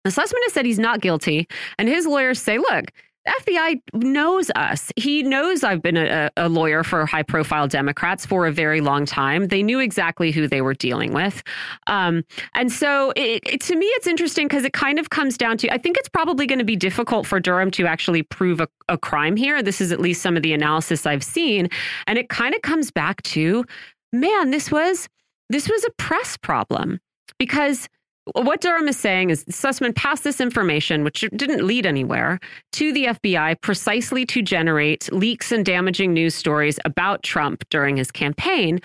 Sussmann 0.06 0.42
has 0.44 0.52
said 0.52 0.66
he's 0.66 0.78
not 0.78 1.00
guilty, 1.00 1.48
and 1.78 1.88
his 1.88 2.06
lawyers 2.06 2.40
say, 2.40 2.58
look, 2.58 2.92
FBI 3.26 3.80
knows 3.94 4.50
us. 4.54 4.92
He 4.96 5.22
knows 5.22 5.64
I've 5.64 5.82
been 5.82 5.96
a, 5.96 6.30
a, 6.36 6.48
lawyer 6.48 6.84
for 6.84 7.04
high 7.06 7.22
profile 7.22 7.66
Democrats 7.66 8.24
for 8.24 8.46
a 8.46 8.52
very 8.52 8.80
long 8.80 9.04
time. 9.04 9.48
They 9.48 9.62
knew 9.62 9.80
exactly 9.80 10.30
who 10.30 10.46
they 10.46 10.60
were 10.60 10.74
dealing 10.74 11.12
with. 11.12 11.42
Um, 11.86 12.22
and 12.54 12.70
so 12.70 13.12
it, 13.16 13.42
it, 13.44 13.60
to 13.62 13.76
me, 13.76 13.86
it's 13.86 14.06
interesting 14.06 14.46
because 14.46 14.64
it 14.64 14.72
kind 14.72 14.98
of 14.98 15.10
comes 15.10 15.36
down 15.36 15.58
to 15.58 15.72
I 15.72 15.78
think 15.78 15.96
it's 15.96 16.08
probably 16.08 16.46
going 16.46 16.60
to 16.60 16.64
be 16.64 16.76
difficult 16.76 17.26
for 17.26 17.40
Durham 17.40 17.70
to 17.72 17.86
actually 17.86 18.22
prove 18.22 18.60
a, 18.60 18.68
a 18.88 18.96
crime 18.96 19.36
here. 19.36 19.62
This 19.62 19.80
is 19.80 19.92
at 19.92 20.00
least 20.00 20.22
some 20.22 20.36
of 20.36 20.42
the 20.42 20.52
analysis 20.52 21.06
I've 21.06 21.24
seen. 21.24 21.68
And 22.06 22.18
it 22.18 22.28
kind 22.28 22.54
of 22.54 22.62
comes 22.62 22.90
back 22.90 23.22
to 23.22 23.64
man, 24.12 24.50
this 24.50 24.70
was 24.70 25.08
this 25.48 25.68
was 25.68 25.84
a 25.84 25.90
press 25.98 26.36
problem 26.36 27.00
because 27.38 27.88
what 28.34 28.60
Durham 28.60 28.88
is 28.88 28.98
saying 28.98 29.30
is 29.30 29.44
Sussmann 29.44 29.94
passed 29.94 30.24
this 30.24 30.40
information, 30.40 31.04
which 31.04 31.24
didn't 31.36 31.64
lead 31.64 31.86
anywhere, 31.86 32.40
to 32.72 32.92
the 32.92 33.06
FBI 33.06 33.60
precisely 33.60 34.26
to 34.26 34.42
generate 34.42 35.12
leaks 35.12 35.52
and 35.52 35.64
damaging 35.64 36.12
news 36.12 36.34
stories 36.34 36.78
about 36.84 37.22
Trump 37.22 37.64
during 37.70 37.96
his 37.96 38.10
campaign. 38.10 38.80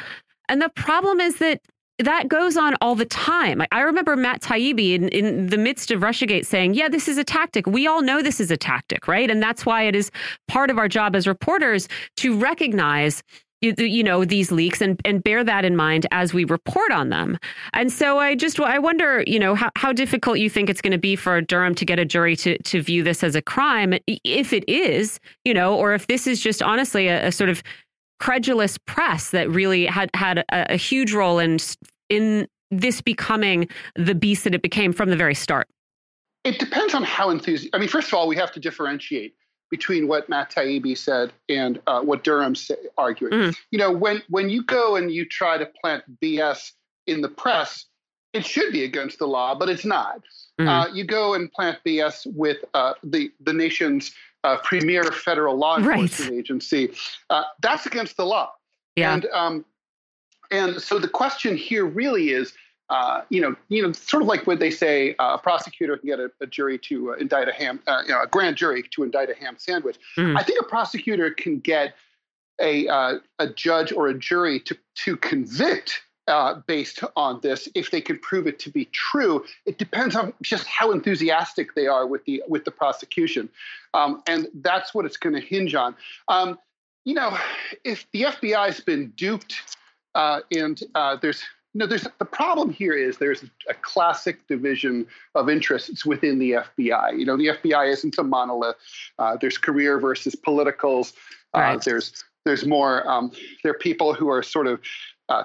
And 0.48 0.62
the 0.62 0.70
problem 0.70 1.20
is 1.20 1.38
that 1.38 1.62
that 2.00 2.28
goes 2.28 2.58
on 2.58 2.76
all 2.82 2.96
the 2.96 3.06
time. 3.06 3.62
I 3.72 3.82
remember 3.82 4.16
Matt 4.16 4.42
Taibbi 4.42 4.96
in, 4.96 5.10
in 5.10 5.48
the 5.48 5.58
midst 5.58 5.92
of 5.92 6.02
Russiagate 6.02 6.46
saying, 6.46 6.74
Yeah, 6.74 6.89
this 6.89 7.08
is 7.08 7.18
a 7.18 7.24
tactic. 7.24 7.66
We 7.68 7.88
all 7.88 8.02
know 8.02 8.22
this 8.22 8.39
is 8.39 8.52
a 8.52 8.58
tactic, 8.58 9.08
right? 9.08 9.30
And 9.30 9.42
that's 9.42 9.66
why 9.66 9.84
it 9.84 9.96
is 9.96 10.12
part 10.48 10.70
of 10.70 10.78
our 10.78 10.88
job 10.88 11.16
as 11.16 11.28
reporters 11.28 11.88
to 12.18 12.38
recognize 12.38 13.24
you, 13.62 14.03
know 14.03 14.26
these 14.26 14.51
leaks 14.51 14.82
and 14.82 14.99
and 15.05 15.24
bear 15.24 15.43
that 15.43 15.66
in 15.66 15.76
mind 15.76 16.07
as 16.12 16.34
we 16.34 16.43
report 16.45 16.91
on 16.91 17.09
them. 17.09 17.38
And 17.74 17.91
so 17.91 18.18
I 18.18 18.36
just 18.36 18.59
I 18.59 18.80
wonder 18.80 19.24
you 19.28 19.39
know 19.39 19.55
how, 19.55 19.72
how 19.76 19.93
difficult 19.93 20.39
you 20.39 20.49
think 20.49 20.70
it's 20.70 20.82
going 20.82 20.91
to 20.91 20.97
be 20.97 21.16
for 21.16 21.41
Durham 21.41 21.76
to 21.76 21.86
get 21.86 21.99
a 21.99 22.05
jury 22.05 22.36
to 22.38 22.57
to 22.57 22.82
view 22.82 23.03
this 23.03 23.24
as 23.24 23.36
a 23.36 23.41
crime 23.41 23.93
if 24.07 24.53
it 24.53 24.68
is 24.68 25.20
you 25.45 25.53
know 25.53 25.76
or 25.76 25.93
if 25.93 26.07
this 26.07 26.28
is 26.28 26.41
just 26.41 26.62
honestly 26.62 27.07
a, 27.07 27.28
a 27.28 27.32
sort 27.32 27.49
of 27.49 27.62
credulous 28.20 28.78
press 28.78 29.32
that 29.32 29.49
really 29.49 29.86
had 29.86 30.09
had 30.14 30.39
a, 30.39 30.74
a 30.74 30.78
huge 30.78 31.14
role 31.14 31.39
in 31.39 31.57
in 32.09 32.47
this 32.72 33.01
becoming 33.01 33.68
the 33.95 34.16
beast 34.16 34.43
that 34.45 34.55
it 34.55 34.62
became 34.62 34.93
from 34.93 35.09
the 35.09 35.16
very 35.16 35.36
start. 35.36 35.68
It 36.43 36.57
depends 36.57 36.95
on 36.95 37.03
how 37.03 37.30
enthusiastic. 37.30 37.76
I 37.76 37.80
mean, 37.80 37.89
first 37.89 38.07
of 38.07 38.14
all, 38.16 38.28
we 38.28 38.36
have 38.38 38.51
to 38.53 38.59
differentiate 38.59 39.36
between 39.72 40.07
what 40.07 40.30
Matt 40.30 40.51
Taibbi 40.51 40.95
said 40.97 41.32
and 41.49 41.82
uh, 41.88 42.01
what 42.01 42.24
Durham's 42.24 42.69
arguing. 42.97 43.34
Mm. 43.34 43.57
You 43.72 43.80
know, 43.80 43.91
when 43.91 44.22
when 44.30 44.49
you 44.49 44.63
go 44.63 44.97
and 44.97 45.11
you 45.11 45.26
try 45.26 45.57
to 45.57 45.65
plant 45.65 46.03
BS 46.22 46.74
in 47.07 47.22
the 47.22 47.30
press, 47.30 47.86
it 48.34 48.45
should 48.45 48.72
be 48.72 48.84
against 48.84 49.17
the 49.17 49.28
law, 49.28 49.55
but 49.55 49.69
it's 49.69 49.86
not. 49.86 50.22
Mm. 50.59 50.67
Uh, 50.67 50.93
you 50.93 51.05
go 51.05 51.34
and 51.34 51.51
plant 51.51 51.80
BS 51.86 52.28
with 52.36 52.57
uh, 52.74 52.93
the 53.03 53.32
the 53.39 53.53
nation's 53.53 54.11
uh, 54.43 54.57
premier 54.57 55.03
federal 55.03 55.57
law 55.57 55.78
enforcement 55.78 56.32
right. 56.32 56.39
agency. 56.39 56.91
Uh, 57.30 57.43
that's 57.61 57.86
against 57.86 58.17
the 58.17 58.26
law. 58.26 58.51
Yeah. 58.95 59.13
And 59.13 59.26
um, 59.34 59.65
and 60.51 60.82
so 60.82 60.99
the 60.99 61.07
question 61.07 61.55
here 61.55 61.86
really 61.86 62.32
is 62.32 62.53
uh, 62.92 63.22
you 63.30 63.39
know, 63.39 63.56
you 63.70 63.82
know, 63.82 63.94
sort 63.94 64.22
of 64.22 64.28
like 64.28 64.46
when 64.46 64.60
they 64.60 64.70
say 64.70 65.16
uh, 65.18 65.36
a 65.36 65.38
prosecutor 65.38 65.96
can 65.96 66.08
get 66.08 66.20
a, 66.20 66.30
a 66.42 66.46
jury 66.46 66.78
to 66.78 67.14
uh, 67.14 67.16
indict 67.16 67.48
a 67.48 67.54
ham, 67.54 67.80
uh, 67.88 68.02
you 68.06 68.10
know, 68.10 68.22
a 68.22 68.28
grand 68.28 68.58
jury 68.58 68.84
to 68.92 69.04
indict 69.04 69.30
a 69.30 69.34
ham 69.34 69.56
sandwich. 69.58 69.96
Mm. 70.18 70.38
I 70.38 70.44
think 70.44 70.60
a 70.60 70.66
prosecutor 70.66 71.32
can 71.32 71.60
get 71.60 71.96
a 72.60 72.89
uh, 72.89 73.20
a 73.39 73.48
judge 73.48 73.94
or 73.94 74.10
a 74.10 74.14
jury 74.14 74.60
to 74.60 74.78
to 75.06 75.16
convict 75.16 76.02
uh, 76.28 76.56
based 76.68 77.02
on 77.16 77.39
this 77.39 77.70
if 77.76 77.92
they 77.92 78.02
can 78.02 78.20
prove 78.20 78.46
it 78.46 78.60
to 78.60 78.70
be 78.70 78.84
true. 78.92 79.46
It 79.66 79.78
depends 79.78 80.14
on 80.18 80.34
just 80.42 80.68
how 80.68 80.92
enthusiastic 80.92 81.76
they 81.76 81.88
are 81.88 82.06
with 82.06 82.26
the 82.26 82.44
with 82.50 82.66
the 82.66 82.72
prosecution, 82.72 83.48
um, 83.94 84.22
and 84.28 84.48
that's 84.56 84.94
what 84.94 85.06
it's 85.06 85.18
going 85.18 85.36
to 85.36 85.42
hinge 85.42 85.76
on. 85.76 85.96
Um, 86.28 86.60
you 87.06 87.14
know, 87.14 87.38
if 87.86 88.06
the 88.12 88.24
FBI 88.24 88.66
has 88.66 88.82
been 88.82 89.12
duped 89.12 89.78
and 90.14 90.84
there's 91.22 91.42
you 91.74 91.80
know, 91.80 91.88
there's 91.88 92.05
the 92.19 92.26
problem 92.26 92.69
here 92.69 92.93
is 92.93 93.17
there's 93.17 93.43
a 93.69 93.74
classic 93.74 94.45
division 94.47 95.07
of 95.36 95.49
interests 95.49 96.05
within 96.05 96.38
the 96.38 96.51
FBI. 96.51 97.17
You 97.17 97.26
know, 97.26 97.38
the 97.38 97.47
FBI 97.47 97.91
isn't 97.93 98.17
a 98.17 98.24
monolith. 98.24 98.76
Uh, 99.17 99.38
there's 99.39 99.57
career 99.57 99.99
versus 99.99 100.36
politicals. 100.36 101.13
Uh, 101.55 101.59
right. 101.59 101.82
There's 101.82 102.24
there's 102.43 102.65
more. 102.65 103.09
Um, 103.09 103.32
there 103.63 103.72
are 103.72 103.78
people 103.78 104.13
who 104.13 104.30
are 104.30 104.43
sort 104.43 104.67
of 104.67 104.82
uh, 105.30 105.43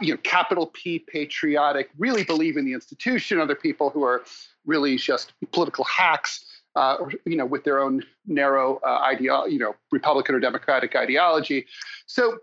you 0.00 0.14
know, 0.14 0.20
capital 0.24 0.66
P 0.68 0.98
patriotic, 0.98 1.90
really 1.96 2.24
believe 2.24 2.56
in 2.56 2.64
the 2.64 2.72
institution. 2.72 3.38
Other 3.38 3.54
people 3.54 3.90
who 3.90 4.02
are 4.02 4.24
really 4.64 4.96
just 4.96 5.32
political 5.52 5.84
hacks, 5.84 6.44
uh, 6.74 6.96
or, 6.98 7.12
you 7.24 7.36
know, 7.36 7.46
with 7.46 7.62
their 7.62 7.80
own 7.80 8.02
narrow 8.26 8.80
uh, 8.84 8.98
idea, 8.98 9.42
you 9.48 9.58
know, 9.58 9.76
Republican 9.92 10.34
or 10.34 10.40
Democratic 10.40 10.96
ideology. 10.96 11.66
So 12.06 12.38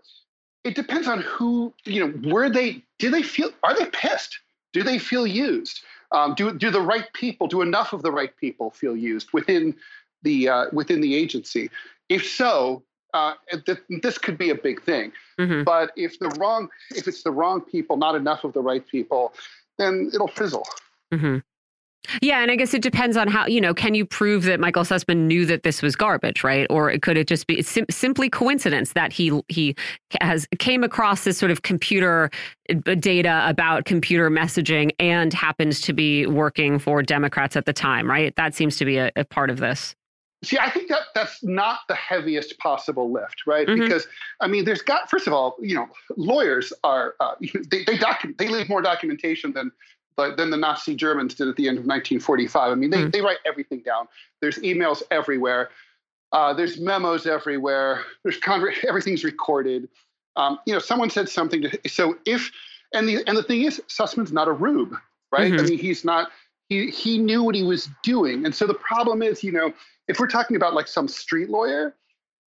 it 0.64 0.74
depends 0.74 1.06
on 1.06 1.20
who 1.20 1.72
you 1.84 2.00
know 2.00 2.30
where 2.30 2.50
they 2.50 2.82
do 2.98 3.10
they 3.10 3.22
feel 3.22 3.50
are 3.62 3.76
they 3.76 3.86
pissed? 3.86 4.38
Do 4.72 4.82
they 4.82 4.98
feel 4.98 5.26
used? 5.26 5.82
Um, 6.10 6.34
do, 6.34 6.56
do 6.56 6.70
the 6.70 6.80
right 6.80 7.12
people 7.12 7.46
do 7.46 7.62
enough 7.62 7.92
of 7.92 8.02
the 8.02 8.10
right 8.10 8.36
people 8.36 8.70
feel 8.70 8.96
used 8.96 9.32
within 9.32 9.74
the 10.22 10.48
uh, 10.48 10.66
within 10.72 11.00
the 11.00 11.14
agency? 11.14 11.70
If 12.08 12.26
so 12.26 12.82
uh, 13.12 13.34
th- 13.64 13.78
this 14.02 14.18
could 14.18 14.36
be 14.36 14.50
a 14.50 14.54
big 14.54 14.82
thing. 14.82 15.12
Mm-hmm. 15.38 15.64
but 15.64 15.90
if 15.96 16.18
the 16.20 16.28
wrong 16.38 16.68
if 16.90 17.08
it's 17.08 17.24
the 17.24 17.32
wrong 17.32 17.60
people 17.60 17.96
not 17.96 18.14
enough 18.14 18.44
of 18.44 18.52
the 18.52 18.62
right 18.62 18.86
people 18.86 19.32
then 19.78 20.10
it'll 20.14 20.28
fizzle. 20.28 20.66
Mm-hmm. 21.12 21.38
Yeah, 22.20 22.40
and 22.40 22.50
I 22.50 22.56
guess 22.56 22.74
it 22.74 22.82
depends 22.82 23.16
on 23.16 23.28
how, 23.28 23.46
you 23.46 23.60
know, 23.60 23.74
can 23.74 23.94
you 23.94 24.04
prove 24.04 24.44
that 24.44 24.60
Michael 24.60 24.84
Sussmann 24.84 25.26
knew 25.26 25.46
that 25.46 25.62
this 25.62 25.82
was 25.82 25.96
garbage, 25.96 26.44
right? 26.44 26.66
Or 26.70 26.96
could 26.98 27.16
it 27.16 27.26
just 27.26 27.46
be 27.46 27.62
sim 27.62 27.86
simply 27.90 28.28
coincidence 28.28 28.92
that 28.92 29.12
he 29.12 29.40
he 29.48 29.74
has 30.20 30.46
came 30.58 30.84
across 30.84 31.24
this 31.24 31.38
sort 31.38 31.50
of 31.50 31.62
computer 31.62 32.30
uh, 32.70 32.94
data 32.94 33.44
about 33.46 33.84
computer 33.84 34.30
messaging 34.30 34.90
and 34.98 35.32
happens 35.32 35.80
to 35.82 35.92
be 35.92 36.26
working 36.26 36.78
for 36.78 37.02
Democrats 37.02 37.56
at 37.56 37.66
the 37.66 37.72
time, 37.72 38.08
right? 38.08 38.34
That 38.36 38.54
seems 38.54 38.76
to 38.76 38.84
be 38.84 38.98
a, 38.98 39.10
a 39.16 39.24
part 39.24 39.50
of 39.50 39.58
this. 39.58 39.94
See, 40.44 40.58
I 40.58 40.68
think 40.68 40.88
that 40.88 41.00
that's 41.14 41.42
not 41.42 41.80
the 41.88 41.94
heaviest 41.94 42.58
possible 42.58 43.10
lift, 43.10 43.46
right? 43.46 43.66
Mm 43.66 43.74
-hmm. 43.74 43.80
Because 43.80 44.06
I 44.40 44.46
mean, 44.48 44.64
there's 44.64 44.82
got 44.82 45.10
first 45.10 45.26
of 45.26 45.32
all, 45.32 45.56
you 45.60 45.74
know, 45.74 45.88
lawyers 46.16 46.72
are 46.82 47.14
uh, 47.20 47.34
they 47.70 47.84
they 47.84 47.98
document 47.98 48.38
they 48.38 48.48
leave 48.48 48.68
more 48.68 48.82
documentation 48.82 49.52
than 49.52 49.72
but 50.16 50.36
then 50.36 50.50
the 50.50 50.56
Nazi 50.56 50.94
Germans 50.94 51.34
did 51.34 51.48
at 51.48 51.56
the 51.56 51.68
end 51.68 51.78
of 51.78 51.84
1945. 51.84 52.72
I 52.72 52.74
mean, 52.74 52.90
they, 52.90 52.98
mm. 52.98 53.12
they 53.12 53.20
write 53.20 53.38
everything 53.44 53.80
down. 53.80 54.06
There's 54.40 54.58
emails 54.58 55.02
everywhere. 55.10 55.70
Uh, 56.32 56.52
there's 56.52 56.78
memos 56.80 57.26
everywhere. 57.26 58.02
There's 58.22 58.38
con- 58.38 58.66
everything's 58.88 59.24
recorded. 59.24 59.88
Um, 60.36 60.58
you 60.66 60.72
know, 60.72 60.80
someone 60.80 61.10
said 61.10 61.28
something 61.28 61.62
to. 61.62 61.78
So 61.88 62.18
if 62.26 62.50
and 62.92 63.08
the 63.08 63.22
and 63.26 63.36
the 63.36 63.42
thing 63.42 63.62
is, 63.62 63.80
Sussmann's 63.88 64.32
not 64.32 64.48
a 64.48 64.52
rube, 64.52 64.96
right? 65.32 65.52
Mm-hmm. 65.52 65.64
I 65.64 65.68
mean, 65.68 65.78
he's 65.78 66.04
not. 66.04 66.30
He 66.68 66.90
he 66.90 67.18
knew 67.18 67.42
what 67.42 67.54
he 67.54 67.62
was 67.62 67.88
doing, 68.02 68.44
and 68.44 68.54
so 68.54 68.66
the 68.66 68.74
problem 68.74 69.22
is, 69.22 69.44
you 69.44 69.52
know, 69.52 69.72
if 70.08 70.18
we're 70.18 70.26
talking 70.26 70.56
about 70.56 70.74
like 70.74 70.88
some 70.88 71.06
street 71.06 71.50
lawyer, 71.50 71.94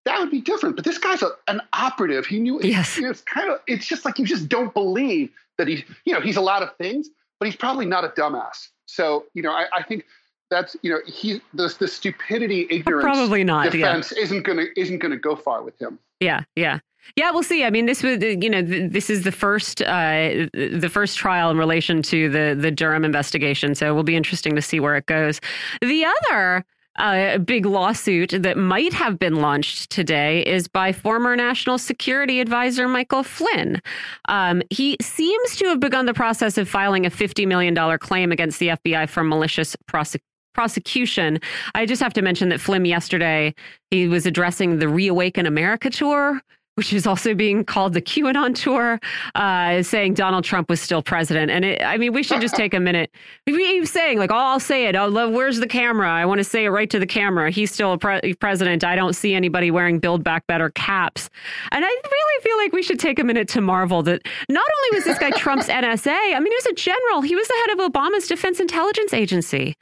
that 0.04 0.18
would 0.20 0.30
be 0.30 0.40
different. 0.40 0.76
But 0.76 0.84
this 0.84 0.98
guy's 0.98 1.22
a, 1.22 1.30
an 1.48 1.60
operative. 1.72 2.26
He 2.26 2.38
knew. 2.38 2.60
Yes. 2.62 2.96
You 2.96 3.04
know, 3.04 3.10
it's 3.10 3.22
kind 3.22 3.50
of. 3.50 3.60
It's 3.66 3.86
just 3.86 4.04
like 4.04 4.18
you 4.18 4.26
just 4.26 4.48
don't 4.48 4.74
believe 4.74 5.30
that 5.58 5.68
he. 5.68 5.84
You 6.04 6.14
know, 6.14 6.20
he's 6.20 6.36
a 6.36 6.42
lot 6.42 6.62
of 6.62 6.76
things, 6.76 7.08
but 7.40 7.46
he's 7.46 7.56
probably 7.56 7.86
not 7.86 8.04
a 8.04 8.08
dumbass. 8.08 8.68
So 8.86 9.24
you 9.34 9.42
know, 9.42 9.50
I, 9.50 9.66
I 9.74 9.82
think 9.82 10.04
that's 10.50 10.76
you 10.82 10.90
know 10.90 11.00
he 11.06 11.40
the 11.54 11.74
the 11.78 11.88
stupidity 11.88 12.68
ignorance 12.70 13.02
probably 13.02 13.42
not 13.42 13.72
defense 13.72 14.12
yeah. 14.14 14.22
isn't 14.22 14.42
gonna 14.42 14.66
isn't 14.76 14.98
gonna 14.98 15.16
go 15.16 15.34
far 15.34 15.62
with 15.62 15.80
him. 15.80 15.98
Yeah, 16.20 16.42
yeah. 16.54 16.78
Yeah, 17.16 17.30
we'll 17.30 17.42
see. 17.42 17.64
I 17.64 17.70
mean, 17.70 17.86
this 17.86 18.02
was, 18.02 18.22
you 18.22 18.50
know, 18.50 18.60
this 18.62 19.08
is 19.08 19.24
the 19.24 19.32
first, 19.32 19.80
uh, 19.82 20.46
the 20.52 20.88
first 20.92 21.16
trial 21.16 21.50
in 21.50 21.56
relation 21.56 22.02
to 22.02 22.28
the 22.28 22.56
the 22.58 22.70
Durham 22.70 23.04
investigation. 23.04 23.74
So 23.74 23.88
it 23.88 23.92
will 23.92 24.04
be 24.04 24.16
interesting 24.16 24.54
to 24.54 24.62
see 24.62 24.80
where 24.80 24.96
it 24.96 25.06
goes. 25.06 25.40
The 25.80 26.04
other 26.04 26.64
uh, 27.00 27.38
big 27.38 27.66
lawsuit 27.66 28.34
that 28.38 28.56
might 28.56 28.92
have 28.92 29.18
been 29.18 29.36
launched 29.36 29.90
today 29.90 30.42
is 30.42 30.68
by 30.68 30.92
former 30.92 31.34
National 31.34 31.78
Security 31.78 32.40
Advisor 32.40 32.86
Michael 32.86 33.22
Flynn. 33.22 33.80
Um, 34.28 34.62
he 34.70 34.96
seems 35.00 35.56
to 35.56 35.66
have 35.66 35.80
begun 35.80 36.06
the 36.06 36.14
process 36.14 36.58
of 36.58 36.68
filing 36.68 37.06
a 37.06 37.10
$50 37.10 37.46
million 37.46 37.74
claim 37.98 38.30
against 38.32 38.58
the 38.58 38.68
FBI 38.68 39.08
for 39.08 39.24
malicious 39.24 39.76
prosecution 39.86 40.24
prosecution. 40.52 41.38
I 41.76 41.86
just 41.86 42.02
have 42.02 42.12
to 42.14 42.22
mention 42.22 42.48
that 42.48 42.60
Flynn 42.60 42.84
yesterday 42.84 43.54
he 43.92 44.08
was 44.08 44.26
addressing 44.26 44.78
the 44.80 44.88
Reawaken 44.88 45.46
America 45.46 45.90
tour, 45.90 46.42
which 46.80 46.94
is 46.94 47.06
also 47.06 47.34
being 47.34 47.62
called 47.62 47.92
the 47.92 48.00
QAnon 48.00 48.54
tour, 48.54 48.98
uh, 49.34 49.82
saying 49.82 50.14
Donald 50.14 50.44
Trump 50.44 50.70
was 50.70 50.80
still 50.80 51.02
president. 51.02 51.50
And 51.50 51.62
it, 51.62 51.82
I 51.84 51.98
mean, 51.98 52.14
we 52.14 52.22
should 52.22 52.40
just 52.40 52.56
take 52.56 52.72
a 52.72 52.80
minute. 52.80 53.10
He 53.44 53.80
was 53.80 53.90
saying, 53.90 54.16
like, 54.16 54.30
oh, 54.30 54.36
I'll 54.36 54.60
say 54.60 54.86
it. 54.86 54.96
Oh, 54.96 55.28
where's 55.28 55.60
the 55.60 55.66
camera? 55.66 56.10
I 56.10 56.24
want 56.24 56.38
to 56.38 56.44
say 56.44 56.64
it 56.64 56.70
right 56.70 56.88
to 56.88 56.98
the 56.98 57.06
camera. 57.06 57.50
He's 57.50 57.70
still 57.70 57.92
a 57.92 57.98
pre 57.98 58.32
president. 58.32 58.82
I 58.82 58.96
don't 58.96 59.12
see 59.12 59.34
anybody 59.34 59.70
wearing 59.70 59.98
Build 59.98 60.24
Back 60.24 60.46
Better 60.46 60.70
caps. 60.70 61.28
And 61.70 61.84
I 61.84 61.88
really 61.88 62.42
feel 62.42 62.56
like 62.56 62.72
we 62.72 62.82
should 62.82 62.98
take 62.98 63.18
a 63.18 63.24
minute 63.24 63.46
to 63.48 63.60
marvel 63.60 64.02
that 64.04 64.26
not 64.48 64.64
only 64.64 64.96
was 64.96 65.04
this 65.04 65.18
guy 65.18 65.32
Trump's 65.32 65.66
NSA, 65.68 66.08
I 66.08 66.40
mean, 66.40 66.50
he 66.50 66.56
was 66.56 66.66
a 66.66 66.74
general, 66.76 67.20
he 67.20 67.36
was 67.36 67.46
the 67.46 67.54
head 67.66 67.78
of 67.78 67.92
Obama's 67.92 68.26
Defense 68.26 68.58
Intelligence 68.58 69.12
Agency. 69.12 69.76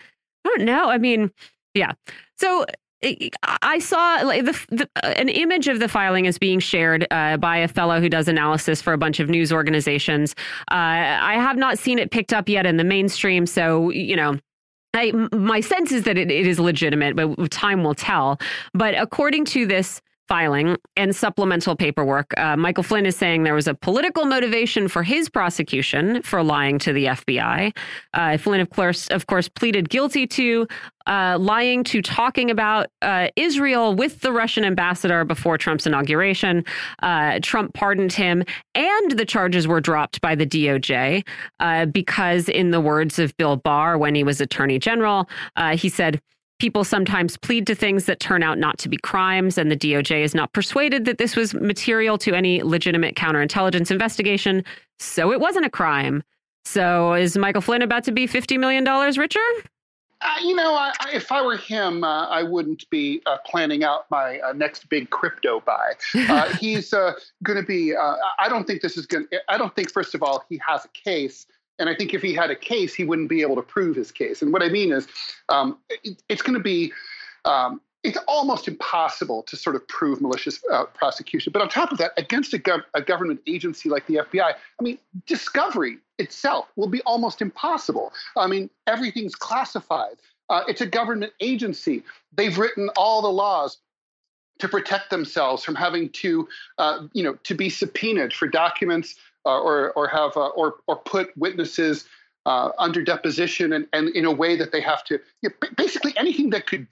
I 0.44 0.48
don't 0.48 0.64
know. 0.64 0.90
I 0.90 0.98
mean, 0.98 1.30
yeah. 1.74 1.92
So 2.40 2.66
I 3.02 3.78
saw 3.78 4.22
like 4.24 4.44
the, 4.44 4.58
the, 4.70 4.88
an 5.18 5.28
image 5.28 5.68
of 5.68 5.78
the 5.78 5.88
filing 5.88 6.24
is 6.24 6.36
being 6.38 6.58
shared 6.58 7.06
uh, 7.10 7.36
by 7.36 7.58
a 7.58 7.68
fellow 7.68 8.00
who 8.00 8.08
does 8.08 8.26
analysis 8.26 8.82
for 8.82 8.92
a 8.92 8.98
bunch 8.98 9.20
of 9.20 9.28
news 9.28 9.52
organizations. 9.52 10.34
Uh, 10.70 10.74
I 10.74 11.34
have 11.34 11.56
not 11.56 11.78
seen 11.78 11.98
it 11.98 12.10
picked 12.10 12.32
up 12.32 12.48
yet 12.48 12.66
in 12.66 12.76
the 12.76 12.84
mainstream, 12.84 13.46
so 13.46 13.90
you 13.90 14.16
know. 14.16 14.38
I, 14.94 15.12
my 15.32 15.60
sense 15.60 15.92
is 15.92 16.04
that 16.04 16.16
it, 16.16 16.30
it 16.30 16.46
is 16.46 16.58
legitimate, 16.58 17.14
but 17.14 17.50
time 17.50 17.84
will 17.84 17.94
tell. 17.94 18.40
But 18.72 18.94
according 18.94 19.44
to 19.46 19.66
this 19.66 20.00
filing 20.28 20.76
and 20.96 21.16
supplemental 21.16 21.74
paperwork. 21.74 22.38
Uh, 22.38 22.56
Michael 22.56 22.84
Flynn 22.84 23.06
is 23.06 23.16
saying 23.16 23.42
there 23.42 23.54
was 23.54 23.66
a 23.66 23.74
political 23.74 24.26
motivation 24.26 24.86
for 24.86 25.02
his 25.02 25.28
prosecution 25.28 26.22
for 26.22 26.42
lying 26.42 26.78
to 26.80 26.92
the 26.92 27.06
FBI. 27.06 27.74
Uh, 28.12 28.36
Flynn, 28.36 28.60
of 28.60 28.70
course, 28.70 29.08
of 29.08 29.26
course, 29.26 29.48
pleaded 29.48 29.88
guilty 29.88 30.26
to 30.26 30.68
uh, 31.06 31.38
lying 31.40 31.82
to 31.82 32.02
talking 32.02 32.50
about 32.50 32.88
uh, 33.00 33.28
Israel 33.34 33.94
with 33.94 34.20
the 34.20 34.30
Russian 34.30 34.62
ambassador 34.62 35.24
before 35.24 35.56
Trump's 35.56 35.86
inauguration. 35.86 36.64
Uh, 37.02 37.38
Trump 37.42 37.72
pardoned 37.72 38.12
him, 38.12 38.44
and 38.74 39.12
the 39.12 39.24
charges 39.24 39.66
were 39.66 39.80
dropped 39.80 40.20
by 40.20 40.34
the 40.34 40.46
DOJ 40.46 41.26
uh, 41.60 41.86
because, 41.86 42.50
in 42.50 42.72
the 42.72 42.80
words 42.80 43.18
of 43.18 43.34
Bill 43.38 43.56
Barr 43.56 43.96
when 43.96 44.14
he 44.14 44.22
was 44.22 44.40
Attorney 44.42 44.78
General, 44.78 45.28
he 45.72 45.88
said 45.88 46.20
People 46.58 46.82
sometimes 46.82 47.36
plead 47.36 47.68
to 47.68 47.74
things 47.74 48.06
that 48.06 48.18
turn 48.18 48.42
out 48.42 48.58
not 48.58 48.78
to 48.78 48.88
be 48.88 48.96
crimes, 48.96 49.58
and 49.58 49.70
the 49.70 49.76
DOJ 49.76 50.22
is 50.22 50.34
not 50.34 50.52
persuaded 50.52 51.04
that 51.04 51.18
this 51.18 51.36
was 51.36 51.54
material 51.54 52.18
to 52.18 52.34
any 52.34 52.62
legitimate 52.64 53.14
counterintelligence 53.14 53.92
investigation, 53.92 54.64
so 54.98 55.30
it 55.30 55.38
wasn't 55.38 55.64
a 55.64 55.70
crime. 55.70 56.22
So 56.64 57.14
is 57.14 57.38
Michael 57.38 57.62
Flynn 57.62 57.82
about 57.82 58.02
to 58.04 58.12
be 58.12 58.26
$50 58.26 58.58
million 58.58 58.84
richer? 58.84 59.40
Uh, 60.20 60.34
you 60.42 60.56
know, 60.56 60.74
I, 60.74 60.92
if 61.12 61.30
I 61.30 61.42
were 61.42 61.56
him, 61.56 62.02
uh, 62.02 62.26
I 62.26 62.42
wouldn't 62.42 62.90
be 62.90 63.22
uh, 63.26 63.36
planning 63.46 63.84
out 63.84 64.10
my 64.10 64.40
uh, 64.40 64.52
next 64.52 64.88
big 64.88 65.10
crypto 65.10 65.60
buy. 65.60 65.92
Uh, 66.28 66.52
he's 66.56 66.92
uh, 66.92 67.12
going 67.42 67.58
to 67.58 67.64
be. 67.64 67.94
I 67.96 68.48
don't 68.48 68.66
think 68.66 68.82
this 68.82 68.96
is 68.96 69.06
going. 69.06 69.26
I 69.48 69.56
don't 69.56 69.74
think, 69.74 69.90
first 69.90 70.14
of 70.14 70.22
all, 70.22 70.44
he 70.48 70.60
has 70.66 70.84
a 70.84 70.88
case. 70.88 71.46
And 71.78 71.88
I 71.88 71.94
think 71.94 72.14
if 72.14 72.22
he 72.22 72.34
had 72.34 72.50
a 72.50 72.56
case, 72.56 72.94
he 72.94 73.04
wouldn't 73.04 73.28
be 73.28 73.42
able 73.42 73.56
to 73.56 73.62
prove 73.62 73.96
his 73.96 74.10
case. 74.10 74.42
And 74.42 74.52
what 74.52 74.62
I 74.62 74.68
mean 74.68 74.92
is, 74.92 75.06
um, 75.48 75.78
it, 75.88 76.22
it's 76.28 76.42
going 76.42 76.56
to 76.56 76.62
be. 76.62 76.92
Um, 77.44 77.80
it's 78.04 78.18
almost 78.28 78.68
impossible 78.68 79.42
to 79.42 79.56
sort 79.56 79.74
of 79.74 79.86
prove 79.88 80.20
malicious 80.20 80.60
uh, 80.72 80.84
prosecution. 80.84 81.52
But 81.52 81.62
on 81.62 81.68
top 81.68 81.90
of 81.90 81.98
that, 81.98 82.12
against 82.16 82.54
a, 82.54 82.58
gov- 82.58 82.84
a, 82.94 83.02
government 83.02 83.40
agency 83.46 83.88
like 83.88 84.06
the 84.06 84.16
FBI, 84.16 84.52
I 84.52 84.82
mean, 84.82 84.98
discovery 85.26 85.98
itself 86.16 86.68
will 86.76 86.88
be 86.88 87.00
almost 87.02 87.42
impossible. 87.42 88.12
I 88.36 88.46
mean, 88.46 88.70
everything's 88.86 89.34
classified. 89.34 90.16
Uh, 90.48 90.62
it's 90.68 90.80
a 90.80 90.86
government 90.86 91.32
agency. 91.40 92.04
They've 92.32 92.56
written 92.56 92.88
all 92.96 93.20
the 93.20 93.28
laws 93.28 93.78
to 94.58 94.68
protect 94.68 95.10
themselves 95.10 95.64
from 95.64 95.74
having 95.74 96.08
to, 96.10 96.48
uh, 96.78 97.06
you 97.12 97.22
know, 97.22 97.34
to 97.44 97.54
be 97.54 97.68
subpoenaed 97.68 98.32
for 98.32 98.48
documents 98.48 99.16
or 99.56 99.92
or 99.92 100.08
have 100.08 100.36
uh, 100.36 100.48
or 100.48 100.76
or 100.86 100.96
put 100.96 101.36
witnesses 101.36 102.04
uh, 102.46 102.70
under 102.78 103.02
deposition 103.02 103.72
and, 103.72 103.86
and 103.92 104.08
in 104.10 104.24
a 104.24 104.32
way 104.32 104.56
that 104.56 104.72
they 104.72 104.80
have 104.80 105.04
to 105.04 105.18
you 105.42 105.50
know, 105.50 105.68
basically 105.76 106.14
anything 106.16 106.50
that 106.50 106.66
could 106.66 106.86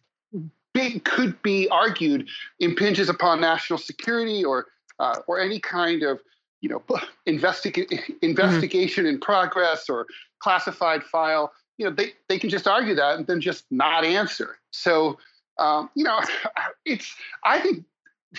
be, 0.75 1.01
could 1.01 1.41
be 1.43 1.69
argued 1.71 2.29
impinges 2.61 3.09
upon 3.09 3.41
national 3.41 3.79
security 3.79 4.45
or 4.45 4.67
uh, 4.99 5.17
or 5.27 5.41
any 5.41 5.59
kind 5.59 6.03
of 6.03 6.21
you 6.61 6.69
know 6.69 6.83
investig- 7.29 8.15
investigation 8.23 9.05
mm-hmm. 9.05 9.15
in 9.15 9.21
progress 9.21 9.89
or 9.89 10.07
classified 10.41 11.03
file 11.03 11.53
you 11.79 11.87
know 11.87 11.93
they, 11.93 12.13
they 12.29 12.39
can 12.39 12.51
just 12.51 12.67
argue 12.67 12.95
that 12.95 13.17
and 13.17 13.27
then 13.27 13.41
just 13.41 13.65
not 13.71 14.05
answer 14.05 14.59
so 14.71 15.19
um, 15.59 15.89
you 15.95 16.05
know 16.05 16.21
it's 16.85 17.15
i 17.45 17.59
think 17.59 17.85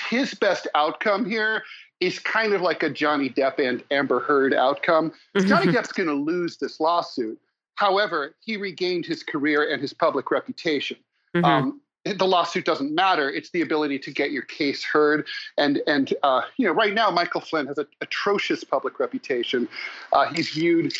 his 0.09 0.33
best 0.35 0.67
outcome 0.75 1.25
here 1.25 1.63
is 1.99 2.19
kind 2.19 2.53
of 2.53 2.61
like 2.61 2.83
a 2.83 2.89
Johnny 2.89 3.29
Depp 3.29 3.59
and 3.59 3.83
Amber 3.91 4.19
Heard 4.19 4.53
outcome. 4.53 5.11
Mm-hmm. 5.35 5.47
Johnny 5.47 5.71
Depp's 5.71 5.91
going 5.91 6.07
to 6.09 6.13
lose 6.13 6.57
this 6.57 6.79
lawsuit. 6.79 7.39
However, 7.75 8.35
he 8.39 8.57
regained 8.57 9.05
his 9.05 9.23
career 9.23 9.71
and 9.71 9.81
his 9.81 9.93
public 9.93 10.31
reputation. 10.31 10.97
Mm-hmm. 11.35 11.45
Um, 11.45 11.81
the 12.05 12.25
lawsuit 12.25 12.65
doesn't 12.65 12.93
matter. 12.93 13.29
It's 13.29 13.49
the 13.51 13.61
ability 13.61 13.99
to 13.99 14.11
get 14.11 14.31
your 14.31 14.43
case 14.43 14.83
heard. 14.83 15.27
And 15.57 15.81
and 15.87 16.13
uh, 16.23 16.41
you 16.57 16.65
know, 16.65 16.73
right 16.73 16.93
now, 16.93 17.11
Michael 17.11 17.41
Flynn 17.41 17.67
has 17.67 17.77
an 17.77 17.87
atrocious 18.01 18.63
public 18.63 18.99
reputation. 18.99 19.67
Uh, 20.13 20.25
he's 20.33 20.49
viewed, 20.49 20.93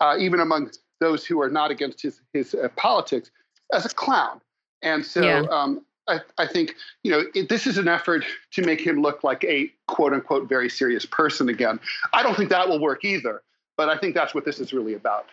uh, 0.00 0.16
even 0.18 0.40
among 0.40 0.70
those 1.00 1.24
who 1.24 1.40
are 1.40 1.48
not 1.48 1.70
against 1.70 2.02
his 2.02 2.20
his 2.32 2.54
uh, 2.54 2.68
politics, 2.76 3.30
as 3.72 3.86
a 3.86 3.88
clown. 3.88 4.40
And 4.82 5.04
so, 5.04 5.22
yeah. 5.22 5.42
um, 5.50 5.84
I, 6.10 6.20
I 6.38 6.46
think 6.46 6.74
you 7.02 7.10
know 7.10 7.24
it, 7.34 7.48
this 7.48 7.66
is 7.66 7.78
an 7.78 7.88
effort 7.88 8.24
to 8.52 8.62
make 8.62 8.80
him 8.80 9.00
look 9.00 9.22
like 9.24 9.44
a 9.44 9.72
quote 9.86 10.12
unquote 10.12 10.48
very 10.48 10.68
serious 10.68 11.06
person 11.06 11.48
again. 11.48 11.78
I 12.12 12.22
don't 12.22 12.36
think 12.36 12.50
that 12.50 12.68
will 12.68 12.80
work 12.80 13.04
either, 13.04 13.42
but 13.76 13.88
I 13.88 13.96
think 13.96 14.14
that's 14.14 14.34
what 14.34 14.44
this 14.44 14.58
is 14.58 14.72
really 14.72 14.94
about. 14.94 15.26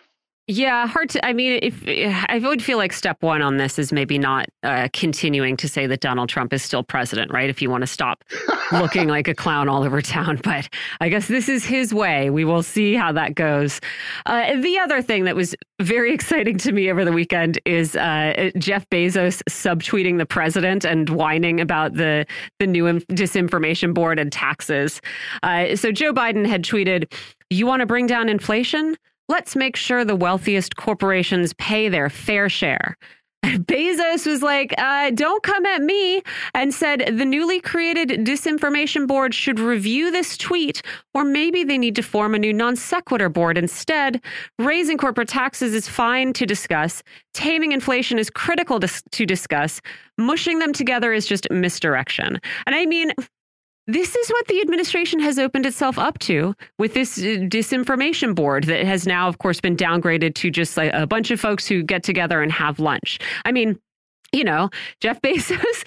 Yeah, 0.50 0.86
hard 0.86 1.10
to. 1.10 1.26
I 1.26 1.34
mean, 1.34 1.60
if 1.62 1.84
I 2.26 2.38
would 2.38 2.62
feel 2.62 2.78
like 2.78 2.94
step 2.94 3.22
one 3.22 3.42
on 3.42 3.58
this 3.58 3.78
is 3.78 3.92
maybe 3.92 4.16
not 4.16 4.46
uh, 4.62 4.88
continuing 4.94 5.58
to 5.58 5.68
say 5.68 5.86
that 5.86 6.00
Donald 6.00 6.30
Trump 6.30 6.54
is 6.54 6.62
still 6.62 6.82
president, 6.82 7.30
right? 7.30 7.50
If 7.50 7.60
you 7.60 7.68
want 7.68 7.82
to 7.82 7.86
stop 7.86 8.24
looking 8.72 9.08
like 9.08 9.28
a 9.28 9.34
clown 9.34 9.68
all 9.68 9.84
over 9.84 10.00
town, 10.00 10.40
but 10.42 10.66
I 11.02 11.10
guess 11.10 11.28
this 11.28 11.50
is 11.50 11.66
his 11.66 11.92
way. 11.92 12.30
We 12.30 12.46
will 12.46 12.62
see 12.62 12.94
how 12.94 13.12
that 13.12 13.34
goes. 13.34 13.78
Uh, 14.24 14.58
the 14.58 14.78
other 14.78 15.02
thing 15.02 15.24
that 15.24 15.36
was 15.36 15.54
very 15.82 16.14
exciting 16.14 16.56
to 16.58 16.72
me 16.72 16.90
over 16.90 17.04
the 17.04 17.12
weekend 17.12 17.58
is 17.66 17.94
uh, 17.94 18.50
Jeff 18.56 18.88
Bezos 18.88 19.42
subtweeting 19.50 20.16
the 20.16 20.24
president 20.24 20.86
and 20.86 21.10
whining 21.10 21.60
about 21.60 21.92
the 21.92 22.24
the 22.58 22.66
new 22.66 22.84
disinformation 23.10 23.92
board 23.92 24.18
and 24.18 24.32
taxes. 24.32 25.02
Uh, 25.42 25.76
so 25.76 25.92
Joe 25.92 26.14
Biden 26.14 26.46
had 26.46 26.64
tweeted, 26.64 27.12
"You 27.50 27.66
want 27.66 27.80
to 27.80 27.86
bring 27.86 28.06
down 28.06 28.30
inflation." 28.30 28.96
Let's 29.28 29.54
make 29.54 29.76
sure 29.76 30.04
the 30.04 30.16
wealthiest 30.16 30.76
corporations 30.76 31.52
pay 31.54 31.88
their 31.88 32.08
fair 32.08 32.48
share. 32.48 32.96
Bezos 33.44 34.26
was 34.26 34.42
like, 34.42 34.74
uh, 34.78 35.10
don't 35.10 35.42
come 35.42 35.64
at 35.64 35.80
me, 35.80 36.22
and 36.54 36.74
said 36.74 37.16
the 37.18 37.24
newly 37.24 37.60
created 37.60 38.26
disinformation 38.26 39.06
board 39.06 39.32
should 39.32 39.60
review 39.60 40.10
this 40.10 40.36
tweet, 40.36 40.82
or 41.14 41.24
maybe 41.24 41.62
they 41.62 41.78
need 41.78 41.94
to 41.96 42.02
form 42.02 42.34
a 42.34 42.38
new 42.38 42.52
non 42.52 42.74
sequitur 42.74 43.28
board 43.28 43.56
instead. 43.56 44.20
Raising 44.58 44.98
corporate 44.98 45.28
taxes 45.28 45.72
is 45.72 45.88
fine 45.88 46.32
to 46.32 46.46
discuss, 46.46 47.02
taming 47.32 47.72
inflation 47.72 48.18
is 48.18 48.28
critical 48.28 48.80
to, 48.80 48.88
to 49.12 49.24
discuss, 49.24 49.80
mushing 50.16 50.58
them 50.58 50.72
together 50.72 51.12
is 51.12 51.26
just 51.26 51.48
misdirection. 51.50 52.40
And 52.66 52.74
I 52.74 52.86
mean, 52.86 53.12
this 53.88 54.14
is 54.14 54.28
what 54.28 54.46
the 54.48 54.60
administration 54.60 55.18
has 55.18 55.38
opened 55.38 55.64
itself 55.64 55.98
up 55.98 56.18
to 56.18 56.54
with 56.78 56.92
this 56.92 57.16
uh, 57.18 57.40
disinformation 57.48 58.34
board 58.34 58.64
that 58.64 58.84
has 58.84 59.06
now, 59.06 59.28
of 59.28 59.38
course, 59.38 59.60
been 59.62 59.76
downgraded 59.76 60.34
to 60.34 60.50
just 60.50 60.76
like 60.76 60.92
a 60.92 61.06
bunch 61.06 61.30
of 61.30 61.40
folks 61.40 61.66
who 61.66 61.82
get 61.82 62.02
together 62.02 62.42
and 62.42 62.52
have 62.52 62.78
lunch. 62.78 63.18
I 63.46 63.50
mean, 63.50 63.80
you 64.30 64.44
know, 64.44 64.68
Jeff 65.00 65.20
Bezos, 65.22 65.86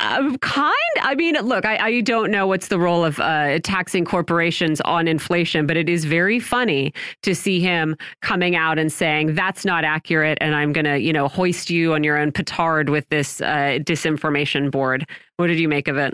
uh, 0.00 0.36
kind. 0.38 0.74
I 1.02 1.14
mean, 1.14 1.36
look, 1.36 1.64
I, 1.64 1.76
I, 1.76 2.00
don't 2.00 2.32
know 2.32 2.48
what's 2.48 2.66
the 2.66 2.80
role 2.80 3.04
of 3.04 3.20
uh, 3.20 3.60
taxing 3.60 4.04
corporations 4.04 4.80
on 4.80 5.06
inflation, 5.06 5.68
but 5.68 5.76
it 5.76 5.88
is 5.88 6.04
very 6.04 6.40
funny 6.40 6.92
to 7.22 7.32
see 7.32 7.60
him 7.60 7.94
coming 8.22 8.56
out 8.56 8.76
and 8.76 8.92
saying 8.92 9.36
that's 9.36 9.64
not 9.64 9.84
accurate, 9.84 10.36
and 10.40 10.56
I'm 10.56 10.72
going 10.72 10.84
to, 10.84 10.98
you 10.98 11.12
know, 11.12 11.28
hoist 11.28 11.70
you 11.70 11.94
on 11.94 12.02
your 12.02 12.18
own 12.18 12.32
petard 12.32 12.88
with 12.88 13.08
this 13.10 13.40
uh, 13.40 13.78
disinformation 13.82 14.68
board. 14.68 15.08
What 15.36 15.46
did 15.46 15.60
you 15.60 15.68
make 15.68 15.86
of 15.86 15.96
it? 15.96 16.12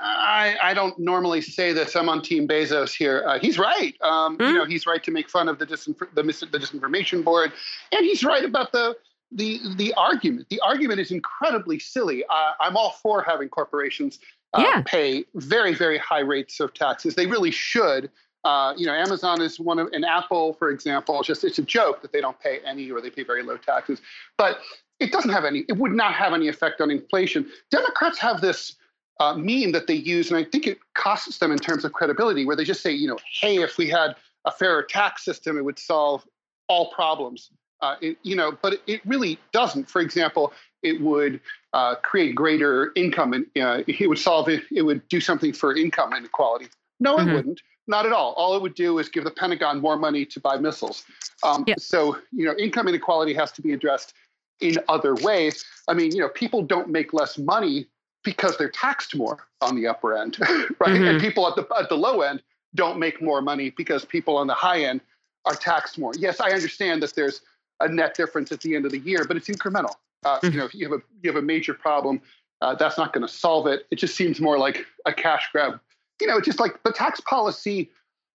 I, 0.00 0.56
I 0.62 0.74
don't 0.74 0.98
normally 0.98 1.40
say 1.40 1.72
this. 1.72 1.96
I'm 1.96 2.08
on 2.08 2.22
Team 2.22 2.48
Bezos 2.48 2.94
here. 2.94 3.24
Uh, 3.26 3.38
he's 3.38 3.58
right. 3.58 3.94
Um, 4.00 4.36
mm. 4.36 4.40
You 4.40 4.46
hmm? 4.46 4.54
know, 4.54 4.64
he's 4.64 4.86
right 4.86 5.02
to 5.04 5.10
make 5.10 5.28
fun 5.28 5.48
of 5.48 5.58
the, 5.58 5.66
disinf- 5.66 6.14
the, 6.14 6.22
the 6.22 6.58
disinformation 6.58 7.24
board, 7.24 7.52
and 7.92 8.04
he's 8.04 8.24
right 8.24 8.44
about 8.44 8.72
the 8.72 8.96
the 9.32 9.60
the 9.76 9.92
argument. 9.94 10.48
The 10.48 10.60
argument 10.60 11.00
is 11.00 11.10
incredibly 11.10 11.78
silly. 11.78 12.24
Uh, 12.24 12.52
I'm 12.60 12.76
all 12.76 12.92
for 13.02 13.22
having 13.22 13.48
corporations 13.48 14.18
uh, 14.54 14.64
yeah. 14.66 14.82
pay 14.86 15.24
very 15.34 15.74
very 15.74 15.98
high 15.98 16.20
rates 16.20 16.60
of 16.60 16.72
taxes. 16.74 17.14
They 17.14 17.26
really 17.26 17.50
should. 17.50 18.10
Uh, 18.44 18.72
you 18.76 18.86
know, 18.86 18.94
Amazon 18.94 19.42
is 19.42 19.58
one 19.58 19.78
of, 19.78 19.88
and 19.92 20.04
Apple, 20.04 20.54
for 20.54 20.70
example, 20.70 21.22
just 21.22 21.44
it's 21.44 21.58
a 21.58 21.62
joke 21.62 22.00
that 22.02 22.12
they 22.12 22.20
don't 22.20 22.38
pay 22.40 22.60
any 22.64 22.90
or 22.90 23.00
they 23.00 23.10
pay 23.10 23.24
very 23.24 23.42
low 23.42 23.56
taxes. 23.56 24.00
But 24.38 24.60
it 25.00 25.12
doesn't 25.12 25.30
have 25.30 25.44
any. 25.44 25.64
It 25.68 25.76
would 25.76 25.92
not 25.92 26.14
have 26.14 26.32
any 26.32 26.48
effect 26.48 26.80
on 26.80 26.90
inflation. 26.90 27.50
Democrats 27.70 28.18
have 28.18 28.40
this. 28.40 28.76
Uh, 29.20 29.34
meme 29.34 29.72
that 29.72 29.88
they 29.88 29.94
use, 29.94 30.30
and 30.30 30.38
I 30.38 30.44
think 30.44 30.66
it 30.66 30.78
costs 30.94 31.38
them 31.38 31.50
in 31.50 31.58
terms 31.58 31.84
of 31.84 31.92
credibility, 31.92 32.46
where 32.46 32.54
they 32.54 32.64
just 32.64 32.82
say, 32.82 32.92
you 32.92 33.08
know, 33.08 33.18
hey, 33.40 33.56
if 33.58 33.76
we 33.76 33.88
had 33.88 34.14
a 34.44 34.52
fairer 34.52 34.82
tax 34.82 35.24
system, 35.24 35.58
it 35.58 35.64
would 35.64 35.78
solve 35.78 36.24
all 36.68 36.92
problems. 36.92 37.50
Uh, 37.80 37.96
it, 38.00 38.16
you 38.22 38.36
know, 38.36 38.56
but 38.62 38.80
it 38.86 39.00
really 39.06 39.38
doesn't. 39.52 39.88
For 39.88 40.00
example, 40.00 40.52
it 40.82 41.00
would 41.00 41.40
uh, 41.72 41.96
create 41.96 42.34
greater 42.34 42.92
income 42.96 43.32
and 43.32 43.46
uh, 43.60 43.82
it 43.86 44.08
would 44.08 44.18
solve 44.18 44.48
it. 44.48 44.62
It 44.72 44.82
would 44.82 45.06
do 45.08 45.20
something 45.20 45.52
for 45.52 45.76
income 45.76 46.12
inequality. 46.12 46.66
No, 47.00 47.16
mm-hmm. 47.16 47.28
it 47.28 47.34
wouldn't. 47.34 47.62
Not 47.86 48.04
at 48.04 48.12
all. 48.12 48.32
All 48.34 48.54
it 48.56 48.62
would 48.62 48.74
do 48.74 48.98
is 48.98 49.08
give 49.08 49.24
the 49.24 49.30
Pentagon 49.30 49.80
more 49.80 49.96
money 49.96 50.26
to 50.26 50.40
buy 50.40 50.58
missiles. 50.58 51.04
Um, 51.42 51.64
yep. 51.66 51.80
So, 51.80 52.18
you 52.32 52.44
know, 52.44 52.54
income 52.58 52.88
inequality 52.88 53.32
has 53.34 53.50
to 53.52 53.62
be 53.62 53.72
addressed 53.72 54.12
in 54.60 54.76
other 54.88 55.14
ways. 55.14 55.64
I 55.86 55.94
mean, 55.94 56.14
you 56.14 56.20
know, 56.20 56.28
people 56.28 56.62
don't 56.62 56.88
make 56.88 57.12
less 57.12 57.38
money 57.38 57.86
because 58.24 58.56
they're 58.56 58.70
taxed 58.70 59.16
more 59.16 59.46
on 59.60 59.76
the 59.76 59.86
upper 59.86 60.16
end, 60.16 60.38
right? 60.40 60.90
Mm-hmm. 60.90 61.04
And 61.04 61.20
people 61.20 61.46
at 61.46 61.56
the 61.56 61.66
at 61.78 61.88
the 61.88 61.96
low 61.96 62.22
end 62.22 62.42
don't 62.74 62.98
make 62.98 63.22
more 63.22 63.40
money 63.40 63.70
because 63.70 64.04
people 64.04 64.36
on 64.36 64.46
the 64.46 64.54
high 64.54 64.82
end 64.82 65.00
are 65.44 65.54
taxed 65.54 65.98
more. 65.98 66.12
Yes, 66.18 66.40
I 66.40 66.50
understand 66.50 67.02
that 67.02 67.14
there's 67.14 67.40
a 67.80 67.88
net 67.88 68.14
difference 68.14 68.52
at 68.52 68.60
the 68.60 68.74
end 68.74 68.84
of 68.84 68.92
the 68.92 68.98
year, 68.98 69.24
but 69.24 69.36
it's 69.36 69.48
incremental. 69.48 69.94
Uh, 70.24 70.38
mm-hmm. 70.38 70.52
You 70.52 70.58
know, 70.58 70.64
if 70.64 70.74
you 70.74 70.90
have 70.90 70.98
a 70.98 71.02
you 71.22 71.30
have 71.30 71.42
a 71.42 71.46
major 71.46 71.74
problem, 71.74 72.20
uh, 72.60 72.74
that's 72.74 72.98
not 72.98 73.12
going 73.12 73.26
to 73.26 73.32
solve 73.32 73.66
it. 73.66 73.86
It 73.90 73.96
just 73.96 74.16
seems 74.16 74.40
more 74.40 74.58
like 74.58 74.84
a 75.06 75.12
cash 75.12 75.48
grab. 75.52 75.80
You 76.20 76.26
know, 76.26 76.36
it's 76.36 76.46
just 76.46 76.60
like 76.60 76.82
the 76.82 76.92
tax 76.92 77.20
policy 77.20 77.90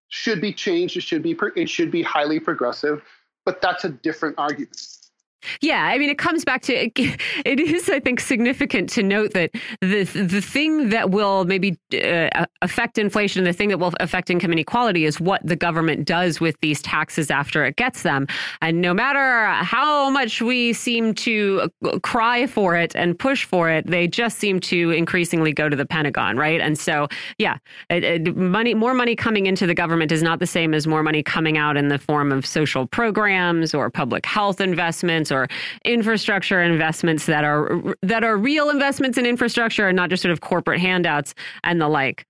should 0.07 0.39
be 0.39 0.53
changed. 0.53 0.95
It 0.95 1.01
should 1.01 1.23
be 1.23 1.38
it 1.55 1.69
should 1.69 1.91
be 1.91 2.01
highly 2.01 2.39
progressive, 2.39 3.03
but 3.45 3.61
that's 3.61 3.84
a 3.84 3.89
different 3.89 4.38
argument. 4.38 4.93
Yeah, 5.61 5.86
I 5.86 5.98
mean, 5.98 6.10
it 6.10 6.18
comes 6.18 6.45
back 6.45 6.61
to 6.64 6.74
it 6.95 7.60
is, 7.60 7.90
I 7.90 7.99
think, 7.99 8.20
significant 8.20 8.90
to 8.91 9.03
note 9.03 9.34
that 9.34 9.52
the 9.82 10.03
the 10.03 10.41
thing 10.41 10.90
that 10.90 11.11
will 11.11 11.45
maybe 11.45 11.78
uh, 11.94 12.45
affect 12.61 12.98
inflation, 12.98 13.44
the 13.44 13.53
thing 13.53 13.70
that 13.70 13.80
will 13.80 13.94
affect 13.99 14.30
income 14.30 14.52
inequality, 14.52 15.06
is 15.06 15.20
what 15.20 15.45
the 15.45 15.56
government 15.56 16.06
does 16.06 16.40
with 16.40 16.56
these 16.61 16.82
taxes 16.82 17.30
after 17.32 17.65
it 17.65 17.76
gets 17.76 18.03
them. 18.03 18.28
And 18.61 18.82
no 18.82 18.94
matter 18.94 19.48
how 19.64 20.10
much 20.10 20.41
we 20.41 20.74
seem 20.74 21.14
to 21.15 21.70
cry 22.02 22.48
for 22.48 22.76
it 22.76 22.95
and 22.95 23.18
push 23.18 23.45
for 23.45 23.70
it, 23.70 23.88
they 23.88 24.07
just 24.07 24.38
seem 24.38 24.60
to 24.61 24.91
increasingly 24.91 25.53
go 25.53 25.70
to 25.70 25.76
the 25.76 25.86
Pentagon, 25.86 26.38
right? 26.38 26.61
And 26.61 26.78
so, 26.78 27.07
yeah, 27.38 27.57
it, 27.90 28.03
it, 28.03 28.36
money, 28.36 28.74
more 28.74 28.94
money 28.94 29.15
coming 29.15 29.45
into 29.45 29.68
the 29.68 29.74
government 29.74 30.11
is 30.11 30.24
not 30.24 30.40
the 30.40 30.48
same 30.48 30.74
as 30.74 30.88
more 30.88 31.03
money 31.03 31.24
coming 31.24 31.57
out 31.57 31.78
in 31.78 31.88
the 31.88 31.98
form 31.98 32.32
of 32.32 32.45
social 32.45 32.88
programs 32.88 33.74
or 33.74 33.90
public 33.90 34.26
health 34.26 34.61
investments 34.61 35.32
or 35.34 35.47
infrastructure 35.84 36.61
investments 36.61 37.26
that 37.26 37.43
are 37.43 37.95
that 38.01 38.23
are 38.23 38.38
real 38.38 38.69
investments 38.69 39.18
in 39.18 39.26
infrastructure 39.26 39.88
and 39.88 39.95
not 39.95 40.10
just 40.10 40.22
sort 40.22 40.31
of 40.31 40.41
corporate 40.41 40.80
handouts 40.80 41.34
and 41.64 41.81
the 41.81 41.88
like. 41.88 42.26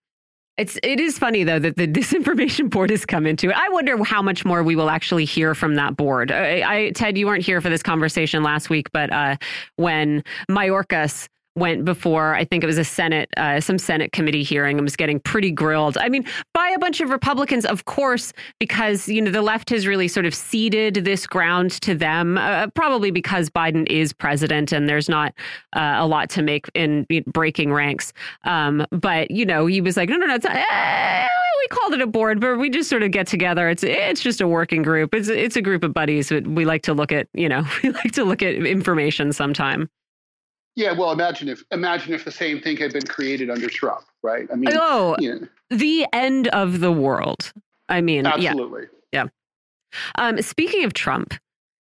It's 0.58 0.78
it 0.84 1.00
is 1.00 1.18
funny 1.18 1.44
though 1.44 1.60
that 1.60 1.78
the 1.78 1.88
disinformation 2.00 2.70
board 2.70 2.90
has 2.92 3.06
come 3.06 3.26
into 3.26 3.50
it. 3.50 3.56
I 3.56 3.70
wonder 3.70 4.04
how 4.04 4.22
much 4.22 4.46
more 4.46 4.64
we 4.64 4.76
will 4.76 4.90
actually 4.90 5.26
hear 5.26 5.56
from 5.56 5.76
that 5.76 5.98
board. 5.98 6.32
I, 6.32 6.64
I 6.66 6.92
Ted, 6.92 7.18
you 7.18 7.26
weren't 7.26 7.44
here 7.44 7.60
for 7.62 7.70
this 7.70 7.84
conversation 7.84 8.44
last 8.44 8.70
week, 8.70 8.92
but 8.92 9.12
uh, 9.12 9.38
when 9.78 10.24
Mayorkas 10.50 11.28
went 11.56 11.86
before 11.86 12.34
I 12.34 12.46
think 12.46 12.64
it 12.64 12.68
was 12.68 12.78
a 12.78 12.84
Senate, 12.84 13.30
uh, 13.38 13.60
some 13.60 13.78
Senate 13.78 14.12
committee 14.12 14.44
hearing 14.44 14.78
and 14.78 14.86
was 14.86 14.96
getting 14.96 15.20
pretty 15.20 15.52
grilled. 15.52 15.98
I 15.98 16.10
mean, 16.10 16.26
by 16.54 16.70
a 16.70 16.80
bunch 16.80 17.02
of 17.02 17.10
Republicans, 17.10 17.66
of 17.66 17.86
course, 17.86 18.34
because 18.60 19.08
you 19.08 19.22
know 19.22 19.32
the 19.32 19.42
left 19.42 19.70
has 19.70 19.86
really 19.86 20.08
sort 20.08 20.26
of 20.26 20.34
ceded 20.34 21.06
this 21.06 21.28
ground 21.28 21.72
to 21.82 21.96
them, 21.96 22.38
uh, 22.38 22.68
probably 22.68 23.12
because 23.12 23.50
Biden 23.50 23.88
is 23.90 24.14
president 24.14 24.72
and 24.72 24.90
there's 24.90 25.10
not 25.10 25.34
uh, 25.76 25.96
a 25.98 26.08
lot 26.08 26.30
to 26.32 26.42
make 26.42 26.68
in 26.74 27.06
breaking 27.28 27.72
ranks. 27.72 28.14
Um, 28.46 28.86
but 28.92 29.32
you 29.32 29.46
know, 29.46 29.66
he 29.66 29.82
was 29.82 29.98
like, 29.98 30.10
no, 30.10 30.18
no, 30.18 30.26
no, 30.26 30.38
eh, 30.44 31.28
we 31.60 31.68
called 31.68 31.94
it 31.94 32.02
a 32.02 32.08
board, 32.08 32.40
but 32.40 32.58
we 32.58 32.70
just 32.70 32.90
sort 32.90 33.04
of 33.04 33.12
get 33.12 33.28
together. 33.28 33.70
It's 33.70 33.84
it's 33.84 34.22
just 34.22 34.42
a 34.42 34.48
working 34.48 34.82
group. 34.82 35.14
It's 35.14 35.30
it's 35.30 35.56
a 35.56 35.62
group 35.62 35.84
of 35.84 35.94
buddies. 35.94 36.32
We 36.32 36.66
like 36.66 36.82
to 36.84 36.94
look 36.94 37.12
at 37.12 37.28
you 37.34 37.48
know 37.48 37.64
we 37.84 37.92
like 37.92 38.12
to 38.14 38.24
look 38.24 38.42
at 38.42 38.56
information 38.56 39.34
sometime. 39.34 39.90
Yeah, 40.76 40.94
well, 40.94 41.12
imagine 41.12 41.50
if 41.50 41.64
imagine 41.72 42.14
if 42.14 42.26
the 42.26 42.32
same 42.32 42.60
thing 42.60 42.78
had 42.78 42.94
been 42.94 43.06
created 43.06 43.50
under 43.50 43.70
Trump, 43.70 44.06
right? 44.24 44.48
I 44.52 44.56
mean, 44.56 44.70
oh, 44.74 45.16
you 45.20 45.40
know. 45.40 45.48
the 45.70 46.08
end 46.14 46.48
of 46.50 46.80
the 46.80 46.92
world. 46.92 47.54
I 47.90 48.02
mean, 48.02 48.26
absolutely. 48.26 48.88
Yeah. 49.12 49.26
yeah. 49.26 50.28
Um, 50.28 50.42
speaking 50.42 50.84
of 50.84 50.94
Trump, 50.94 51.36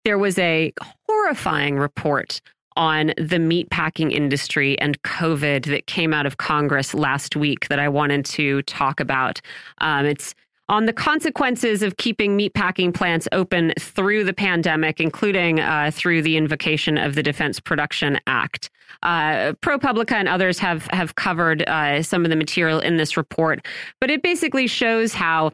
there 0.03 0.19
was 0.19 0.37
a 0.37 0.71
horrifying 1.07 1.77
report 1.77 2.41
on 2.75 3.07
the 3.17 3.37
meatpacking 3.37 4.11
industry 4.11 4.77
and 4.79 5.01
COVID 5.03 5.65
that 5.65 5.87
came 5.87 6.13
out 6.13 6.25
of 6.25 6.37
Congress 6.37 6.93
last 6.93 7.35
week 7.35 7.67
that 7.69 7.79
I 7.79 7.87
wanted 7.87 8.25
to 8.25 8.61
talk 8.63 8.99
about. 8.99 9.41
Um, 9.79 10.05
it's 10.05 10.35
on 10.67 10.85
the 10.85 10.93
consequences 10.93 11.83
of 11.83 11.97
keeping 11.97 12.37
meatpacking 12.37 12.93
plants 12.93 13.27
open 13.31 13.73
through 13.79 14.23
the 14.23 14.33
pandemic, 14.33 14.99
including 14.99 15.59
uh, 15.59 15.91
through 15.93 16.21
the 16.21 16.37
invocation 16.37 16.97
of 16.97 17.15
the 17.15 17.23
Defense 17.23 17.59
Production 17.59 18.19
Act. 18.27 18.69
Uh, 19.03 19.53
ProPublica 19.61 20.13
and 20.13 20.27
others 20.27 20.57
have 20.59 20.87
have 20.87 21.15
covered 21.15 21.63
uh, 21.63 22.01
some 22.01 22.23
of 22.23 22.29
the 22.29 22.35
material 22.35 22.79
in 22.79 22.97
this 22.97 23.17
report, 23.17 23.65
but 23.99 24.09
it 24.09 24.21
basically 24.21 24.67
shows 24.67 25.13
how 25.13 25.51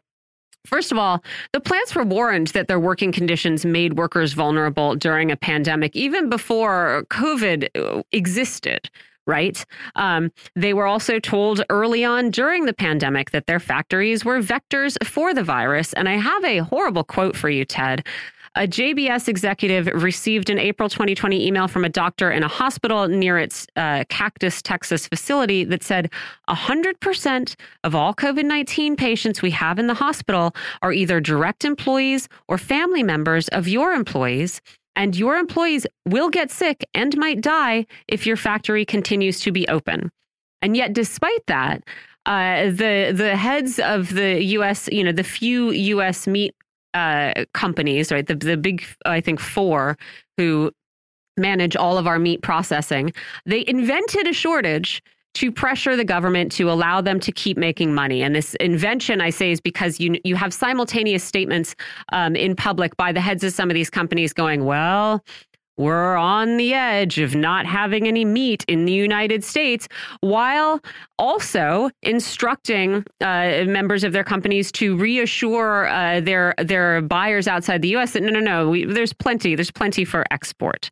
First 0.68 0.92
of 0.92 1.00
all, 1.00 1.24
the 1.54 1.60
plants 1.60 1.96
were 1.96 2.04
warned 2.04 2.50
that 2.50 2.68
their 2.68 2.80
working 2.80 3.12
conditions 3.12 3.66
made 3.66 3.98
workers 3.98 4.34
vulnerable 4.34 4.96
during 4.96 5.32
a 5.32 5.36
pandemic, 5.36 5.96
even 5.96 6.30
before 6.30 7.04
COVID 7.10 7.70
uh, 7.76 8.04
existed 8.12 8.88
right? 9.28 9.64
Um, 9.96 10.32
they 10.56 10.74
were 10.74 10.86
also 10.86 11.20
told 11.20 11.64
early 11.70 12.04
on 12.04 12.32
during 12.32 12.66
the 12.66 12.74
pandemic 12.74 13.32
that 13.32 13.48
their 13.48 13.60
factories 13.60 14.26
were 14.26 14.42
vectors 14.42 14.98
for 15.06 15.34
the 15.34 15.44
virus. 15.44 15.94
And 15.94 16.10
I 16.10 16.18
have 16.18 16.44
a 16.44 16.60
horrible 16.60 17.04
quote 17.04 17.36
for 17.36 17.50
you, 17.50 17.66
Ted. 17.66 18.06
A 18.56 18.68
JBS 18.68 19.30
executive 19.30 19.88
received 19.94 20.50
an 20.50 20.60
April 20.60 20.90
2020 20.90 21.48
email 21.48 21.70
from 21.70 21.86
a 21.86 21.90
doctor 21.90 22.30
in 22.30 22.44
a 22.44 22.50
hospital 22.50 23.08
near 23.08 23.38
its 23.38 23.66
uh, 23.78 24.04
Cactus, 24.10 24.62
Texas 24.62 25.08
facility 25.08 25.64
that 25.64 25.84
said 25.84 26.12
100% 26.50 27.56
of 27.86 27.96
all 27.96 28.14
COVID 28.14 28.44
19 28.44 28.98
patients 28.98 29.42
we 29.42 29.52
have 29.52 29.80
in 29.80 29.88
the 29.88 29.94
hospital 29.94 30.54
are 30.82 30.92
either 30.92 31.22
direct 31.22 31.64
employees 31.64 32.28
or 32.50 32.58
family 32.58 33.04
members 33.04 33.48
of 33.50 33.70
your 33.70 33.94
employees 33.94 34.60
and 34.96 35.16
your 35.16 35.38
employees 35.38 35.88
will 36.06 36.30
get 36.30 36.52
sick 36.52 36.86
and 36.94 37.16
might 37.18 37.42
die 37.42 37.86
if 38.08 38.26
your 38.26 38.36
factory 38.36 38.86
continues 38.86 39.40
to 39.42 39.52
be 39.52 39.68
open. 39.68 40.12
And 40.62 40.76
yet, 40.76 40.94
despite 40.94 41.46
that, 41.48 41.84
uh, 42.26 42.66
the 42.66 43.14
the 43.16 43.36
heads 43.36 43.80
of 43.80 44.14
the 44.14 44.44
U.S. 44.44 44.88
you 44.92 45.04
know 45.04 45.12
the 45.12 45.24
few 45.24 45.72
U.S. 45.72 46.28
meat 46.28 46.56
uh, 46.94 47.46
companies, 47.54 48.12
right? 48.12 48.26
The 48.26 48.36
the 48.36 48.58
big 48.58 48.84
I 49.06 49.22
think 49.22 49.40
four 49.40 49.98
who 50.38 50.72
manage 51.38 51.76
all 51.76 51.98
of 51.98 52.06
our 52.06 52.20
meat 52.20 52.42
processing, 52.42 53.14
they 53.46 53.66
invented 53.66 54.28
a 54.28 54.34
shortage 54.34 55.02
to 55.36 55.52
pressure 55.52 55.96
the 55.96 56.06
government 56.06 56.52
to 56.54 56.70
allow 56.70 57.02
them 57.02 57.20
to 57.22 57.32
keep 57.32 57.58
making 57.58 57.94
money. 57.94 58.22
And 58.22 58.36
this 58.36 58.56
invention, 58.56 59.22
I 59.22 59.30
say, 59.30 59.52
is 59.52 59.62
because 59.62 60.00
you 60.00 60.20
you 60.24 60.36
have 60.36 60.54
simultaneous 60.54 61.24
statements 61.24 61.76
um, 62.12 62.36
in 62.36 62.56
public 62.56 62.96
by 62.98 63.12
the 63.12 63.22
heads 63.22 63.44
of 63.44 63.54
some 63.54 63.70
of 63.70 63.74
these 63.74 63.90
companies 63.90 64.34
going, 64.34 64.66
well. 64.66 65.24
We're 65.78 66.16
on 66.16 66.58
the 66.58 66.76
edge 66.76 67.18
of 67.18 67.34
not 67.34 67.66
having 67.66 68.08
any 68.08 68.24
meat 68.24 68.64
in 68.68 68.86
the 68.86 68.92
United 68.92 69.44
States, 69.44 69.88
while 70.20 70.80
also 71.18 71.90
instructing 72.04 73.04
uh, 73.22 73.64
members 73.66 74.04
of 74.04 74.14
their 74.14 74.26
companies 74.26 74.72
to 74.74 74.96
reassure 74.98 75.88
uh, 75.88 76.20
their 76.20 76.54
their 76.60 77.02
buyers 77.02 77.48
outside 77.48 77.82
the 77.82 77.88
U.S. 77.90 78.14
that 78.14 78.22
no, 78.22 78.30
no, 78.30 78.42
no, 78.42 78.70
we, 78.70 78.86
there's 78.86 79.14
plenty, 79.14 79.56
there's 79.56 79.72
plenty 79.72 80.06
for 80.06 80.24
export. 80.30 80.92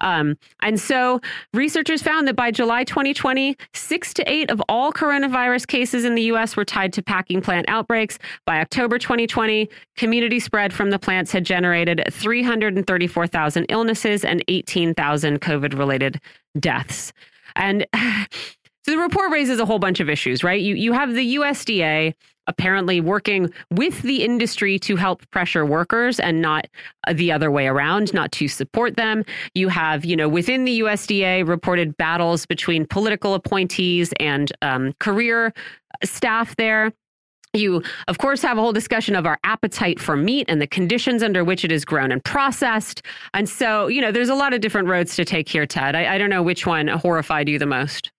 Um, 0.00 0.36
and 0.60 0.80
so 0.80 1.20
researchers 1.52 2.02
found 2.02 2.26
that 2.28 2.36
by 2.36 2.50
July 2.50 2.84
2020, 2.84 3.56
six 3.74 4.14
to 4.14 4.30
eight 4.30 4.50
of 4.50 4.62
all 4.68 4.92
coronavirus 4.92 5.66
cases 5.66 6.04
in 6.04 6.14
the 6.14 6.22
U.S. 6.22 6.56
were 6.56 6.64
tied 6.64 6.92
to 6.94 7.02
packing 7.02 7.40
plant 7.40 7.68
outbreaks. 7.68 8.18
By 8.46 8.60
October 8.60 8.98
2020, 8.98 9.68
community 9.96 10.40
spread 10.40 10.72
from 10.72 10.90
the 10.90 10.98
plants 10.98 11.32
had 11.32 11.44
generated 11.44 12.02
334,000 12.10 13.66
illnesses 13.68 14.24
and 14.24 14.44
18,000 14.48 15.40
COVID 15.40 15.78
related 15.78 16.20
deaths. 16.58 17.12
And 17.56 17.86
so 17.94 18.92
the 18.92 18.98
report 18.98 19.30
raises 19.30 19.60
a 19.60 19.66
whole 19.66 19.78
bunch 19.78 20.00
of 20.00 20.08
issues, 20.08 20.42
right? 20.42 20.60
You, 20.60 20.74
you 20.74 20.92
have 20.92 21.14
the 21.14 21.36
USDA 21.36 22.14
apparently 22.46 23.00
working 23.00 23.52
with 23.70 24.02
the 24.02 24.24
industry 24.24 24.78
to 24.80 24.96
help 24.96 25.28
pressure 25.30 25.64
workers 25.64 26.18
and 26.18 26.40
not 26.40 26.66
the 27.12 27.30
other 27.32 27.50
way 27.50 27.66
around, 27.66 28.12
not 28.12 28.32
to 28.32 28.48
support 28.48 28.96
them. 28.96 29.24
You 29.54 29.68
have, 29.68 30.04
you 30.04 30.16
know, 30.16 30.28
within 30.28 30.64
the 30.64 30.80
USDA 30.80 31.46
reported 31.46 31.96
battles 31.96 32.46
between 32.46 32.86
political 32.86 33.34
appointees 33.34 34.12
and 34.18 34.50
um, 34.62 34.92
career 35.00 35.52
staff 36.04 36.56
there. 36.56 36.92
You, 37.52 37.82
of 38.06 38.18
course, 38.18 38.42
have 38.42 38.58
a 38.58 38.60
whole 38.60 38.72
discussion 38.72 39.16
of 39.16 39.26
our 39.26 39.38
appetite 39.42 39.98
for 39.98 40.16
meat 40.16 40.46
and 40.48 40.62
the 40.62 40.68
conditions 40.68 41.22
under 41.22 41.42
which 41.42 41.64
it 41.64 41.72
is 41.72 41.84
grown 41.84 42.12
and 42.12 42.22
processed. 42.22 43.02
And 43.34 43.48
so, 43.48 43.88
you 43.88 44.00
know, 44.00 44.12
there's 44.12 44.28
a 44.28 44.36
lot 44.36 44.54
of 44.54 44.60
different 44.60 44.86
roads 44.86 45.16
to 45.16 45.24
take 45.24 45.48
here, 45.48 45.66
Ted. 45.66 45.96
I, 45.96 46.14
I 46.14 46.18
don't 46.18 46.30
know 46.30 46.44
which 46.44 46.64
one 46.64 46.86
horrified 46.86 47.48
you 47.48 47.58
the 47.58 47.66
most. 47.66 48.12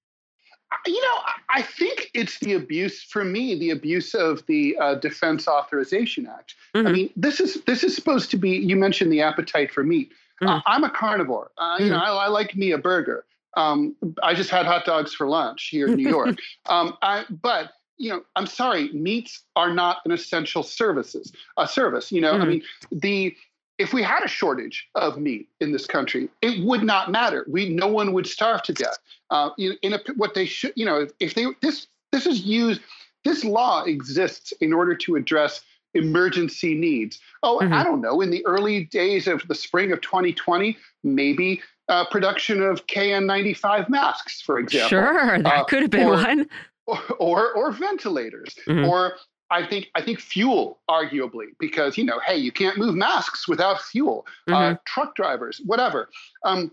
You 0.86 1.02
know, 1.02 1.20
I 1.50 1.62
think 1.62 2.10
it's 2.14 2.40
the 2.40 2.54
abuse 2.54 3.04
for 3.04 3.24
me, 3.24 3.60
the 3.60 3.72
abuse 3.72 4.14
of 4.14 4.46
the 4.48 4.78
uh, 4.80 4.96
Defense 4.96 5.48
Authorization 5.48 6.28
Act. 6.28 6.56
Mm-hmm. 6.74 6.88
I 6.88 6.92
mean, 6.92 7.10
this 7.16 7.40
is 7.40 7.62
this 7.66 7.84
is 7.84 7.96
supposed 7.96 8.32
to 8.32 8.38
be. 8.38 8.52
You 8.52 8.76
mentioned 8.76 9.12
the 9.12 9.22
appetite 9.22 9.72
for 9.72 9.84
meat. 9.84 10.14
Mm-hmm. 10.42 10.48
Uh, 10.48 10.62
I'm 10.66 10.84
a 10.84 10.90
carnivore. 10.90 11.52
Uh, 11.58 11.76
you 11.78 11.86
mm-hmm. 11.86 11.94
know, 11.94 12.00
I, 12.00 12.26
I, 12.26 12.28
like 12.28 12.56
me 12.56 12.72
a 12.72 12.78
burger. 12.78 13.26
Um, 13.58 13.96
I 14.24 14.34
just 14.34 14.50
had 14.50 14.66
hot 14.66 14.86
dogs 14.86 15.14
for 15.14 15.28
lunch 15.28 15.68
here 15.70 15.88
in 15.88 15.96
New 15.96 16.10
York. 16.18 16.38
um, 16.68 16.98
I, 17.02 17.26
but 17.30 17.72
you 17.98 18.10
know, 18.10 18.24
I'm 18.36 18.48
sorry, 18.48 18.92
meats 18.94 19.44
are 19.56 19.72
not 19.72 19.98
an 20.06 20.12
essential 20.12 20.64
services 20.64 21.32
a 21.58 21.68
service. 21.68 22.12
You 22.12 22.22
know, 22.22 22.32
I 22.32 22.38
mm-hmm. 22.38 22.50
mean, 22.50 22.64
the 22.92 23.36
if 23.82 23.94
we 23.94 24.04
had 24.04 24.24
a 24.24 24.28
shortage 24.28 24.88
of 24.96 25.18
meat 25.18 25.50
in 25.60 25.72
this 25.72 25.88
country, 25.88 26.30
it 26.42 26.64
would 26.64 26.84
not 26.84 27.12
matter. 27.12 27.46
We 27.50 27.70
no 27.70 27.88
one 27.88 28.14
would 28.14 28.28
starve 28.28 28.62
to 28.64 28.74
death. 28.74 28.98
Uh, 29.32 29.50
in, 29.58 29.76
in 29.82 29.94
a, 29.94 30.00
what 30.16 30.36
they 30.36 30.46
should, 30.46 30.74
you 30.76 30.86
know, 30.86 31.08
if 31.20 31.34
they 31.34 31.48
this 31.62 31.88
this 32.12 32.28
is 32.28 32.42
used, 32.42 32.82
this 33.26 33.44
law 33.44 33.84
exists 33.84 34.54
in 34.62 34.72
order 34.72 34.96
to 34.96 35.16
address 35.16 35.62
emergency 35.94 36.76
needs. 36.76 37.20
Oh, 37.44 37.60
mm-hmm. 37.62 37.74
I 37.74 37.84
don't 37.84 38.02
know. 38.02 38.22
In 38.22 38.30
the 38.30 38.46
early 38.46 38.86
days 38.86 39.28
of 39.28 39.46
the 39.48 39.56
spring 39.56 39.92
of 39.92 40.02
2020, 40.02 40.78
maybe 41.04 41.62
uh, 41.90 42.06
production 42.06 42.62
of 42.62 42.86
KN95 42.88 43.90
masks, 43.90 44.42
for 44.42 44.60
example. 44.60 44.90
Sure, 44.90 45.40
that 45.40 45.54
uh, 45.54 45.64
could 45.66 45.82
have 45.82 45.92
been 45.92 46.08
or, 46.08 46.14
one. 46.14 46.50
Or, 46.86 47.00
or, 47.20 47.54
or 47.54 47.72
ventilators, 47.72 48.56
mm-hmm. 48.68 48.86
or 48.86 49.16
I 49.52 49.66
think 49.68 49.92
I 49.96 50.02
think 50.02 50.20
fuel, 50.20 50.80
arguably, 50.90 51.48
because 51.60 51.98
you 51.98 52.06
know, 52.06 52.20
hey, 52.26 52.38
you 52.38 52.52
can't 52.52 52.78
move 52.78 52.96
masks 52.96 53.48
without 53.48 53.82
fuel. 53.82 54.26
Uh, 54.48 54.52
mm-hmm. 54.52 54.74
Uh, 54.74 54.78
truck 54.86 55.16
drivers, 55.16 55.62
whatever. 55.66 56.10
Um, 56.44 56.72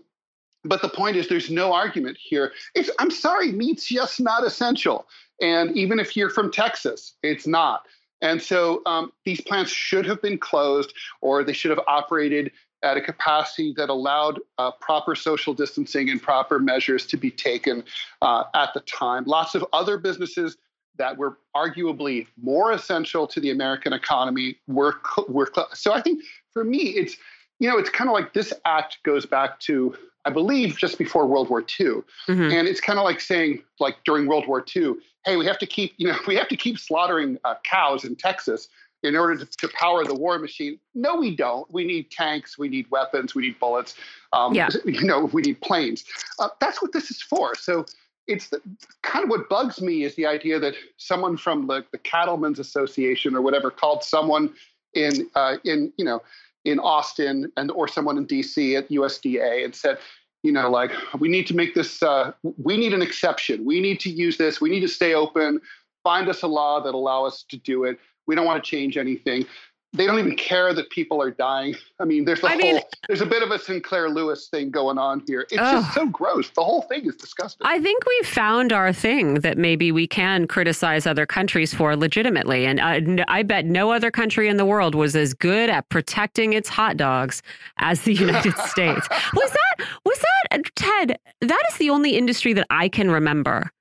but 0.63 0.81
the 0.81 0.89
point 0.89 1.15
is, 1.15 1.27
there's 1.27 1.49
no 1.49 1.73
argument 1.73 2.17
here. 2.19 2.53
It's 2.73 2.89
I'm 2.97 3.11
sorry, 3.11 3.51
meat's 3.51 3.85
just 3.85 4.19
not 4.19 4.45
essential. 4.45 5.07
And 5.41 5.77
even 5.77 5.99
if 5.99 6.17
you're 6.17 6.29
from 6.29 6.51
Texas, 6.51 7.15
it's 7.21 7.45
not. 7.45 7.85
And 8.21 8.41
so 8.41 8.81
um, 8.85 9.13
these 9.25 9.39
plants 9.39 9.71
should 9.71 10.05
have 10.05 10.21
been 10.21 10.37
closed, 10.37 10.93
or 11.21 11.43
they 11.43 11.53
should 11.53 11.71
have 11.71 11.79
operated 11.87 12.51
at 12.81 12.97
a 12.97 13.01
capacity 13.01 13.73
that 13.75 13.89
allowed 13.89 14.39
uh, 14.57 14.71
proper 14.71 15.15
social 15.15 15.53
distancing 15.53 16.09
and 16.09 16.21
proper 16.21 16.59
measures 16.59 17.05
to 17.07 17.17
be 17.17 17.29
taken 17.29 17.83
uh, 18.21 18.43
at 18.53 18.73
the 18.73 18.79
time. 18.81 19.23
Lots 19.25 19.55
of 19.55 19.65
other 19.73 19.97
businesses 19.97 20.57
that 20.99 21.17
were 21.17 21.39
arguably 21.55 22.27
more 22.39 22.71
essential 22.71 23.25
to 23.25 23.39
the 23.39 23.49
American 23.49 23.93
economy 23.93 24.57
were 24.67 24.95
were 25.27 25.51
so 25.73 25.93
I 25.93 26.01
think 26.01 26.23
for 26.53 26.63
me 26.63 26.79
it's 26.79 27.15
you 27.59 27.67
know 27.67 27.77
it's 27.77 27.89
kind 27.89 28.09
of 28.09 28.13
like 28.13 28.33
this 28.33 28.53
act 28.65 28.99
goes 29.03 29.25
back 29.25 29.59
to 29.61 29.95
I 30.25 30.29
believe 30.29 30.77
just 30.77 30.99
before 30.99 31.25
World 31.25 31.49
War 31.49 31.61
II 31.61 31.87
mm-hmm. 32.27 32.51
and 32.51 32.67
it's 32.67 32.81
kind 32.81 32.99
of 32.99 33.05
like 33.05 33.19
saying 33.19 33.63
like 33.79 33.95
during 34.05 34.27
World 34.27 34.47
War 34.47 34.63
II 34.75 34.95
hey 35.25 35.37
we 35.37 35.45
have 35.47 35.57
to 35.59 35.65
keep 35.65 35.93
you 35.97 36.07
know 36.07 36.17
we 36.27 36.35
have 36.35 36.49
to 36.49 36.57
keep 36.57 36.77
slaughtering 36.77 37.39
uh, 37.43 37.55
cows 37.63 38.05
in 38.05 38.15
Texas 38.15 38.67
in 39.01 39.15
order 39.15 39.37
to, 39.37 39.45
to, 39.45 39.69
power 39.69 40.03
the 40.03 40.13
war 40.13 40.37
machine. 40.37 40.77
No, 40.93 41.15
we 41.15 41.33
don't. 41.33 41.71
We 41.71 41.85
need 41.85 42.11
tanks. 42.11 42.57
We 42.57 42.67
need 42.67 42.85
weapons. 42.91 43.33
We 43.33 43.43
need 43.43 43.57
bullets. 43.57 43.95
Um, 44.33 44.53
yeah. 44.53 44.67
You 44.85 45.05
know, 45.05 45.29
we 45.31 45.41
need 45.41 45.61
planes. 45.61 46.03
Uh, 46.37 46.49
that's 46.59 46.81
what 46.81 46.91
this 46.91 47.09
is 47.09 47.21
for. 47.21 47.55
So 47.55 47.85
it's 48.29 48.49
the, 48.49 48.61
kind 49.01 49.23
of 49.23 49.29
what 49.29 49.49
bugs 49.49 49.81
me 49.81 50.03
is 50.03 50.15
the 50.15 50.25
idea 50.25 50.59
that 50.59 50.75
someone 50.97 51.35
from 51.35 51.67
the, 51.67 51.83
the 51.91 51.97
Cattlemen's 51.97 52.59
Association 52.59 53.35
or 53.35 53.41
whatever 53.41 53.71
called 53.71 54.03
someone 54.03 54.53
in 54.93 55.29
uh, 55.35 55.57
in 55.65 55.91
you 55.97 56.05
know 56.05 56.21
in 56.63 56.79
Austin 56.79 57.51
and 57.57 57.71
or 57.71 57.87
someone 57.87 58.17
in 58.17 58.27
DC 58.27 58.77
at 58.77 58.89
USDA 58.89 59.65
and 59.65 59.75
said, 59.75 59.97
you 60.43 60.51
know, 60.51 60.69
like 60.69 60.91
we 61.19 61.27
need 61.27 61.47
to 61.47 61.55
make 61.55 61.73
this. 61.73 62.01
Uh, 62.01 62.31
we 62.63 62.77
need 62.77 62.93
an 62.93 63.01
exception. 63.01 63.65
We 63.65 63.81
need 63.81 63.99
to 64.01 64.09
use 64.09 64.37
this. 64.37 64.61
We 64.61 64.69
need 64.69 64.81
to 64.81 64.87
stay 64.87 65.13
open. 65.13 65.59
Find 66.03 66.29
us 66.29 66.43
a 66.43 66.47
law 66.47 66.79
that 66.81 66.93
allow 66.93 67.25
us 67.25 67.43
to 67.49 67.57
do 67.57 67.83
it. 67.83 67.99
We 68.27 68.35
don't 68.35 68.45
want 68.45 68.63
to 68.63 68.69
change 68.69 68.95
anything 68.95 69.45
they 69.93 70.05
don't 70.05 70.19
even 70.19 70.35
care 70.35 70.73
that 70.73 70.89
people 70.91 71.21
are 71.21 71.31
dying. 71.31 71.75
I 71.99 72.05
mean, 72.05 72.23
there's 72.25 72.41
a 72.43 72.47
I 72.47 72.51
whole 72.51 72.57
mean, 72.59 72.81
there's 73.07 73.21
a 73.21 73.25
bit 73.25 73.43
of 73.43 73.51
a 73.51 73.59
Sinclair 73.59 74.09
Lewis 74.09 74.47
thing 74.47 74.69
going 74.69 74.97
on 74.97 75.23
here. 75.27 75.41
It's 75.41 75.55
just 75.55 75.93
so 75.93 76.05
gross. 76.07 76.49
The 76.51 76.63
whole 76.63 76.83
thing 76.83 77.05
is 77.05 77.15
disgusting. 77.15 77.65
I 77.67 77.79
think 77.79 78.03
we've 78.05 78.27
found 78.27 78.71
our 78.71 78.93
thing 78.93 79.35
that 79.35 79.57
maybe 79.57 79.91
we 79.91 80.07
can 80.07 80.47
criticize 80.47 81.05
other 81.05 81.25
countries 81.25 81.73
for 81.73 81.95
legitimately, 81.95 82.65
and 82.65 82.79
uh, 82.79 83.23
I, 83.27 83.39
I 83.39 83.43
bet 83.43 83.65
no 83.65 83.91
other 83.91 84.11
country 84.11 84.47
in 84.47 84.57
the 84.57 84.65
world 84.65 84.95
was 84.95 85.15
as 85.15 85.33
good 85.33 85.69
at 85.69 85.89
protecting 85.89 86.53
its 86.53 86.69
hot 86.69 86.97
dogs 86.97 87.41
as 87.77 88.01
the 88.03 88.13
United 88.13 88.55
States. 88.65 89.07
Was 89.33 89.51
that 89.51 89.87
was 90.05 90.19
that 90.19 90.61
Ted? 90.75 91.19
That 91.41 91.63
is 91.71 91.77
the 91.77 91.89
only 91.89 92.15
industry 92.15 92.53
that 92.53 92.67
I 92.69 92.89
can 92.89 93.11
remember 93.11 93.71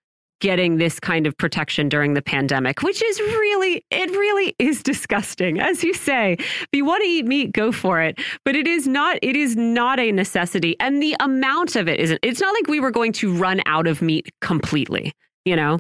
getting 0.41 0.77
this 0.77 1.01
kind 1.01 1.27
of 1.27 1.37
protection 1.37 1.89
during 1.89 2.15
the 2.15 2.23
pandemic, 2.23 2.83
which 2.83 3.03
is 3.03 3.21
really, 3.21 3.85
it 3.91 4.11
really 4.11 4.55
is 4.59 4.83
disgusting. 4.83 5.61
As 5.61 5.83
you 5.83 5.93
say, 5.95 6.35
if 6.39 6.69
you 6.73 6.85
want 6.85 7.03
to 7.03 7.09
eat 7.09 7.27
meat, 7.27 7.53
go 7.53 7.73
for 7.73 8.01
it. 8.01 8.19
But 8.45 8.57
it 8.57 8.67
is 8.67 8.87
not, 8.87 9.19
it 9.23 9.37
is 9.37 9.57
not 9.57 9.99
a 9.99 10.13
necessity. 10.13 10.77
And 10.81 11.03
the 11.03 11.17
amount 11.21 11.77
of 11.77 11.89
it 11.89 12.01
isn't, 12.01 12.21
it's 12.23 12.41
not 12.41 12.55
like 12.55 12.69
we 12.69 12.81
were 12.81 12.91
going 12.91 13.13
to 13.15 13.33
run 13.33 13.61
out 13.67 13.87
of 13.87 14.01
meat 14.01 14.33
completely, 14.41 15.13
you 15.45 15.57
know? 15.57 15.79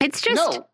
It's 0.00 0.20
just, 0.20 0.52
no. 0.52 0.66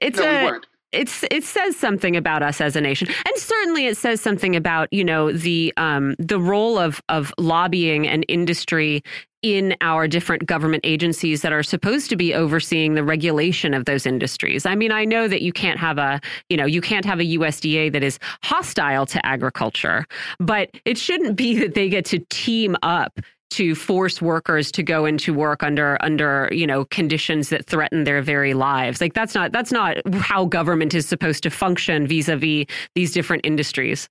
it's 0.00 0.18
no, 0.18 0.24
a, 0.24 0.52
we 0.52 0.60
it's 0.92 1.24
it 1.30 1.44
says 1.44 1.76
something 1.76 2.16
about 2.16 2.42
us 2.42 2.60
as 2.60 2.74
a 2.74 2.80
nation 2.80 3.08
and 3.08 3.36
certainly 3.36 3.86
it 3.86 3.96
says 3.96 4.20
something 4.20 4.56
about 4.56 4.90
you 4.92 5.04
know 5.04 5.32
the 5.32 5.72
um 5.76 6.14
the 6.18 6.40
role 6.40 6.78
of 6.78 7.02
of 7.08 7.32
lobbying 7.38 8.08
and 8.08 8.24
industry 8.28 9.02
in 9.42 9.76
our 9.80 10.08
different 10.08 10.46
government 10.46 10.80
agencies 10.84 11.42
that 11.42 11.52
are 11.52 11.62
supposed 11.62 12.10
to 12.10 12.16
be 12.16 12.34
overseeing 12.34 12.94
the 12.94 13.04
regulation 13.04 13.72
of 13.72 13.84
those 13.84 14.04
industries. 14.04 14.66
I 14.66 14.74
mean, 14.74 14.90
I 14.90 15.04
know 15.04 15.28
that 15.28 15.42
you 15.42 15.52
can't 15.52 15.78
have 15.78 15.96
a, 15.96 16.20
you 16.48 16.56
know, 16.56 16.66
you 16.66 16.80
can't 16.80 17.04
have 17.04 17.20
a 17.20 17.24
USDA 17.24 17.92
that 17.92 18.02
is 18.02 18.18
hostile 18.42 19.06
to 19.06 19.24
agriculture, 19.24 20.06
but 20.40 20.70
it 20.84 20.98
shouldn't 20.98 21.36
be 21.36 21.56
that 21.60 21.74
they 21.74 21.88
get 21.88 22.04
to 22.06 22.18
team 22.30 22.76
up 22.82 23.20
to 23.50 23.74
force 23.74 24.20
workers 24.20 24.70
to 24.72 24.82
go 24.82 25.06
into 25.06 25.32
work 25.32 25.62
under 25.62 26.02
under 26.02 26.48
you 26.52 26.66
know 26.66 26.84
conditions 26.86 27.48
that 27.48 27.66
threaten 27.66 28.04
their 28.04 28.22
very 28.22 28.54
lives 28.54 29.00
like 29.00 29.14
that's 29.14 29.34
not 29.34 29.52
that's 29.52 29.72
not 29.72 29.96
how 30.14 30.44
government 30.44 30.94
is 30.94 31.06
supposed 31.06 31.42
to 31.42 31.50
function 31.50 32.06
vis-a-vis 32.06 32.66
these 32.94 33.12
different 33.12 33.44
industries 33.44 34.08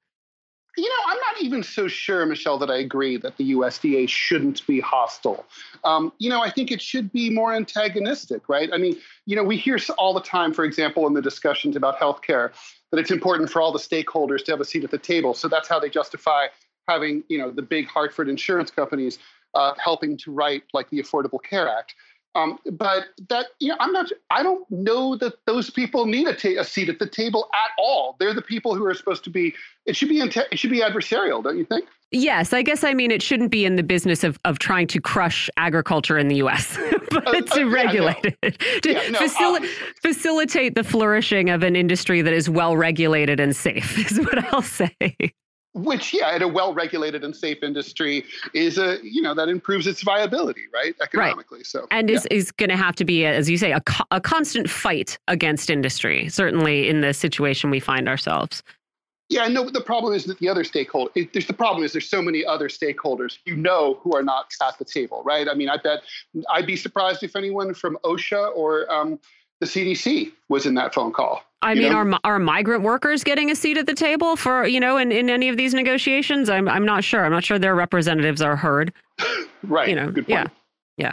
you 0.77 0.88
know, 0.88 0.95
I'm 1.07 1.18
not 1.18 1.41
even 1.41 1.64
so 1.64 1.88
sure, 1.88 2.23
Michelle, 2.27 2.59
that 2.59 2.69
I 2.69 2.77
agree 2.77 3.18
that 3.18 3.35
the 3.38 3.53
USDA 3.53 4.07
shouldn't 4.07 4.65
be 4.68 4.80
hostile. 4.80 5.43
Um, 5.84 6.14
you 6.19 6.30
know, 6.30 6.41
I 6.41 6.51
think 6.51 6.72
it 6.72 6.81
should 6.81 7.11
be 7.11 7.31
more 7.31 7.53
antagonistic, 7.53 8.47
right? 8.47 8.69
I 8.72 8.77
mean, 8.77 8.95
you 9.26 9.35
know, 9.35 9.43
we 9.43 9.57
hear 9.57 9.80
all 9.97 10.14
the 10.14 10.22
time, 10.22 10.53
for 10.53 10.64
example, 10.64 11.07
in 11.07 11.14
the 11.14 11.22
discussions 11.22 11.76
about 11.76 11.99
healthcare, 11.99 12.51
that 12.91 12.99
it's 12.99 13.09
important 13.09 13.49
for 13.49 13.59
all 13.59 13.72
the 13.72 13.80
stakeholders 13.80 14.45
to 14.45 14.51
have 14.51 14.61
a 14.61 14.65
seat 14.65 14.84
at 14.84 14.91
the 14.91 14.99
table. 14.99 15.34
So 15.34 15.47
that's 15.47 15.68
how 15.68 15.80
they 15.80 15.89
justify 15.89 16.45
having, 16.88 17.23
you 17.30 17.38
know, 17.38 17.51
the 17.51 17.61
big 17.61 17.88
Hartford 17.88 18.30
insurance 18.30 18.72
companies 18.72 19.19
uh, 19.53 19.73
helping 19.77 20.18
to 20.18 20.31
write 20.31 20.64
like 20.73 20.89
the 20.89 20.99
Affordable 20.99 21.41
Care 21.41 21.68
Act. 21.68 21.95
Um, 22.35 22.59
but 22.72 23.05
that 23.30 23.47
you 23.59 23.69
know, 23.69 23.77
I'm 23.80 23.91
not. 23.91 24.11
I 24.30 24.43
don't 24.43 24.69
know 24.69 25.15
that 25.15 25.34
those 25.45 25.72
people 25.72 26.05
need 26.05 26.27
a, 26.27 26.35
ta- 26.35 26.59
a, 26.61 26.64
seat 26.64 26.88
at 26.88 26.99
the 26.99 27.07
table 27.07 27.49
at 27.53 27.72
all. 27.80 28.15
They're 28.19 28.34
the 28.34 28.43
people 28.43 28.76
who 28.76 28.85
are 28.85 28.93
supposed 28.93 29.23
to 29.23 29.31
be. 29.31 29.55
It 29.88 29.95
should 29.95 30.09
be. 30.09 30.19
it 30.19 30.59
should 30.59 30.69
be 30.69 30.81
adversarial, 30.81 31.43
don't 31.43 31.57
you 31.57 31.65
think? 31.65 31.88
Yes, 32.11 32.53
I 32.53 32.61
guess 32.61 32.84
I 32.84 32.93
mean 32.93 33.11
it 33.11 33.22
shouldn't 33.22 33.51
be 33.51 33.65
in 33.65 33.76
the 33.76 33.84
business 33.84 34.23
of, 34.23 34.39
of 34.45 34.59
trying 34.59 34.88
to 34.88 35.01
crush 35.01 35.49
agriculture 35.57 36.18
in 36.18 36.27
the 36.27 36.35
U.S., 36.35 36.77
but 37.11 37.27
uh, 37.27 37.41
to 37.41 37.64
uh, 37.64 37.69
regulate 37.69 38.15
yeah, 38.23 38.31
no. 38.31 38.47
it, 38.47 38.81
to 38.84 38.91
yeah, 38.91 39.09
no, 39.09 39.19
facil- 39.19 39.61
uh, 39.61 39.68
facilitate 40.01 40.76
the 40.76 40.84
flourishing 40.84 41.49
of 41.49 41.64
an 41.64 41.76
industry 41.76 42.22
that 42.22 42.34
is 42.34 42.49
well 42.49 42.77
regulated 42.77 43.39
and 43.41 43.55
safe 43.55 43.97
is 44.11 44.19
what 44.19 44.53
I'll 44.53 44.61
say. 44.61 45.18
Which 45.77 46.13
yeah 46.13 46.35
in 46.35 46.41
a 46.41 46.47
well-regulated 46.47 47.23
and 47.23 47.35
safe 47.35 47.61
industry 47.61 48.23
is 48.53 48.77
a 48.77 48.97
you 49.03 49.21
know 49.21 49.33
that 49.33 49.49
improves 49.49 49.87
its 49.87 50.03
viability 50.03 50.61
right 50.73 50.95
economically 51.01 51.59
right. 51.59 51.65
so 51.65 51.87
and 51.91 52.09
yeah. 52.09 52.15
is, 52.15 52.25
is 52.27 52.51
going 52.51 52.69
to 52.69 52.77
have 52.77 52.95
to 52.95 53.05
be 53.05 53.25
as 53.25 53.49
you 53.49 53.57
say 53.57 53.71
a, 53.71 53.81
co 53.81 54.03
a 54.11 54.21
constant 54.21 54.69
fight 54.69 55.17
against 55.27 55.69
industry 55.69 56.29
certainly 56.29 56.89
in 56.89 57.01
the 57.01 57.13
situation 57.13 57.69
we 57.69 57.79
find 57.79 58.07
ourselves 58.07 58.63
yeah, 59.29 59.47
no. 59.47 59.69
The 59.69 59.81
problem 59.81 60.13
is 60.13 60.23
that 60.25 60.39
the 60.39 60.47
other 60.47 60.63
stakeholder. 60.63 61.11
there's 61.33 61.47
the 61.47 61.53
problem 61.53 61.83
is 61.83 61.91
there's 61.91 62.09
so 62.09 62.21
many 62.21 62.45
other 62.45 62.69
stakeholders 62.69 63.39
you 63.45 63.57
know 63.57 63.99
who 64.01 64.15
are 64.15 64.23
not 64.23 64.53
at 64.61 64.77
the 64.77 64.85
table, 64.85 65.21
right? 65.25 65.49
I 65.49 65.53
mean, 65.53 65.69
I 65.69 65.75
bet 65.77 66.03
I'd 66.49 66.65
be 66.65 66.77
surprised 66.77 67.23
if 67.23 67.35
anyone 67.35 67.73
from 67.73 67.97
OSHA 68.05 68.55
or 68.55 68.89
um, 68.91 69.19
the 69.59 69.65
CDC 69.65 70.31
was 70.47 70.65
in 70.65 70.75
that 70.75 70.93
phone 70.93 71.11
call. 71.11 71.43
I 71.61 71.73
mean, 71.73 71.91
know? 71.91 71.97
are 71.97 72.19
are 72.23 72.39
migrant 72.39 72.84
workers 72.84 73.23
getting 73.23 73.49
a 73.49 73.55
seat 73.55 73.77
at 73.77 73.88
the 73.88 73.93
table 73.93 74.35
for 74.35 74.67
you 74.67 74.79
know 74.79 74.97
in, 74.97 75.11
in 75.11 75.29
any 75.29 75.49
of 75.49 75.57
these 75.57 75.73
negotiations? 75.73 76.49
I'm 76.49 76.67
I'm 76.69 76.85
not 76.85 77.03
sure. 77.03 77.25
I'm 77.25 77.31
not 77.31 77.43
sure 77.43 77.57
their 77.57 77.75
representatives 77.75 78.41
are 78.41 78.55
heard. 78.55 78.93
right. 79.63 79.89
You 79.89 79.95
know. 79.95 80.11
Good 80.11 80.27
point. 80.27 80.29
Yeah. 80.29 80.47
Yeah. 80.97 81.11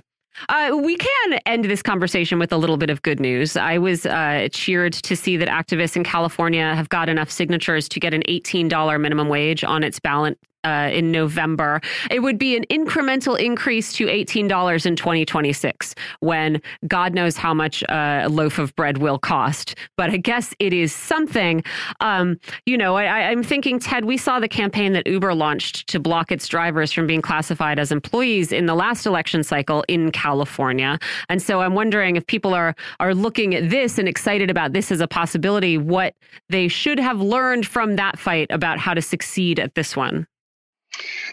Uh, 0.49 0.77
we 0.77 0.97
can 0.97 1.35
end 1.47 1.65
this 1.65 1.83
conversation 1.83 2.39
with 2.39 2.53
a 2.53 2.57
little 2.57 2.77
bit 2.77 2.91
of 2.91 3.03
good 3.03 3.21
news. 3.21 3.57
I 3.57 3.79
was 3.79 4.05
uh, 4.05 4.49
cheered 4.51 4.93
to 4.95 5.17
see 5.17 5.37
that 5.37 5.49
activists 5.49 5.97
in 5.97 6.05
California 6.05 6.75
have 6.75 6.89
got 6.89 7.09
enough 7.09 7.31
signatures 7.31 7.89
to 7.91 8.01
get 8.01 8.13
an 8.13 8.23
$18 8.29 9.01
minimum 9.01 9.29
wage 9.29 9.63
on 9.63 9.85
its 9.85 10.01
ballot 10.01 10.39
uh, 10.65 10.91
in 10.93 11.13
November. 11.13 11.81
It 12.11 12.21
would 12.21 12.39
be 12.39 12.57
an 12.57 12.65
incremental 12.71 13.39
increase 13.39 13.93
to 13.95 14.07
$18 14.07 14.87
in 14.87 14.97
2026 14.97 15.95
when 16.21 16.61
God 16.87 17.15
knows 17.15 17.37
how 17.37 17.55
much 17.55 17.83
a 17.89 18.27
loaf 18.29 18.59
of 18.59 18.75
bread 18.77 18.99
will 18.99 19.19
cost. 19.19 19.77
But 19.97 20.11
I 20.11 20.17
guess 20.17 20.55
it 20.59 20.73
is 20.73 20.93
something. 20.93 21.63
Um, 22.01 22.39
you 22.67 22.77
know, 22.77 22.97
I, 22.97 23.31
I'm 23.31 23.43
thinking, 23.43 23.79
Ted, 23.79 24.05
we 24.05 24.17
saw 24.17 24.41
the 24.41 24.49
campaign 24.49 24.93
that 24.93 25.07
Uber 25.07 25.35
launched 25.35 25.87
to 25.89 26.01
block 26.01 26.33
its 26.33 26.49
drivers 26.49 26.93
from 26.93 27.07
being 27.07 27.23
classified 27.23 27.79
as 27.79 27.93
employees 27.93 28.53
in 28.53 28.67
the 28.67 28.75
last 28.75 29.07
election 29.07 29.43
cycle 29.43 29.85
in 29.89 30.11
California. 30.11 30.99
And 31.29 31.43
so 31.43 31.61
I'm 31.61 31.75
wondering 31.75 32.17
if 32.17 32.27
people 32.27 32.55
are 32.55 32.75
are 33.01 33.15
looking 33.15 33.55
at 33.55 33.71
this 33.71 33.99
and 33.99 34.09
excited 34.09 34.51
about 34.51 34.73
this 34.73 34.91
as 34.91 35.01
a 35.01 35.09
possibility, 35.09 35.79
what 35.79 36.15
they 36.49 36.69
should 36.69 36.99
have 36.99 37.21
learned 37.21 37.67
from 37.67 37.97
that 37.97 38.19
fight 38.19 38.47
about 38.51 38.79
how 38.79 38.95
to 38.95 39.03
succeed 39.03 39.59
at 39.59 39.75
this 39.75 39.97
one. 39.97 40.27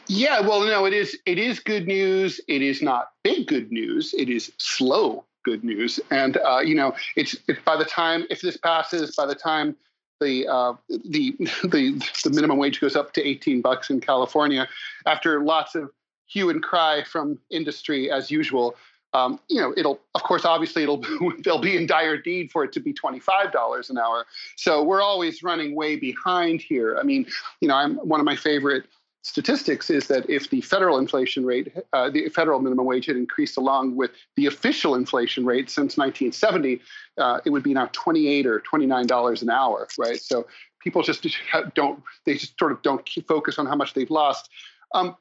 Yeah, 0.07 0.41
well, 0.41 0.61
no, 0.61 0.85
it 0.85 0.93
is. 0.93 1.17
It 1.25 1.37
is 1.37 1.59
good 1.59 1.87
news. 1.87 2.41
It 2.47 2.61
is 2.61 2.81
not 2.81 3.11
big 3.23 3.47
good 3.47 3.71
news. 3.71 4.13
It 4.17 4.29
is 4.29 4.51
slow 4.57 5.25
good 5.43 5.63
news. 5.63 5.99
And 6.09 6.37
uh, 6.37 6.59
you 6.59 6.75
know, 6.75 6.93
it's 7.15 7.35
it, 7.47 7.63
by 7.65 7.77
the 7.77 7.85
time 7.85 8.25
if 8.29 8.41
this 8.41 8.57
passes, 8.57 9.15
by 9.15 9.25
the 9.25 9.35
time 9.35 9.75
the 10.19 10.47
uh, 10.47 10.73
the 10.89 11.35
the 11.63 12.01
the 12.23 12.29
minimum 12.29 12.57
wage 12.57 12.79
goes 12.79 12.95
up 12.95 13.13
to 13.13 13.27
18 13.27 13.61
bucks 13.61 13.89
in 13.89 13.99
California, 13.99 14.67
after 15.05 15.43
lots 15.43 15.75
of 15.75 15.89
hue 16.27 16.49
and 16.49 16.63
cry 16.63 17.03
from 17.03 17.37
industry 17.49 18.09
as 18.09 18.31
usual. 18.31 18.75
Um, 19.13 19.41
you 19.49 19.59
know, 19.59 19.73
it'll 19.75 19.99
of 20.15 20.23
course, 20.23 20.45
obviously, 20.45 20.83
it'll 20.83 21.03
they'll 21.43 21.59
be 21.59 21.75
in 21.75 21.85
dire 21.85 22.21
need 22.25 22.49
for 22.49 22.63
it 22.63 22.71
to 22.73 22.79
be 22.79 22.93
twenty 22.93 23.19
five 23.19 23.51
dollars 23.51 23.89
an 23.89 23.97
hour. 23.97 24.25
So 24.55 24.83
we're 24.83 25.01
always 25.01 25.43
running 25.43 25.75
way 25.75 25.97
behind 25.97 26.61
here. 26.61 26.97
I 26.97 27.03
mean, 27.03 27.25
you 27.59 27.67
know, 27.67 27.75
I'm 27.75 27.95
one 27.97 28.21
of 28.21 28.25
my 28.25 28.37
favorite 28.37 28.85
statistics 29.23 29.89
is 29.89 30.07
that 30.07 30.29
if 30.29 30.49
the 30.49 30.61
federal 30.61 30.97
inflation 30.97 31.45
rate, 31.45 31.73
uh, 31.93 32.09
the 32.09 32.29
federal 32.29 32.59
minimum 32.59 32.85
wage 32.85 33.05
had 33.05 33.15
increased 33.15 33.57
along 33.57 33.95
with 33.95 34.11
the 34.35 34.47
official 34.47 34.95
inflation 34.95 35.45
rate 35.45 35.69
since 35.69 35.97
1970, 35.97 36.81
uh, 37.17 37.39
it 37.45 37.51
would 37.51 37.63
be 37.63 37.73
now 37.73 37.87
28 37.91 38.47
or 38.47 38.59
29 38.61 39.07
dollars 39.07 39.41
an 39.41 39.49
hour, 39.49 39.87
right? 39.97 40.19
So 40.19 40.47
people 40.79 41.03
just 41.03 41.25
don't, 41.75 42.01
they 42.25 42.33
just 42.33 42.57
sort 42.57 42.71
of 42.71 42.81
don't 42.81 43.07
focus 43.27 43.59
on 43.59 43.65
how 43.65 43.75
much 43.75 43.93
they've 43.93 44.09
lost. 44.09 44.49
Um, 44.93 45.15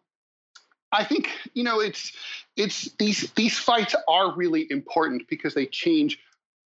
I 0.93 1.05
think 1.05 1.31
you 1.55 1.63
know 1.63 1.81
it's 1.81 2.13
it's 2.57 2.91
these 2.99 3.31
these 3.37 3.59
fights 3.59 3.95
are 4.09 4.35
really 4.35 4.67
important 4.71 5.29
because 5.29 5.55
they 5.55 5.67
change, 5.67 6.19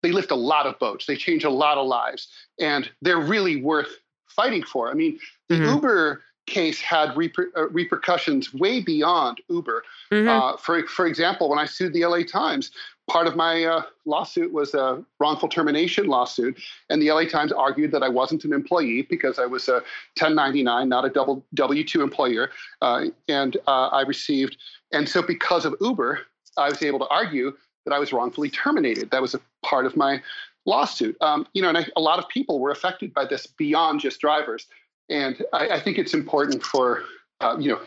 they 0.03 0.11
lift 0.11 0.31
a 0.31 0.35
lot 0.35 0.67
of 0.67 0.77
boats, 0.79 1.05
they 1.05 1.15
change 1.15 1.43
a 1.43 1.49
lot 1.49 1.77
of 1.77 1.87
lives, 1.87 2.27
and 2.59 2.89
they're 3.01 3.19
really 3.19 3.61
worth 3.61 3.97
fighting 4.27 4.63
for. 4.63 4.91
I 4.91 4.93
mean, 4.93 5.19
the 5.49 5.55
mm-hmm. 5.55 5.73
Uber 5.75 6.23
case 6.51 6.79
had 6.79 7.09
reper, 7.15 7.45
uh, 7.57 7.69
repercussions 7.69 8.53
way 8.53 8.81
beyond 8.81 9.41
Uber. 9.49 9.83
Mm-hmm. 10.11 10.27
Uh, 10.27 10.57
for 10.57 10.85
for 10.87 11.07
example, 11.07 11.49
when 11.49 11.57
I 11.57 11.65
sued 11.65 11.93
the 11.93 12.05
LA 12.05 12.23
Times, 12.23 12.71
part 13.09 13.25
of 13.25 13.35
my 13.35 13.63
uh, 13.63 13.81
lawsuit 14.05 14.51
was 14.53 14.73
a 14.73 15.03
wrongful 15.19 15.49
termination 15.49 16.07
lawsuit, 16.07 16.59
and 16.89 17.01
the 17.01 17.11
LA 17.11 17.25
Times 17.25 17.51
argued 17.51 17.91
that 17.91 18.03
I 18.03 18.09
wasn't 18.09 18.43
an 18.43 18.53
employee 18.53 19.03
because 19.09 19.39
I 19.39 19.45
was 19.45 19.67
a 19.69 19.81
1099, 20.19 20.87
not 20.87 21.05
a 21.05 21.09
double 21.09 21.43
W 21.53 21.83
two 21.83 22.01
employer, 22.01 22.51
uh, 22.81 23.05
and 23.27 23.57
uh, 23.67 23.87
I 23.87 24.01
received. 24.01 24.57
And 24.91 25.07
so, 25.07 25.21
because 25.21 25.65
of 25.65 25.73
Uber, 25.81 26.19
I 26.57 26.69
was 26.69 26.83
able 26.83 26.99
to 26.99 27.07
argue 27.07 27.53
that 27.85 27.93
I 27.93 27.99
was 27.99 28.13
wrongfully 28.13 28.49
terminated. 28.49 29.09
That 29.11 29.21
was 29.21 29.33
a 29.33 29.39
part 29.63 29.85
of 29.85 29.95
my 29.95 30.21
lawsuit. 30.65 31.17
Um, 31.21 31.47
you 31.53 31.61
know, 31.61 31.69
and 31.69 31.77
I, 31.77 31.85
a 31.95 32.01
lot 32.01 32.19
of 32.19 32.27
people 32.27 32.59
were 32.59 32.71
affected 32.71 33.13
by 33.13 33.25
this 33.25 33.47
beyond 33.47 34.01
just 34.01 34.19
drivers. 34.19 34.67
And 35.11 35.43
I, 35.53 35.69
I 35.69 35.79
think 35.79 35.97
it's 35.97 36.13
important 36.13 36.63
for 36.63 37.03
uh, 37.41 37.57
you 37.59 37.69
know 37.69 37.81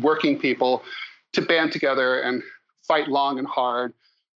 working 0.00 0.38
people 0.38 0.82
to 1.32 1.42
band 1.42 1.72
together 1.72 2.20
and 2.20 2.42
fight 2.86 3.08
long 3.08 3.38
and 3.38 3.46
hard, 3.46 3.94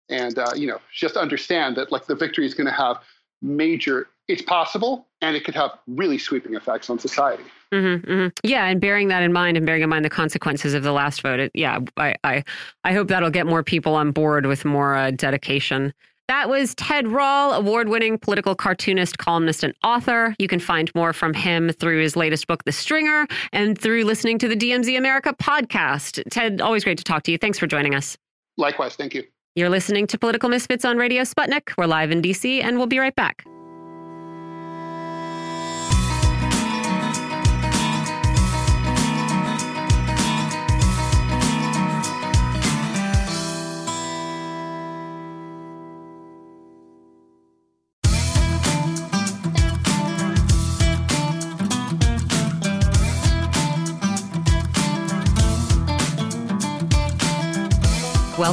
and 0.08 0.38
uh, 0.38 0.52
you 0.54 0.66
know 0.66 0.80
just 0.92 1.16
understand 1.16 1.76
that 1.76 1.92
like 1.92 2.06
the 2.06 2.14
victory 2.14 2.46
is 2.46 2.54
going 2.54 2.66
to 2.66 2.72
have 2.72 2.98
major. 3.42 4.08
It's 4.28 4.42
possible, 4.42 5.06
and 5.22 5.34
it 5.36 5.44
could 5.44 5.54
have 5.54 5.72
really 5.86 6.18
sweeping 6.18 6.54
effects 6.54 6.90
on 6.90 6.98
society. 6.98 7.44
Mm 7.72 7.84
-hmm, 7.84 8.10
mm 8.10 8.18
-hmm. 8.18 8.30
Yeah, 8.42 8.70
and 8.70 8.80
bearing 8.80 9.08
that 9.08 9.22
in 9.22 9.32
mind, 9.32 9.56
and 9.56 9.66
bearing 9.66 9.82
in 9.82 9.88
mind 9.88 10.04
the 10.04 10.16
consequences 10.22 10.74
of 10.74 10.82
the 10.82 10.92
last 10.92 11.22
vote, 11.22 11.42
it, 11.44 11.50
yeah, 11.54 11.78
I, 11.96 12.14
I, 12.32 12.42
I 12.88 12.94
hope 12.96 13.08
that'll 13.12 13.32
get 13.38 13.46
more 13.46 13.62
people 13.62 13.92
on 13.92 14.12
board 14.12 14.46
with 14.46 14.64
more 14.64 14.96
uh, 14.96 15.10
dedication 15.16 15.92
that 16.28 16.48
was 16.48 16.74
Ted 16.76 17.08
Rall, 17.08 17.52
award 17.52 17.88
winning 17.88 18.18
political 18.18 18.54
cartoonist, 18.54 19.18
columnist, 19.18 19.64
and 19.64 19.74
author. 19.82 20.34
You 20.38 20.46
can 20.46 20.60
find 20.60 20.94
more 20.94 21.12
from 21.12 21.34
him 21.34 21.70
through 21.70 22.00
his 22.00 22.16
latest 22.16 22.46
book, 22.46 22.64
The 22.64 22.72
Stringer, 22.72 23.26
and 23.52 23.78
through 23.78 24.04
listening 24.04 24.38
to 24.38 24.48
the 24.48 24.56
DMZ 24.56 24.96
America 24.96 25.34
podcast. 25.34 26.22
Ted, 26.30 26.60
always 26.60 26.84
great 26.84 26.98
to 26.98 27.04
talk 27.04 27.24
to 27.24 27.32
you. 27.32 27.38
Thanks 27.38 27.58
for 27.58 27.66
joining 27.66 27.94
us. 27.94 28.16
Likewise. 28.56 28.94
Thank 28.94 29.14
you. 29.14 29.24
You're 29.54 29.70
listening 29.70 30.06
to 30.08 30.18
Political 30.18 30.50
Misfits 30.50 30.84
on 30.84 30.98
Radio 30.98 31.22
Sputnik. 31.22 31.72
We're 31.76 31.86
live 31.86 32.10
in 32.10 32.22
DC, 32.22 32.62
and 32.62 32.76
we'll 32.76 32.86
be 32.86 32.98
right 32.98 33.14
back. 33.16 33.44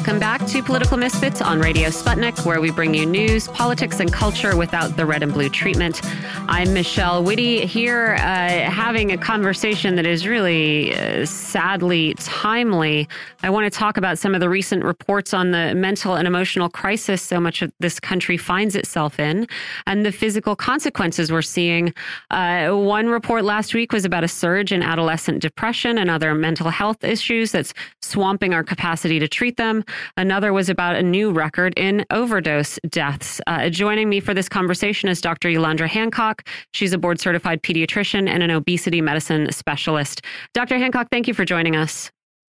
Welcome 0.05 0.19
back 0.19 0.45
to 0.45 0.61
Political 0.61 0.97
Misfits 0.97 1.41
on 1.41 1.59
Radio 1.59 1.89
Sputnik, 1.89 2.45
where 2.45 2.61
we 2.61 2.69
bring 2.69 2.93
you 2.93 3.07
news, 3.07 3.47
politics, 3.47 3.99
and 3.99 4.13
culture 4.13 4.55
without 4.55 4.95
the 4.95 5.03
red 5.03 5.23
and 5.23 5.33
blue 5.33 5.49
treatment. 5.49 5.99
I'm 6.47 6.75
Michelle 6.75 7.23
Witte 7.23 7.63
here, 7.67 8.13
uh, 8.19 8.69
having 8.69 9.11
a 9.11 9.17
conversation 9.17 9.95
that 9.95 10.05
is 10.05 10.27
really 10.27 10.95
uh, 10.95 11.25
sadly 11.25 12.13
timely. 12.19 13.09
I 13.41 13.49
want 13.49 13.65
to 13.71 13.75
talk 13.75 13.97
about 13.97 14.19
some 14.19 14.35
of 14.35 14.41
the 14.41 14.47
recent 14.47 14.83
reports 14.83 15.33
on 15.33 15.49
the 15.49 15.73
mental 15.73 16.13
and 16.13 16.27
emotional 16.27 16.69
crisis 16.69 17.23
so 17.23 17.39
much 17.39 17.63
of 17.63 17.71
this 17.79 17.99
country 17.99 18.37
finds 18.37 18.75
itself 18.75 19.19
in 19.19 19.47
and 19.87 20.05
the 20.05 20.11
physical 20.11 20.55
consequences 20.55 21.31
we're 21.31 21.41
seeing. 21.41 21.91
Uh, 22.29 22.69
one 22.69 23.07
report 23.07 23.43
last 23.43 23.73
week 23.73 23.91
was 23.91 24.05
about 24.05 24.23
a 24.23 24.27
surge 24.27 24.71
in 24.71 24.83
adolescent 24.83 25.41
depression 25.41 25.97
and 25.97 26.11
other 26.11 26.35
mental 26.35 26.69
health 26.69 27.03
issues 27.03 27.51
that's 27.51 27.73
swamping 28.03 28.53
our 28.53 28.63
capacity 28.63 29.17
to 29.17 29.27
treat 29.27 29.57
them. 29.57 29.83
Another 30.17 30.53
was 30.53 30.69
about 30.69 30.95
a 30.95 31.03
new 31.03 31.31
record 31.31 31.73
in 31.77 32.05
overdose 32.09 32.79
deaths. 32.89 33.41
Uh, 33.47 33.69
joining 33.69 34.09
me 34.09 34.19
for 34.19 34.33
this 34.33 34.49
conversation 34.49 35.09
is 35.09 35.21
Dr. 35.21 35.49
Yolandra 35.49 35.87
Hancock. 35.87 36.47
She's 36.73 36.93
a 36.93 36.97
board 36.97 37.19
certified 37.19 37.63
pediatrician 37.63 38.27
and 38.27 38.43
an 38.43 38.51
obesity 38.51 39.01
medicine 39.01 39.51
specialist. 39.51 40.21
Dr. 40.53 40.77
Hancock, 40.77 41.07
thank 41.11 41.27
you 41.27 41.33
for 41.33 41.45
joining 41.45 41.75
us. 41.75 42.11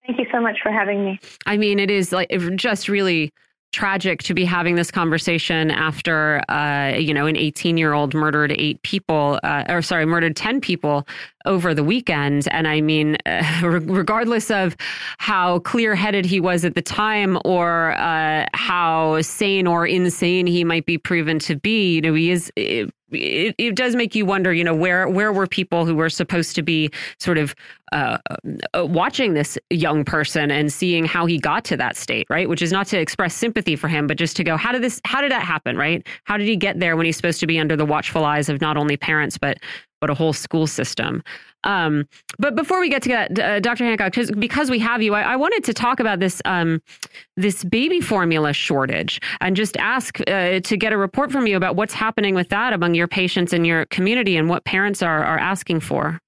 Thank 0.06 0.20
you 0.20 0.26
so 0.32 0.40
much 0.40 0.57
for 0.62 0.72
having 0.72 1.03
me. 1.03 1.20
I 1.45 1.57
mean, 1.57 1.80
it 1.80 1.90
is 1.90 2.12
like 2.12 2.30
just 2.56 2.88
really 2.88 3.32
tragic 3.72 4.24
to 4.24 4.34
be 4.34 4.46
having 4.46 4.76
this 4.76 4.90
conversation 4.90 5.70
after, 5.70 6.42
uh, 6.50 6.96
you 6.98 7.14
know, 7.14 7.26
an 7.26 7.36
18 7.36 7.78
year 7.78 7.94
old 7.94 8.14
murdered 8.14 8.54
eight 8.58 8.82
people, 8.84 9.40
uh, 9.44 9.66
or 9.68 9.82
sorry, 9.82 10.06
murdered 10.06 10.36
10 10.36 10.62
people 10.62 11.06
over 11.46 11.74
the 11.74 11.84
weekend. 11.84 12.48
And 12.52 12.68
I 12.68 12.82
mean, 12.82 13.18
uh, 13.26 13.44
regardless 13.64 14.50
of 14.50 14.78
how 15.18 15.60
clear 15.60 15.94
headed 15.96 16.26
he 16.26 16.40
was 16.40 16.64
at 16.64 16.76
the 16.76 16.82
time 16.82 17.38
or 17.44 17.92
uh, 17.98 18.46
how 18.54 19.22
sane 19.22 19.68
or 19.68 19.86
insane 19.86 20.48
he 20.48 20.64
might 20.64 20.86
be 20.86 20.98
proven 20.98 21.40
to 21.40 21.56
be, 21.56 21.96
you 21.96 22.02
know, 22.02 22.14
he 22.14 22.32
is. 22.32 22.52
It, 22.56 22.90
it, 23.12 23.56
it, 23.58 23.76
does 23.76 23.96
make 23.96 24.16
you 24.16 24.26
wonder, 24.26 24.52
you 24.52 24.64
know, 24.64 24.76
where 24.76 25.08
where 25.08 25.32
were 25.32 25.48
people 25.48 25.86
who 25.86 25.96
were 25.96 26.10
supposed 26.10 26.56
to 26.56 26.64
be 26.64 26.90
sort 27.20 27.38
of 27.38 27.56
uh, 27.91 28.18
uh, 28.74 28.86
watching 28.86 29.34
this 29.34 29.57
young 29.70 30.03
person 30.03 30.52
and 30.52 30.72
seeing 30.72 31.06
how 31.06 31.26
he 31.26 31.38
got 31.38 31.64
to 31.66 31.78
that 31.78 31.95
state, 31.95 32.28
right? 32.30 32.49
Which 32.49 32.62
is 32.62 32.72
not 32.72 32.88
to 32.88 32.99
express 32.99 33.36
sympathy 33.36 33.76
for 33.76 33.88
him, 33.88 34.07
but 34.07 34.18
just 34.18 34.36
to 34.38 34.44
go, 34.44 34.57
how 34.57 34.72
did 34.72 34.82
this, 34.82 34.99
how 35.06 35.22
did 35.22 35.32
that 35.32 35.44
happen, 35.44 35.78
right? 35.78 36.06
How 36.24 36.38
did 36.38 36.48
he 36.48 36.56
get 36.56 36.80
there 36.80 36.95
when 36.95 37.06
he's 37.06 37.16
supposed 37.16 37.40
to 37.41 37.48
be 37.48 37.60
under 37.60 37.76
the 37.76 37.86
watchful 37.86 38.26
eyes 38.26 38.49
of 38.49 38.62
not 38.62 38.78
only 38.78 38.98
parents 38.98 39.38
but 39.38 39.60
but 40.02 40.10
a 40.12 40.14
whole 40.14 40.34
school 40.34 40.68
system. 40.68 41.24
Um, 41.64 42.07
but 42.38 42.53
before 42.53 42.80
we 42.80 42.90
get 42.90 43.02
to 43.03 43.10
that, 43.10 43.40
uh, 43.40 43.60
Dr. 43.60 43.86
Hancock, 43.86 44.14
because 44.38 44.70
we 44.70 44.78
have 44.78 45.02
you, 45.02 45.16
I, 45.16 45.22
I 45.22 45.36
wanted 45.36 45.64
to 45.64 45.74
talk 45.74 45.99
about 45.99 46.20
this 46.20 46.44
um, 46.45 46.80
this 47.38 47.64
baby 47.64 48.02
formula 48.02 48.53
shortage 48.53 49.20
and 49.41 49.56
just 49.56 49.76
ask 49.78 50.20
uh, 50.30 50.60
to 50.60 50.78
get 50.78 50.94
a 50.94 50.98
report 50.98 51.32
from 51.32 51.48
you 51.48 51.57
about 51.57 51.76
what's 51.76 51.94
happening 51.94 52.36
with 52.36 52.49
that 52.49 52.72
among 52.72 52.94
your 52.94 53.07
patients 53.07 53.52
in 53.52 53.66
your 53.66 53.86
community 53.88 54.38
and 54.38 54.48
what 54.48 54.64
parents 54.64 55.02
are 55.02 55.24
are 55.24 55.40
asking 55.40 55.80
for. 55.80 56.20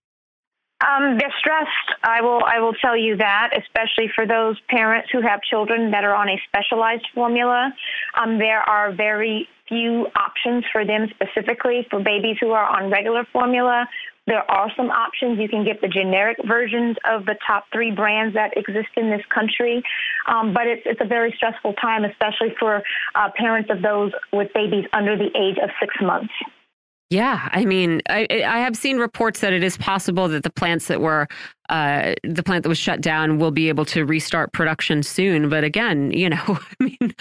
Um, 0.80 1.18
they're 1.18 1.34
stressed. 1.40 1.90
I 2.04 2.22
will. 2.22 2.42
I 2.46 2.60
will 2.60 2.74
tell 2.74 2.96
you 2.96 3.18
that, 3.18 3.50
especially 3.58 4.12
for 4.14 4.28
those 4.28 4.60
parents 4.70 5.10
who 5.12 5.22
have 5.22 5.42
children 5.42 5.90
that 5.92 6.04
are 6.04 6.14
on 6.14 6.30
a 6.30 6.40
specialized 6.48 7.08
formula. 7.16 7.74
Um, 8.14 8.38
there 8.38 8.62
are 8.62 8.92
very 8.92 9.48
few 9.68 10.08
options 10.16 10.66
for 10.72 10.86
them 10.86 11.08
specifically 11.10 11.88
for 11.90 12.00
babies 12.00 12.38
who 12.40 12.52
are 12.52 12.66
on 12.66 12.92
regular 12.92 13.26
formula. 13.34 13.88
There 14.28 14.50
are 14.52 14.70
some 14.76 14.92
options. 14.92 15.40
You 15.40 15.50
can 15.50 15.64
get 15.64 15.82
the 15.82 15.88
generic 15.88 16.38
versions 16.46 16.98
of 17.10 17.26
the 17.26 17.36
top 17.48 17.66
three 17.74 17.92
brands 17.92 18.36
that 18.36 18.56
exist 18.56 18.90
in 18.98 19.10
this 19.10 19.26
country, 19.34 19.82
um, 20.28 20.54
but 20.54 20.68
it's 20.68 20.84
it's 20.86 21.02
a 21.02 21.08
very 21.08 21.34
stressful 21.38 21.74
time, 21.74 22.04
especially 22.04 22.54
for 22.60 22.84
uh, 23.16 23.30
parents 23.36 23.72
of 23.72 23.82
those 23.82 24.12
with 24.32 24.54
babies 24.54 24.86
under 24.94 25.18
the 25.18 25.32
age 25.36 25.58
of 25.58 25.72
six 25.80 25.96
months. 26.02 26.34
Yeah, 27.10 27.48
I 27.54 27.64
mean, 27.64 28.02
I, 28.10 28.28
I 28.32 28.60
have 28.60 28.76
seen 28.76 28.98
reports 28.98 29.40
that 29.40 29.54
it 29.54 29.64
is 29.64 29.78
possible 29.78 30.28
that 30.28 30.44
the 30.44 30.50
plants 30.50 30.88
that 30.88 31.00
were 31.00 31.28
uh, 31.70 32.16
the 32.24 32.44
plant 32.44 32.64
that 32.64 32.70
was 32.70 32.78
shut 32.78 33.00
down 33.00 33.40
will 33.40 33.52
be 33.52 33.70
able 33.70 33.86
to 33.86 34.06
restart 34.06 34.52
production 34.52 35.04
soon. 35.04 35.48
But 35.48 35.64
again, 35.64 36.12
you 36.12 36.30
know, 36.30 36.38
I 36.48 36.84
mean, 36.84 37.16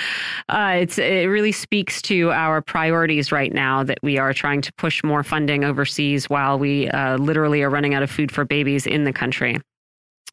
uh, 0.49 0.73
it's 0.81 0.99
it 0.99 1.29
really 1.29 1.53
speaks 1.53 2.03
to 2.03 2.33
our 2.33 2.61
priorities 2.63 3.31
right 3.31 3.53
now 3.53 3.85
that 3.85 3.99
we 4.03 4.19
are 4.19 4.33
trying 4.33 4.61
to 4.63 4.73
push 4.73 5.05
more 5.05 5.23
funding 5.23 5.63
overseas 5.65 6.29
while 6.29 6.59
we 6.59 6.89
uh, 6.89 7.17
literally 7.19 7.63
are 7.63 7.71
running 7.71 7.95
out 7.95 8.03
of 8.03 8.11
food 8.11 8.33
for 8.33 8.45
babies 8.45 8.89
in 8.89 9.05
the 9.05 9.13
country. 9.13 9.57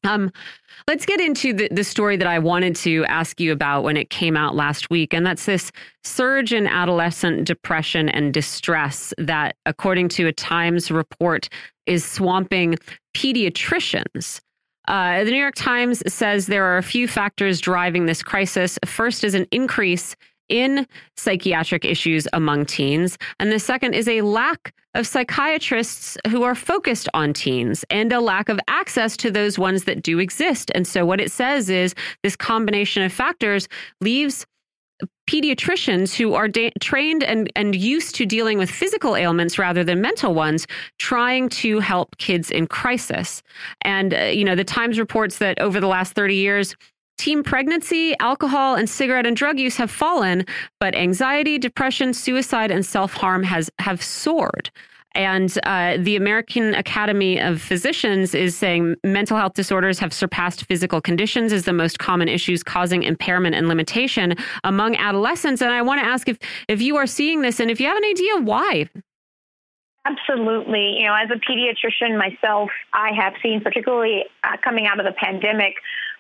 Um, 0.04 0.32
let's 0.88 1.06
get 1.06 1.22
into 1.22 1.54
the, 1.54 1.70
the 1.72 1.84
story 1.84 2.18
that 2.18 2.28
I 2.28 2.40
wanted 2.40 2.76
to 2.78 3.06
ask 3.06 3.40
you 3.40 3.52
about 3.52 3.84
when 3.84 3.98
it 3.98 4.10
came 4.10 4.36
out 4.36 4.56
last 4.56 4.90
week, 4.90 5.14
and 5.14 5.26
that's 5.26 5.46
this 5.46 5.72
surge 6.04 6.54
in 6.54 6.68
adolescent 6.68 7.46
depression 7.48 8.10
and 8.10 8.34
distress 8.34 9.14
that, 9.18 9.56
according 9.66 10.10
to 10.10 10.28
a 10.28 10.34
Times 10.34 10.92
report, 10.92 11.50
is 11.86 12.04
swamping 12.04 12.76
pediatricians. 13.16 14.42
Uh, 14.88 15.24
the 15.24 15.32
New 15.32 15.38
York 15.40 15.56
Times 15.56 16.04
says 16.12 16.48
there 16.48 16.66
are 16.66 16.78
a 16.78 16.84
few 16.84 17.08
factors 17.08 17.62
driving 17.62 18.06
this 18.06 18.22
crisis. 18.22 18.78
First 18.86 19.24
is 19.24 19.34
an 19.34 19.48
increase 19.52 20.16
in 20.50 20.88
psychiatric 21.18 21.86
issues 21.86 22.28
among 22.34 22.66
teens. 22.66 23.18
And 23.40 23.52
the 23.52 23.60
second 23.60 23.94
is 23.94 24.08
a 24.08 24.22
lack 24.22 24.74
of 24.96 25.08
psychiatrists 25.08 26.18
who 26.30 26.44
are 26.44 26.56
focused 26.56 27.10
on 27.14 27.34
teens 27.34 27.84
and 27.90 28.14
a 28.14 28.20
lack 28.20 28.50
of 28.50 28.60
access 28.68 29.18
to 29.18 29.32
those 29.32 29.58
ones 29.58 29.86
that 29.86 30.04
do 30.04 30.20
exist. 30.20 30.72
And 30.76 30.88
so, 30.88 31.06
what 31.06 31.20
it 31.20 31.32
says 31.32 31.70
is 31.70 31.96
this 32.22 32.36
combination 32.36 33.04
of 33.04 33.12
factors 33.12 33.68
leaves 34.02 34.46
pediatricians 35.30 36.16
who 36.16 36.34
are 36.34 36.50
trained 36.82 37.24
and, 37.24 37.52
and 37.56 37.76
used 37.76 38.16
to 38.16 38.26
dealing 38.26 38.58
with 38.58 38.70
physical 38.70 39.16
ailments 39.16 39.58
rather 39.58 39.84
than 39.84 40.02
mental 40.02 40.34
ones 40.34 40.68
trying 41.00 41.50
to 41.50 41.80
help 41.80 42.18
kids 42.18 42.52
in 42.52 42.68
crisis. 42.68 43.42
And, 43.82 44.14
uh, 44.14 44.24
you 44.26 44.44
know, 44.44 44.56
the 44.56 44.64
Times 44.64 45.00
reports 45.00 45.38
that 45.38 45.60
over 45.60 45.80
the 45.80 45.88
last 45.88 46.14
30 46.14 46.36
years, 46.36 46.76
Teen 47.18 47.44
pregnancy, 47.44 48.16
alcohol, 48.20 48.76
and 48.76 48.90
cigarette 48.90 49.26
and 49.26 49.38
drug 49.38 49.60
use 49.60 49.78
have 49.78 49.92
fallen, 49.92 50.46
but 50.80 50.96
anxiety, 50.96 51.58
depression, 51.58 52.14
suicide, 52.14 52.72
and 52.72 52.86
self 52.86 53.14
harm 53.14 53.44
has 53.44 53.70
have 53.80 54.02
soared. 54.02 54.72
And 55.16 55.58
uh, 55.64 55.98
the 56.00 56.16
American 56.16 56.74
Academy 56.74 57.40
of 57.40 57.62
Physicians 57.62 58.34
is 58.34 58.58
saying 58.58 58.96
mental 59.04 59.38
health 59.38 59.54
disorders 59.54 60.00
have 60.00 60.12
surpassed 60.12 60.66
physical 60.66 61.02
conditions 61.02 61.54
as 61.54 61.66
the 61.66 61.74
most 61.74 62.00
common 62.00 62.28
issues 62.28 62.64
causing 62.64 63.04
impairment 63.04 63.54
and 63.56 63.68
limitation 63.68 64.36
among 64.64 64.96
adolescents. 64.96 65.62
And 65.62 65.72
I 65.72 65.84
want 65.84 66.02
to 66.02 66.08
ask 66.08 66.28
if 66.28 66.40
if 66.68 66.82
you 66.82 66.96
are 66.98 67.08
seeing 67.08 67.42
this 67.42 67.60
and 67.60 67.70
if 67.70 67.80
you 67.80 67.88
have 67.88 67.98
an 67.98 68.06
idea 68.06 68.38
why. 68.38 68.90
Absolutely. 70.06 70.98
You 71.00 71.06
know, 71.06 71.16
as 71.16 71.30
a 71.32 71.40
pediatrician 71.50 72.18
myself, 72.18 72.70
I 72.92 73.12
have 73.18 73.34
seen, 73.42 73.62
particularly 73.62 74.26
uh, 74.44 74.58
coming 74.62 74.86
out 74.86 75.00
of 75.00 75.06
the 75.06 75.14
pandemic, 75.14 75.76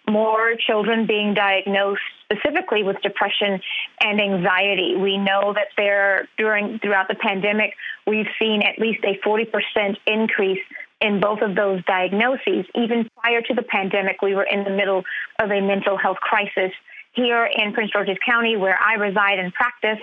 more 0.07 0.55
children 0.67 1.05
being 1.07 1.33
diagnosed 1.33 2.01
specifically 2.25 2.83
with 2.83 3.01
depression 3.01 3.61
and 4.01 4.19
anxiety. 4.19 4.95
We 4.95 5.17
know 5.17 5.53
that 5.53 5.67
there 5.77 6.27
during 6.37 6.79
throughout 6.79 7.07
the 7.07 7.15
pandemic, 7.15 7.73
we've 8.05 8.27
seen 8.39 8.61
at 8.63 8.79
least 8.79 9.03
a 9.03 9.17
40% 9.25 9.97
increase 10.05 10.59
in 10.99 11.19
both 11.19 11.41
of 11.41 11.55
those 11.55 11.83
diagnoses. 11.85 12.65
Even 12.75 13.09
prior 13.21 13.41
to 13.41 13.53
the 13.53 13.63
pandemic, 13.63 14.21
we 14.21 14.35
were 14.35 14.43
in 14.43 14.63
the 14.63 14.71
middle 14.71 15.03
of 15.39 15.51
a 15.51 15.61
mental 15.61 15.97
health 15.97 16.17
crisis. 16.17 16.71
Here 17.13 17.45
in 17.45 17.73
Prince 17.73 17.91
George's 17.91 18.17
County, 18.25 18.57
where 18.57 18.77
I 18.79 18.95
reside 18.95 19.39
and 19.39 19.53
practice, 19.53 19.99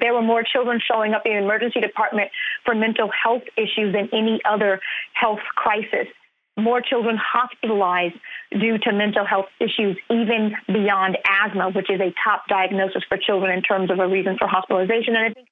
there 0.00 0.14
were 0.14 0.22
more 0.22 0.42
children 0.42 0.80
showing 0.80 1.12
up 1.12 1.22
in 1.26 1.32
the 1.32 1.38
emergency 1.38 1.80
department 1.80 2.30
for 2.64 2.74
mental 2.74 3.10
health 3.10 3.42
issues 3.56 3.92
than 3.92 4.08
any 4.12 4.40
other 4.44 4.80
health 5.12 5.40
crisis 5.54 6.06
more 6.60 6.80
children 6.80 7.16
hospitalized 7.16 8.16
due 8.52 8.78
to 8.78 8.92
mental 8.92 9.24
health 9.24 9.46
issues, 9.60 9.96
even 10.10 10.52
beyond 10.66 11.18
asthma, 11.26 11.70
which 11.70 11.90
is 11.90 12.00
a 12.00 12.12
top 12.24 12.46
diagnosis 12.48 13.02
for 13.08 13.16
children 13.16 13.56
in 13.56 13.62
terms 13.62 13.90
of 13.90 13.98
a 13.98 14.08
reason 14.08 14.36
for 14.38 14.46
hospitalization. 14.46 15.14
And 15.16 15.24
I 15.26 15.32
think 15.32 15.48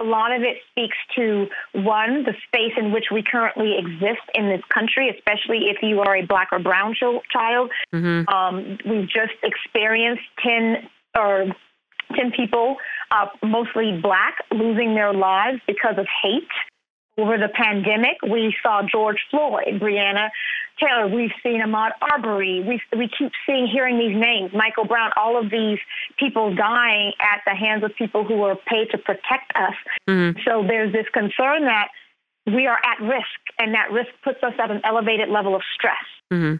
a 0.00 0.04
lot 0.04 0.32
of 0.32 0.42
it 0.42 0.58
speaks 0.70 0.96
to 1.16 1.46
one, 1.72 2.24
the 2.24 2.34
space 2.46 2.72
in 2.76 2.92
which 2.92 3.06
we 3.12 3.22
currently 3.22 3.76
exist 3.78 4.24
in 4.34 4.48
this 4.48 4.62
country, 4.68 5.08
especially 5.10 5.68
if 5.68 5.78
you 5.82 6.00
are 6.00 6.16
a 6.16 6.26
black 6.26 6.48
or 6.52 6.58
brown 6.58 6.94
child. 6.94 7.70
Mm-hmm. 7.94 8.28
Um, 8.28 8.78
we've 8.84 9.08
just 9.08 9.36
experienced 9.42 10.22
10 10.44 10.88
or 11.16 11.46
10 12.16 12.32
people, 12.32 12.76
uh, 13.10 13.26
mostly 13.42 13.98
black, 14.00 14.36
losing 14.50 14.94
their 14.94 15.12
lives 15.12 15.60
because 15.66 15.96
of 15.98 16.06
hate 16.22 16.48
over 17.18 17.36
the 17.36 17.48
pandemic. 17.52 18.16
We 18.22 18.54
saw 18.62 18.82
George 18.82 19.18
Floyd, 19.30 19.80
Breonna 19.80 20.30
Taylor. 20.80 21.08
We've 21.08 21.32
seen 21.42 21.60
Ahmaud 21.60 21.90
Arbery. 22.00 22.64
We 22.66 22.80
we 22.96 23.08
keep 23.08 23.32
seeing, 23.44 23.66
hearing 23.66 23.98
these 23.98 24.16
names, 24.16 24.52
Michael 24.54 24.86
Brown. 24.86 25.10
All 25.16 25.36
of 25.36 25.50
these 25.50 25.78
people 26.18 26.54
dying 26.54 27.12
at 27.20 27.42
the 27.44 27.54
hands 27.54 27.82
of 27.84 27.94
people 27.96 28.24
who 28.24 28.42
are 28.42 28.56
paid 28.56 28.90
to 28.92 28.98
protect 28.98 29.52
us. 29.56 29.74
Mm-hmm. 30.08 30.38
So 30.46 30.62
there's 30.66 30.92
this 30.92 31.06
concern 31.12 31.64
that 31.64 31.88
we 32.46 32.66
are 32.66 32.78
at 32.82 33.00
risk, 33.02 33.40
and 33.58 33.74
that 33.74 33.90
risk 33.90 34.10
puts 34.22 34.42
us 34.42 34.54
at 34.58 34.70
an 34.70 34.80
elevated 34.84 35.28
level 35.28 35.54
of 35.54 35.62
stress. 35.74 36.06
Mm-hmm. 36.32 36.56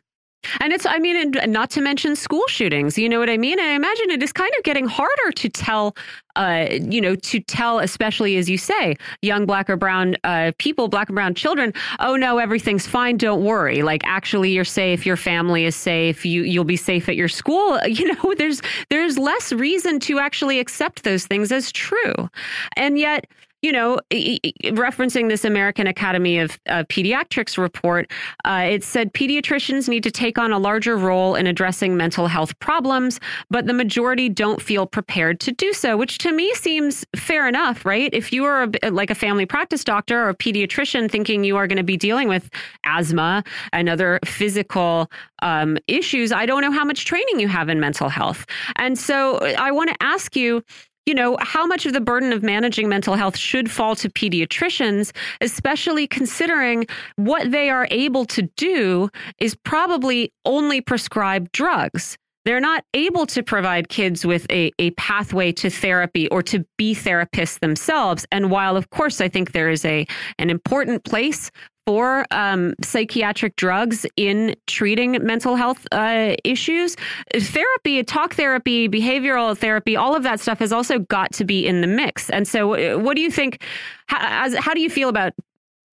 And 0.60 0.73
it's, 0.73 0.86
I 0.86 0.98
mean, 0.98 1.36
and 1.36 1.52
not 1.52 1.70
to 1.70 1.81
mention 1.81 2.15
school 2.15 2.47
shootings. 2.47 2.97
You 2.97 3.09
know 3.09 3.19
what 3.19 3.28
I 3.28 3.36
mean? 3.36 3.59
I 3.59 3.70
imagine 3.70 4.10
it 4.10 4.23
is 4.23 4.32
kind 4.32 4.52
of 4.56 4.65
getting 4.65 4.86
harder 4.86 5.32
to 5.32 5.48
tell, 5.48 5.97
uh, 6.36 6.69
you 6.70 7.01
know, 7.01 7.16
to 7.16 7.40
tell, 7.40 7.81
especially 7.81 8.36
as 8.36 8.48
you 8.48 8.56
say, 8.56 8.97
young 9.20 9.47
black 9.47 9.69
or 9.69 9.77
brown 9.77 10.16
uh, 10.24 10.52
people, 10.59 10.89
black 10.89 11.09
and 11.09 11.16
brown 11.16 11.35
children. 11.35 11.73
Oh 11.98 12.16
no, 12.16 12.39
everything's 12.39 12.86
fine. 12.86 13.16
Don't 13.16 13.44
worry. 13.44 13.82
Like 13.82 14.02
actually, 14.05 14.51
you're 14.52 14.65
safe. 14.65 15.05
Your 15.05 15.16
family 15.16 15.65
is 15.65 15.74
safe. 15.74 16.24
You 16.24 16.43
you'll 16.43 16.65
be 16.65 16.77
safe 16.77 17.09
at 17.09 17.16
your 17.16 17.28
school. 17.28 17.78
You 17.98 18.15
know, 18.15 18.35
there's 18.36 18.62
there's 18.90 19.19
less 19.19 19.52
reason 19.52 19.98
to 20.01 20.20
actually 20.20 20.60
accept 20.60 21.02
those 21.02 21.27
things 21.27 21.51
as 21.51 21.73
true, 21.73 22.31
and 22.77 22.97
yet 22.97 23.27
you 23.62 23.72
know, 23.72 23.98
referencing 24.12 25.28
this 25.28 25.44
American 25.44 25.86
Academy 25.86 26.39
of 26.39 26.59
uh, 26.68 26.85
Pediatrics 26.85 27.59
report, 27.59 28.10
uh, 28.44 28.66
it 28.70 28.85
said 28.85 29.12
pediatricians 29.12 29.89
need 29.89 30.05
to 30.05 30.10
take 30.10 30.39
on 30.39 30.52
a 30.52 30.59
larger 30.59 30.97
role 30.97 31.35
in 31.35 31.47
addressing 31.47 31.97
mental 31.97 32.28
health 32.28 32.56
problems, 32.60 33.18
but 33.51 33.66
the 33.66 33.72
majority 33.72 34.28
don't 34.28 34.62
feel 34.62 34.86
prepared 34.86 35.40
to 35.40 35.51
do 35.51 35.72
so, 35.72 35.97
which 35.97 36.18
to 36.18 36.32
me 36.32 36.52
seems 36.55 37.05
fair 37.16 37.48
enough, 37.48 37.85
right? 37.85 38.10
If 38.12 38.32
you 38.32 38.44
are 38.44 38.68
a, 38.82 38.90
like 38.90 39.10
a 39.10 39.14
family 39.14 39.47
practice 39.47 39.82
doctor 39.82 40.22
or 40.22 40.28
a 40.28 40.36
pediatrician 40.36 41.10
thinking 41.10 41.43
you 41.43 41.56
are 41.56 41.66
going 41.66 41.78
to 41.78 41.82
be 41.82 41.97
dealing 41.97 42.28
with 42.28 42.48
asthma 42.86 43.43
and 43.72 43.89
other 43.89 44.20
physical 44.24 45.10
um, 45.43 45.78
issues, 45.89 46.30
I 46.30 46.47
don't 46.47 46.62
know 46.62 46.72
how 46.72 46.85
much 46.85 47.06
training 47.06 47.40
you 47.40 47.48
have 47.48 47.68
in 47.68 47.80
mental 47.80 48.09
health. 48.09 48.47
And 48.76 48.97
so 48.97 49.39
I 49.59 49.72
want 49.72 49.90
to 49.90 49.97
ask 50.01 50.36
you 50.36 50.62
you 51.09 51.14
know, 51.14 51.39
how 51.40 51.64
much 51.64 51.86
of 51.86 51.94
the 51.94 52.02
burden 52.02 52.35
of 52.35 52.43
managing 52.43 52.86
mental 52.86 53.14
health 53.14 53.35
should 53.35 53.70
fall 53.70 53.97
to 53.97 54.10
pediatricians, 54.10 55.10
especially 55.40 56.06
considering 56.06 56.86
what 57.16 57.51
they 57.51 57.70
are 57.70 57.89
able 57.90 58.26
to 58.26 58.43
do 58.56 59.09
is 59.39 59.55
probably 59.55 60.30
only 60.44 60.82
prescribe 60.82 61.51
drugs. 61.52 62.18
They're 62.44 62.60
not 62.60 62.85
able 62.94 63.27
to 63.27 63.43
provide 63.43 63.89
kids 63.89 64.24
with 64.24 64.47
a, 64.51 64.73
a 64.78 64.90
pathway 64.93 65.52
to 65.52 65.70
therapy 65.70 66.28
or 66.28 66.43
to 66.44 66.65
be 66.77 66.94
therapists 66.94 67.60
themselves. 67.60 68.27
And 68.32 68.51
while, 68.51 68.77
of 68.77 68.90
course, 68.90 69.20
I 69.20 69.28
think 69.28 69.52
there 69.52 69.70
is 69.70 69.85
a 69.85 70.06
an 70.39 70.51
important 70.51 71.05
place 71.05 71.51
for 71.89 72.27
um, 72.32 72.74
psychiatric 72.82 73.56
drugs 73.56 74.05
in 74.16 74.55
treating 74.66 75.12
mental 75.24 75.56
health 75.56 75.86
uh, 75.90 76.35
issues. 76.44 76.97
Therapy, 77.35 78.02
talk 78.02 78.35
therapy, 78.35 78.90
behavioral 78.90 79.56
therapy, 79.56 79.97
all 79.97 80.15
of 80.15 80.23
that 80.23 80.39
stuff 80.39 80.59
has 80.59 80.70
also 80.70 80.98
got 80.98 81.32
to 81.32 81.47
be 81.47 81.66
in 81.66 81.81
the 81.81 81.86
mix. 81.86 82.28
And 82.28 82.47
so, 82.47 82.74
uh, 82.74 82.98
what 82.98 83.16
do 83.16 83.23
you 83.23 83.31
think? 83.31 83.65
How, 84.06 84.51
how 84.60 84.74
do 84.74 84.82
you 84.82 84.90
feel 84.90 85.09
about 85.09 85.32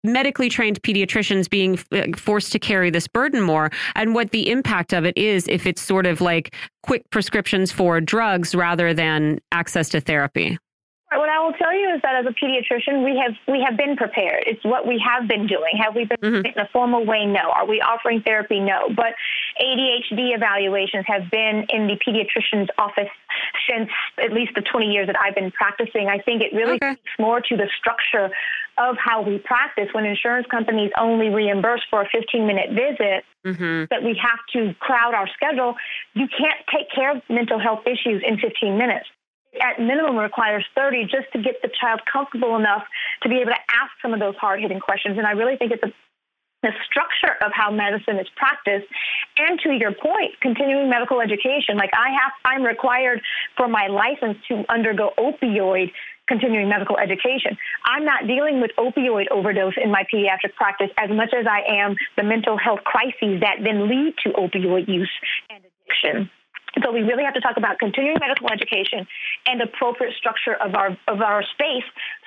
medically 0.03 0.49
trained 0.49 0.81
pediatricians 0.81 1.49
being 1.49 1.79
uh, 1.91 2.05
forced 2.17 2.51
to 2.51 2.59
carry 2.59 2.89
this 2.89 3.07
burden 3.07 3.41
more 3.41 3.71
and 3.95 4.13
what 4.15 4.31
the 4.31 4.49
impact 4.49 4.93
of 4.93 5.05
it 5.05 5.17
is 5.17 5.47
if 5.47 5.65
it's 5.65 5.81
sort 5.81 6.05
of 6.05 6.21
like 6.21 6.55
quick 6.83 7.09
prescriptions 7.09 7.71
for 7.71 8.01
drugs 8.01 8.55
rather 8.55 8.93
than 8.93 9.39
access 9.51 9.89
to 9.89 10.01
therapy? 10.01 10.57
What 11.13 11.27
I 11.27 11.43
will 11.43 11.51
tell 11.51 11.73
you 11.75 11.93
is 11.93 12.01
that 12.03 12.15
as 12.15 12.25
a 12.25 12.31
pediatrician, 12.31 13.03
we 13.03 13.19
have 13.19 13.35
we 13.45 13.61
have 13.67 13.75
been 13.75 13.97
prepared. 13.97 14.45
It's 14.47 14.63
what 14.63 14.87
we 14.87 14.97
have 15.05 15.27
been 15.27 15.45
doing. 15.45 15.75
Have 15.83 15.93
we 15.93 16.05
been 16.05 16.17
mm-hmm. 16.23 16.45
in 16.45 16.57
a 16.57 16.69
formal 16.71 17.05
way? 17.05 17.25
No. 17.25 17.51
Are 17.51 17.67
we 17.67 17.81
offering 17.81 18.21
therapy? 18.21 18.61
No. 18.61 18.87
But 18.95 19.11
ADHD 19.59 20.33
evaluations 20.33 21.03
have 21.07 21.29
been 21.29 21.65
in 21.67 21.87
the 21.87 21.99
pediatrician's 21.99 22.69
office 22.77 23.11
since 23.69 23.89
at 24.23 24.31
least 24.31 24.53
the 24.55 24.61
20 24.61 24.85
years 24.85 25.07
that 25.07 25.17
I've 25.19 25.35
been 25.35 25.51
practicing. 25.51 26.07
I 26.07 26.19
think 26.19 26.41
it 26.41 26.55
really 26.55 26.75
okay. 26.75 26.93
speaks 26.93 27.19
more 27.19 27.41
to 27.41 27.57
the 27.57 27.67
structure 27.77 28.31
of 28.77 28.95
how 28.97 29.21
we 29.21 29.37
practice. 29.39 29.87
When 29.93 30.05
insurance 30.05 30.47
companies 30.49 30.91
only 30.99 31.29
reimburse 31.29 31.81
for 31.89 32.01
a 32.01 32.09
15 32.09 32.47
minute 32.47 32.69
visit, 32.69 33.23
mm-hmm. 33.45 33.85
that 33.89 34.03
we 34.03 34.19
have 34.21 34.39
to 34.53 34.73
crowd 34.79 35.13
our 35.13 35.27
schedule, 35.33 35.75
you 36.13 36.27
can't 36.27 36.59
take 36.73 36.91
care 36.93 37.15
of 37.15 37.21
mental 37.29 37.59
health 37.59 37.85
issues 37.85 38.23
in 38.25 38.37
15 38.37 38.77
minutes 38.77 39.07
at 39.59 39.79
minimum 39.79 40.15
requires 40.15 40.63
30 40.75 41.03
just 41.11 41.27
to 41.33 41.41
get 41.41 41.61
the 41.61 41.69
child 41.79 41.99
comfortable 42.11 42.55
enough 42.55 42.83
to 43.21 43.27
be 43.27 43.35
able 43.35 43.51
to 43.51 43.63
ask 43.75 43.91
some 44.01 44.13
of 44.13 44.19
those 44.19 44.35
hard 44.37 44.61
hitting 44.61 44.79
questions. 44.79 45.17
And 45.17 45.27
I 45.27 45.31
really 45.31 45.57
think 45.57 45.73
it's 45.73 45.83
a 45.83 45.91
the 46.63 46.71
structure 46.85 47.43
of 47.43 47.51
how 47.53 47.71
medicine 47.71 48.17
is 48.19 48.27
practiced 48.35 48.85
and 49.37 49.59
to 49.61 49.71
your 49.73 49.91
point 49.91 50.37
continuing 50.41 50.89
medical 50.89 51.19
education 51.19 51.75
like 51.75 51.89
i 51.93 52.09
have 52.11 52.31
i'm 52.45 52.63
required 52.63 53.21
for 53.57 53.67
my 53.67 53.87
license 53.87 54.37
to 54.47 54.63
undergo 54.69 55.09
opioid 55.17 55.91
continuing 56.31 56.69
medical 56.69 56.97
education. 56.97 57.57
I'm 57.83 58.05
not 58.05 58.25
dealing 58.25 58.61
with 58.61 58.71
opioid 58.79 59.27
overdose 59.31 59.75
in 59.75 59.91
my 59.91 60.03
pediatric 60.07 60.55
practice 60.55 60.87
as 60.97 61.09
much 61.11 61.33
as 61.37 61.45
i 61.45 61.59
am 61.67 61.95
the 62.15 62.23
mental 62.23 62.57
health 62.57 62.79
crises 62.85 63.41
that 63.41 63.57
then 63.63 63.89
lead 63.91 64.15
to 64.23 64.29
opioid 64.31 64.87
use 64.87 65.11
and 65.49 65.59
addiction. 65.59 66.31
So 66.79 66.91
we 66.93 67.01
really 67.01 67.25
have 67.25 67.33
to 67.33 67.41
talk 67.41 67.57
about 67.57 67.79
continuing 67.79 68.15
medical 68.21 68.47
education 68.47 69.05
and 69.45 69.61
appropriate 69.61 70.15
structure 70.15 70.55
of 70.55 70.73
our 70.73 70.95
of 71.07 71.19
our 71.19 71.43
space 71.43 71.83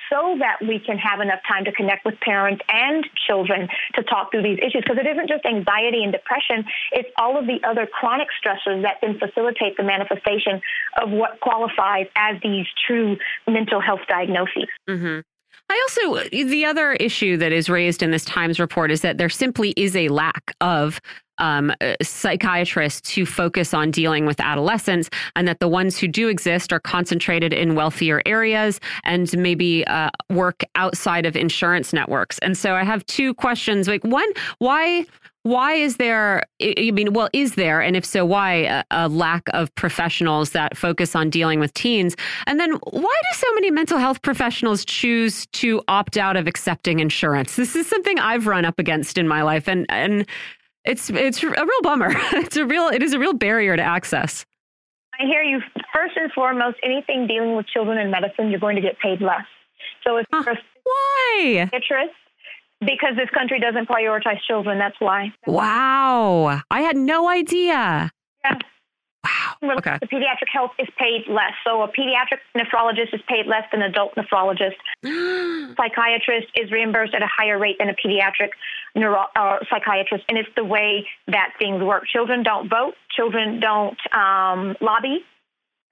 so 0.09 0.37
that 0.39 0.57
we 0.61 0.79
can 0.79 0.97
have 0.97 1.19
enough 1.19 1.39
time 1.47 1.65
to 1.65 1.71
connect 1.71 2.05
with 2.05 2.19
parents 2.19 2.63
and 2.69 3.05
children 3.27 3.67
to 3.95 4.03
talk 4.03 4.31
through 4.31 4.43
these 4.43 4.59
issues 4.59 4.83
because 4.83 4.97
it 4.97 5.07
isn't 5.07 5.27
just 5.27 5.45
anxiety 5.45 6.03
and 6.03 6.11
depression 6.11 6.65
it's 6.91 7.09
all 7.17 7.37
of 7.37 7.45
the 7.47 7.59
other 7.67 7.85
chronic 7.87 8.27
stressors 8.33 8.81
that 8.81 8.97
then 9.01 9.17
facilitate 9.19 9.77
the 9.77 9.83
manifestation 9.83 10.61
of 11.01 11.09
what 11.11 11.39
qualifies 11.39 12.07
as 12.15 12.35
these 12.41 12.65
true 12.87 13.17
mental 13.47 13.81
health 13.81 14.01
diagnoses 14.07 14.69
mm-hmm. 14.89 15.19
I 15.69 15.87
also, 15.87 16.29
the 16.29 16.65
other 16.65 16.93
issue 16.93 17.37
that 17.37 17.51
is 17.51 17.69
raised 17.69 18.03
in 18.03 18.11
this 18.11 18.25
Times 18.25 18.59
report 18.59 18.91
is 18.91 19.01
that 19.01 19.17
there 19.17 19.29
simply 19.29 19.73
is 19.75 19.95
a 19.95 20.09
lack 20.09 20.55
of 20.61 21.01
um, 21.37 21.73
uh, 21.81 21.95
psychiatrists 22.01 23.13
who 23.13 23.25
focus 23.25 23.73
on 23.73 23.91
dealing 23.91 24.25
with 24.25 24.39
adolescents, 24.39 25.09
and 25.35 25.47
that 25.47 25.59
the 25.59 25.67
ones 25.67 25.97
who 25.97 26.07
do 26.07 26.29
exist 26.29 26.71
are 26.71 26.79
concentrated 26.79 27.51
in 27.51 27.75
wealthier 27.75 28.21
areas 28.25 28.79
and 29.03 29.37
maybe 29.37 29.85
uh, 29.87 30.09
work 30.29 30.63
outside 30.75 31.25
of 31.25 31.35
insurance 31.35 31.91
networks. 31.93 32.39
And 32.39 32.57
so 32.57 32.75
I 32.75 32.83
have 32.83 33.05
two 33.07 33.33
questions. 33.33 33.87
Like, 33.87 34.03
one, 34.03 34.29
why? 34.59 35.05
Why 35.45 35.73
is 35.73 35.97
there, 35.97 36.41
I 36.59 36.89
mean, 36.89 37.13
well, 37.13 37.29
is 37.31 37.53
there, 37.53 37.79
and 37.79 37.95
if 37.95 38.03
so, 38.03 38.25
why 38.25 38.53
a, 38.53 38.83
a, 38.89 39.07
lack 39.07 39.43
of 39.53 39.73
professionals 39.75 40.49
that 40.51 40.75
focus 40.75 41.15
on 41.15 41.29
dealing 41.29 41.59
with 41.59 41.71
teens? 41.75 42.15
And 42.47 42.59
then 42.59 42.71
why 42.71 43.01
do 43.01 43.37
so 43.37 43.53
many 43.53 43.69
mental 43.69 43.99
health 43.99 44.23
professionals 44.23 44.83
choose 44.83 45.45
to 45.53 45.83
opt 45.87 46.17
out 46.17 46.35
of 46.35 46.47
accepting 46.47 46.99
insurance? 46.99 47.57
This 47.57 47.75
is 47.75 47.85
something 47.85 48.17
I've 48.17 48.47
run 48.47 48.65
up 48.65 48.79
against 48.79 49.19
in 49.19 49.27
my 49.27 49.43
life. 49.43 49.67
And, 49.67 49.85
and 49.89 50.25
it's 50.83 51.11
it's 51.11 51.43
a 51.43 51.47
real 51.47 51.81
bummer. 51.83 52.11
It's 52.33 52.57
a 52.57 52.65
real 52.65 52.87
it 52.87 53.03
is 53.03 53.13
a 53.13 53.19
real 53.19 53.33
barrier 53.33 53.75
to 53.75 53.83
access. 53.83 54.47
I 55.19 55.27
hear 55.27 55.43
you. 55.43 55.61
First 55.93 56.17
and 56.17 56.31
foremost, 56.31 56.77
anything 56.81 57.27
dealing 57.27 57.55
with 57.55 57.67
children 57.67 57.99
in 57.99 58.09
medicine, 58.09 58.49
you're 58.49 58.59
going 58.59 58.77
to 58.77 58.81
get 58.81 58.97
paid 58.99 59.21
less. 59.21 59.45
So 60.03 60.17
if 60.17 60.25
huh. 60.33 60.41
you're 60.43 60.55
a 60.55 60.59
why 60.83 61.69
interest, 61.71 62.15
because 62.79 63.15
this 63.15 63.29
country 63.29 63.59
doesn't 63.59 63.87
prioritize 63.87 64.39
children. 64.47 64.77
That's 64.77 64.99
why. 64.99 65.33
Wow, 65.47 66.61
I 66.69 66.81
had 66.81 66.95
no 66.95 67.29
idea. 67.29 68.11
Yeah. 68.43 68.57
Wow. 69.25 69.77
Okay. 69.77 69.97
The 70.01 70.07
pediatric 70.07 70.49
health 70.53 70.71
is 70.77 70.87
paid 70.99 71.23
less. 71.27 71.53
So 71.65 71.81
a 71.81 71.87
pediatric 71.87 72.39
nephrologist 72.55 73.13
is 73.13 73.21
paid 73.27 73.47
less 73.47 73.63
than 73.71 73.81
an 73.81 73.89
adult 73.89 74.13
nephrologist. 74.15 74.75
psychiatrist 75.77 76.47
is 76.55 76.71
reimbursed 76.71 77.15
at 77.15 77.23
a 77.23 77.27
higher 77.27 77.57
rate 77.57 77.77
than 77.79 77.89
a 77.89 77.93
pediatric 77.95 78.49
neuro- 78.95 79.25
uh, 79.35 79.57
psychiatrist. 79.69 80.25
And 80.29 80.37
it's 80.37 80.49
the 80.55 80.63
way 80.63 81.07
that 81.27 81.53
things 81.57 81.81
work. 81.81 82.03
Children 82.05 82.43
don't 82.43 82.69
vote. 82.69 82.93
Children 83.15 83.59
don't 83.59 83.97
um, 84.13 84.75
lobby. 84.79 85.25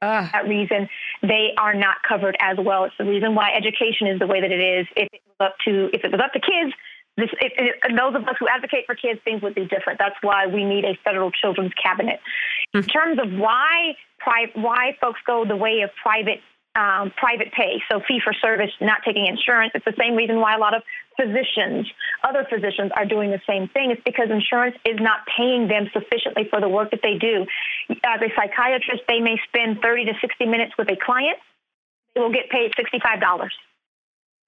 Uh. 0.03 0.27
that 0.31 0.47
reason, 0.47 0.89
they 1.21 1.53
are 1.57 1.73
not 1.73 1.97
covered 2.07 2.35
as 2.39 2.57
well. 2.59 2.84
It's 2.84 2.95
the 2.97 3.05
reason 3.05 3.35
why 3.35 3.51
education 3.55 4.07
is 4.07 4.19
the 4.19 4.27
way 4.27 4.41
that 4.41 4.51
it 4.51 4.59
is. 4.59 4.88
If 4.95 5.07
it 5.11 5.21
was 5.39 5.47
up 5.47 5.55
to 5.65 5.89
if 5.93 6.03
it 6.03 6.11
was 6.11 6.21
up 6.23 6.34
to 6.34 6.39
kids, 6.39 6.73
this, 7.17 7.30
it, 7.41 7.75
and 7.84 7.97
those 7.97 8.15
of 8.15 8.23
us 8.23 8.35
who 8.39 8.47
advocate 8.47 8.85
for 8.85 8.95
kids, 8.95 9.19
things 9.23 9.41
would 9.41 9.55
be 9.55 9.65
different. 9.65 9.99
That's 9.99 10.15
why 10.21 10.47
we 10.47 10.65
need 10.65 10.84
a 10.84 10.97
federal 11.03 11.31
children's 11.31 11.73
cabinet. 11.81 12.19
Mm-hmm. 12.75 12.77
In 12.80 12.84
terms 12.85 13.19
of 13.19 13.39
why 13.39 13.95
why 14.55 14.97
folks 15.01 15.19
go 15.27 15.45
the 15.45 15.55
way 15.55 15.81
of 15.81 15.89
private 16.01 16.39
um, 16.75 17.11
private 17.15 17.51
pay, 17.53 17.81
so 17.91 18.01
fee 18.07 18.19
for 18.23 18.34
service, 18.34 18.71
not 18.81 19.01
taking 19.05 19.27
insurance. 19.27 19.73
It's 19.75 19.85
the 19.85 19.93
same 19.99 20.15
reason 20.15 20.39
why 20.39 20.55
a 20.55 20.57
lot 20.57 20.75
of 20.75 20.81
physicians, 21.19 21.88
other 22.23 22.45
physicians, 22.49 22.91
are 22.95 23.06
doing 23.06 23.31
the 23.31 23.41
same 23.48 23.68
thing. 23.69 23.91
It's 23.91 24.02
because 24.03 24.30
insurance 24.30 24.76
is 24.85 24.99
not 24.99 25.19
paying 25.38 25.68
them 25.68 25.90
sufficiently 25.94 26.48
for 26.49 26.60
the 26.61 26.69
work 26.69 26.91
that 26.91 27.02
they 27.03 27.18
do. 27.18 27.45
As 28.03 28.22
a 28.22 28.30
psychiatrist, 28.35 29.03
they 29.07 29.19
may 29.19 29.38
spend 29.48 29.81
30 29.81 30.06
to 30.06 30.14
60 30.19 30.45
minutes 30.45 30.73
with 30.77 30.90
a 30.90 30.98
client. 30.98 31.38
They 32.15 32.22
will 32.22 32.34
get 32.34 32.49
paid 32.49 32.73
$65. 32.73 33.49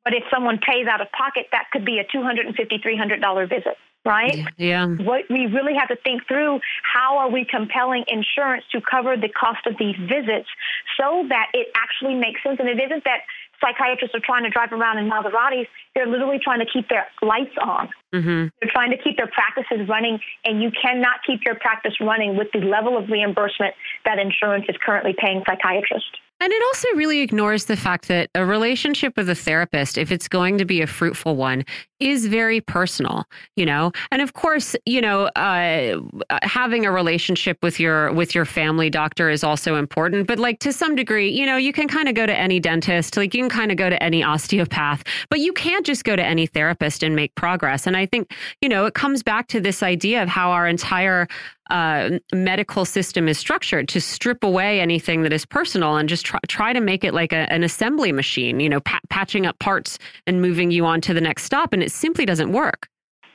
But 0.04 0.14
if 0.14 0.24
someone 0.32 0.60
pays 0.60 0.86
out 0.88 1.02
of 1.02 1.12
pocket, 1.12 1.48
that 1.52 1.66
could 1.72 1.84
be 1.84 2.00
a 2.00 2.06
$250, 2.06 2.54
$300 2.54 3.50
visit, 3.50 3.76
right? 4.06 4.46
Yeah. 4.56 4.86
What 4.86 5.24
we 5.32 5.48
really 5.48 5.74
have 5.74 5.88
to 5.88 5.96
think 5.96 6.28
through 6.28 6.60
how 6.84 7.18
are 7.18 7.30
we 7.30 7.44
compelling 7.44 8.06
insurance 8.08 8.66
to 8.72 8.82
cover 8.82 9.18
the 9.18 9.30
cost 9.30 9.66
of 9.66 9.78
these 9.80 9.96
visits 9.98 10.48
so 10.96 11.26
that 11.30 11.50
it 11.56 11.70
actually 11.76 12.14
makes 12.14 12.44
sense. 12.44 12.60
And 12.60 12.70
it 12.70 12.80
isn't 12.80 13.04
that 13.06 13.22
psychiatrists 13.62 14.16
are 14.16 14.24
trying 14.24 14.44
to 14.44 14.50
drive 14.50 14.72
around 14.72 14.98
in 14.98 15.10
Maseratis. 15.10 15.68
They're 15.94 16.08
literally 16.08 16.40
trying 16.44 16.60
to 16.60 16.66
keep 16.72 16.90
their 16.90 17.08
lights 17.22 17.56
on. 17.62 17.90
Mm-hmm. 18.14 18.48
They're 18.60 18.72
trying 18.72 18.92
to 18.92 18.98
keep 18.98 19.18
their 19.18 19.30
practices 19.32 19.88
running, 19.88 20.20
and 20.44 20.62
you 20.62 20.72
cannot 20.72 21.20
keep 21.26 21.42
your 21.46 21.56
practice 21.56 21.94
running 22.02 22.38
with 22.38 22.48
the 22.54 22.60
level 22.60 22.98
of 22.98 23.10
reimbursement 23.10 23.74
that 24.06 24.20
insurance 24.20 24.66
is 24.70 24.76
currently 24.86 25.16
paying 25.18 25.44
psychiatrists. 25.48 26.12
And 26.42 26.52
it 26.52 26.62
also 26.64 26.90
really 26.96 27.22
ignores 27.22 27.66
the 27.66 27.78
fact 27.78 28.10
that 28.10 28.30
a 28.36 28.46
relationship 28.46 29.16
with 29.16 29.30
a 29.30 29.36
therapist, 29.36 29.98
if 29.98 30.12
it's 30.12 30.28
going 30.28 30.58
to 30.58 30.66
be 30.66 30.82
a 30.82 30.88
fruitful 30.88 31.38
one, 31.38 31.64
is 32.00 32.26
very 32.26 32.62
personal, 32.62 33.26
you 33.56 33.66
know. 33.66 33.92
And 34.12 34.22
of 34.22 34.34
course, 34.34 34.76
you 34.86 35.02
know, 35.02 35.26
uh, 35.28 36.00
having 36.42 36.86
a 36.86 36.92
relationship 36.92 37.58
with 37.62 37.80
your 37.80 38.12
with 38.14 38.36
your 38.36 38.46
family 38.46 38.90
doctor 38.90 39.30
is 39.30 39.44
also 39.44 39.76
important. 39.76 40.28
But 40.28 40.40
like 40.40 40.60
to 40.60 40.74
some 40.74 40.96
degree, 40.96 41.30
you 41.30 41.46
know, 41.46 41.58
you 41.58 41.74
can 41.74 41.88
kind 41.88 42.10
of 42.10 42.16
go 42.16 42.26
to 42.26 42.38
any 42.38 42.60
dentist, 42.60 43.18
like 43.18 43.34
you 43.34 43.42
can 43.42 43.50
kind 43.50 43.72
of 43.72 43.78
go 43.78 43.90
to 43.90 44.02
any 44.02 44.24
osteopath, 44.24 45.04
but 45.30 45.40
you 45.40 45.54
can't 45.54 45.86
just 45.86 46.04
go 46.04 46.16
to 46.16 46.24
any 46.24 46.48
therapist 46.48 47.04
and 47.04 47.16
make 47.16 47.34
progress. 47.36 47.88
And 47.88 47.96
I 47.96 48.06
think, 48.06 48.34
you 48.62 48.70
know, 48.70 48.86
it 48.86 48.94
comes 48.94 49.24
back 49.24 49.48
to 49.50 49.62
this 49.62 49.82
idea 49.84 50.22
of 50.22 50.30
how 50.30 50.52
our 50.52 50.68
entire 50.68 51.28
uh, 51.70 52.20
medical 52.34 52.86
system 52.86 53.28
is 53.28 53.40
structured 53.40 53.88
to 53.88 54.00
strip 54.00 54.44
away 54.44 54.80
anything 54.80 55.24
that 55.24 55.34
is 55.34 55.46
personal 55.46 55.96
and 55.96 56.08
just 56.08 56.26
try, 56.26 56.40
try 56.48 56.74
to 56.74 56.80
make 56.80 57.04
it 57.04 57.14
like 57.14 57.34
a, 57.34 57.52
an 57.52 57.64
assembly 57.64 58.12
machine, 58.12 58.60
you 58.60 58.70
know, 58.70 58.80
pa 58.80 59.00
patching 59.10 59.46
up 59.46 59.58
parts 59.60 59.98
and 60.28 60.42
moving 60.42 60.70
you 60.70 60.86
on 60.86 61.02
to 61.02 61.14
the 61.14 61.22
next 61.22 61.44
stop. 61.44 61.74
And 61.74 61.82
it 61.86 61.92
simply 61.92 62.26
doesn't 62.26 62.52
work. 62.52 62.90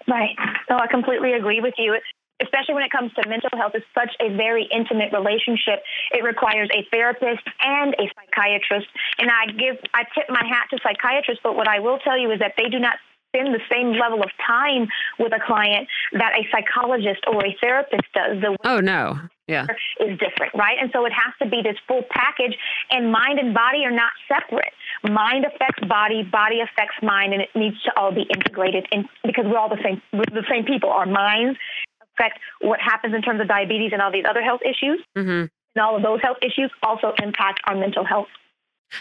Right. 0.08 0.34
No, 0.68 0.76
I 0.78 0.86
completely 0.90 1.32
agree 1.34 1.60
with 1.60 1.74
you. 1.78 1.94
especially 2.42 2.74
when 2.74 2.82
it 2.82 2.90
comes 2.90 3.12
to 3.14 3.28
mental 3.28 3.50
health, 3.52 3.72
it's 3.74 3.86
such 3.94 4.12
a 4.20 4.34
very 4.34 4.66
intimate 4.72 5.12
relationship. 5.12 5.84
It 6.12 6.24
requires 6.24 6.68
a 6.72 6.86
therapist 6.90 7.44
and 7.60 7.94
a 7.94 8.08
psychiatrist. 8.16 8.88
And 9.18 9.30
I 9.30 9.46
give, 9.52 9.76
I 9.92 10.04
tip 10.14 10.26
my 10.28 10.42
hat 10.42 10.66
to 10.70 10.78
psychiatrists, 10.82 11.42
but 11.44 11.54
what 11.54 11.68
I 11.68 11.80
will 11.80 11.98
tell 11.98 12.18
you 12.18 12.30
is 12.32 12.38
that 12.40 12.54
they 12.56 12.68
do 12.68 12.78
not 12.78 12.96
spend 13.30 13.54
the 13.54 13.60
same 13.70 13.92
level 13.92 14.22
of 14.22 14.30
time 14.44 14.88
with 15.18 15.32
a 15.32 15.40
client 15.46 15.86
that 16.12 16.32
a 16.34 16.42
psychologist 16.50 17.22
or 17.28 17.44
a 17.44 17.54
therapist 17.60 18.02
does. 18.14 18.40
The 18.40 18.56
oh 18.64 18.80
no, 18.80 19.18
yeah, 19.46 19.66
is 20.00 20.18
different, 20.18 20.54
right? 20.54 20.76
And 20.80 20.90
so 20.92 21.04
it 21.06 21.12
has 21.12 21.32
to 21.42 21.48
be 21.48 21.62
this 21.62 21.76
full 21.86 22.02
package. 22.10 22.56
And 22.90 23.12
mind 23.12 23.38
and 23.38 23.54
body 23.54 23.84
are 23.84 23.94
not 23.94 24.10
separate. 24.26 24.72
Mind 25.02 25.44
affects 25.44 25.82
body, 25.88 26.22
body 26.22 26.60
affects 26.60 26.96
mind, 27.02 27.32
and 27.32 27.42
it 27.42 27.48
needs 27.54 27.80
to 27.84 27.90
all 27.96 28.12
be 28.12 28.22
integrated. 28.22 28.86
In, 28.92 29.08
because 29.24 29.44
we're 29.46 29.58
all 29.58 29.68
the 29.68 29.80
same, 29.82 30.02
we're 30.12 30.24
the 30.30 30.46
same 30.50 30.64
people. 30.64 30.90
Our 30.90 31.06
minds 31.06 31.58
affect 32.02 32.38
what 32.60 32.80
happens 32.80 33.14
in 33.14 33.22
terms 33.22 33.40
of 33.40 33.48
diabetes 33.48 33.92
and 33.92 34.02
all 34.02 34.12
these 34.12 34.26
other 34.28 34.42
health 34.42 34.60
issues. 34.62 35.00
Mm-hmm. 35.16 35.46
And 35.74 35.82
all 35.82 35.96
of 35.96 36.02
those 36.02 36.20
health 36.22 36.38
issues 36.42 36.70
also 36.82 37.14
impact 37.22 37.60
our 37.64 37.74
mental 37.76 38.04
health. 38.04 38.28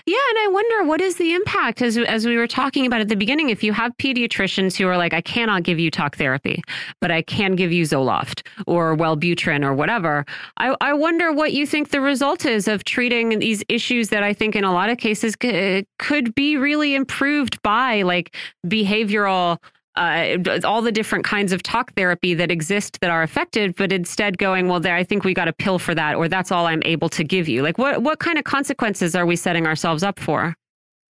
Yeah, 0.06 0.18
and 0.30 0.40
I 0.40 0.48
wonder 0.52 0.84
what 0.84 1.02
is 1.02 1.16
the 1.16 1.34
impact 1.34 1.82
as 1.82 1.98
as 1.98 2.26
we 2.26 2.38
were 2.38 2.48
talking 2.48 2.86
about 2.86 3.02
at 3.02 3.08
the 3.08 3.16
beginning. 3.16 3.50
If 3.50 3.64
you 3.64 3.74
have 3.74 3.96
pediatricians 3.98 4.76
who 4.76 4.88
are 4.88 4.98
like, 4.98 5.14
I 5.14 5.22
cannot 5.22 5.64
give 5.64 5.80
you 5.80 5.90
talk 5.92 6.18
therapy, 6.18 6.62
but 7.02 7.12
I 7.12 7.22
can 7.22 7.56
give 7.56 7.72
you 7.72 7.84
Zoloft 7.84 8.46
or 8.68 8.96
Wellbutrin 8.96 9.64
or 9.64 9.74
whatever. 9.74 10.26
I, 10.58 10.76
I 10.82 10.94
wonder 10.94 11.32
what 11.32 11.54
you 11.54 11.66
think 11.66 11.90
the 11.90 12.02
result 12.02 12.46
is 12.46 12.68
of 12.68 12.84
treating 12.84 13.40
these 13.40 13.64
issues 13.70 14.10
that 14.10 14.24
I 14.24 14.34
think 14.34 14.56
in 14.56 14.64
a 14.64 14.74
lot 14.74 14.90
of 14.90 14.98
cases 14.98 15.36
uh, 15.44 15.82
could 15.98 16.36
be 16.36 16.58
really 16.58 16.96
improved 16.96 17.62
by 17.64 18.04
like 18.04 18.36
behavioral 18.68 19.58
uh, 19.96 20.38
all 20.64 20.82
the 20.82 20.92
different 20.92 21.26
kinds 21.26 21.52
of 21.52 21.64
talk 21.64 21.94
therapy 21.94 22.34
that 22.34 22.52
exist 22.52 23.00
that 23.02 23.10
are 23.10 23.24
effective, 23.24 23.76
but 23.76 23.92
instead 23.92 24.38
going, 24.38 24.68
well, 24.68 24.80
there, 24.80 24.96
I 24.96 25.04
think 25.04 25.24
we 25.24 25.34
got 25.34 25.48
a 25.48 25.54
pill 25.54 25.80
for 25.80 25.96
that, 25.96 26.16
or 26.16 26.28
that's 26.28 26.52
all 26.52 26.68
I'm 26.68 26.84
able 26.86 27.10
to 27.10 27.24
give 27.24 27.48
you. 27.48 27.64
Like, 27.64 27.78
what 27.78 28.02
what 28.02 28.20
kind 28.20 28.38
of 28.38 28.44
consequences 28.44 29.16
are 29.16 29.26
we 29.26 29.36
setting 29.36 29.66
ourselves 29.66 30.04
up 30.04 30.20
for? 30.20 30.56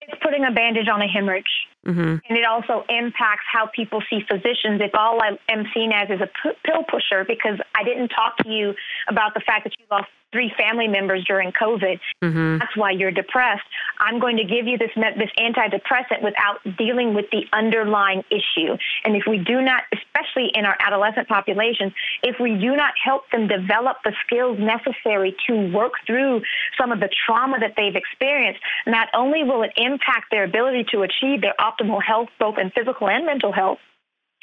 It's 0.01 0.19
putting 0.23 0.45
a 0.45 0.53
bandage 0.53 0.89
on 0.89 1.03
a 1.03 1.09
hemorrhage. 1.09 1.45
Mm-hmm. 1.87 2.17
And 2.29 2.39
it 2.39 2.45
also 2.45 2.85
impacts 2.89 3.45
how 3.51 3.67
people 3.75 4.03
see 4.11 4.21
physicians. 4.29 4.81
If 4.81 4.95
all 4.95 5.21
I 5.23 5.39
am 5.51 5.65
seen 5.75 5.93
as 5.93 6.11
is 6.11 6.21
a 6.21 6.27
p- 6.27 6.59
pill 6.65 6.85
pusher, 6.85 7.25
because 7.27 7.59
I 7.75 7.85
didn't 7.85 8.09
talk 8.09 8.37
to 8.39 8.49
you 8.49 8.75
about 9.09 9.35
the 9.35 9.41
fact 9.41 9.65
that 9.65 9.73
you 9.79 9.85
lost 9.91 10.09
three 10.33 10.53
family 10.59 10.89
members 10.89 11.25
during 11.27 11.53
COVID. 11.53 11.99
Mm-hmm. 12.23 12.59
That's 12.59 12.77
why 12.77 12.91
you're 12.91 13.11
depressed. 13.11 13.65
I'm 13.99 14.21
going 14.21 14.37
to 14.37 14.45
give 14.45 14.67
you 14.67 14.77
this 14.77 14.91
this 14.95 15.31
antidepressant 15.39 16.23
without 16.23 16.61
dealing 16.77 17.15
with 17.15 17.27
the 17.33 17.45
underlying 17.53 18.23
issue. 18.31 18.77
And 19.05 19.17
if 19.17 19.25
we 19.27 19.39
do 19.39 19.63
not, 19.63 19.85
especially 19.93 20.51
in 20.55 20.65
our 20.65 20.77
adolescent 20.81 21.29
populations, 21.29 21.93
if 22.23 22.37
we 22.41 22.55
do 22.55 22.77
not 22.77 22.93
help 23.03 23.31
them 23.31 23.49
develop 23.49 23.99
the 24.05 24.13
skills 24.27 24.59
necessary 24.59 25.35
to 25.49 25.73
work 25.73 25.93
through 26.07 26.43
some 26.79 26.93
of 26.93 27.01
the 27.01 27.09
trauma 27.27 27.59
that 27.61 27.75
they've 27.77 27.97
experienced, 27.97 28.61
not 28.87 29.09
only 29.15 29.45
will 29.45 29.63
it 29.63 29.73
impact 29.77 30.27
their 30.31 30.45
ability 30.45 30.85
to 30.93 31.03
achieve 31.03 31.41
their 31.41 31.59
optimal 31.69 32.03
health, 32.03 32.29
both 32.39 32.57
in 32.59 32.71
physical 32.71 33.09
and 33.09 33.27
mental 33.27 33.53
health, 33.53 33.79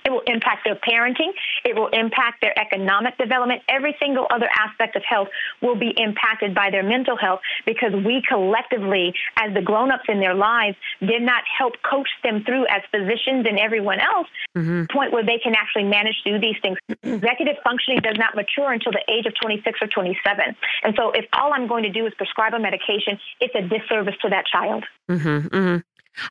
it 0.06 0.11
will 0.11 0.22
impact 0.27 0.64
their 0.64 0.76
parenting. 0.76 1.34
It 1.65 1.76
will 1.76 1.88
impact 1.88 2.41
their 2.41 2.57
economic 2.57 3.18
development. 3.18 3.64
Every 3.68 3.95
single 3.99 4.27
other 4.30 4.47
aspect 4.53 4.95
of 4.95 5.03
health 5.03 5.30
will 5.61 5.76
be 5.76 5.93
impacted 5.97 6.53
by 6.53 6.69
their 6.69 6.84
mental 6.84 7.18
health 7.18 7.39
because 7.65 7.91
we 7.91 8.22
collectively, 8.27 9.14
as 9.38 9.53
the 9.53 9.61
grown-ups 9.61 10.06
in 10.07 10.19
their 10.19 10.35
lives, 10.35 10.77
did 10.99 11.23
not 11.23 11.43
help 11.57 11.73
coach 11.81 12.07
them 12.23 12.43
through 12.45 12.68
as 12.68 12.81
physicians 12.91 13.47
and 13.49 13.57
everyone 13.57 13.99
else, 13.99 14.27
mm-hmm. 14.56 14.85
point 14.95 15.11
where 15.11 15.26
they 15.26 15.39
can 15.41 15.56
actually 15.56 15.84
manage 15.84 16.15
through 16.23 16.39
these 16.39 16.56
things. 16.61 16.77
Executive 17.03 17.56
functioning 17.64 17.99
does 18.02 18.18
not 18.18 18.35
mature 18.35 18.72
until 18.72 18.91
the 18.91 19.02
age 19.10 19.26
of 19.26 19.34
26 19.41 19.80
or 19.81 19.88
27. 19.88 20.56
And 20.84 20.93
so 20.95 21.11
if 21.11 21.26
all 21.34 21.52
I'm 21.52 21.68
going 21.68 21.84
to 21.84 21.91
do 21.91 22.06
is 22.06 22.14
prescribe 22.14 22.53
a 22.53 22.60
medication, 22.60 23.18
it's 23.41 23.56
a 23.56 23.61
disservice 23.61 24.15
to 24.22 24.30
that 24.30 24.45
child. 24.45 24.85
Mm-hmm, 25.10 25.47
mm-hmm. 25.47 25.77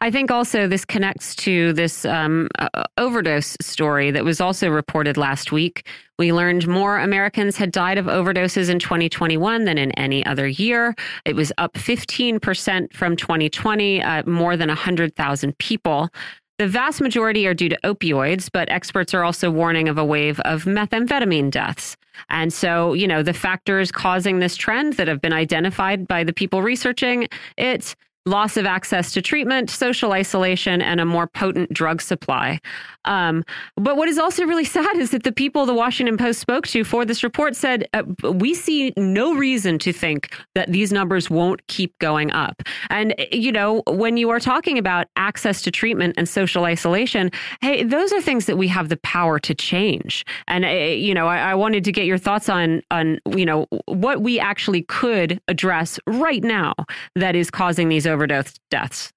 I 0.00 0.10
think 0.10 0.30
also 0.30 0.66
this 0.66 0.84
connects 0.84 1.34
to 1.36 1.72
this 1.72 2.04
um, 2.04 2.48
uh, 2.58 2.84
overdose 2.96 3.56
story 3.60 4.10
that 4.10 4.24
was 4.24 4.40
also 4.40 4.68
reported 4.68 5.16
last 5.16 5.52
week. 5.52 5.86
We 6.18 6.32
learned 6.32 6.66
more 6.68 6.98
Americans 6.98 7.56
had 7.56 7.72
died 7.72 7.98
of 7.98 8.06
overdoses 8.06 8.70
in 8.70 8.78
2021 8.78 9.64
than 9.64 9.78
in 9.78 9.90
any 9.92 10.24
other 10.26 10.46
year. 10.46 10.94
It 11.24 11.34
was 11.36 11.52
up 11.58 11.74
15% 11.74 12.92
from 12.92 13.16
2020, 13.16 14.02
uh, 14.02 14.22
more 14.26 14.56
than 14.56 14.68
100,000 14.68 15.58
people. 15.58 16.10
The 16.58 16.68
vast 16.68 17.00
majority 17.00 17.48
are 17.48 17.54
due 17.54 17.68
to 17.68 17.78
opioids, 17.82 18.48
but 18.52 18.70
experts 18.70 19.12
are 19.12 19.24
also 19.24 19.50
warning 19.50 19.88
of 19.88 19.98
a 19.98 20.04
wave 20.04 20.38
of 20.40 20.64
methamphetamine 20.64 21.50
deaths. 21.50 21.96
And 22.30 22.52
so, 22.52 22.92
you 22.92 23.08
know, 23.08 23.24
the 23.24 23.32
factors 23.32 23.90
causing 23.90 24.38
this 24.38 24.54
trend 24.54 24.92
that 24.94 25.08
have 25.08 25.20
been 25.20 25.32
identified 25.32 26.06
by 26.06 26.22
the 26.22 26.32
people 26.32 26.62
researching 26.62 27.28
it 27.58 27.96
loss 28.26 28.56
of 28.56 28.64
access 28.64 29.12
to 29.12 29.22
treatment, 29.22 29.70
social 29.70 30.12
isolation, 30.12 30.80
and 30.80 31.00
a 31.00 31.04
more 31.04 31.26
potent 31.26 31.72
drug 31.72 32.00
supply. 32.00 32.58
Um, 33.04 33.44
but 33.76 33.96
what 33.96 34.08
is 34.08 34.18
also 34.18 34.44
really 34.44 34.64
sad 34.76 34.96
is 34.96 35.10
that 35.10 35.24
the 35.24 35.32
people 35.32 35.66
the 35.66 35.74
Washington 35.74 36.16
Post 36.16 36.40
spoke 36.40 36.66
to 36.68 36.84
for 36.84 37.04
this 37.04 37.22
report 37.22 37.54
said, 37.56 37.86
uh, 37.92 38.02
we 38.32 38.54
see 38.54 38.92
no 38.96 39.34
reason 39.34 39.78
to 39.80 39.92
think 39.92 40.34
that 40.54 40.72
these 40.72 40.92
numbers 40.92 41.28
won't 41.28 41.66
keep 41.66 41.98
going 41.98 42.30
up. 42.32 42.62
And, 42.90 43.14
you 43.30 43.52
know, 43.52 43.82
when 43.86 44.16
you 44.16 44.30
are 44.30 44.40
talking 44.40 44.78
about 44.78 45.06
access 45.16 45.60
to 45.62 45.70
treatment 45.70 46.14
and 46.16 46.28
social 46.28 46.64
isolation, 46.64 47.30
hey, 47.60 47.84
those 47.84 48.12
are 48.12 48.20
things 48.20 48.46
that 48.46 48.56
we 48.56 48.68
have 48.68 48.88
the 48.88 48.96
power 48.98 49.38
to 49.40 49.54
change. 49.54 50.24
And, 50.48 50.64
uh, 50.64 50.68
you 50.68 51.14
know, 51.14 51.26
I, 51.26 51.50
I 51.50 51.54
wanted 51.54 51.84
to 51.84 51.92
get 51.92 52.06
your 52.06 52.18
thoughts 52.18 52.48
on, 52.48 52.82
on, 52.90 53.20
you 53.36 53.44
know, 53.44 53.66
what 53.86 54.22
we 54.22 54.40
actually 54.40 54.82
could 54.82 55.40
address 55.48 55.98
right 56.06 56.42
now 56.42 56.74
that 57.14 57.36
is 57.36 57.50
causing 57.50 57.88
these 57.88 58.06
overdose 58.14 58.54
deaths? 58.70 59.12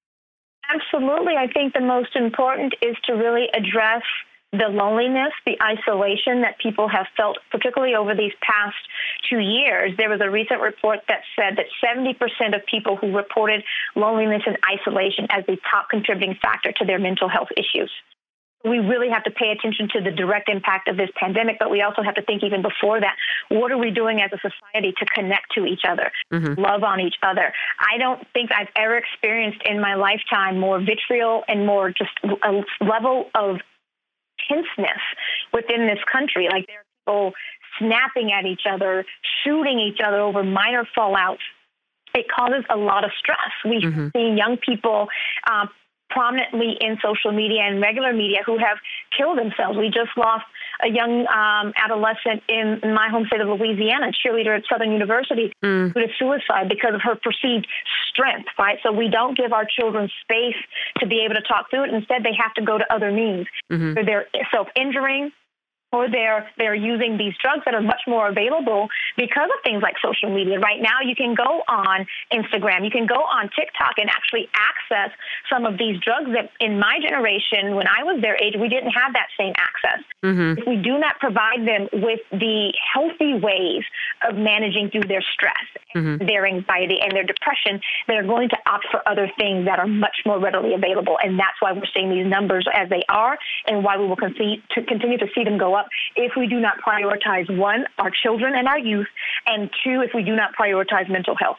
Absolutely. 0.68 1.36
I 1.38 1.48
think 1.48 1.74
the 1.74 1.82
most 1.82 2.16
important 2.16 2.74
is 2.82 2.96
to 3.06 3.14
really 3.14 3.48
address 3.54 4.04
the 4.52 4.68
loneliness, 4.70 5.34
the 5.46 5.58
isolation 5.62 6.42
that 6.42 6.58
people 6.60 6.88
have 6.88 7.06
felt, 7.16 7.38
particularly 7.52 7.96
over 7.96 8.16
these 8.16 8.32
past 8.42 8.76
two 9.30 9.40
years. 9.40 9.92
There 9.98 10.10
was 10.10 10.22
a 10.22 10.30
recent 10.30 10.62
report 10.62 11.00
that 11.10 11.22
said 11.36 11.58
that 11.58 11.68
70% 11.84 12.56
of 12.56 12.66
people 12.66 12.96
who 12.96 13.16
reported 13.16 13.64
loneliness 13.96 14.44
and 14.46 14.58
isolation 14.64 15.28
as 15.30 15.46
the 15.46 15.58
top 15.70 15.90
contributing 15.90 16.38
factor 16.42 16.72
to 16.72 16.86
their 16.86 17.00
mental 17.00 17.28
health 17.28 17.50
issues 17.58 17.92
we 18.64 18.80
really 18.80 19.10
have 19.10 19.24
to 19.24 19.32
pay 19.32 19.52
attention 19.52 19.88
to 19.94 20.02
the 20.02 20.12
direct 20.12 20.50
impact 20.50 20.88
of 20.88 20.98
this 20.98 21.10
pandemic, 21.16 21.58
but 21.60 21.70
we 21.70 21.82
also 21.82 22.02
have 22.02 22.16
to 22.16 22.22
think 22.24 22.44
even 22.44 22.62
before 22.62 23.00
that, 23.00 23.16
what 23.50 23.72
are 23.72 23.78
we 23.78 23.92
doing 23.92 24.22
as 24.22 24.32
a 24.34 24.38
society 24.38 24.94
to 24.98 25.06
connect 25.06 25.54
to 25.56 25.66
each 25.66 25.82
other, 25.88 26.12
mm-hmm. 26.34 26.60
love 26.60 26.84
on 26.84 27.00
each 27.00 27.16
other? 27.22 27.54
I 27.80 27.98
don't 27.98 28.26
think 28.34 28.52
I've 28.52 28.70
ever 28.76 28.98
experienced 28.98 29.62
in 29.66 29.80
my 29.80 29.96
lifetime 29.96 30.60
more 30.60 30.80
vitriol 30.80 31.44
and 31.48 31.66
more 31.66 31.90
just 31.90 32.12
a 32.24 32.64
level 32.84 33.30
of 33.36 33.58
tenseness 34.50 35.02
within 35.54 35.88
this 35.88 36.00
country. 36.12 36.48
Like 36.52 36.68
there 36.68 36.80
are 36.80 36.86
people 37.06 37.34
snapping 37.80 38.32
at 38.32 38.46
each 38.46 38.64
other, 38.70 39.06
shooting 39.44 39.80
each 39.80 40.00
other 40.04 40.20
over 40.20 40.44
minor 40.44 40.88
fallouts 40.98 41.46
it 42.14 42.26
causes 42.34 42.64
a 42.70 42.78
lot 42.78 43.04
of 43.04 43.12
stress. 43.20 43.52
We 43.64 43.82
mm-hmm. 43.82 44.08
see 44.16 44.36
young 44.36 44.58
people 44.58 45.08
uh, 45.50 45.68
prominently 46.10 46.78
in 46.80 46.98
social 47.04 47.32
media 47.32 47.62
and 47.62 47.82
regular 47.82 48.14
media 48.14 48.40
who 48.46 48.58
have 48.58 48.78
killed 49.16 49.38
themselves. 49.38 49.78
We 49.78 49.88
just 49.88 50.16
lost 50.18 50.46
a 50.84 50.90
young 50.90 51.26
um, 51.28 51.74
adolescent 51.78 52.44
in, 52.48 52.80
my 52.94 53.10
home 53.10 53.26
state 53.28 53.42
of 53.42 53.48
Louisiana, 53.48 54.12
cheerleader 54.14 54.58
at 54.58 54.64
Southern 54.72 54.92
University, 54.92 55.52
mm. 55.64 55.92
who 55.94 56.00
did 56.00 56.12
suicide 56.18 56.70
because 56.70 56.94
of 56.94 57.02
her 57.02 57.16
perceived 57.16 57.68
strength, 58.10 58.48
right? 58.58 58.78
So 58.84 58.92
we 58.92 59.10
don't 59.10 59.36
give 59.36 59.54
our 59.54 59.66
children 59.66 60.10
space 60.22 60.56
to 61.00 61.08
be 61.08 61.24
able 61.26 61.36
to 61.36 61.42
talk 61.42 61.70
through 61.70 61.86
it. 61.86 61.94
Instead, 61.94 62.24
they 62.24 62.36
have 62.40 62.54
to 62.56 62.62
go 62.62 62.78
to 62.78 62.94
other 62.94 63.12
means. 63.12 63.48
Mm-hmm. 63.72 64.06
They're 64.06 64.28
self 64.52 64.68
injuring, 64.76 65.32
or 65.92 66.10
they're 66.10 66.48
they're 66.58 66.76
using 66.76 67.18
these 67.18 67.34
drugs 67.42 67.64
that 67.66 67.74
are 67.74 67.82
much 67.82 68.02
more 68.08 68.28
available 68.28 68.88
because 69.16 69.50
of 69.56 69.64
things 69.64 69.82
like 69.82 69.96
social 70.04 70.34
media. 70.34 70.60
Right 70.60 70.82
now, 70.82 71.00
you 71.04 71.16
can 71.16 71.34
go 71.34 71.64
on 71.68 72.06
Instagram, 72.32 72.84
you 72.84 72.92
can 72.92 73.08
go 73.08 73.16
on 73.24 73.50
TikTok, 73.56 73.96
and 73.98 74.10
actually 74.10 74.50
access 74.52 75.16
some 75.50 75.66
of 75.66 75.78
these 75.78 76.00
drugs 76.04 76.32
that 76.36 76.52
in 76.60 76.80
my 76.80 77.00
generation, 77.02 77.76
when 77.76 77.88
I 77.88 78.04
was 78.04 78.22
their 78.22 78.36
age, 78.36 78.56
we 78.60 78.68
didn't 78.68 78.92
have 78.92 79.14
that 79.14 79.28
same 79.40 79.54
access. 79.56 80.04
Mm-hmm. 80.24 80.60
If 80.60 80.68
we 80.68 80.76
do 80.76 81.00
not 81.00 81.20
provide 81.20 81.64
them 81.64 81.88
with 82.04 82.20
the 82.32 82.74
healthy 82.94 83.40
ways 83.40 83.84
of 84.28 84.36
managing 84.36 84.90
through 84.92 85.08
their 85.08 85.24
stress, 85.34 85.64
mm-hmm. 85.96 86.26
their 86.26 86.46
anxiety, 86.46 87.00
and 87.00 87.16
their 87.16 87.24
depression, 87.24 87.80
they're 88.08 88.28
going 88.28 88.50
to 88.50 88.58
opt 88.68 88.88
for 88.92 89.08
other 89.08 89.32
things 89.40 89.66
that 89.66 89.80
are 89.80 89.88
much 89.88 90.20
more 90.26 90.40
readily 90.40 90.74
available, 90.74 91.18
and 91.24 91.40
that's 91.40 91.56
why 91.62 91.72
we're 91.72 91.88
seeing 91.96 92.10
these 92.10 92.28
numbers 92.28 92.68
as 92.74 92.90
they 92.90 93.04
are, 93.08 93.38
and 93.68 93.84
why 93.84 93.96
we 93.96 94.06
will 94.06 94.20
continue 94.20 94.60
to 94.76 94.84
continue 94.84 95.18
to 95.18 95.28
see 95.34 95.44
them 95.44 95.58
go 95.58 95.77
up 95.78 95.88
if 96.16 96.34
we 96.38 96.48
do 96.48 96.60
not 96.60 96.76
prioritize 96.86 97.56
one, 97.58 97.86
our 97.98 98.12
children 98.12 98.54
and 98.56 98.68
our 98.68 98.80
youth, 98.80 99.08
and 99.46 99.70
two, 99.84 100.02
if 100.02 100.12
we 100.14 100.24
do 100.24 100.36
not 100.36 100.52
prioritize 100.60 101.10
mental 101.10 101.36
health. 101.36 101.58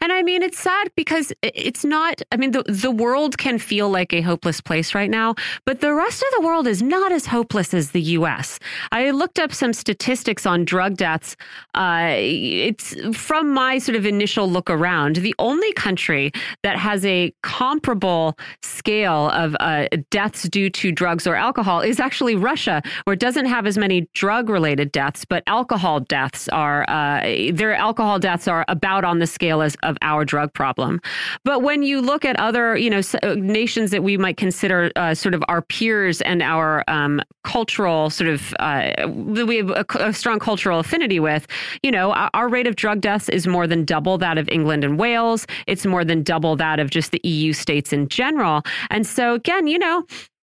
And 0.00 0.12
I 0.12 0.22
mean, 0.22 0.42
it's 0.42 0.58
sad 0.58 0.90
because 0.96 1.32
it's 1.42 1.84
not, 1.84 2.22
I 2.32 2.36
mean, 2.36 2.50
the, 2.50 2.62
the 2.64 2.90
world 2.90 3.38
can 3.38 3.58
feel 3.58 3.88
like 3.88 4.12
a 4.12 4.20
hopeless 4.20 4.60
place 4.60 4.94
right 4.94 5.10
now, 5.10 5.34
but 5.64 5.80
the 5.80 5.94
rest 5.94 6.22
of 6.22 6.28
the 6.36 6.46
world 6.46 6.66
is 6.66 6.82
not 6.82 7.12
as 7.12 7.26
hopeless 7.26 7.72
as 7.72 7.92
the 7.92 8.00
US. 8.00 8.58
I 8.92 9.10
looked 9.10 9.38
up 9.38 9.52
some 9.52 9.72
statistics 9.72 10.44
on 10.44 10.64
drug 10.64 10.96
deaths. 10.96 11.36
Uh, 11.74 12.14
it's 12.16 12.94
from 13.16 13.52
my 13.52 13.78
sort 13.78 13.96
of 13.96 14.06
initial 14.06 14.50
look 14.50 14.68
around, 14.70 15.16
the 15.16 15.34
only 15.38 15.72
country 15.74 16.32
that 16.62 16.76
has 16.76 17.04
a 17.04 17.32
comparable 17.42 18.36
scale 18.62 19.30
of 19.30 19.56
uh, 19.60 19.86
deaths 20.10 20.48
due 20.48 20.70
to 20.70 20.90
drugs 20.90 21.26
or 21.26 21.34
alcohol 21.34 21.80
is 21.80 22.00
actually 22.00 22.34
Russia, 22.34 22.82
where 23.04 23.14
it 23.14 23.20
doesn't 23.20 23.46
have 23.46 23.66
as 23.66 23.78
many 23.78 24.08
drug 24.14 24.48
related 24.48 24.90
deaths, 24.92 25.24
but 25.24 25.42
alcohol 25.46 26.00
deaths 26.00 26.48
are, 26.48 26.84
uh, 26.88 27.52
their 27.52 27.74
alcohol 27.74 28.18
deaths 28.18 28.48
are 28.48 28.64
about 28.68 29.04
on 29.04 29.18
the 29.18 29.26
scale 29.26 29.59
as, 29.62 29.76
of 29.82 29.96
our 30.02 30.24
drug 30.24 30.52
problem. 30.52 31.00
But 31.44 31.62
when 31.62 31.82
you 31.82 32.00
look 32.00 32.24
at 32.24 32.38
other, 32.38 32.76
you 32.76 32.90
know, 32.90 33.00
uh, 33.22 33.34
nations 33.34 33.90
that 33.90 34.02
we 34.02 34.16
might 34.16 34.36
consider 34.36 34.90
uh, 34.96 35.14
sort 35.14 35.34
of 35.34 35.42
our 35.48 35.62
peers 35.62 36.20
and 36.22 36.42
our 36.42 36.84
um, 36.88 37.20
cultural 37.44 38.10
sort 38.10 38.30
of, 38.30 38.54
uh, 38.58 39.08
we 39.08 39.56
have 39.58 39.70
a, 39.70 39.84
a, 39.98 40.12
strong 40.12 40.38
cultural 40.38 40.78
affinity 40.78 41.20
with, 41.20 41.46
you 41.82 41.90
know, 41.90 42.12
our, 42.12 42.30
our 42.34 42.48
rate 42.48 42.66
of 42.66 42.76
drug 42.76 43.00
deaths 43.00 43.28
is 43.28 43.46
more 43.46 43.66
than 43.66 43.84
double 43.84 44.18
that 44.18 44.38
of 44.38 44.48
England 44.48 44.84
and 44.84 44.98
Wales. 44.98 45.46
It's 45.66 45.86
more 45.86 46.04
than 46.04 46.22
double 46.22 46.56
that 46.56 46.78
of 46.78 46.90
just 46.90 47.12
the 47.12 47.20
EU 47.24 47.52
states 47.52 47.92
in 47.92 48.08
general. 48.08 48.62
And 48.90 49.06
so, 49.06 49.34
again, 49.34 49.66
you 49.66 49.78
know, 49.78 50.04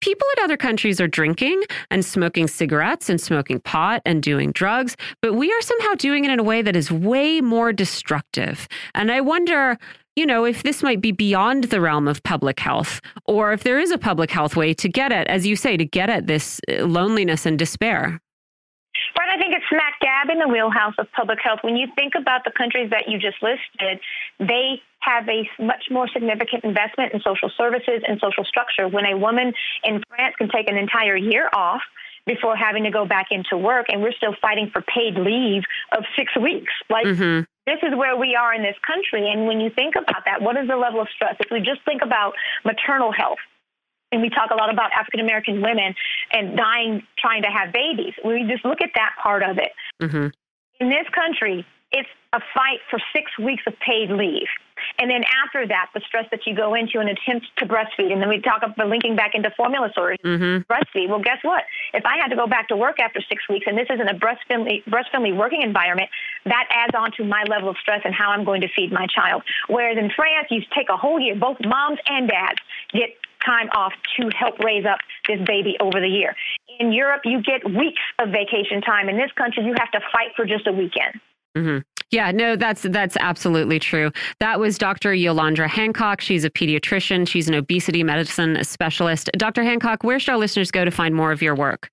people 0.03 0.27
in 0.35 0.43
other 0.43 0.57
countries 0.57 0.99
are 0.99 1.07
drinking 1.07 1.63
and 1.89 2.03
smoking 2.03 2.45
cigarettes 2.45 3.09
and 3.09 3.21
smoking 3.21 3.61
pot 3.61 4.01
and 4.05 4.21
doing 4.21 4.51
drugs, 4.51 4.97
but 5.21 5.35
we 5.35 5.49
are 5.49 5.61
somehow 5.61 5.93
doing 5.93 6.25
it 6.25 6.31
in 6.31 6.39
a 6.39 6.43
way 6.43 6.61
that 6.61 6.75
is 6.75 6.91
way 6.91 7.39
more 7.39 7.71
destructive. 7.71 8.67
And 8.95 9.13
I 9.13 9.21
wonder, 9.21 9.77
you 10.17 10.25
know, 10.25 10.43
if 10.43 10.63
this 10.63 10.84
might 10.84 10.99
be 10.99 11.13
beyond 11.13 11.65
the 11.65 11.80
realm 11.80 12.09
of 12.09 12.21
public 12.23 12.59
health, 12.59 12.99
or 13.27 13.53
if 13.53 13.63
there 13.63 13.80
is 13.80 13.91
a 13.91 13.97
public 13.97 14.30
health 14.30 14.57
way 14.57 14.73
to 14.73 14.89
get 14.89 15.13
at, 15.13 15.25
as 15.27 15.47
you 15.47 15.55
say, 15.55 15.77
to 15.77 15.85
get 15.85 16.09
at 16.09 16.27
this 16.27 16.59
uh, 16.69 16.84
loneliness 16.84 17.45
and 17.45 17.57
despair. 17.57 18.19
Right, 19.17 19.30
I 19.30 19.38
think 19.38 19.53
it's 19.53 19.65
smack 19.69 19.99
dab 20.01 20.30
in 20.30 20.39
the 20.39 20.47
wheelhouse 20.47 20.95
of 20.97 21.11
public 21.11 21.39
health. 21.43 21.59
When 21.61 21.75
you 21.75 21.88
think 21.95 22.13
about 22.17 22.43
the 22.43 22.51
countries 22.51 22.89
that 22.89 23.07
you 23.07 23.19
just 23.19 23.38
listed, 23.41 23.99
they 24.39 24.81
have 24.99 25.27
a 25.27 25.47
much 25.61 25.85
more 25.91 26.07
significant 26.07 26.63
investment 26.63 27.13
in 27.13 27.21
social 27.21 27.51
services 27.57 28.01
and 28.07 28.19
social 28.19 28.43
structure. 28.45 28.88
When 28.88 29.05
a 29.05 29.17
woman 29.17 29.53
in 29.84 30.01
France 30.09 30.35
can 30.38 30.49
take 30.49 30.69
an 30.69 30.77
entire 30.77 31.15
year 31.15 31.49
off 31.53 31.81
before 32.25 32.55
having 32.55 32.84
to 32.84 32.91
go 32.91 33.05
back 33.05 33.27
into 33.31 33.57
work, 33.57 33.88
and 33.89 34.01
we're 34.01 34.13
still 34.13 34.35
fighting 34.41 34.69
for 34.71 34.81
paid 34.81 35.15
leave 35.15 35.63
of 35.91 36.05
six 36.15 36.31
weeks. 36.39 36.71
Like, 36.89 37.05
mm-hmm. 37.05 37.43
this 37.67 37.80
is 37.84 37.95
where 37.97 38.15
we 38.15 38.35
are 38.35 38.53
in 38.53 38.63
this 38.63 38.77
country. 38.88 39.30
And 39.30 39.45
when 39.45 39.59
you 39.59 39.69
think 39.69 39.95
about 39.95 40.23
that, 40.25 40.41
what 40.41 40.55
is 40.57 40.67
the 40.67 40.77
level 40.77 41.01
of 41.01 41.07
stress? 41.13 41.35
If 41.39 41.51
we 41.51 41.59
just 41.59 41.84
think 41.84 42.01
about 42.01 42.34
maternal 42.63 43.11
health, 43.11 43.39
and 44.14 44.22
we 44.22 44.30
talk 44.30 44.52
a 44.52 44.56
lot 44.56 44.72
about 44.72 44.91
African 44.94 45.19
American 45.19 45.61
women 45.61 45.95
and 46.31 46.56
dying 46.56 47.02
trying 47.18 47.41
to 47.41 47.49
have 47.49 47.73
babies. 47.73 48.14
We 48.23 48.45
just 48.48 48.64
look 48.64 48.81
at 48.81 48.91
that 48.95 49.15
part 49.22 49.41
of 49.41 49.57
it. 49.57 49.72
Mm-hmm. 50.02 50.27
In 50.80 50.90
this 50.90 51.10
country, 51.14 51.65
it's 51.91 52.10
a 52.34 52.40
fight 52.53 52.80
for 52.90 52.99
six 53.14 53.30
weeks 53.38 53.64
of 53.68 53.73
paid 53.85 54.10
leave. 54.10 54.49
And 54.99 55.10
then 55.10 55.23
after 55.45 55.65
that, 55.68 55.90
the 55.94 56.02
stress 56.06 56.26
that 56.31 56.41
you 56.45 56.56
go 56.56 56.73
into 56.73 56.99
an 56.99 57.07
attempt 57.07 57.45
to 57.57 57.65
breastfeed. 57.65 58.11
And 58.11 58.22
then 58.22 58.27
we 58.27 58.41
talk 58.41 58.61
about 58.64 58.88
linking 58.88 59.15
back 59.15 59.31
into 59.34 59.49
formula 59.56 59.90
storage, 59.91 60.19
mm-hmm. 60.26 60.65
breastfeed. 60.65 61.10
Well, 61.10 61.22
guess 61.22 61.38
what? 61.44 61.64
If 61.94 62.06
I 62.06 62.18
had 62.18 62.30
to 62.30 62.35
go 62.35 62.48
back 62.48 62.68
to 62.69 62.76
work 62.76 62.99
after 62.99 63.22
six 63.30 63.48
weeks 63.48 63.65
and 63.68 63.77
this 63.77 63.88
isn't 63.94 64.10
a 64.10 64.15
breast 64.15 64.41
friendly, 64.48 64.84
breast 64.88 65.10
friendly 65.11 65.31
working 65.31 65.61
environment, 65.61 66.10
that 66.45 66.65
adds 66.69 66.94
on 66.98 67.11
to 67.18 67.23
my 67.23 67.44
level 67.48 67.69
of 67.69 67.77
stress 67.77 68.02
and 68.03 68.14
how 68.14 68.31
I'm 68.31 68.44
going 68.44 68.61
to 68.61 68.69
feed 68.76 68.91
my 68.91 69.07
child. 69.07 69.44
Whereas 69.68 69.98
in 69.98 70.10
France, 70.10 70.48
you 70.49 70.61
take 70.76 70.90
a 70.90 70.98
whole 70.98 71.19
year, 71.19 71.35
both 71.35 71.57
moms 71.64 71.99
and 72.07 72.27
dads 72.27 72.60
get 72.91 73.10
time 73.45 73.69
off 73.75 73.93
to 74.17 74.29
help 74.37 74.59
raise 74.59 74.85
up 74.85 74.99
this 75.27 75.39
baby 75.45 75.75
over 75.79 75.99
the 75.99 76.07
year. 76.07 76.35
In 76.79 76.91
Europe, 76.91 77.21
you 77.25 77.41
get 77.41 77.65
weeks 77.65 78.01
of 78.19 78.29
vacation 78.29 78.81
time. 78.81 79.09
In 79.09 79.17
this 79.17 79.31
country, 79.37 79.63
you 79.63 79.73
have 79.77 79.91
to 79.91 79.99
fight 80.11 80.29
for 80.35 80.45
just 80.45 80.67
a 80.67 80.71
weekend. 80.71 81.19
Mm-hmm. 81.55 81.79
Yeah, 82.09 82.31
no, 82.31 82.55
that's 82.55 82.81
that's 82.83 83.17
absolutely 83.19 83.79
true. 83.79 84.11
That 84.39 84.59
was 84.59 84.77
Dr. 84.77 85.13
Yolandra 85.13 85.67
Hancock. 85.67 86.21
She's 86.21 86.45
a 86.45 86.49
pediatrician. 86.49 87.27
She's 87.27 87.47
an 87.47 87.55
obesity 87.55 88.03
medicine 88.03 88.63
specialist. 88.63 89.31
Dr. 89.37 89.63
Hancock, 89.63 90.03
where 90.03 90.19
should 90.19 90.31
our 90.31 90.37
listeners 90.37 90.69
go 90.69 90.85
to 90.85 90.91
find 90.91 91.15
more 91.15 91.31
of 91.31 91.41
your 91.41 91.55
work? 91.55 91.89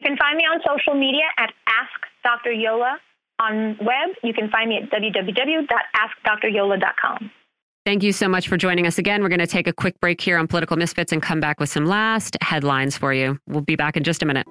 You 0.00 0.08
can 0.08 0.18
find 0.18 0.36
me 0.36 0.44
on 0.44 0.60
social 0.66 0.94
media 0.98 1.22
at 1.38 1.54
Ask 1.66 2.00
Dr. 2.22 2.52
Yola 2.52 2.98
on 3.38 3.78
web. 3.80 4.10
You 4.22 4.34
can 4.34 4.50
find 4.50 4.68
me 4.68 4.82
at 4.82 4.90
www.askdryola.com. 4.90 7.30
Thank 7.84 8.02
you 8.02 8.12
so 8.12 8.28
much 8.30 8.48
for 8.48 8.56
joining 8.56 8.86
us 8.86 8.96
again. 8.96 9.22
We're 9.22 9.28
going 9.28 9.40
to 9.40 9.46
take 9.46 9.66
a 9.66 9.72
quick 9.72 10.00
break 10.00 10.18
here 10.18 10.38
on 10.38 10.46
Political 10.46 10.78
Misfits 10.78 11.12
and 11.12 11.22
come 11.22 11.38
back 11.38 11.60
with 11.60 11.68
some 11.68 11.84
last 11.84 12.34
headlines 12.40 12.96
for 12.96 13.12
you. 13.12 13.38
We'll 13.46 13.60
be 13.60 13.76
back 13.76 13.94
in 13.94 14.04
just 14.04 14.22
a 14.22 14.26
minute. 14.26 14.46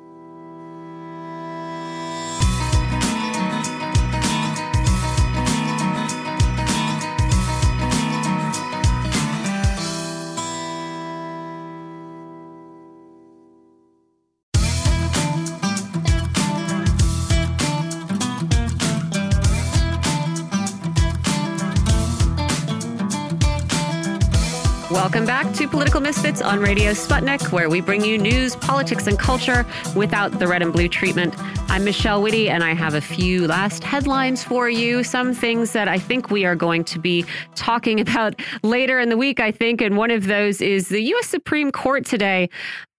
Welcome 25.13 25.27
back 25.27 25.53
to 25.57 25.67
Political 25.67 26.01
Misfits 26.01 26.41
on 26.41 26.59
Radio 26.59 26.89
Sputnik, 26.89 27.51
where 27.51 27.69
we 27.69 27.81
bring 27.81 28.03
you 28.03 28.17
news, 28.17 28.55
politics, 28.55 29.05
and 29.05 29.19
culture 29.19 29.63
without 29.95 30.39
the 30.39 30.47
red 30.47 30.63
and 30.63 30.73
blue 30.73 30.87
treatment. 30.87 31.35
I'm 31.69 31.83
Michelle 31.83 32.19
Witte, 32.19 32.49
and 32.49 32.63
I 32.63 32.73
have 32.73 32.95
a 32.95 32.99
few 32.99 33.45
last 33.45 33.83
headlines 33.83 34.43
for 34.43 34.71
you. 34.71 35.03
Some 35.03 35.35
things 35.35 35.71
that 35.73 35.87
I 35.87 35.99
think 35.99 36.31
we 36.31 36.45
are 36.45 36.55
going 36.55 36.83
to 36.85 36.97
be 36.97 37.25
talking 37.53 37.99
about 37.99 38.41
later 38.63 38.99
in 38.99 39.09
the 39.09 39.15
week, 39.15 39.39
I 39.39 39.51
think. 39.51 39.81
And 39.81 39.97
one 39.97 40.09
of 40.09 40.25
those 40.25 40.61
is 40.61 40.89
the 40.89 41.01
U.S. 41.01 41.27
Supreme 41.27 41.71
Court 41.71 42.07
today 42.07 42.49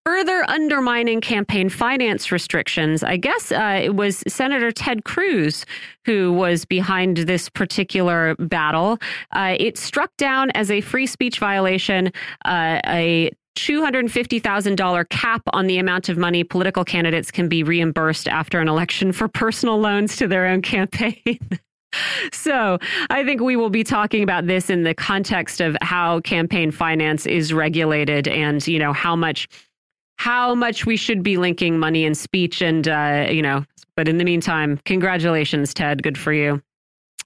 further 0.04 0.44
undermining 0.48 1.20
campaign 1.20 1.68
finance 1.68 2.30
restrictions. 2.30 3.02
I 3.02 3.16
guess 3.16 3.50
uh, 3.50 3.80
it 3.82 3.96
was 3.96 4.22
Senator 4.28 4.70
Ted 4.70 5.04
Cruz 5.04 5.64
who 6.04 6.32
was 6.32 6.64
behind 6.64 7.16
this 7.18 7.48
particular 7.48 8.34
battle. 8.36 8.98
Uh, 9.32 9.56
it 9.58 9.78
struck 9.78 10.14
down 10.18 10.50
as 10.50 10.70
a 10.70 10.82
free 10.82 11.06
speech 11.06 11.38
violation 11.38 12.12
uh, 12.44 12.80
a 12.86 13.30
$250,000 13.56 15.08
cap 15.08 15.42
on 15.52 15.66
the 15.66 15.78
amount 15.78 16.08
of 16.08 16.18
money 16.18 16.44
political 16.44 16.84
candidates 16.84 17.30
can 17.30 17.48
be 17.48 17.62
reimbursed 17.62 18.28
after 18.28 18.60
an 18.60 18.68
election 18.68 19.12
for 19.12 19.28
personal 19.28 19.78
loans 19.78 20.16
to 20.16 20.26
their 20.26 20.46
own 20.46 20.62
campaign. 20.62 21.38
So, 22.32 22.80
I 23.08 23.22
think 23.22 23.40
we 23.40 23.54
will 23.54 23.70
be 23.70 23.84
talking 23.84 24.24
about 24.24 24.48
this 24.48 24.68
in 24.68 24.82
the 24.82 24.94
context 24.94 25.60
of 25.60 25.76
how 25.80 26.18
campaign 26.22 26.72
finance 26.72 27.24
is 27.24 27.52
regulated 27.52 28.26
and, 28.26 28.66
you 28.66 28.80
know, 28.80 28.92
how 28.92 29.14
much 29.14 29.46
how 30.16 30.54
much 30.54 30.86
we 30.86 30.96
should 30.96 31.22
be 31.22 31.36
linking 31.36 31.78
money 31.78 32.04
and 32.04 32.16
speech 32.16 32.62
and 32.62 32.88
uh, 32.88 33.26
you 33.30 33.42
know 33.42 33.64
but 33.96 34.08
in 34.08 34.18
the 34.18 34.24
meantime 34.24 34.78
congratulations 34.84 35.74
ted. 35.74 36.02
Good 36.02 36.18
for 36.18 36.32
you 36.32 36.62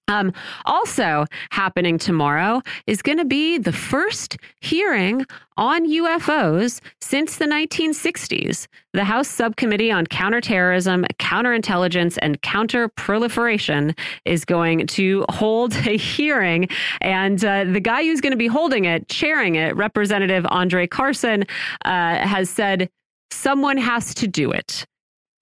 um, 0.08 0.32
also 0.64 1.26
happening 1.50 1.98
tomorrow 1.98 2.62
is 2.86 3.02
going 3.02 3.18
to 3.18 3.24
be 3.24 3.58
the 3.58 3.72
first 3.72 4.36
hearing 4.60 5.24
on 5.56 5.88
UFOs 5.88 6.80
since 7.00 7.36
the 7.36 7.44
1960s. 7.44 8.66
The 8.94 9.04
House 9.04 9.28
Subcommittee 9.28 9.92
on 9.92 10.06
Counterterrorism, 10.06 11.04
Counterintelligence, 11.18 12.18
and 12.22 12.40
Counterproliferation 12.42 13.96
is 14.24 14.44
going 14.44 14.86
to 14.88 15.24
hold 15.28 15.74
a 15.86 15.96
hearing. 15.96 16.68
And 17.00 17.44
uh, 17.44 17.64
the 17.64 17.80
guy 17.80 18.02
who's 18.02 18.20
going 18.20 18.32
to 18.32 18.38
be 18.38 18.46
holding 18.46 18.86
it, 18.86 19.08
chairing 19.08 19.56
it, 19.56 19.76
Representative 19.76 20.46
Andre 20.48 20.86
Carson, 20.86 21.44
uh, 21.84 22.16
has 22.16 22.48
said 22.48 22.88
someone 23.30 23.76
has 23.76 24.14
to 24.14 24.26
do 24.26 24.50
it. 24.50 24.86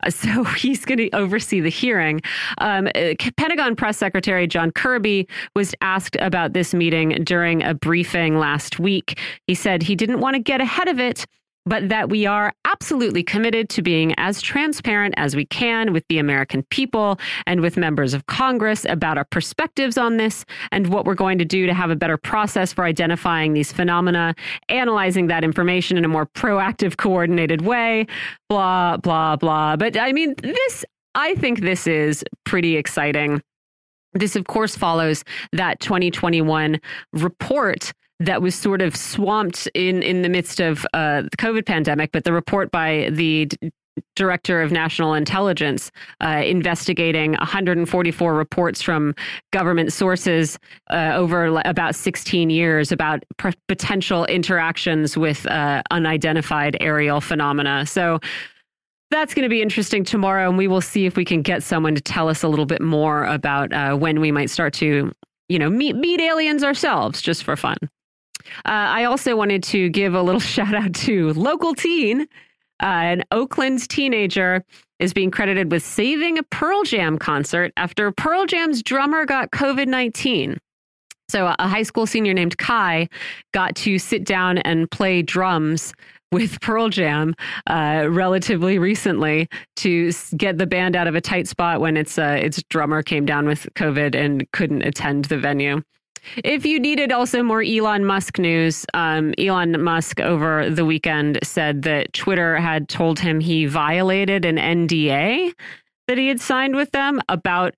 So 0.10 0.44
he's 0.44 0.84
going 0.84 0.98
to 0.98 1.10
oversee 1.10 1.60
the 1.60 1.68
hearing. 1.68 2.20
Um, 2.58 2.88
uh, 2.94 3.14
Pentagon 3.36 3.76
Press 3.76 3.98
Secretary 3.98 4.46
John 4.46 4.70
Kirby 4.70 5.28
was 5.54 5.74
asked 5.80 6.16
about 6.20 6.52
this 6.52 6.72
meeting 6.74 7.22
during 7.24 7.62
a 7.62 7.74
briefing 7.74 8.38
last 8.38 8.78
week. 8.78 9.18
He 9.46 9.54
said 9.54 9.82
he 9.82 9.96
didn't 9.96 10.20
want 10.20 10.34
to 10.34 10.40
get 10.40 10.60
ahead 10.60 10.88
of 10.88 11.00
it, 11.00 11.26
but 11.66 11.88
that 11.88 12.08
we 12.08 12.24
are 12.26 12.52
absolutely 12.64 13.22
committed 13.22 13.68
to 13.70 13.82
being 13.82 14.14
as 14.18 14.40
transparent 14.40 15.14
as 15.16 15.36
we 15.36 15.44
can 15.46 15.92
with 15.92 16.04
the 16.08 16.18
American 16.18 16.62
people 16.70 17.18
and 17.46 17.60
with 17.60 17.76
members 17.76 18.14
of 18.14 18.26
Congress 18.26 18.86
about 18.88 19.18
our 19.18 19.24
perspectives 19.24 19.98
on 19.98 20.16
this 20.16 20.44
and 20.72 20.86
what 20.88 21.04
we're 21.04 21.14
going 21.14 21.38
to 21.38 21.44
do 21.44 21.66
to 21.66 21.74
have 21.74 21.90
a 21.90 21.96
better 21.96 22.16
process 22.16 22.72
for 22.72 22.84
identifying 22.84 23.52
these 23.52 23.72
phenomena, 23.72 24.34
analyzing 24.68 25.26
that 25.26 25.44
information 25.44 25.98
in 25.98 26.04
a 26.04 26.08
more 26.08 26.26
proactive, 26.26 26.96
coordinated 26.96 27.62
way, 27.62 28.06
blah, 28.48 28.96
blah, 28.96 29.36
blah. 29.36 29.76
But 29.76 29.98
I 29.98 30.12
mean, 30.12 30.34
this, 30.42 30.84
I 31.14 31.34
think 31.34 31.60
this 31.60 31.86
is 31.86 32.24
pretty 32.44 32.76
exciting 32.76 33.42
This, 34.14 34.36
of 34.36 34.46
course, 34.46 34.76
follows 34.76 35.24
that 35.52 35.80
2021 35.80 36.80
report 37.12 37.92
that 38.20 38.40
was 38.42 38.54
sort 38.54 38.82
of 38.82 38.96
swamped 38.96 39.68
in 39.74 40.02
in 40.02 40.22
the 40.22 40.28
midst 40.28 40.60
of 40.60 40.86
uh, 40.94 41.22
the 41.22 41.36
COVID 41.36 41.66
pandemic, 41.66 42.12
but 42.12 42.24
the 42.24 42.32
report 42.32 42.70
by 42.70 43.08
the 43.12 43.48
director 44.14 44.60
of 44.62 44.70
national 44.70 45.14
intelligence 45.14 45.90
uh, 46.20 46.42
investigating 46.44 47.32
144 47.32 48.34
reports 48.34 48.82
from 48.82 49.14
government 49.52 49.92
sources 49.92 50.58
uh, 50.90 51.12
over 51.14 51.46
about 51.64 51.94
16 51.94 52.50
years 52.50 52.92
about 52.92 53.22
potential 53.68 54.26
interactions 54.26 55.16
with 55.16 55.46
uh, 55.46 55.82
unidentified 55.90 56.76
aerial 56.80 57.20
phenomena. 57.20 57.86
So 57.86 58.20
that's 59.10 59.34
going 59.34 59.44
to 59.44 59.48
be 59.48 59.62
interesting 59.62 60.04
tomorrow, 60.04 60.48
and 60.48 60.58
we 60.58 60.66
will 60.66 60.80
see 60.80 61.06
if 61.06 61.16
we 61.16 61.24
can 61.24 61.40
get 61.40 61.62
someone 61.62 61.94
to 61.94 62.00
tell 62.00 62.28
us 62.28 62.42
a 62.42 62.48
little 62.48 62.66
bit 62.66 62.82
more 62.82 63.24
about 63.24 63.72
uh, 63.72 63.94
when 63.94 64.20
we 64.20 64.32
might 64.32 64.50
start 64.50 64.74
to, 64.74 65.12
you 65.48 65.58
know, 65.58 65.70
meet 65.70 65.94
meet 65.94 66.20
aliens 66.20 66.64
ourselves, 66.64 67.22
just 67.22 67.44
for 67.44 67.54
fun. 67.54 67.76
Uh, 68.64 68.70
I 68.70 69.04
also 69.04 69.36
wanted 69.36 69.62
to 69.64 69.88
give 69.88 70.14
a 70.14 70.22
little 70.22 70.40
shout 70.56 70.74
out 70.74 70.94
to 70.94 71.32
local 71.34 71.74
teen. 71.74 72.22
Uh, 72.82 72.86
an 72.86 73.24
Oakland 73.30 73.88
teenager 73.88 74.62
is 74.98 75.12
being 75.12 75.30
credited 75.30 75.70
with 75.70 75.82
saving 75.82 76.38
a 76.38 76.42
Pearl 76.42 76.84
Jam 76.84 77.18
concert 77.18 77.72
after 77.76 78.12
Pearl 78.12 78.46
Jam's 78.46 78.82
drummer 78.82 79.24
got 79.24 79.50
COVID 79.50 79.86
19. 79.86 80.58
So, 81.28 81.52
a 81.58 81.66
high 81.66 81.82
school 81.82 82.06
senior 82.06 82.34
named 82.34 82.56
Kai 82.58 83.08
got 83.52 83.74
to 83.76 83.98
sit 83.98 84.24
down 84.24 84.58
and 84.58 84.88
play 84.90 85.22
drums 85.22 85.92
with 86.32 86.60
Pearl 86.60 86.88
Jam 86.88 87.34
uh, 87.66 88.06
relatively 88.08 88.78
recently 88.78 89.48
to 89.76 90.12
get 90.36 90.58
the 90.58 90.66
band 90.66 90.94
out 90.94 91.06
of 91.06 91.14
a 91.14 91.20
tight 91.20 91.48
spot 91.48 91.80
when 91.80 91.96
its 91.96 92.18
uh, 92.18 92.38
its 92.40 92.62
drummer 92.64 93.02
came 93.02 93.26
down 93.26 93.46
with 93.46 93.66
COVID 93.74 94.14
and 94.14 94.50
couldn't 94.52 94.82
attend 94.82 95.26
the 95.26 95.38
venue. 95.38 95.82
If 96.44 96.66
you 96.66 96.78
needed 96.80 97.12
also 97.12 97.42
more 97.42 97.62
Elon 97.62 98.04
Musk 98.04 98.38
news, 98.38 98.86
um, 98.94 99.34
Elon 99.38 99.82
Musk 99.82 100.20
over 100.20 100.68
the 100.70 100.84
weekend 100.84 101.38
said 101.42 101.82
that 101.82 102.12
Twitter 102.12 102.56
had 102.56 102.88
told 102.88 103.18
him 103.18 103.40
he 103.40 103.66
violated 103.66 104.44
an 104.44 104.56
NDA 104.56 105.52
that 106.08 106.18
he 106.18 106.28
had 106.28 106.40
signed 106.40 106.76
with 106.76 106.90
them 106.92 107.20
about 107.28 107.74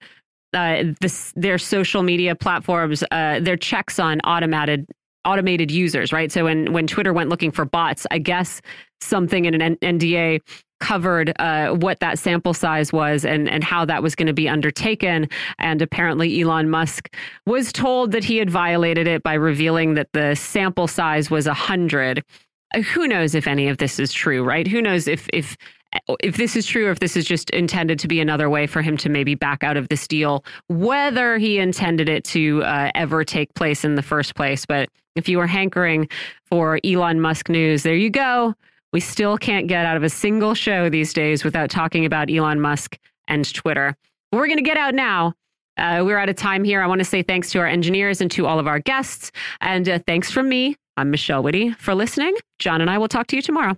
uh, 0.54 0.84
this, 1.00 1.32
their 1.36 1.58
social 1.58 2.02
media 2.02 2.34
platforms, 2.34 3.04
uh, 3.10 3.40
their 3.40 3.56
checks 3.56 3.98
on 3.98 4.20
automated 4.20 4.86
automated 5.24 5.70
users, 5.70 6.12
right? 6.12 6.32
So 6.32 6.44
when 6.44 6.72
when 6.72 6.86
Twitter 6.86 7.12
went 7.12 7.28
looking 7.28 7.50
for 7.50 7.64
bots, 7.64 8.06
I 8.10 8.18
guess 8.18 8.62
something 9.00 9.44
in 9.44 9.60
an 9.60 9.76
NDA 9.76 10.40
covered 10.80 11.32
uh, 11.40 11.70
what 11.70 12.00
that 12.00 12.18
sample 12.18 12.55
size 12.55 12.92
was 12.92 13.24
and 13.24 13.48
and 13.48 13.64
how 13.64 13.84
that 13.84 14.02
was 14.02 14.14
going 14.14 14.26
to 14.26 14.32
be 14.32 14.48
undertaken. 14.48 15.28
And 15.59 15.82
apparently, 15.82 16.40
Elon 16.40 16.70
Musk 16.70 17.14
was 17.46 17.72
told 17.72 18.12
that 18.12 18.24
he 18.24 18.36
had 18.36 18.50
violated 18.50 19.06
it 19.06 19.22
by 19.22 19.34
revealing 19.34 19.94
that 19.94 20.12
the 20.12 20.34
sample 20.34 20.86
size 20.86 21.30
was 21.30 21.46
a 21.46 21.55
hundred. 21.55 22.24
Uh, 22.74 22.80
who 22.80 23.09
knows 23.09 23.34
if 23.34 23.46
any 23.46 23.68
of 23.68 23.78
this 23.78 23.98
is 23.98 24.12
true, 24.12 24.42
right? 24.44 24.66
Who 24.66 24.82
knows 24.82 25.09
if 25.09 25.28
if 25.32 25.56
if 26.22 26.36
this 26.36 26.55
is 26.55 26.66
true 26.66 26.86
or 26.86 26.90
if 26.90 27.00
this 27.00 27.16
is 27.16 27.24
just 27.24 27.50
intended 27.50 27.98
to 27.98 28.09
be 28.09 28.20
another 28.20 28.50
way 28.50 28.66
for 28.66 28.82
him 28.82 28.96
to 28.98 29.09
maybe 29.09 29.34
back 29.34 29.64
out 29.64 29.76
of 29.76 29.88
this 29.88 30.06
deal, 30.06 30.44
whether 30.68 31.38
he 31.38 31.59
intended 31.59 32.09
it 32.09 32.24
to 32.24 32.62
uh, 32.62 32.90
ever 32.94 33.24
take 33.24 33.52
place 33.55 33.84
in 33.84 33.94
the 33.94 34.02
first 34.02 34.34
place. 34.34 34.66
But 34.66 34.90
if 35.16 35.28
you 35.28 35.40
are 35.40 35.46
hankering 35.46 36.09
for 36.44 36.78
Elon 36.84 37.20
Musk 37.20 37.48
news, 37.48 37.82
there 37.82 37.94
you 37.94 38.10
go. 38.10 38.55
We 38.93 39.01
still 39.01 39.36
can't 39.36 39.66
get 39.66 39.85
out 39.85 39.97
of 39.97 40.02
a 40.02 40.09
single 40.09 40.55
show 40.55 40.89
these 40.89 41.12
days 41.12 41.44
without 41.44 41.70
talking 41.70 42.05
about 42.05 42.31
Elon 42.31 42.60
Musk 42.60 42.98
and 43.28 43.52
Twitter. 43.52 43.94
We're 44.32 44.47
going 44.47 44.59
to 44.59 44.62
get 44.62 44.77
out 44.77 44.94
now. 44.94 45.35
Uh, 45.77 46.02
we're 46.05 46.19
out 46.19 46.28
of 46.28 46.36
time 46.36 46.65
here. 46.65 46.82
I 46.82 46.86
want 46.86 46.98
to 47.01 47.05
say 47.05 47.23
thanks 47.23 47.51
to 47.52 47.59
our 47.60 47.66
engineers 47.66 48.20
and 48.20 48.31
to 48.32 48.47
all 48.47 48.59
of 48.59 48.66
our 48.66 48.81
guests. 48.81 49.31
And 49.60 49.89
uh, 49.89 49.98
thanks 50.06 50.31
from 50.31 50.48
me. 50.48 50.77
I'm 50.97 51.10
Michelle 51.10 51.43
Witte 51.43 51.77
for 51.78 51.94
listening. 51.94 52.35
Jon 52.59 52.81
and 52.81 52.90
I 52.90 52.98
will 52.98 53.09
talk 53.09 53.28
to 53.28 53.36
you 53.36 53.43
tomorrow. 53.43 53.77